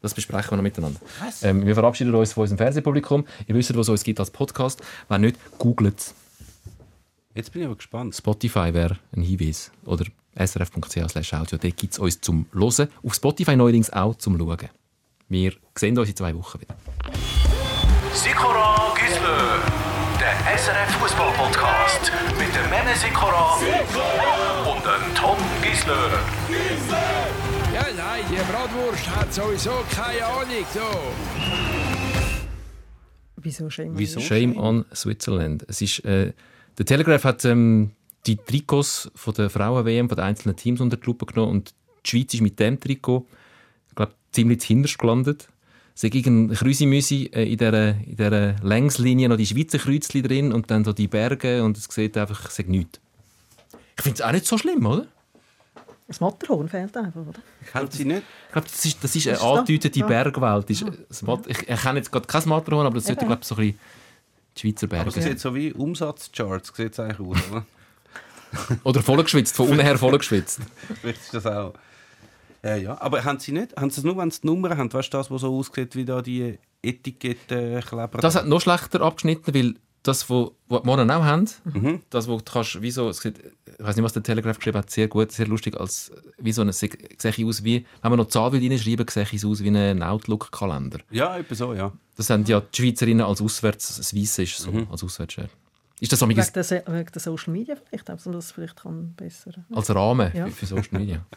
Das 0.00 0.14
besprechen 0.14 0.52
wir 0.52 0.56
noch 0.56 0.62
miteinander. 0.62 1.00
Ähm, 1.42 1.66
wir 1.66 1.74
verabschieden 1.74 2.14
uns 2.14 2.32
von 2.32 2.42
unserem 2.42 2.56
Fernsehpublikum. 2.56 3.26
Ihr 3.46 3.54
wisst, 3.54 3.74
was 3.74 3.88
es 3.88 3.88
uns 3.90 4.04
gibt 4.04 4.20
als 4.20 4.30
Podcast. 4.30 4.82
Wenn 5.10 5.20
nicht, 5.20 5.36
googelt 5.58 5.98
es. 5.98 6.14
Jetzt 7.34 7.50
bin 7.52 7.62
ich 7.62 7.66
aber 7.66 7.74
gespannt. 7.74 8.14
Spotify 8.14 8.72
wäre 8.72 8.96
ein 9.14 9.22
Hinweis. 9.22 9.72
Oder 9.84 10.04
srf.ch 10.36 11.32
audio. 11.34 11.58
Dort 11.58 11.76
gibt 11.76 11.92
es 11.92 11.98
uns 11.98 12.20
zum 12.20 12.46
Hören. 12.52 12.88
Auf 13.02 13.14
Spotify 13.14 13.56
neuerdings 13.56 13.90
auch 13.90 14.14
zum 14.14 14.38
Schauen. 14.38 14.68
Wir 15.28 15.52
sehen 15.74 15.98
uns 15.98 16.08
in 16.08 16.14
zwei 16.14 16.32
Wochen 16.36 16.60
wieder. 16.60 16.76
Sikora 18.12 18.94
Gisler, 18.94 19.58
der 20.20 20.56
SRF 20.56 20.92
Fußball 21.00 21.32
Podcast 21.32 22.12
mit 22.38 22.54
dem 22.54 22.70
Meme 22.70 22.94
Sikora 22.94 23.54
und 24.70 24.84
dem 24.84 25.14
Tom 25.16 25.38
Gisler. 25.60 26.10
Ja, 27.74 27.86
nein, 27.96 28.24
die 28.30 28.36
Bratwurst 28.52 29.10
hat 29.10 29.34
sowieso 29.34 29.72
keine 29.90 30.24
Ahnung. 30.24 30.64
So. 30.72 30.80
Wieso 33.38 33.68
Shame? 33.68 33.98
Wieso? 33.98 34.20
Shame 34.20 34.56
on 34.56 34.84
Switzerland. 34.94 35.64
Es 35.68 35.82
ist, 35.82 36.04
äh, 36.04 36.32
der 36.78 36.86
Telegraph 36.86 37.24
hat 37.24 37.44
ähm, 37.44 37.90
die 38.26 38.36
Trikots 38.36 39.10
von 39.14 39.34
der 39.34 39.50
Frauen-WM 39.50 40.08
von 40.08 40.16
den 40.16 40.24
einzelnen 40.24 40.56
Teams 40.56 40.80
unter 40.80 40.96
die 40.96 41.06
Lupe 41.06 41.26
genommen 41.26 41.52
und 41.52 41.74
die 42.04 42.10
Schweiz 42.10 42.34
ist 42.34 42.40
mit 42.40 42.58
dem 42.58 42.80
Trikot 42.80 43.26
ich 43.88 43.94
glaube, 43.94 44.12
ziemlich 44.32 44.60
zuhinterst 44.60 44.98
gelandet. 44.98 45.48
Es 45.94 46.02
ist 46.02 46.14
irgendein 46.14 46.56
Krüsimüsi 46.56 47.30
äh, 47.32 47.44
in 47.44 47.56
dieser, 47.56 47.90
in 47.90 48.16
dieser 48.16 48.56
Längslinie 48.62 49.28
noch 49.28 49.36
die 49.36 49.46
Schweizer 49.46 49.78
Kreuzchen 49.78 50.22
drin 50.24 50.52
und 50.52 50.68
dann 50.70 50.84
so 50.84 50.92
die 50.92 51.06
Berge 51.06 51.62
und 51.62 51.76
es 51.78 51.84
sieht 51.84 52.16
einfach 52.16 52.48
es 52.48 52.56
sieht 52.56 52.68
nichts. 52.68 52.98
Ich 53.96 54.02
finde 54.02 54.16
es 54.16 54.22
auch 54.22 54.32
nicht 54.32 54.46
so 54.46 54.58
schlimm, 54.58 54.84
oder? 54.84 55.06
Das 56.08 56.20
Matterhorn 56.20 56.68
fehlt 56.68 56.96
einfach, 56.96 57.20
oder? 57.20 57.38
Kennt 57.72 57.92
sie 57.92 58.04
nicht? 58.04 58.22
Ich 58.48 58.52
glaube, 58.52 58.66
das 58.70 58.84
ist, 58.84 59.02
das 59.02 59.16
ist 59.16 59.26
eine 59.28 59.36
Ist 59.36 59.84
es 59.84 59.90
da? 59.92 59.98
Ja. 60.00 60.06
Bergwelt. 60.06 60.68
Ist, 60.68 60.84
das 61.08 61.22
Mat- 61.22 61.46
ich 61.46 61.68
erkenne 61.68 61.98
jetzt 62.00 62.10
gerade 62.10 62.26
kein 62.26 62.48
Matterhorn, 62.48 62.86
aber 62.86 62.96
das 62.96 63.06
sollte, 63.06 63.24
glaube 63.24 63.40
ich, 63.42 63.46
so 63.48 63.54
ein 63.54 63.60
bisschen 63.60 63.78
die 64.56 64.60
Schweizer 64.60 64.86
Aber 64.86 65.04
Berge. 65.04 65.18
es 65.20 65.24
sieht 65.24 65.40
so 65.40 65.54
wie 65.54 65.72
Umsatzcharts 65.72 66.72
sieht 66.76 66.92
es 66.92 67.00
eigentlich 67.00 67.20
aus, 67.20 67.38
oder? 67.50 67.66
Oder 68.84 69.02
vollgeschwitzt, 69.02 69.56
von 69.56 69.68
unten 69.68 69.80
her 69.80 69.98
vollgeschwitzt. 69.98 70.60
Vielleicht 71.00 71.20
ist 71.20 71.34
das 71.34 71.46
auch. 71.46 71.74
Äh, 72.62 72.82
ja, 72.82 73.00
aber 73.00 73.24
haben 73.24 73.38
sie 73.40 73.52
nicht? 73.52 73.76
Haben 73.76 73.90
sie 73.90 74.00
es 74.00 74.04
nur, 74.04 74.16
wenn 74.16 74.30
sie 74.30 74.42
die 74.42 74.46
Nummer 74.46 74.76
haben? 74.76 74.92
Weißt 74.92 75.12
du, 75.12 75.18
das, 75.18 75.30
was 75.30 75.40
so 75.40 75.54
aussieht 75.54 75.96
wie 75.96 76.04
da 76.04 76.22
die 76.22 76.58
Etiketten-Kleber? 76.82 78.18
Das 78.18 78.36
hat 78.36 78.46
noch 78.46 78.60
schlechter 78.60 79.00
abgeschnitten, 79.00 79.54
weil 79.54 79.74
das, 80.04 80.28
was 80.30 80.50
was 80.68 80.82
die 80.82 80.86
Monen 80.86 81.10
auch 81.10 81.24
haben, 81.24 81.48
Mhm. 81.64 82.00
das, 82.10 82.28
wo 82.28 82.36
du 82.38 82.42
kannst, 82.44 82.80
wie 82.80 82.90
so, 82.90 83.10
ich 83.10 83.16
weiß 83.78 83.96
nicht, 83.96 84.04
was 84.04 84.12
der 84.12 84.22
Telegraph 84.22 84.58
geschrieben 84.58 84.78
hat, 84.78 84.90
sehr 84.90 85.08
gut, 85.08 85.32
sehr 85.32 85.46
lustig, 85.48 85.78
als, 85.78 86.12
wie 86.38 86.52
so 86.52 86.62
eine, 86.62 86.72
sehe 86.72 86.90
ich 87.22 87.44
aus 87.44 87.64
wie, 87.64 87.84
wenn 88.02 88.10
man 88.10 88.18
noch 88.18 88.28
Zahl 88.28 88.52
will 88.52 88.60
reinschreiben, 88.70 89.06
sehe 89.08 89.24
ich 89.24 89.34
es 89.34 89.44
aus 89.44 89.62
wie 89.62 89.68
ein 89.70 90.02
Outlook-Kalender. 90.02 91.00
Ja, 91.10 91.36
etwa 91.36 91.54
so, 91.54 91.74
ja. 91.74 91.92
Das 92.16 92.30
haben 92.30 92.44
ja 92.44 92.60
die 92.60 92.82
Schweizerinnen 92.82 93.26
als 93.26 93.40
Auswärts, 93.42 93.96
das 93.96 94.14
Weisse 94.14 94.44
ist 94.44 94.58
so, 94.58 94.70
Mhm. 94.70 94.86
als 94.90 95.02
Auswärtsshirt. 95.02 95.50
Ist 96.00 96.12
das 96.12 96.18
so 96.20 96.28
Wegen 96.28 96.40
als 96.40 96.52
der, 96.52 96.64
wegen 96.86 97.10
der 97.12 97.20
Social 97.20 97.52
Media 97.52 97.76
vielleicht, 97.76 98.08
dass 98.08 98.24
man 98.26 98.34
das 98.34 98.52
vielleicht 98.52 98.76
kann 98.76 99.14
besser... 99.16 99.52
Rahmen 99.70 100.32
Ja. 100.34 100.46
für, 100.46 100.52
für 100.52 100.66
Social 100.66 100.98
Media? 101.00 101.24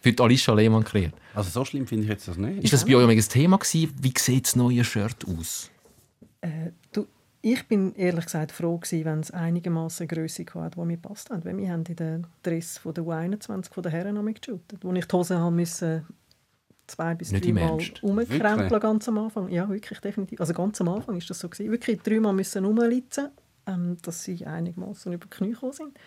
Für 0.00 0.12
die 0.12 0.22
Alicia 0.22 0.52
Lehmann 0.52 0.84
kreiert. 0.84 1.14
Also 1.34 1.48
so 1.48 1.64
schlimm 1.64 1.86
finde 1.86 2.04
ich 2.04 2.10
jetzt 2.10 2.28
das 2.28 2.36
nicht. 2.36 2.62
Ist 2.62 2.74
das 2.74 2.84
bei 2.84 2.94
euch 2.94 3.08
ein 3.08 3.18
Thema 3.26 3.56
gewesen? 3.56 3.90
Wie 4.02 4.12
sieht 4.18 4.44
das 4.44 4.54
neue 4.54 4.84
Shirt 4.84 5.24
aus? 5.26 5.70
Äh, 6.42 6.72
ich 7.44 7.68
bin 7.68 7.94
ehrlich 7.94 8.24
gesagt 8.24 8.52
froh 8.52 8.78
gewesen, 8.78 9.04
wenn 9.04 9.20
es 9.20 9.30
einigermaßen 9.30 10.08
Größe 10.08 10.46
hatte, 10.54 10.80
die 10.80 10.86
mir 10.86 10.96
passt 10.96 11.28
hat. 11.28 11.44
Weil 11.44 11.56
wir 11.58 11.70
haben 11.70 11.84
in 11.84 11.96
den 11.96 12.26
Dress 12.42 12.78
von 12.78 12.94
der 12.94 13.04
U21 13.04 13.72
von 13.72 13.82
der 13.82 13.92
Herren 13.92 14.14
noch 14.14 14.24
geshootet, 14.24 14.82
wo 14.82 14.92
ich 14.92 15.04
die 15.04 15.16
Hose 15.16 15.38
haben 15.38 15.56
müssen 15.56 16.06
zwei 16.86 17.14
bis 17.14 17.30
dreimal 17.30 17.80
Ernst? 17.80 18.02
umkrempeln 18.02 18.80
ganz 18.80 19.08
am 19.08 19.18
Anfang. 19.18 19.48
Ja, 19.48 19.68
wirklich, 19.68 20.00
definitiv. 20.00 20.40
Also 20.40 20.52
ganz 20.54 20.80
am 20.80 20.88
Anfang 20.88 21.16
ist 21.16 21.28
das 21.28 21.38
so 21.38 21.48
gewesen. 21.48 21.70
Wirklich 21.70 22.00
dreimal 22.00 22.32
müssen 22.32 22.64
umlitzen, 22.64 23.28
ähm, 23.66 23.96
dass 24.02 24.24
sie 24.24 24.44
einigermaßen 24.44 25.12
über 25.12 25.26
die 25.26 25.36
Knie 25.36 25.52
gekommen 25.52 25.72
sind. 25.72 25.98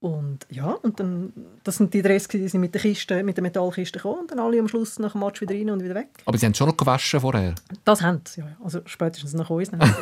Und 0.00 0.46
ja, 0.48 0.72
und 0.82 0.98
dann, 0.98 1.30
das 1.62 1.76
sind 1.76 1.92
die 1.92 2.00
Dress, 2.00 2.26
die 2.26 2.48
sind 2.48 2.62
mit 2.62 2.72
der 2.72 2.80
Kiste, 2.80 3.22
mit 3.22 3.36
der 3.36 3.42
Metallkiste 3.42 3.98
gekommen 3.98 4.20
und 4.20 4.30
dann 4.30 4.38
alle 4.38 4.58
am 4.58 4.66
Schluss 4.66 4.98
nach 4.98 5.12
dem 5.12 5.20
Match 5.20 5.42
wieder 5.42 5.54
rein 5.54 5.68
und 5.68 5.84
wieder 5.84 5.94
weg. 5.94 6.08
Aber 6.24 6.38
sie 6.38 6.46
haben 6.46 6.54
schon 6.54 6.68
noch 6.68 6.76
gewaschen 6.76 7.20
vorher. 7.20 7.54
Das 7.84 8.00
haben 8.00 8.22
sie, 8.26 8.40
ja. 8.40 8.46
Also 8.64 8.80
spätestens 8.86 9.34
nach 9.34 9.50
uns. 9.50 9.70
Nein, 9.70 9.80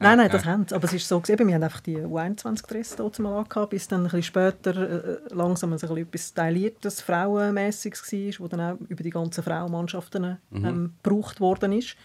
nein, 0.00 0.18
nein, 0.18 0.30
das 0.30 0.44
haben 0.44 0.66
sie. 0.68 0.74
Aber 0.74 0.84
es 0.84 0.92
ist 0.92 1.08
so, 1.08 1.18
gewesen, 1.18 1.48
wir 1.48 1.54
haben 1.54 1.62
einfach 1.62 1.80
die 1.80 1.96
U21-Dresse 1.96 2.96
dort 2.98 3.18
mal 3.18 3.38
angehabt, 3.38 3.70
bis 3.70 3.88
dann 3.88 4.00
ein 4.00 4.04
bisschen 4.04 4.22
später 4.22 4.76
äh, 4.76 5.18
langsam 5.30 5.72
ein 5.72 5.78
bisschen 5.78 5.96
etwas 5.96 6.28
Styliertes, 6.28 7.00
Frauenmässiges 7.00 8.12
war, 8.12 8.44
wo 8.44 8.48
dann 8.48 8.60
auch 8.60 8.78
über 8.88 9.02
die 9.02 9.10
ganzen 9.10 9.42
Frauenmannschaften 9.42 10.36
ähm, 10.52 10.92
gebraucht 11.02 11.40
worden 11.40 11.72
ist. 11.72 11.96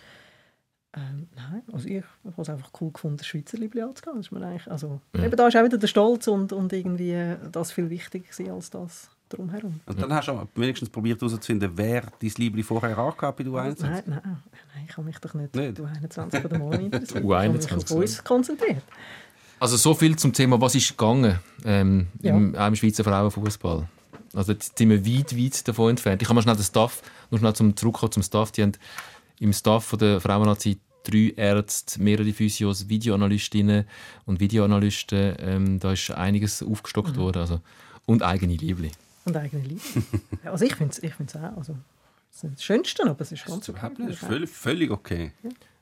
Ähm, 0.94 1.28
nein, 1.36 1.62
also 1.72 1.88
ich, 1.88 1.98
ich 1.98 2.32
habe 2.32 2.42
es 2.42 2.50
einfach 2.50 2.70
cool 2.82 2.92
gefunden, 2.92 3.18
das 3.18 3.26
Schweizer 3.28 3.58
Liebling 3.58 3.86
anzugehen. 3.86 4.18
Das 4.18 4.26
ist 4.26 4.32
mir 4.32 4.46
eigentlich, 4.46 4.70
also, 4.70 5.00
eben 5.14 5.36
da 5.36 5.48
ist 5.48 5.56
auch 5.56 5.64
wieder 5.64 5.78
der 5.78 5.88
Stolz 5.88 6.28
und, 6.28 6.52
und 6.52 6.74
irgendwie 6.74 7.12
äh, 7.12 7.38
das 7.52 7.72
viel 7.72 7.90
wichtiger 7.90 8.54
als 8.54 8.70
das 8.70 9.10
drumherum. 9.30 9.80
Und 9.86 10.02
dann 10.02 10.14
hast 10.14 10.28
du 10.28 10.34
aber 10.34 10.48
wenigstens 10.56 10.90
probiert 10.90 11.22
herauszufinden, 11.22 11.72
wer 11.76 12.02
dein 12.02 12.32
Liebling 12.38 12.66
vorher 12.66 12.98
angehabt 12.98 13.38
bei 13.38 13.44
du 13.44 13.56
1 13.56 13.80
Nein, 13.80 14.04
nein, 14.06 14.22
nein, 14.24 14.86
ich 14.86 14.98
habe 14.98 15.08
mich 15.08 15.18
doch 15.20 15.34
nicht, 15.34 15.56
Nicht? 15.56 15.80
du 15.80 15.86
21 15.86 16.44
oder 16.46 16.60
mal 16.60 16.82
interessiert. 16.82 17.24
U21 17.24 17.56
Ich 17.64 17.72
habe 17.72 17.78
mich 17.78 17.92
auf 17.92 17.92
uns 17.92 18.24
konzentriert. 18.24 18.84
Also 19.62 19.78
so 19.78 19.94
viel 19.94 20.18
zum 20.18 20.34
Thema, 20.34 20.60
was 20.60 20.76
ist 20.76 20.90
gegangen 20.90 21.40
ähm, 21.64 22.08
Ja. 22.22 22.36
im, 22.36 22.56
auch 22.56 22.68
im 22.68 22.76
Schweizer 22.76 23.04
Frauenfußball. 23.06 23.88
Also 24.34 24.54
jetzt 24.54 24.78
sind 24.78 24.90
wir 24.90 25.06
weit, 25.06 25.38
weit 25.38 25.68
davon 25.68 25.92
entfernt. 25.92 26.22
Ich 26.22 26.28
kann 26.28 26.36
mal 26.36 26.42
schnell 26.42 26.56
den 26.56 26.64
Staff, 26.64 27.02
nur 27.30 27.40
schnell 27.40 27.54
zum 27.54 27.76
zurückkommen 27.78 28.12
zum 28.12 28.24
Staff. 28.24 28.52
Die 28.52 28.64
haben 28.64 28.74
im 29.42 29.54
Staff 29.54 29.86
von 29.86 30.00
der 30.00 30.22
Frauennazi 30.22 30.80
drei 31.04 31.34
Ärzte, 31.36 32.02
mehrere 32.02 32.32
Physios, 32.32 32.88
Videoanalystinnen 32.88 33.86
und 34.26 34.40
Videoanalysten. 34.40 35.36
Ähm, 35.40 35.80
da 35.80 35.94
ist 35.94 36.12
einiges 36.12 36.62
aufgestockt 36.62 37.18
worden. 37.18 37.40
Also, 37.40 37.60
und 38.06 38.22
eigene 38.22 38.56
Liebling. 38.56 38.92
Und 39.26 39.36
eigene 39.36 39.64
Liebe. 39.64 39.82
Ja, 40.44 40.52
also 40.52 40.64
ich 40.64 40.76
finde 40.76 40.94
es 40.94 41.02
ich 41.02 41.14
find's 41.16 41.36
auch. 41.36 41.58
Also, 41.58 41.76
es 42.30 42.38
ist 42.38 42.44
nicht 42.44 42.56
das 42.58 42.64
Schönste, 42.64 43.10
aber 43.10 43.22
es 43.22 43.32
ist 43.32 43.46
ganz 43.46 43.68
okay. 43.68 43.90
nicht. 43.98 44.20
Völlig, 44.20 44.50
völlig 44.50 44.92
okay. 44.92 45.32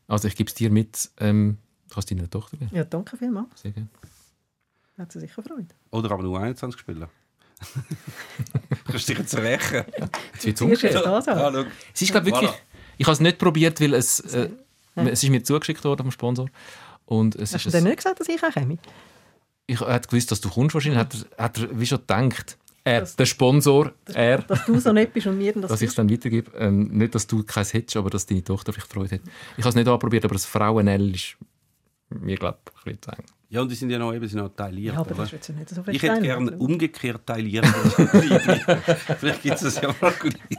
Also 0.07 0.29
ich 0.29 0.35
gebe 0.37 0.47
es 0.47 0.53
dir 0.53 0.71
mit. 0.71 1.09
Ähm, 1.19 1.57
du 1.89 1.93
kannst 1.95 2.09
deiner 2.11 2.29
Tochter 2.29 2.55
geben. 2.55 2.71
Ja, 2.73 2.85
danke 2.85 3.17
vielmals. 3.17 3.61
Sehr 3.61 3.71
gerne. 3.71 3.89
Hat 4.97 5.11
sie 5.11 5.19
sicher 5.19 5.43
Freude. 5.43 5.67
Oder 5.91 6.11
aber 6.11 6.23
nur 6.23 6.39
21 6.39 6.79
Spieler. 6.79 7.09
Kannst 8.85 9.09
du 9.09 9.13
dich 9.13 9.19
jetzt 9.19 9.37
rächen? 9.37 9.83
Jetzt 9.85 10.37
ist 10.37 10.45
jetzt 10.45 10.61
umgekehrt. 10.61 11.05
Ah, 11.05 11.21
schau. 11.23 11.65
Es 11.93 12.01
ist, 12.01 12.11
glaub, 12.11 12.25
wirklich, 12.25 12.49
Voilà. 12.49 12.55
Ich 12.99 13.05
habe 13.07 13.13
es 13.13 13.19
nicht 13.19 13.39
probiert, 13.39 13.81
weil 13.81 13.93
es, 13.95 14.19
äh, 14.19 14.49
es 14.95 15.23
ist 15.23 15.29
mir 15.29 15.41
zugeschickt 15.43 15.83
worden 15.83 16.03
vom 16.03 16.11
Sponsor. 16.11 16.47
Und 17.05 17.33
es 17.35 17.53
Hast 17.53 17.65
ist 17.65 17.65
du 17.65 17.71
denn 17.71 17.85
nicht 17.85 17.97
gesagt, 17.97 18.19
dass 18.19 18.29
ich 18.29 18.43
auch 18.43 18.53
komme? 18.53 18.77
ich 19.65 19.79
hat 19.79 20.07
gewusst, 20.09 20.31
dass 20.31 20.41
du 20.41 20.49
kommst 20.49 20.73
wahrscheinlich. 20.75 20.99
Hat 20.99 21.15
er, 21.37 21.43
hat 21.45 21.57
er 21.59 21.79
wie 21.79 21.85
schon 21.85 21.99
gedacht, 21.99 22.57
er, 22.83 23.01
Das- 23.01 23.15
der 23.15 23.25
Sponsor, 23.25 23.91
er, 24.13 24.39
Dass 24.43 24.65
du 24.65 24.79
so 24.79 24.91
nett 24.91 25.13
bist 25.13 25.27
und 25.27 25.37
mir 25.37 25.53
das 25.53 25.69
dass 25.71 25.81
ich 25.81 25.89
es 25.89 25.95
dann 25.95 26.09
weitergebe. 26.09 26.51
Ähm, 26.57 26.87
nicht, 26.97 27.13
dass 27.15 27.25
du 27.27 27.43
keins 27.43 27.73
hättest, 27.73 27.97
aber 27.97 28.09
dass 28.09 28.25
deine 28.25 28.43
Tochter 28.43 28.73
vielleicht 28.73 28.91
Freude 28.91 29.15
hat. 29.15 29.21
Ich 29.57 29.63
habe 29.63 29.69
es 29.69 29.75
nicht 29.75 29.87
anprobiert, 29.87 30.25
aber 30.25 30.33
das 30.35 30.45
Frauen-L 30.45 31.13
ist 31.15 31.35
mir, 32.09 32.35
glaube 32.37 32.57
ich, 32.65 32.71
ein 32.71 32.83
bisschen 32.97 33.01
zu 33.01 33.11
eng. 33.11 33.25
Ja, 33.51 33.61
und 33.61 33.69
die 33.71 33.75
sind 33.75 33.89
ja 33.89 33.97
noch, 33.99 34.13
eben, 34.13 34.27
sind 34.27 34.39
noch 34.39 34.49
teiliert. 34.49 34.93
Ja, 34.93 34.99
aber 35.01 35.11
oder? 35.11 35.23
das 35.23 35.33
ist 35.33 35.49
nicht 35.49 35.69
so 35.69 35.81
Ich 35.87 36.01
hätte 36.03 36.21
gerne 36.21 36.51
Also, 36.51 36.63
umgekehrt 36.63 37.25
teiliert. 37.25 37.65
Vielleicht 39.19 39.41
gibt 39.43 39.55
es 39.55 39.61
das 39.61 39.81
ja 39.81 39.93
mal 39.99 40.13
gut. 40.19 40.35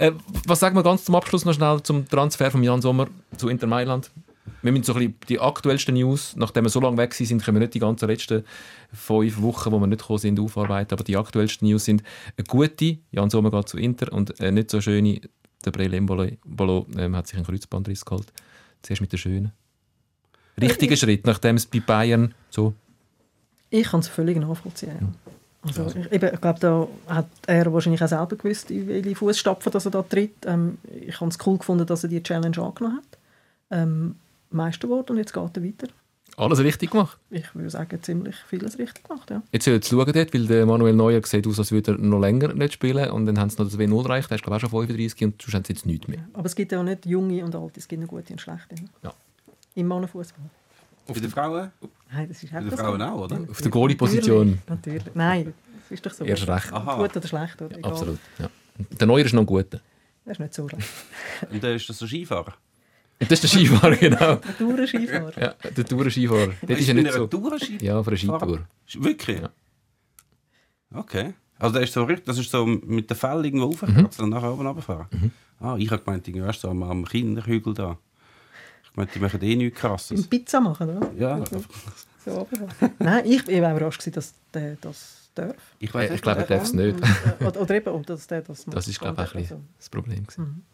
Äh, 0.00 0.12
was 0.46 0.60
sagen 0.60 0.74
wir 0.76 0.82
ganz 0.82 1.04
zum 1.04 1.14
Abschluss 1.14 1.44
noch 1.44 1.52
schnell 1.52 1.82
zum 1.82 2.08
Transfer 2.08 2.50
von 2.50 2.62
Jan 2.62 2.80
Sommer 2.80 3.08
zu 3.36 3.50
Inter 3.50 3.66
Mailand? 3.66 4.10
Wir 4.62 4.72
müssen 4.72 4.84
so 4.84 4.94
ein 4.94 4.98
bisschen 4.98 5.16
die 5.28 5.38
aktuellsten 5.38 5.94
News, 5.94 6.34
nachdem 6.36 6.64
wir 6.64 6.70
so 6.70 6.80
lange 6.80 6.96
weg 6.96 7.12
sind, 7.12 7.44
können 7.44 7.56
wir 7.56 7.60
nicht 7.60 7.74
die 7.74 7.80
ganzen 7.80 8.08
letzten 8.08 8.44
fünf 8.94 9.42
Wochen, 9.42 9.70
wo 9.70 9.78
wir 9.78 9.86
nicht 9.86 10.00
gekommen 10.00 10.18
sind, 10.18 10.40
aufarbeiten. 10.40 10.94
Aber 10.94 11.04
die 11.04 11.18
aktuellsten 11.18 11.68
News 11.68 11.84
sind 11.84 12.02
eine 12.38 12.46
gute, 12.46 12.96
Jan 13.10 13.28
Sommer 13.28 13.50
geht 13.50 13.68
zu 13.68 13.76
Inter 13.76 14.10
und 14.10 14.40
eine 14.40 14.52
nicht 14.52 14.70
so 14.70 14.80
schöne, 14.80 15.20
der 15.66 15.70
Brel 15.70 15.92
Embolo 15.92 16.86
ähm, 16.96 17.14
hat 17.14 17.26
sich 17.26 17.36
einen 17.36 17.44
Kreuzbandriss 17.44 18.02
geholt. 18.02 18.32
Zuerst 18.80 19.02
mit 19.02 19.12
der 19.12 19.18
schönen. 19.18 19.52
Richtiger 20.58 20.96
Schritt, 20.96 21.26
nachdem 21.26 21.56
es 21.56 21.66
bei 21.66 21.80
Bayern 21.80 22.34
so 22.48 22.72
Ich 23.68 23.88
kann 23.88 24.00
es 24.00 24.08
völlig 24.08 24.38
nachvollziehen. 24.38 25.12
ja. 25.26 25.29
Also, 25.62 25.86
ich, 25.88 26.10
eben, 26.12 26.34
ich 26.34 26.40
glaube, 26.40 26.58
da 26.60 26.88
hat 27.06 27.26
er 27.46 27.72
wahrscheinlich 27.72 28.02
auch 28.02 28.08
selber 28.08 28.36
gewusst, 28.36 28.70
in 28.70 28.88
welche 28.88 29.14
Fußstapfen 29.14 29.70
dass 29.70 29.84
er 29.84 29.90
da 29.90 30.02
tritt. 30.02 30.46
Ähm, 30.46 30.78
ich 31.06 31.20
habe 31.20 31.30
es 31.30 31.38
cool 31.46 31.58
gefunden, 31.58 31.86
dass 31.86 32.02
er 32.02 32.08
die 32.08 32.22
Challenge 32.22 32.58
angenommen 32.58 32.96
hat. 32.96 33.18
Ähm, 33.70 34.16
Meister 34.50 34.88
geworden 34.88 35.12
und 35.12 35.18
jetzt 35.18 35.32
geht 35.32 35.56
er 35.56 35.62
weiter. 35.62 35.88
Alles 36.36 36.60
richtig 36.60 36.90
gemacht. 36.92 37.18
Ich 37.28 37.54
würde 37.54 37.68
sagen, 37.68 38.02
ziemlich 38.02 38.36
vieles 38.48 38.78
richtig 38.78 39.04
gemacht, 39.04 39.28
ja. 39.30 39.42
Jetzt 39.52 39.64
soll 39.64 39.74
jetzt 39.74 39.88
schauen 39.88 40.10
dort, 40.10 40.32
weil 40.32 40.46
der 40.46 40.64
Manuel 40.64 40.94
Neuer 40.94 41.20
sieht 41.24 41.46
aus, 41.46 41.58
als 41.58 41.70
würde 41.70 41.92
er 41.92 41.98
noch 41.98 42.18
länger 42.18 42.54
nicht 42.54 42.72
spielen 42.72 43.10
und 43.10 43.26
dann 43.26 43.38
haben 43.38 43.50
sie 43.50 43.58
noch 43.58 43.68
das 43.68 43.78
W0 43.78 44.04
erreicht, 44.04 44.30
der 44.30 44.36
ist 44.36 44.42
glaube 44.42 44.56
ich 44.56 44.64
auch 44.64 44.70
schon 44.70 44.86
35 44.86 45.24
und 45.24 45.42
sonst 45.42 45.54
haben 45.54 45.64
sie 45.64 45.72
jetzt 45.74 45.86
nichts 45.86 46.08
mehr. 46.08 46.26
Aber 46.32 46.46
es 46.46 46.54
gibt 46.54 46.72
ja 46.72 46.80
auch 46.80 46.84
nicht 46.84 47.04
junge 47.04 47.44
und 47.44 47.54
alte, 47.54 47.80
es 47.80 47.86
gibt 47.86 48.00
nur 48.00 48.08
gute 48.08 48.32
und 48.32 48.40
schlechte. 48.40 48.76
Ja. 49.02 49.12
Im 49.74 49.88
Mannenfußball. 49.88 50.44
Bei 51.06 51.12
den 51.14 51.30
Frauen? 51.30 51.72
Nein, 52.12 52.28
das 52.28 52.42
ist 52.42 52.50
den 52.50 52.58
einfach 52.58 52.78
Frauen 52.78 53.00
so. 53.00 53.06
auch, 53.06 53.20
oder? 53.24 53.40
Auf 53.48 53.62
der 53.62 53.70
Goalie-Position. 53.70 54.58
Natürlich, 54.66 55.04
natürlich. 55.04 55.14
Nein, 55.14 55.54
das 55.82 55.90
ist 55.90 56.06
doch 56.06 56.12
so. 56.12 56.24
Erst 56.24 56.48
recht. 56.48 56.72
Aha. 56.72 56.96
Gut 56.96 57.16
oder 57.16 57.28
schlecht, 57.28 57.62
oder? 57.62 57.76
Egal. 57.76 57.92
Absolut. 57.92 58.18
Ja. 58.38 58.50
Der 58.98 59.06
Neuer 59.06 59.24
ist 59.24 59.32
noch 59.32 59.42
ein 59.42 59.46
guter. 59.46 59.80
Das 60.24 60.32
ist 60.32 60.40
nicht 60.40 60.54
so 60.54 60.68
schlecht. 60.68 60.88
Und 61.50 61.62
dann 61.62 61.76
ist 61.76 61.88
das 61.88 61.98
so 61.98 62.06
Skifahrer. 62.06 62.54
Das 63.18 63.32
ist 63.32 63.42
der 63.42 63.48
Skifahrer, 63.48 63.96
genau. 63.96 64.36
Touren-Skifahrer. 64.58 65.40
Ja, 65.40 65.54
der 65.76 65.84
Touren-Skifahrer. 65.84 66.54
Dort 66.66 66.80
ist 66.80 66.88
in 66.88 66.96
nicht 66.96 67.12
so... 67.12 67.26
Tourenskifahrer? 67.26 67.84
Ja, 67.84 68.02
für 68.02 68.10
eine 68.10 68.16
Skitour. 68.18 68.66
Wirklich? 68.94 69.40
Ja. 69.40 69.50
Okay. 70.94 71.34
Also 71.58 71.74
der 71.74 71.82
ist 71.82 71.92
so 71.92 72.04
richtig, 72.04 72.24
das 72.24 72.38
ist 72.38 72.50
so 72.50 72.64
mit 72.64 73.10
der 73.10 73.16
Fell 73.16 73.44
irgendwo 73.44 73.66
raufgefahren, 73.66 74.08
dann 74.16 74.30
nachher 74.30 74.52
oben 74.52 74.66
runterfahren. 74.66 75.32
Ah, 75.60 75.76
ich 75.78 75.90
habe 75.90 76.02
gemeint, 76.02 76.26
du, 76.26 76.52
so 76.52 76.70
am, 76.70 76.82
am 76.82 77.04
Kinderhügel 77.04 77.74
da. 77.74 77.98
Ich 78.92 78.96
meinte, 78.96 79.12
die 79.14 79.18
machen 79.20 79.42
eh 79.42 79.56
nichts 79.56 79.76
Im 79.78 79.80
krasses. 79.88 80.26
Pizza 80.26 80.60
machen, 80.60 80.96
oder? 80.96 81.12
Ja, 81.16 81.42
So 82.24 82.32
runterfahren. 82.38 82.92
Nein, 82.98 83.24
ich, 83.26 83.48
ich 83.48 83.60
war 83.62 83.76
überrascht, 83.76 84.14
dass 84.16 84.34
der 84.52 84.76
das 84.76 85.30
darf. 85.34 85.54
ich 85.78 85.92
weiß 85.94 86.10
Äh, 86.10 86.14
Ich 86.16 86.22
glaube, 86.22 86.40
er 86.40 86.46
darf 86.46 86.62
es 86.64 86.72
nicht. 86.72 86.98
Oder, 87.40 87.60
oder 87.60 87.74
eben, 87.74 87.88
ob 87.88 88.04
das 88.06 88.26
der 88.26 88.42
das 88.42 88.66
macht. 88.66 88.76
Das 88.76 88.88
ist, 88.88 88.98
glaube 88.98 89.22
ich, 89.22 89.28
auch 89.28 89.34
ein 89.34 89.40
bisschen 89.42 89.56
Also, 89.58 89.68
das 89.78 89.88
Problem. 89.88 90.26
gewesen. 90.26 90.64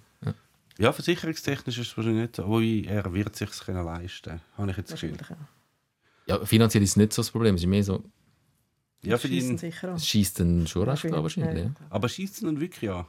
Ja, 0.79 0.93
versicherungstechnisch 0.93 1.79
ist 1.79 1.89
es 1.89 1.97
wahrscheinlich 1.97 2.23
nicht 2.23 2.37
so. 2.37 2.45
Aber 2.45 2.61
er 2.63 3.13
wird 3.15 3.33
es 3.33 3.39
sich 3.39 3.51
können 3.65 3.83
leisten 3.85 4.41
habe 4.59 4.71
ich 4.71 4.77
jetzt 4.77 4.93
das 4.93 5.01
Gefühl. 5.01 5.17
Ja, 6.27 6.45
finanziell 6.45 6.83
ist 6.83 6.91
es 6.91 6.97
nicht 6.97 7.13
so 7.15 7.23
das 7.23 7.31
Problem. 7.31 7.55
Es 7.55 7.63
ist 7.63 7.67
mehr 7.67 7.83
so, 7.85 8.03
Ja, 9.03 9.17
für 9.17 9.29
Schiessen 9.29 9.53
ihn. 9.53 9.59
sicher 9.59 9.89
an. 9.91 9.95
es 9.97 10.07
schießt 10.07 10.41
dann 10.41 10.67
schon 10.67 10.87
recht 10.89 11.05
an 11.07 11.23
wahrscheinlich. 11.23 11.65
Ja. 11.65 11.71
Ja. 11.71 11.87
Aber 11.91 12.09
schießt 12.09 12.43
ihn 12.43 12.61
wirklich 12.61 12.91
an? 12.91 13.07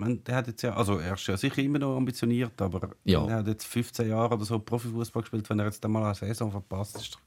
Meine, 0.00 0.16
der 0.16 0.36
hat 0.36 0.46
jetzt 0.46 0.62
ja, 0.62 0.74
also 0.74 0.96
er 0.98 1.12
ist 1.14 1.26
ja 1.26 1.36
sicher 1.36 1.60
immer 1.62 1.78
noch 1.78 1.94
ambitioniert, 1.96 2.60
aber 2.62 2.90
Ja. 3.04 3.26
er 3.26 3.36
hat 3.36 3.46
jetzt 3.48 3.66
15 3.66 4.08
Jahre 4.08 4.34
oder 4.34 4.44
so 4.46 4.58
Profifußball 4.58 5.22
gespielt. 5.22 5.48
Wenn 5.50 5.58
er 5.58 5.66
jetzt 5.66 5.84
einmal 5.84 6.04
eine 6.04 6.14
Saison 6.14 6.50
verpasst, 6.50 6.96
ist 6.96 7.14
doch, 7.14 7.20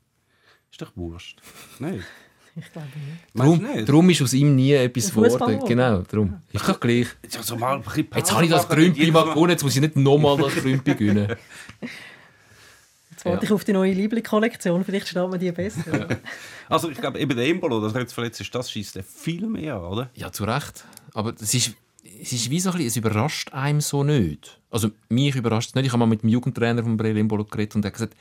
ist 0.71 0.81
doch 0.81 0.91
wurscht. 0.95 1.39
Nein. 1.79 2.03
Ich 2.55 2.71
glaube 2.71 2.85
nicht. 2.87 3.35
Darum, 3.35 3.59
du 3.59 3.65
nicht? 3.65 3.89
darum 3.89 4.09
ist 4.11 4.21
aus 4.21 4.33
ihm 4.33 4.55
nie 4.55 4.73
etwas 4.73 5.09
geworden. 5.11 5.59
Genau, 5.67 6.01
darum. 6.01 6.39
Ist 6.51 6.69
doch 6.69 6.79
gleich. 6.79 7.07
Jetzt, 7.23 7.35
also 7.37 7.55
mal 7.55 7.81
Jetzt 8.15 8.31
habe 8.31 8.43
ich 8.45 8.51
das 8.51 8.69
Grümpi 8.69 9.09
mal 9.09 9.25
gewonnen, 9.25 9.49
jetzt 9.49 9.63
muss 9.63 9.73
ich 9.75 9.81
nicht 9.81 9.95
nochmal 9.95 10.37
das 10.37 10.53
Grümpi 10.53 10.93
gewinnen. 10.93 11.35
Jetzt 13.09 13.25
warte 13.25 13.37
Ja. 13.37 13.43
ich 13.43 13.51
auf 13.51 13.63
die 13.63 13.73
neue 13.73 13.93
Liebling-Kollektion, 13.93 14.83
vielleicht 14.85 15.07
steht 15.07 15.29
mir 15.29 15.39
die 15.39 15.51
besser. 15.51 16.07
Also 16.69 16.89
ich 16.89 16.97
glaube, 16.99 17.19
eben 17.19 17.35
der 17.35 17.45
Embolo, 17.47 17.81
das 17.81 17.93
er 17.93 18.01
jetzt 18.01 18.13
verletzt 18.13 18.39
ist, 18.41 18.53
das 18.55 18.71
schießt 18.71 18.95
er 18.97 19.03
viel 19.03 19.47
mehr 19.47 19.81
oder? 19.81 20.09
Ja, 20.15 20.31
zu 20.31 20.43
Recht. 20.45 20.85
Aber 21.13 21.33
es 21.39 21.53
ist, 21.53 21.73
es 22.21 22.33
ist 22.33 22.49
wie 22.49 22.59
so 22.59 22.69
ein 22.69 22.73
bisschen, 22.73 22.87
es 22.87 22.97
überrascht 22.97 23.53
einem 23.53 23.81
so 23.81 24.03
nicht. 24.03 24.59
Also 24.69 24.91
mich 25.09 25.35
überrascht 25.35 25.69
es 25.69 25.75
nicht. 25.75 25.85
Ich 25.85 25.91
habe 25.91 25.99
mal 25.99 26.05
mit 26.05 26.23
dem 26.23 26.29
Jugendtrainer 26.29 26.83
von 26.83 26.97
Breel 26.97 27.17
Imbolo 27.17 27.45
geredet 27.45 27.75
und 27.75 27.85
er 27.85 27.87
hat 27.87 27.93
gesagt, 27.93 28.15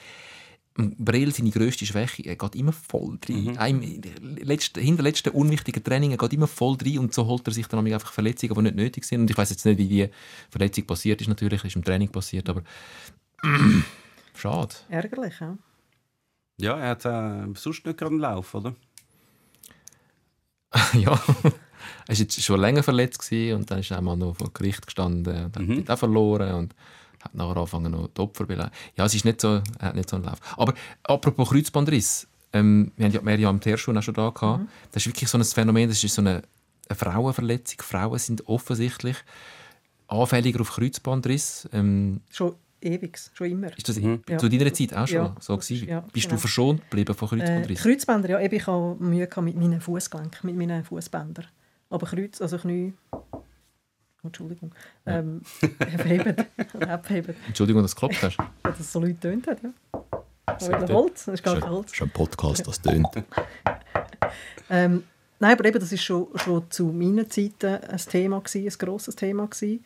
Breel, 0.75 1.35
seine 1.35 1.51
grösste 1.51 1.85
Schwäche, 1.85 2.23
er 2.23 2.37
geht 2.37 2.55
immer 2.55 2.73
voll 2.73 3.19
rein. 3.29 3.59
Einem, 3.59 4.01
letzte, 4.23 4.81
hinter 4.81 5.03
letzten 5.03 5.29
unwichtigen 5.31 5.85
Training, 5.85 6.13
er 6.13 6.17
geht 6.17 6.33
immer 6.33 6.47
voll 6.47 6.79
rein 6.83 6.99
und 6.99 7.13
so 7.13 7.27
holt 7.27 7.47
er 7.47 7.53
sich 7.53 7.67
dann 7.67 7.87
einfach 7.87 8.13
Verletzungen, 8.13 8.55
die 8.55 8.63
nicht 8.63 8.77
nötig 8.77 9.05
sind. 9.05 9.21
Und 9.21 9.31
ich 9.31 9.37
weiß 9.37 9.51
jetzt 9.51 9.67
nicht, 9.67 9.77
wie 9.77 9.89
die 9.89 10.09
Verletzung 10.49 10.87
passiert 10.87 11.21
ist, 11.21 11.29
natürlich, 11.29 11.63
ist 11.63 11.77
im 11.77 11.85
Training 11.85 12.09
passiert, 12.09 12.49
aber 12.49 12.63
schade. 14.35 14.75
Ärgerlich, 14.89 15.35
ja. 15.41 15.59
Ja, 16.59 16.79
er 16.79 16.91
hat 16.91 17.05
äh, 17.05 17.53
sonst 17.55 17.85
nicht 17.85 17.99
gerade 17.99 18.13
einen 18.13 18.21
Lauf, 18.21 18.55
oder? 18.55 18.75
ja. 20.95 21.21
Er 22.07 22.15
war 22.15 22.17
jetzt 22.17 22.43
schon 22.43 22.61
länger 22.61 22.83
verletzt 22.83 23.21
gewesen 23.21 23.57
und 23.57 23.71
dann 23.71 23.79
ist 23.81 23.91
er 23.91 23.99
einmal 23.99 24.17
noch 24.17 24.37
vor 24.37 24.51
Gericht 24.53 24.87
gestanden 24.87 25.47
und 25.47 25.57
hat 25.57 25.63
Mhm. 25.63 25.77
dort 25.77 25.91
auch 25.91 25.99
verloren 25.99 26.55
und 26.55 26.75
hat 27.23 27.35
nachher 27.35 27.57
angefangen 27.57 27.93
noch 27.93 28.09
die 28.09 28.21
Opfer 28.21 28.45
zu 28.45 28.47
beleidigen. 28.49 28.75
Ja, 28.97 29.05
es 29.05 29.15
ist 29.15 29.25
nicht 29.25 29.41
so, 29.41 29.61
er 29.79 29.89
hat 29.89 29.95
nicht 29.95 30.09
so 30.11 30.17
einen 30.17 30.25
Lauf. 30.25 30.39
Aber 30.57 30.75
apropos 31.05 31.51
Kreuzbandriss, 31.51 32.27
ähm, 32.53 32.93
wir 32.97 33.07
haben 33.07 33.13
ja 33.13 33.21
Miriam 33.23 33.61
Terschun 33.61 33.97
auch 33.97 34.03
schon 34.03 34.15
da 34.15 34.31
gehabt. 34.31 34.65
Das 34.91 35.03
ist 35.03 35.07
wirklich 35.07 35.29
so 35.31 35.39
ein 35.39 35.45
Phänomen, 35.45 35.89
das 35.89 36.03
ist 36.03 36.15
so 36.15 36.21
eine, 36.21 36.43
eine 36.89 36.97
Frauenverletzung. 36.97 37.81
Frauen 37.83 38.19
sind 38.19 38.47
offensichtlich 38.49 39.17
anfälliger 40.09 40.61
auf 40.61 40.71
Kreuzbandriss. 40.73 41.69
Ähm, 41.73 42.21
Schon 42.31 42.55
ewig, 42.81 43.19
schon 43.33 43.51
immer. 43.51 43.69
ist 43.77 43.89
das 43.89 43.97
Ja. 43.99 44.39
zu 44.39 44.49
deiner 44.49 44.73
Zeit 44.75 44.95
auch 44.95 45.07
schon 45.07 45.17
Ja, 45.17 45.35
so 45.41 45.57
gewesen? 45.57 45.89
ja, 45.89 46.01
Bist 46.13 46.27
genau. 46.27 46.35
du 46.37 46.41
verschont 46.41 46.83
geblieben 46.83 47.15
von 47.15 47.29
Äh, 47.29 47.37
Kreuzbandriss? 47.45 47.83
Kreuzbänder, 47.83 48.29
ja, 48.31 48.41
eben, 48.41 48.55
ich 48.57 48.67
habe 48.67 48.97
Mühe 49.03 49.27
gehabt 49.27 49.45
mit 49.45 49.57
meinen 49.57 49.81
Fußgelenken, 49.81 50.41
mit 50.43 50.57
meinen 50.57 50.85
Fußbändern. 50.85 51.47
Aber 51.93 52.07
Kreuz, 52.07 52.41
also 52.41 52.59
Knie... 52.59 52.95
Oh, 53.13 54.29
Entschuldigung. 54.29 54.73
Ähm, 55.05 55.43
abheben. 55.79 56.37
abheben. 56.89 57.35
Entschuldigung, 57.47 57.83
dass 57.83 57.95
du 57.95 58.01
geklopft 58.01 58.23
hast. 58.23 58.39
Dass 58.63 58.81
es 58.81 58.93
so 58.93 59.01
Leute 59.01 59.21
tönt 59.21 59.47
hat, 59.47 59.59
ja. 59.63 59.73
Aber. 60.47 60.95
Holz, 60.95 61.25
das 61.25 61.35
ist 61.35 61.43
gar 61.43 61.59
kein 61.59 61.71
Holz. 61.71 61.93
ein 62.01 62.11
Podcast, 62.11 62.67
das 62.67 62.81
tönt. 62.81 63.09
Ähm, 64.71 65.05
nein, 65.39 65.53
aber 65.53 65.67
eben, 65.67 65.79
das 65.79 65.93
ist 65.93 66.03
schon, 66.03 66.29
schon 66.37 66.71
zu 66.71 66.87
meinen 66.87 67.29
Zeiten 67.29 67.75
ein 67.85 67.99
Thema 67.99 68.41
gewesen, 68.41 68.67
ein 68.67 68.79
grosses 68.79 69.15
Thema 69.15 69.47
gewesen. 69.47 69.85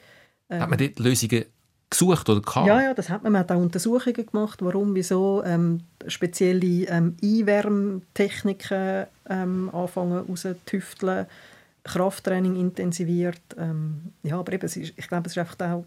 Hat 0.48 0.70
man 0.70 0.78
dort 0.78 1.00
Lösungen 1.00 1.44
gesucht 1.90 2.28
oder 2.28 2.40
gehabt? 2.40 2.68
Ja, 2.68 2.80
ja, 2.80 2.94
das 2.94 3.08
hat 3.08 3.24
man. 3.24 3.32
Man 3.32 3.40
hat 3.40 3.50
auch 3.50 3.58
Untersuchungen 3.58 4.26
gemacht, 4.26 4.62
warum, 4.62 4.94
wieso 4.94 5.42
ähm, 5.44 5.80
spezielle 6.06 6.86
ähm, 6.86 7.16
Einwärmtechniken 7.20 9.06
ähm, 9.28 9.70
anfangen 9.72 10.24
rauszutüfteln, 10.28 11.26
Krafttraining 11.86 12.56
intensiviert. 12.56 13.40
Ähm, 13.56 14.12
ja, 14.22 14.38
aber 14.38 14.52
eben, 14.52 14.64
ist, 14.64 14.76
ich 14.76 15.08
glaube, 15.08 15.26
es 15.26 15.32
ist 15.32 15.38
einfach 15.38 15.72
auch, 15.72 15.84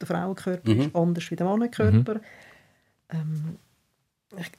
der 0.00 0.06
Frauenkörper 0.06 0.70
ist 0.70 0.94
anders 0.94 1.30
wie 1.30 1.36
der 1.36 1.46
Mannenkörper. 1.46 2.20
Ähm, 3.10 3.56
ich, 4.36 4.50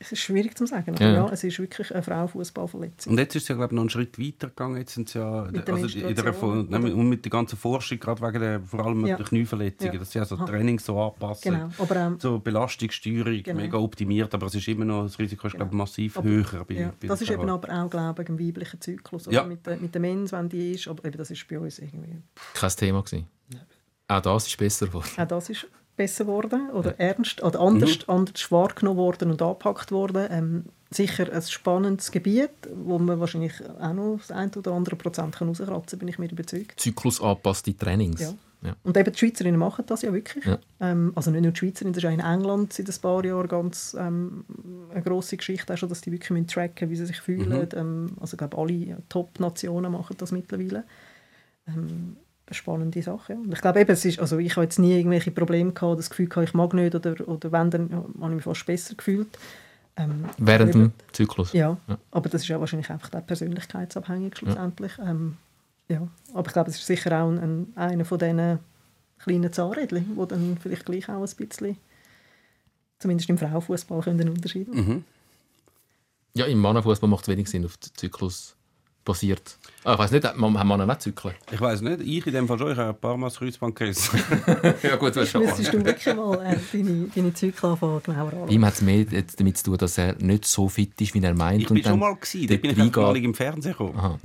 es 0.00 0.12
ist 0.12 0.20
schwierig 0.20 0.56
zu 0.56 0.66
sagen, 0.66 0.94
aber 0.94 1.04
Ja, 1.04 1.12
ja, 1.12 1.28
es 1.32 1.42
ist 1.44 1.58
wirklich 1.58 1.92
eine 1.92 2.02
Frauenfußballverletzung. 2.02 3.12
Und 3.12 3.18
jetzt 3.18 3.34
ist 3.34 3.42
es 3.42 3.48
ja, 3.48 3.54
glaube 3.56 3.72
ich, 3.72 3.76
noch 3.76 3.82
einen 3.82 3.90
Schritt 3.90 4.18
weiter 4.18 4.48
gegangen. 4.48 4.76
Jetzt 4.76 4.94
sind 4.94 5.12
ja, 5.14 5.48
Mit 5.50 5.66
der 5.66 5.74
also 5.74 5.98
in 5.98 6.14
der, 6.14 6.34
nein, 6.68 6.92
und 6.92 7.08
mit 7.08 7.24
der 7.24 7.30
ganzen 7.30 7.56
Forschung, 7.58 7.98
gerade 7.98 8.20
wegen 8.22 8.40
der, 8.40 8.60
vor 8.60 8.86
allem 8.86 8.98
mit 8.98 9.08
Ja. 9.08 9.16
der 9.16 9.26
Knieverletzungen, 9.26 9.94
Ja. 9.94 9.98
dass 9.98 10.12
sie 10.12 10.18
also 10.20 10.36
Aha. 10.36 10.46
Training 10.46 10.78
so 10.78 11.00
anpassen. 11.00 11.52
Genau, 11.52 11.68
aber 11.78 11.96
ähm, 11.96 12.16
So 12.20 12.38
Belastungssteuerung, 12.38 13.42
Genau. 13.42 13.60
mega 13.60 13.78
optimiert, 13.78 14.32
aber 14.34 14.46
es 14.46 14.54
ist 14.54 14.68
immer 14.68 14.84
noch, 14.84 15.04
das 15.04 15.18
Risiko 15.18 15.46
ist, 15.46 15.56
glaube 15.56 15.70
ich, 15.72 15.76
massiv 15.76 16.16
Aber- 16.18 16.28
höher. 16.28 16.64
Bei, 16.66 16.74
ja, 16.74 16.92
bei 17.00 17.08
das 17.08 17.18
den 17.18 17.28
ist 17.28 17.34
eben 17.34 17.48
aber 17.50 17.72
auch, 17.84 17.90
glaube 17.90 18.22
ich, 18.22 18.28
im 18.28 18.38
weiblichen 18.38 18.80
Zyklus. 18.80 19.26
Oder? 19.28 19.36
Ja. 19.36 19.44
Mit, 19.44 19.66
der, 19.66 19.76
mit 19.78 19.94
der 19.94 20.00
Mens, 20.00 20.32
wenn 20.32 20.48
die 20.48 20.72
ist, 20.72 20.86
aber 20.88 21.04
eben, 21.04 21.18
das 21.18 21.30
ist 21.30 21.46
bei 21.48 21.58
uns 21.58 21.78
irgendwie... 21.78 22.16
Kein 22.54 22.70
Thema 22.70 23.02
gewesen. 23.02 23.26
Auch 24.10 24.20
das 24.22 24.46
ist 24.46 24.56
besser 24.56 24.86
geworden. 24.86 25.06
Auch 25.18 25.26
das 25.26 25.50
ist 25.50 25.66
besser 25.98 26.24
geworden 26.24 26.70
oder 26.70 26.98
ernst 26.98 27.42
oder 27.42 27.60
anders, 27.60 28.08
anders 28.08 28.50
wahrgenommen 28.50 28.98
worden 28.98 29.30
und 29.30 29.42
angepackt 29.42 29.92
worden. 29.92 30.26
Ähm, 30.30 30.64
sicher 30.90 31.30
ein 31.30 31.42
spannendes 31.42 32.10
Gebiet, 32.10 32.50
wo 32.74 32.98
man 32.98 33.20
wahrscheinlich 33.20 33.52
auch 33.78 33.92
noch 33.92 34.18
das 34.18 34.30
ein 34.30 34.50
oder 34.54 34.72
andere 34.72 34.96
Prozent 34.96 35.36
kann 35.36 35.48
rauskratzen 35.48 35.72
kann, 35.72 35.98
bin 35.98 36.08
ich 36.08 36.18
mir 36.18 36.30
überzeugt. 36.30 36.80
Zyklusangepasste 36.80 37.76
Trainings. 37.76 38.22
Ja. 38.22 38.34
Ja. 38.62 38.74
Und 38.82 38.96
eben 38.96 39.12
die 39.12 39.18
Schweizerinnen 39.18 39.58
machen 39.58 39.84
das 39.86 40.02
ja 40.02 40.12
wirklich. 40.12 40.44
Ja. 40.44 40.58
Ähm, 40.80 41.12
also 41.14 41.30
nicht 41.30 41.42
nur 41.42 41.52
die 41.52 41.58
Schweizerinnen, 41.58 41.92
das 41.92 42.02
ist 42.02 42.08
auch 42.08 42.12
in 42.12 42.20
England 42.20 42.72
seit 42.72 42.88
ein 42.88 43.00
paar 43.00 43.24
Jahren 43.24 43.46
ganz 43.46 43.96
ähm, 43.98 44.44
eine 44.90 45.02
grosse 45.02 45.36
Geschichte, 45.36 45.72
auch 45.72 45.78
schon, 45.78 45.88
dass 45.88 46.00
die 46.00 46.10
wirklich 46.10 46.30
müssen 46.30 46.48
tracken 46.48 46.90
wie 46.90 46.96
sie 46.96 47.06
sich 47.06 47.20
fühlen. 47.20 47.68
Ähm, 47.74 48.16
also 48.20 48.34
ich 48.34 48.38
glaube, 48.38 48.58
alle 48.58 48.96
Top-Nationen 49.08 49.92
machen 49.92 50.16
das 50.18 50.32
mittlerweile. 50.32 50.84
Eine 52.50 52.54
spannende 52.54 53.02
Sache. 53.02 53.34
Ja. 53.34 53.38
Und 53.38 53.52
ich 53.52 53.60
glaube 53.60 53.80
eben, 53.80 53.90
es 53.90 54.04
ist, 54.06 54.18
also 54.20 54.38
ich 54.38 54.52
habe 54.56 54.64
jetzt 54.64 54.78
nie 54.78 54.96
irgendwelche 54.96 55.30
Probleme 55.30 55.72
gehabt, 55.72 55.98
das 55.98 56.08
Gefühl 56.08 56.28
gehabt, 56.28 56.48
ich 56.48 56.54
mag 56.54 56.72
nicht 56.72 56.94
oder, 56.94 57.28
oder 57.28 57.52
wenn, 57.52 57.70
dann 57.70 57.92
habe 57.92 58.30
ich 58.30 58.36
mich 58.36 58.44
fast 58.44 58.64
besser 58.64 58.94
gefühlt. 58.94 59.28
Ähm, 59.96 60.24
Während 60.38 60.70
eben- 60.70 60.80
dem 60.84 60.92
Zyklus. 61.12 61.52
ja, 61.52 61.76
Ja. 61.88 61.98
aber 62.10 62.28
das 62.30 62.42
ist 62.42 62.48
ja 62.48 62.58
wahrscheinlich 62.58 62.88
einfach 62.88 63.12
auch 63.12 63.26
persönlichkeitsabhängig 63.26 64.36
schlussendlich. 64.38 64.96
Ja. 64.96 65.10
Ähm, 65.10 65.36
ja. 65.88 66.08
Aber 66.32 66.46
ich 66.46 66.52
glaube, 66.54 66.70
es 66.70 66.76
ist 66.76 66.86
sicher 66.86 67.22
auch 67.22 67.28
ein, 67.28 67.38
ein, 67.38 67.72
einer 67.76 68.04
von 68.06 68.18
diesen 68.18 68.60
kleinen 69.18 69.52
Zahnrädchen, 69.52 70.16
die 70.18 70.26
dann 70.28 70.56
vielleicht 70.62 70.86
gleich 70.86 71.06
auch 71.10 71.20
ein 71.22 71.36
bisschen, 71.48 71.76
zumindest 72.98 73.28
im 73.28 73.36
Frauenfußball, 73.36 74.08
einen 74.08 74.28
Unterschied 74.30 74.68
machen. 74.68 74.88
Mhm. 74.88 75.04
Ja, 76.34 76.46
im 76.46 76.60
Mannenfußball 76.60 77.10
macht 77.10 77.24
es 77.24 77.28
wenig 77.28 77.50
Sinn, 77.50 77.64
auf 77.66 77.76
den 77.76 77.90
Zyklus 77.94 78.54
passiert? 79.08 79.56
Ah, 79.84 79.94
ich 79.94 79.98
weiß 80.00 80.10
nicht, 80.10 80.36
man, 80.36 80.58
haben 80.58 80.68
wir 80.68 80.76
noch 80.76 80.86
nicht 80.86 81.00
zyklen? 81.00 81.34
Ich 81.50 81.60
weiß 81.60 81.80
nicht, 81.80 82.00
ich 82.00 82.26
in 82.26 82.32
dem 82.34 82.46
Fall 82.46 82.58
schon, 82.58 82.72
ich 82.72 82.76
habe 82.76 82.90
ein 82.90 83.00
paar 83.00 83.16
Mal 83.16 83.28
das 83.28 83.38
Kreuzband 83.38 83.74
gerissen. 83.74 84.20
ja 84.82 84.96
gut, 84.96 85.16
du 85.16 85.20
hast 85.20 85.30
schon 85.30 85.42
Müsstest 85.42 85.72
du 85.72 85.82
wirklich 85.82 86.14
mal 86.14 86.34
äh, 86.44 86.56
deine, 86.72 87.06
deine 87.14 87.32
Zyklen 87.32 87.72
anfangen, 87.72 88.02
genauer 88.02 88.26
anschauen. 88.26 88.48
Ihm 88.50 88.64
hat 88.66 88.74
es 88.74 88.82
mehr 88.82 89.02
jetzt 89.02 89.40
damit 89.40 89.56
zu 89.56 89.64
tun, 89.64 89.78
dass 89.78 89.96
er 89.96 90.14
nicht 90.16 90.44
so 90.44 90.68
fit 90.68 91.00
ist, 91.00 91.14
wie 91.14 91.22
er 91.22 91.34
meint. 91.34 91.62
Ich 91.62 91.70
und 91.70 91.76
bin 91.76 91.84
schon 91.84 91.98
mal 91.98 92.14
gewesen, 92.14 92.48
da 92.48 92.56
bin 92.56 92.70
ich 92.70 92.96
mal 92.96 93.16
im 93.16 93.34
Fernsehen 93.34 93.72
gekommen. 93.72 93.96
Aha. 93.96 94.18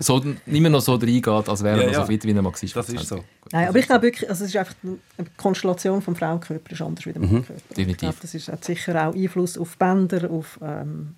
So, 0.00 0.20
immer 0.46 0.68
noch 0.68 0.80
so 0.80 0.94
reingeht, 0.94 1.26
als 1.28 1.62
wäre 1.62 1.76
er 1.76 1.82
Ja, 1.82 1.86
noch 1.86 1.94
so 1.94 2.00
ja. 2.00 2.06
fit, 2.06 2.24
wie 2.24 2.30
er 2.32 2.42
mal 2.42 2.52
war. 2.52 2.52
Das 2.60 2.88
ist 2.88 3.08
so. 3.08 3.24
Nein, 3.52 3.68
aber 3.68 3.78
ich 3.78 3.86
glaube 3.86 4.02
wirklich, 4.02 4.28
also 4.28 4.44
es 4.44 4.50
ist 4.50 4.56
einfach 4.56 4.74
eine 4.82 5.26
Konstellation 5.36 6.02
vom 6.02 6.16
Frauenkörper 6.16 6.72
ist 6.72 6.82
anders 6.82 7.06
wie 7.06 7.12
der 7.12 7.22
Mannkörper. 7.22 7.54
Ich 7.70 7.76
definitiv. 7.76 7.98
glaube, 8.00 8.16
das 8.20 8.34
ist, 8.34 8.48
hat 8.48 8.64
sicher 8.64 9.06
auch 9.06 9.14
Einfluss 9.14 9.56
auf 9.58 9.76
Bänder, 9.76 10.28
auf 10.30 10.58
ähm, 10.60 11.14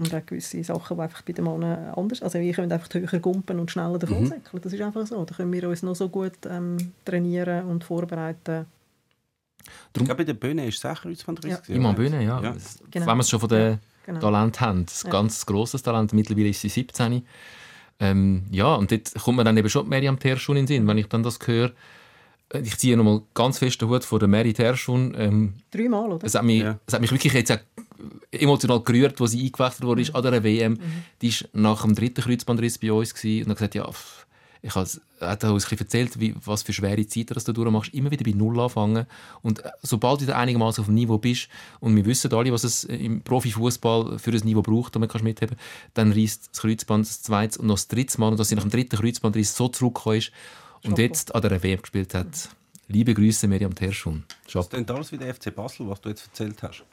und 0.00 0.14
auch 0.14 0.26
gewisse 0.26 0.62
Sachen, 0.64 0.96
die 0.96 1.02
einfach 1.02 1.22
bei 1.22 1.32
den 1.32 1.44
Männern 1.44 1.92
anders 1.94 2.22
Also 2.22 2.38
wir 2.40 2.52
können 2.52 2.72
einfach 2.72 2.88
höher 2.92 3.20
gumpen 3.20 3.60
und 3.60 3.70
schneller 3.70 3.98
davon 3.98 4.26
säckeln. 4.26 4.60
Das 4.62 4.72
ist 4.72 4.80
einfach 4.80 5.06
so. 5.06 5.24
Da 5.24 5.34
können 5.34 5.52
wir 5.52 5.68
uns 5.68 5.82
noch 5.82 5.94
so 5.94 6.08
gut 6.08 6.32
ähm, 6.48 6.92
trainieren 7.04 7.66
und 7.66 7.84
vorbereiten. 7.84 8.66
Ich 9.96 10.02
glaube, 10.04 10.16
bei 10.16 10.24
der 10.24 10.34
Bühne 10.34 10.66
ist 10.66 10.78
es 10.78 10.84
auch 10.86 11.00
Kreuzbandriss. 11.02 11.50
Ja. 11.52 11.56
gewesen, 11.58 11.76
Immer 11.76 11.90
oder? 11.90 11.98
Bühne, 11.98 12.24
ja. 12.24 12.42
Ja. 12.42 12.52
Das- 12.52 12.78
Genau. 12.90 13.06
Wenn 13.06 13.16
wir 13.18 13.20
es 13.20 13.30
schon 13.30 13.40
von 13.40 13.48
den 13.48 13.78
Genau. 14.06 14.20
Talent 14.20 14.60
haben, 14.60 14.86
das 14.86 15.02
Ja. 15.04 15.10
ganz 15.10 15.44
grosses 15.46 15.82
Talent, 15.82 16.12
mittlerweile 16.14 16.48
ist 16.48 16.60
sie 16.62 16.68
17. 16.70 17.22
Ähm, 18.00 18.44
ja, 18.50 18.74
und 18.76 18.90
dort 18.90 19.14
kommt 19.14 19.36
mir 19.36 19.44
dann 19.44 19.56
eben 19.58 19.68
schon 19.68 19.84
die 19.84 19.90
Miriam 19.90 20.18
Terschun 20.18 20.56
in 20.56 20.64
den 20.64 20.68
Sinn, 20.68 20.86
wenn 20.88 20.96
ich 20.98 21.06
dann 21.06 21.22
das 21.22 21.38
höre. 21.46 21.70
Äh, 22.52 22.60
Ich 22.60 22.76
ziehe 22.78 22.96
nochmal 22.96 23.22
ganz 23.34 23.58
fest 23.58 23.80
den 23.80 23.88
Hut 23.88 24.04
vor 24.04 24.18
der 24.18 24.28
Mary 24.28 24.52
Terschun. 24.52 25.14
Ähm, 25.16 25.54
Dreimal, 25.70 26.12
oder? 26.12 26.26
es, 26.26 26.34
hat 26.34 26.44
mich, 26.44 26.62
Ja. 26.62 26.78
es 26.86 26.94
hat 26.94 27.00
mich 27.00 27.10
wirklich 27.10 27.32
jetzt 27.32 27.52
auch 27.52 27.58
emotional 28.30 28.82
gerührt, 28.82 29.20
als 29.20 29.32
sie 29.32 29.44
eingewechselt 29.44 29.82
wurde 29.84 30.02
ist 30.02 30.14
an 30.14 30.22
der 30.22 30.42
WM. 30.44 30.78
Die 31.22 31.30
war 31.32 31.48
nach 31.52 31.82
dem 31.82 31.94
dritten 31.94 32.22
Kreuzbandriss 32.22 32.78
bei 32.78 32.92
uns 32.92 33.14
gewesen 33.14 33.44
und 33.44 33.50
hat 33.50 33.56
gesagt, 33.58 33.74
ja, 33.74 33.88
ich 34.62 34.76
er 34.76 35.30
hat 35.30 35.44
uns 35.44 35.64
ein 35.64 35.70
bisschen 35.70 35.78
erzählt, 35.78 36.20
wie, 36.20 36.34
was 36.44 36.62
für 36.62 36.72
schwere 36.74 37.06
Zeiten 37.06 37.32
das 37.32 37.44
du 37.44 37.52
durchmachst. 37.52 37.94
Immer 37.94 38.10
wieder 38.10 38.24
bei 38.24 38.36
Null 38.36 38.60
anfangen. 38.60 39.06
Und 39.42 39.64
äh, 39.64 39.70
sobald 39.82 40.20
du 40.20 40.24
wieder 40.24 40.36
einigermaßen 40.36 40.82
auf 40.82 40.86
dem 40.86 40.94
Niveau 40.94 41.16
bist, 41.16 41.48
und 41.80 41.96
wir 41.96 42.04
wissen 42.04 42.32
alle, 42.34 42.52
was 42.52 42.64
es 42.64 42.84
im 42.84 43.22
Profifußball 43.22 44.18
für 44.18 44.32
ein 44.32 44.40
Niveau 44.44 44.60
braucht, 44.60 44.94
damit 44.94 45.10
kannst 45.10 45.22
du 45.22 45.28
mitheben, 45.28 45.56
dann 45.94 46.12
reißt 46.12 46.50
das 46.52 46.60
Kreuzband 46.60 47.06
das 47.06 47.22
zweite 47.22 47.58
und 47.58 47.68
noch 47.68 47.76
das 47.76 47.88
dritte 47.88 48.20
Mal. 48.20 48.28
Und 48.28 48.38
dass 48.38 48.50
sie 48.50 48.54
nach 48.54 48.62
dem 48.64 48.70
dritten 48.70 48.96
Kreuzbandriss 48.98 49.56
so 49.56 49.68
zurückgekommen 49.68 50.18
ist 50.18 50.32
und 50.84 50.98
jetzt 50.98 51.34
an 51.34 51.42
der 51.42 51.62
WM 51.62 51.80
gespielt 51.80 52.14
hat. 52.14 52.48
Liebe 52.88 53.14
Grüße, 53.14 53.46
Miriam 53.46 53.74
Terschun. 53.74 54.24
Das 54.52 54.68
klingt 54.68 54.90
alles 54.90 55.12
wie 55.12 55.18
der 55.18 55.32
FC 55.34 55.54
Basel, 55.54 55.88
was 55.88 56.00
du 56.00 56.08
jetzt 56.08 56.26
erzählt 56.26 56.62
hast. 56.62 56.84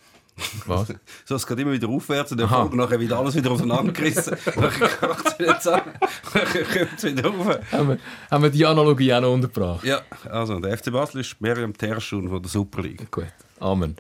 Was? 0.67 0.93
So, 1.25 1.35
es 1.35 1.47
geht 1.47 1.59
immer 1.59 1.71
wieder 1.71 1.89
aufwärts 1.89 2.31
und 2.31 2.41
Aha. 2.41 2.61
Folge 2.61 2.77
nachher 2.77 2.99
wieder 2.99 3.17
alles 3.17 3.35
wieder 3.35 3.51
auseinandergerissen. 3.51 4.37
Nachher 4.55 4.87
kracht 4.87 5.27
es 5.27 5.39
wieder 5.39 5.59
zusammen. 5.59 5.91
Nachher 6.33 6.63
kommt 6.63 6.93
es 6.97 7.03
wieder 7.03 7.25
rauf. 7.25 7.59
haben, 7.71 7.87
wir, 7.89 7.97
haben 8.29 8.43
wir 8.43 8.49
die 8.51 8.65
Analogie 8.65 9.13
auch 9.13 9.21
noch 9.21 9.33
untergebracht? 9.33 9.83
Ja, 9.83 10.01
also 10.29 10.59
der 10.59 10.77
FC 10.77 10.91
Basel 10.91 11.21
ist 11.21 11.41
Miriam 11.41 11.73
Terschun 11.73 12.29
von 12.29 12.41
der 12.41 12.49
Super 12.49 12.83
League. 12.83 13.09
Gut, 13.11 13.25
Amen. 13.59 13.97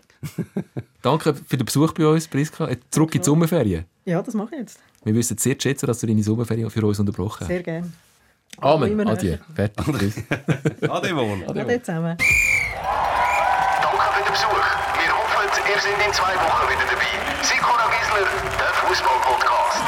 Danke 1.01 1.33
für 1.33 1.57
den 1.57 1.65
Besuch 1.65 1.93
bei 1.93 2.05
uns, 2.05 2.27
Priska. 2.27 2.69
Jetzt 2.69 2.93
Zurück 2.93 3.15
in 3.15 3.21
die 3.21 3.25
Sommerferien. 3.25 3.85
Ja, 4.05 4.21
das 4.21 4.33
mache 4.35 4.53
ich 4.53 4.59
jetzt. 4.61 4.79
Wir 5.03 5.15
wissen 5.15 5.37
sehr 5.37 5.57
zu 5.57 5.67
schätzen, 5.67 5.87
dass 5.87 5.99
du 5.99 6.07
deine 6.07 6.23
Sommerferien 6.23 6.69
für 6.69 6.85
uns 6.85 6.99
unterbrochen 6.99 7.41
hast. 7.41 7.47
Sehr 7.47 7.63
gerne. 7.63 7.91
Amen. 8.61 9.07
Adieu. 9.07 9.37
Fertig. 9.55 10.13
Ade 10.89 11.15
wohl. 11.15 11.43
Ade 11.47 11.81
zusammen. 11.81 12.17
Danke 12.17 14.03
für 14.13 14.23
den 14.23 14.31
Besuch. 14.31 14.65
Wir 14.97 15.11
hoffen, 15.13 15.45
ihr 15.73 15.79
seid 15.79 16.07
in 16.07 16.13
zwei 16.13 16.33
Wochen 16.35 16.65
wieder 16.69 16.85
dabei. 16.89 17.11
Sikora 17.43 17.85
Gisler, 17.93 18.25
der 18.57 18.71
Fußball-Podcast. 18.81 19.85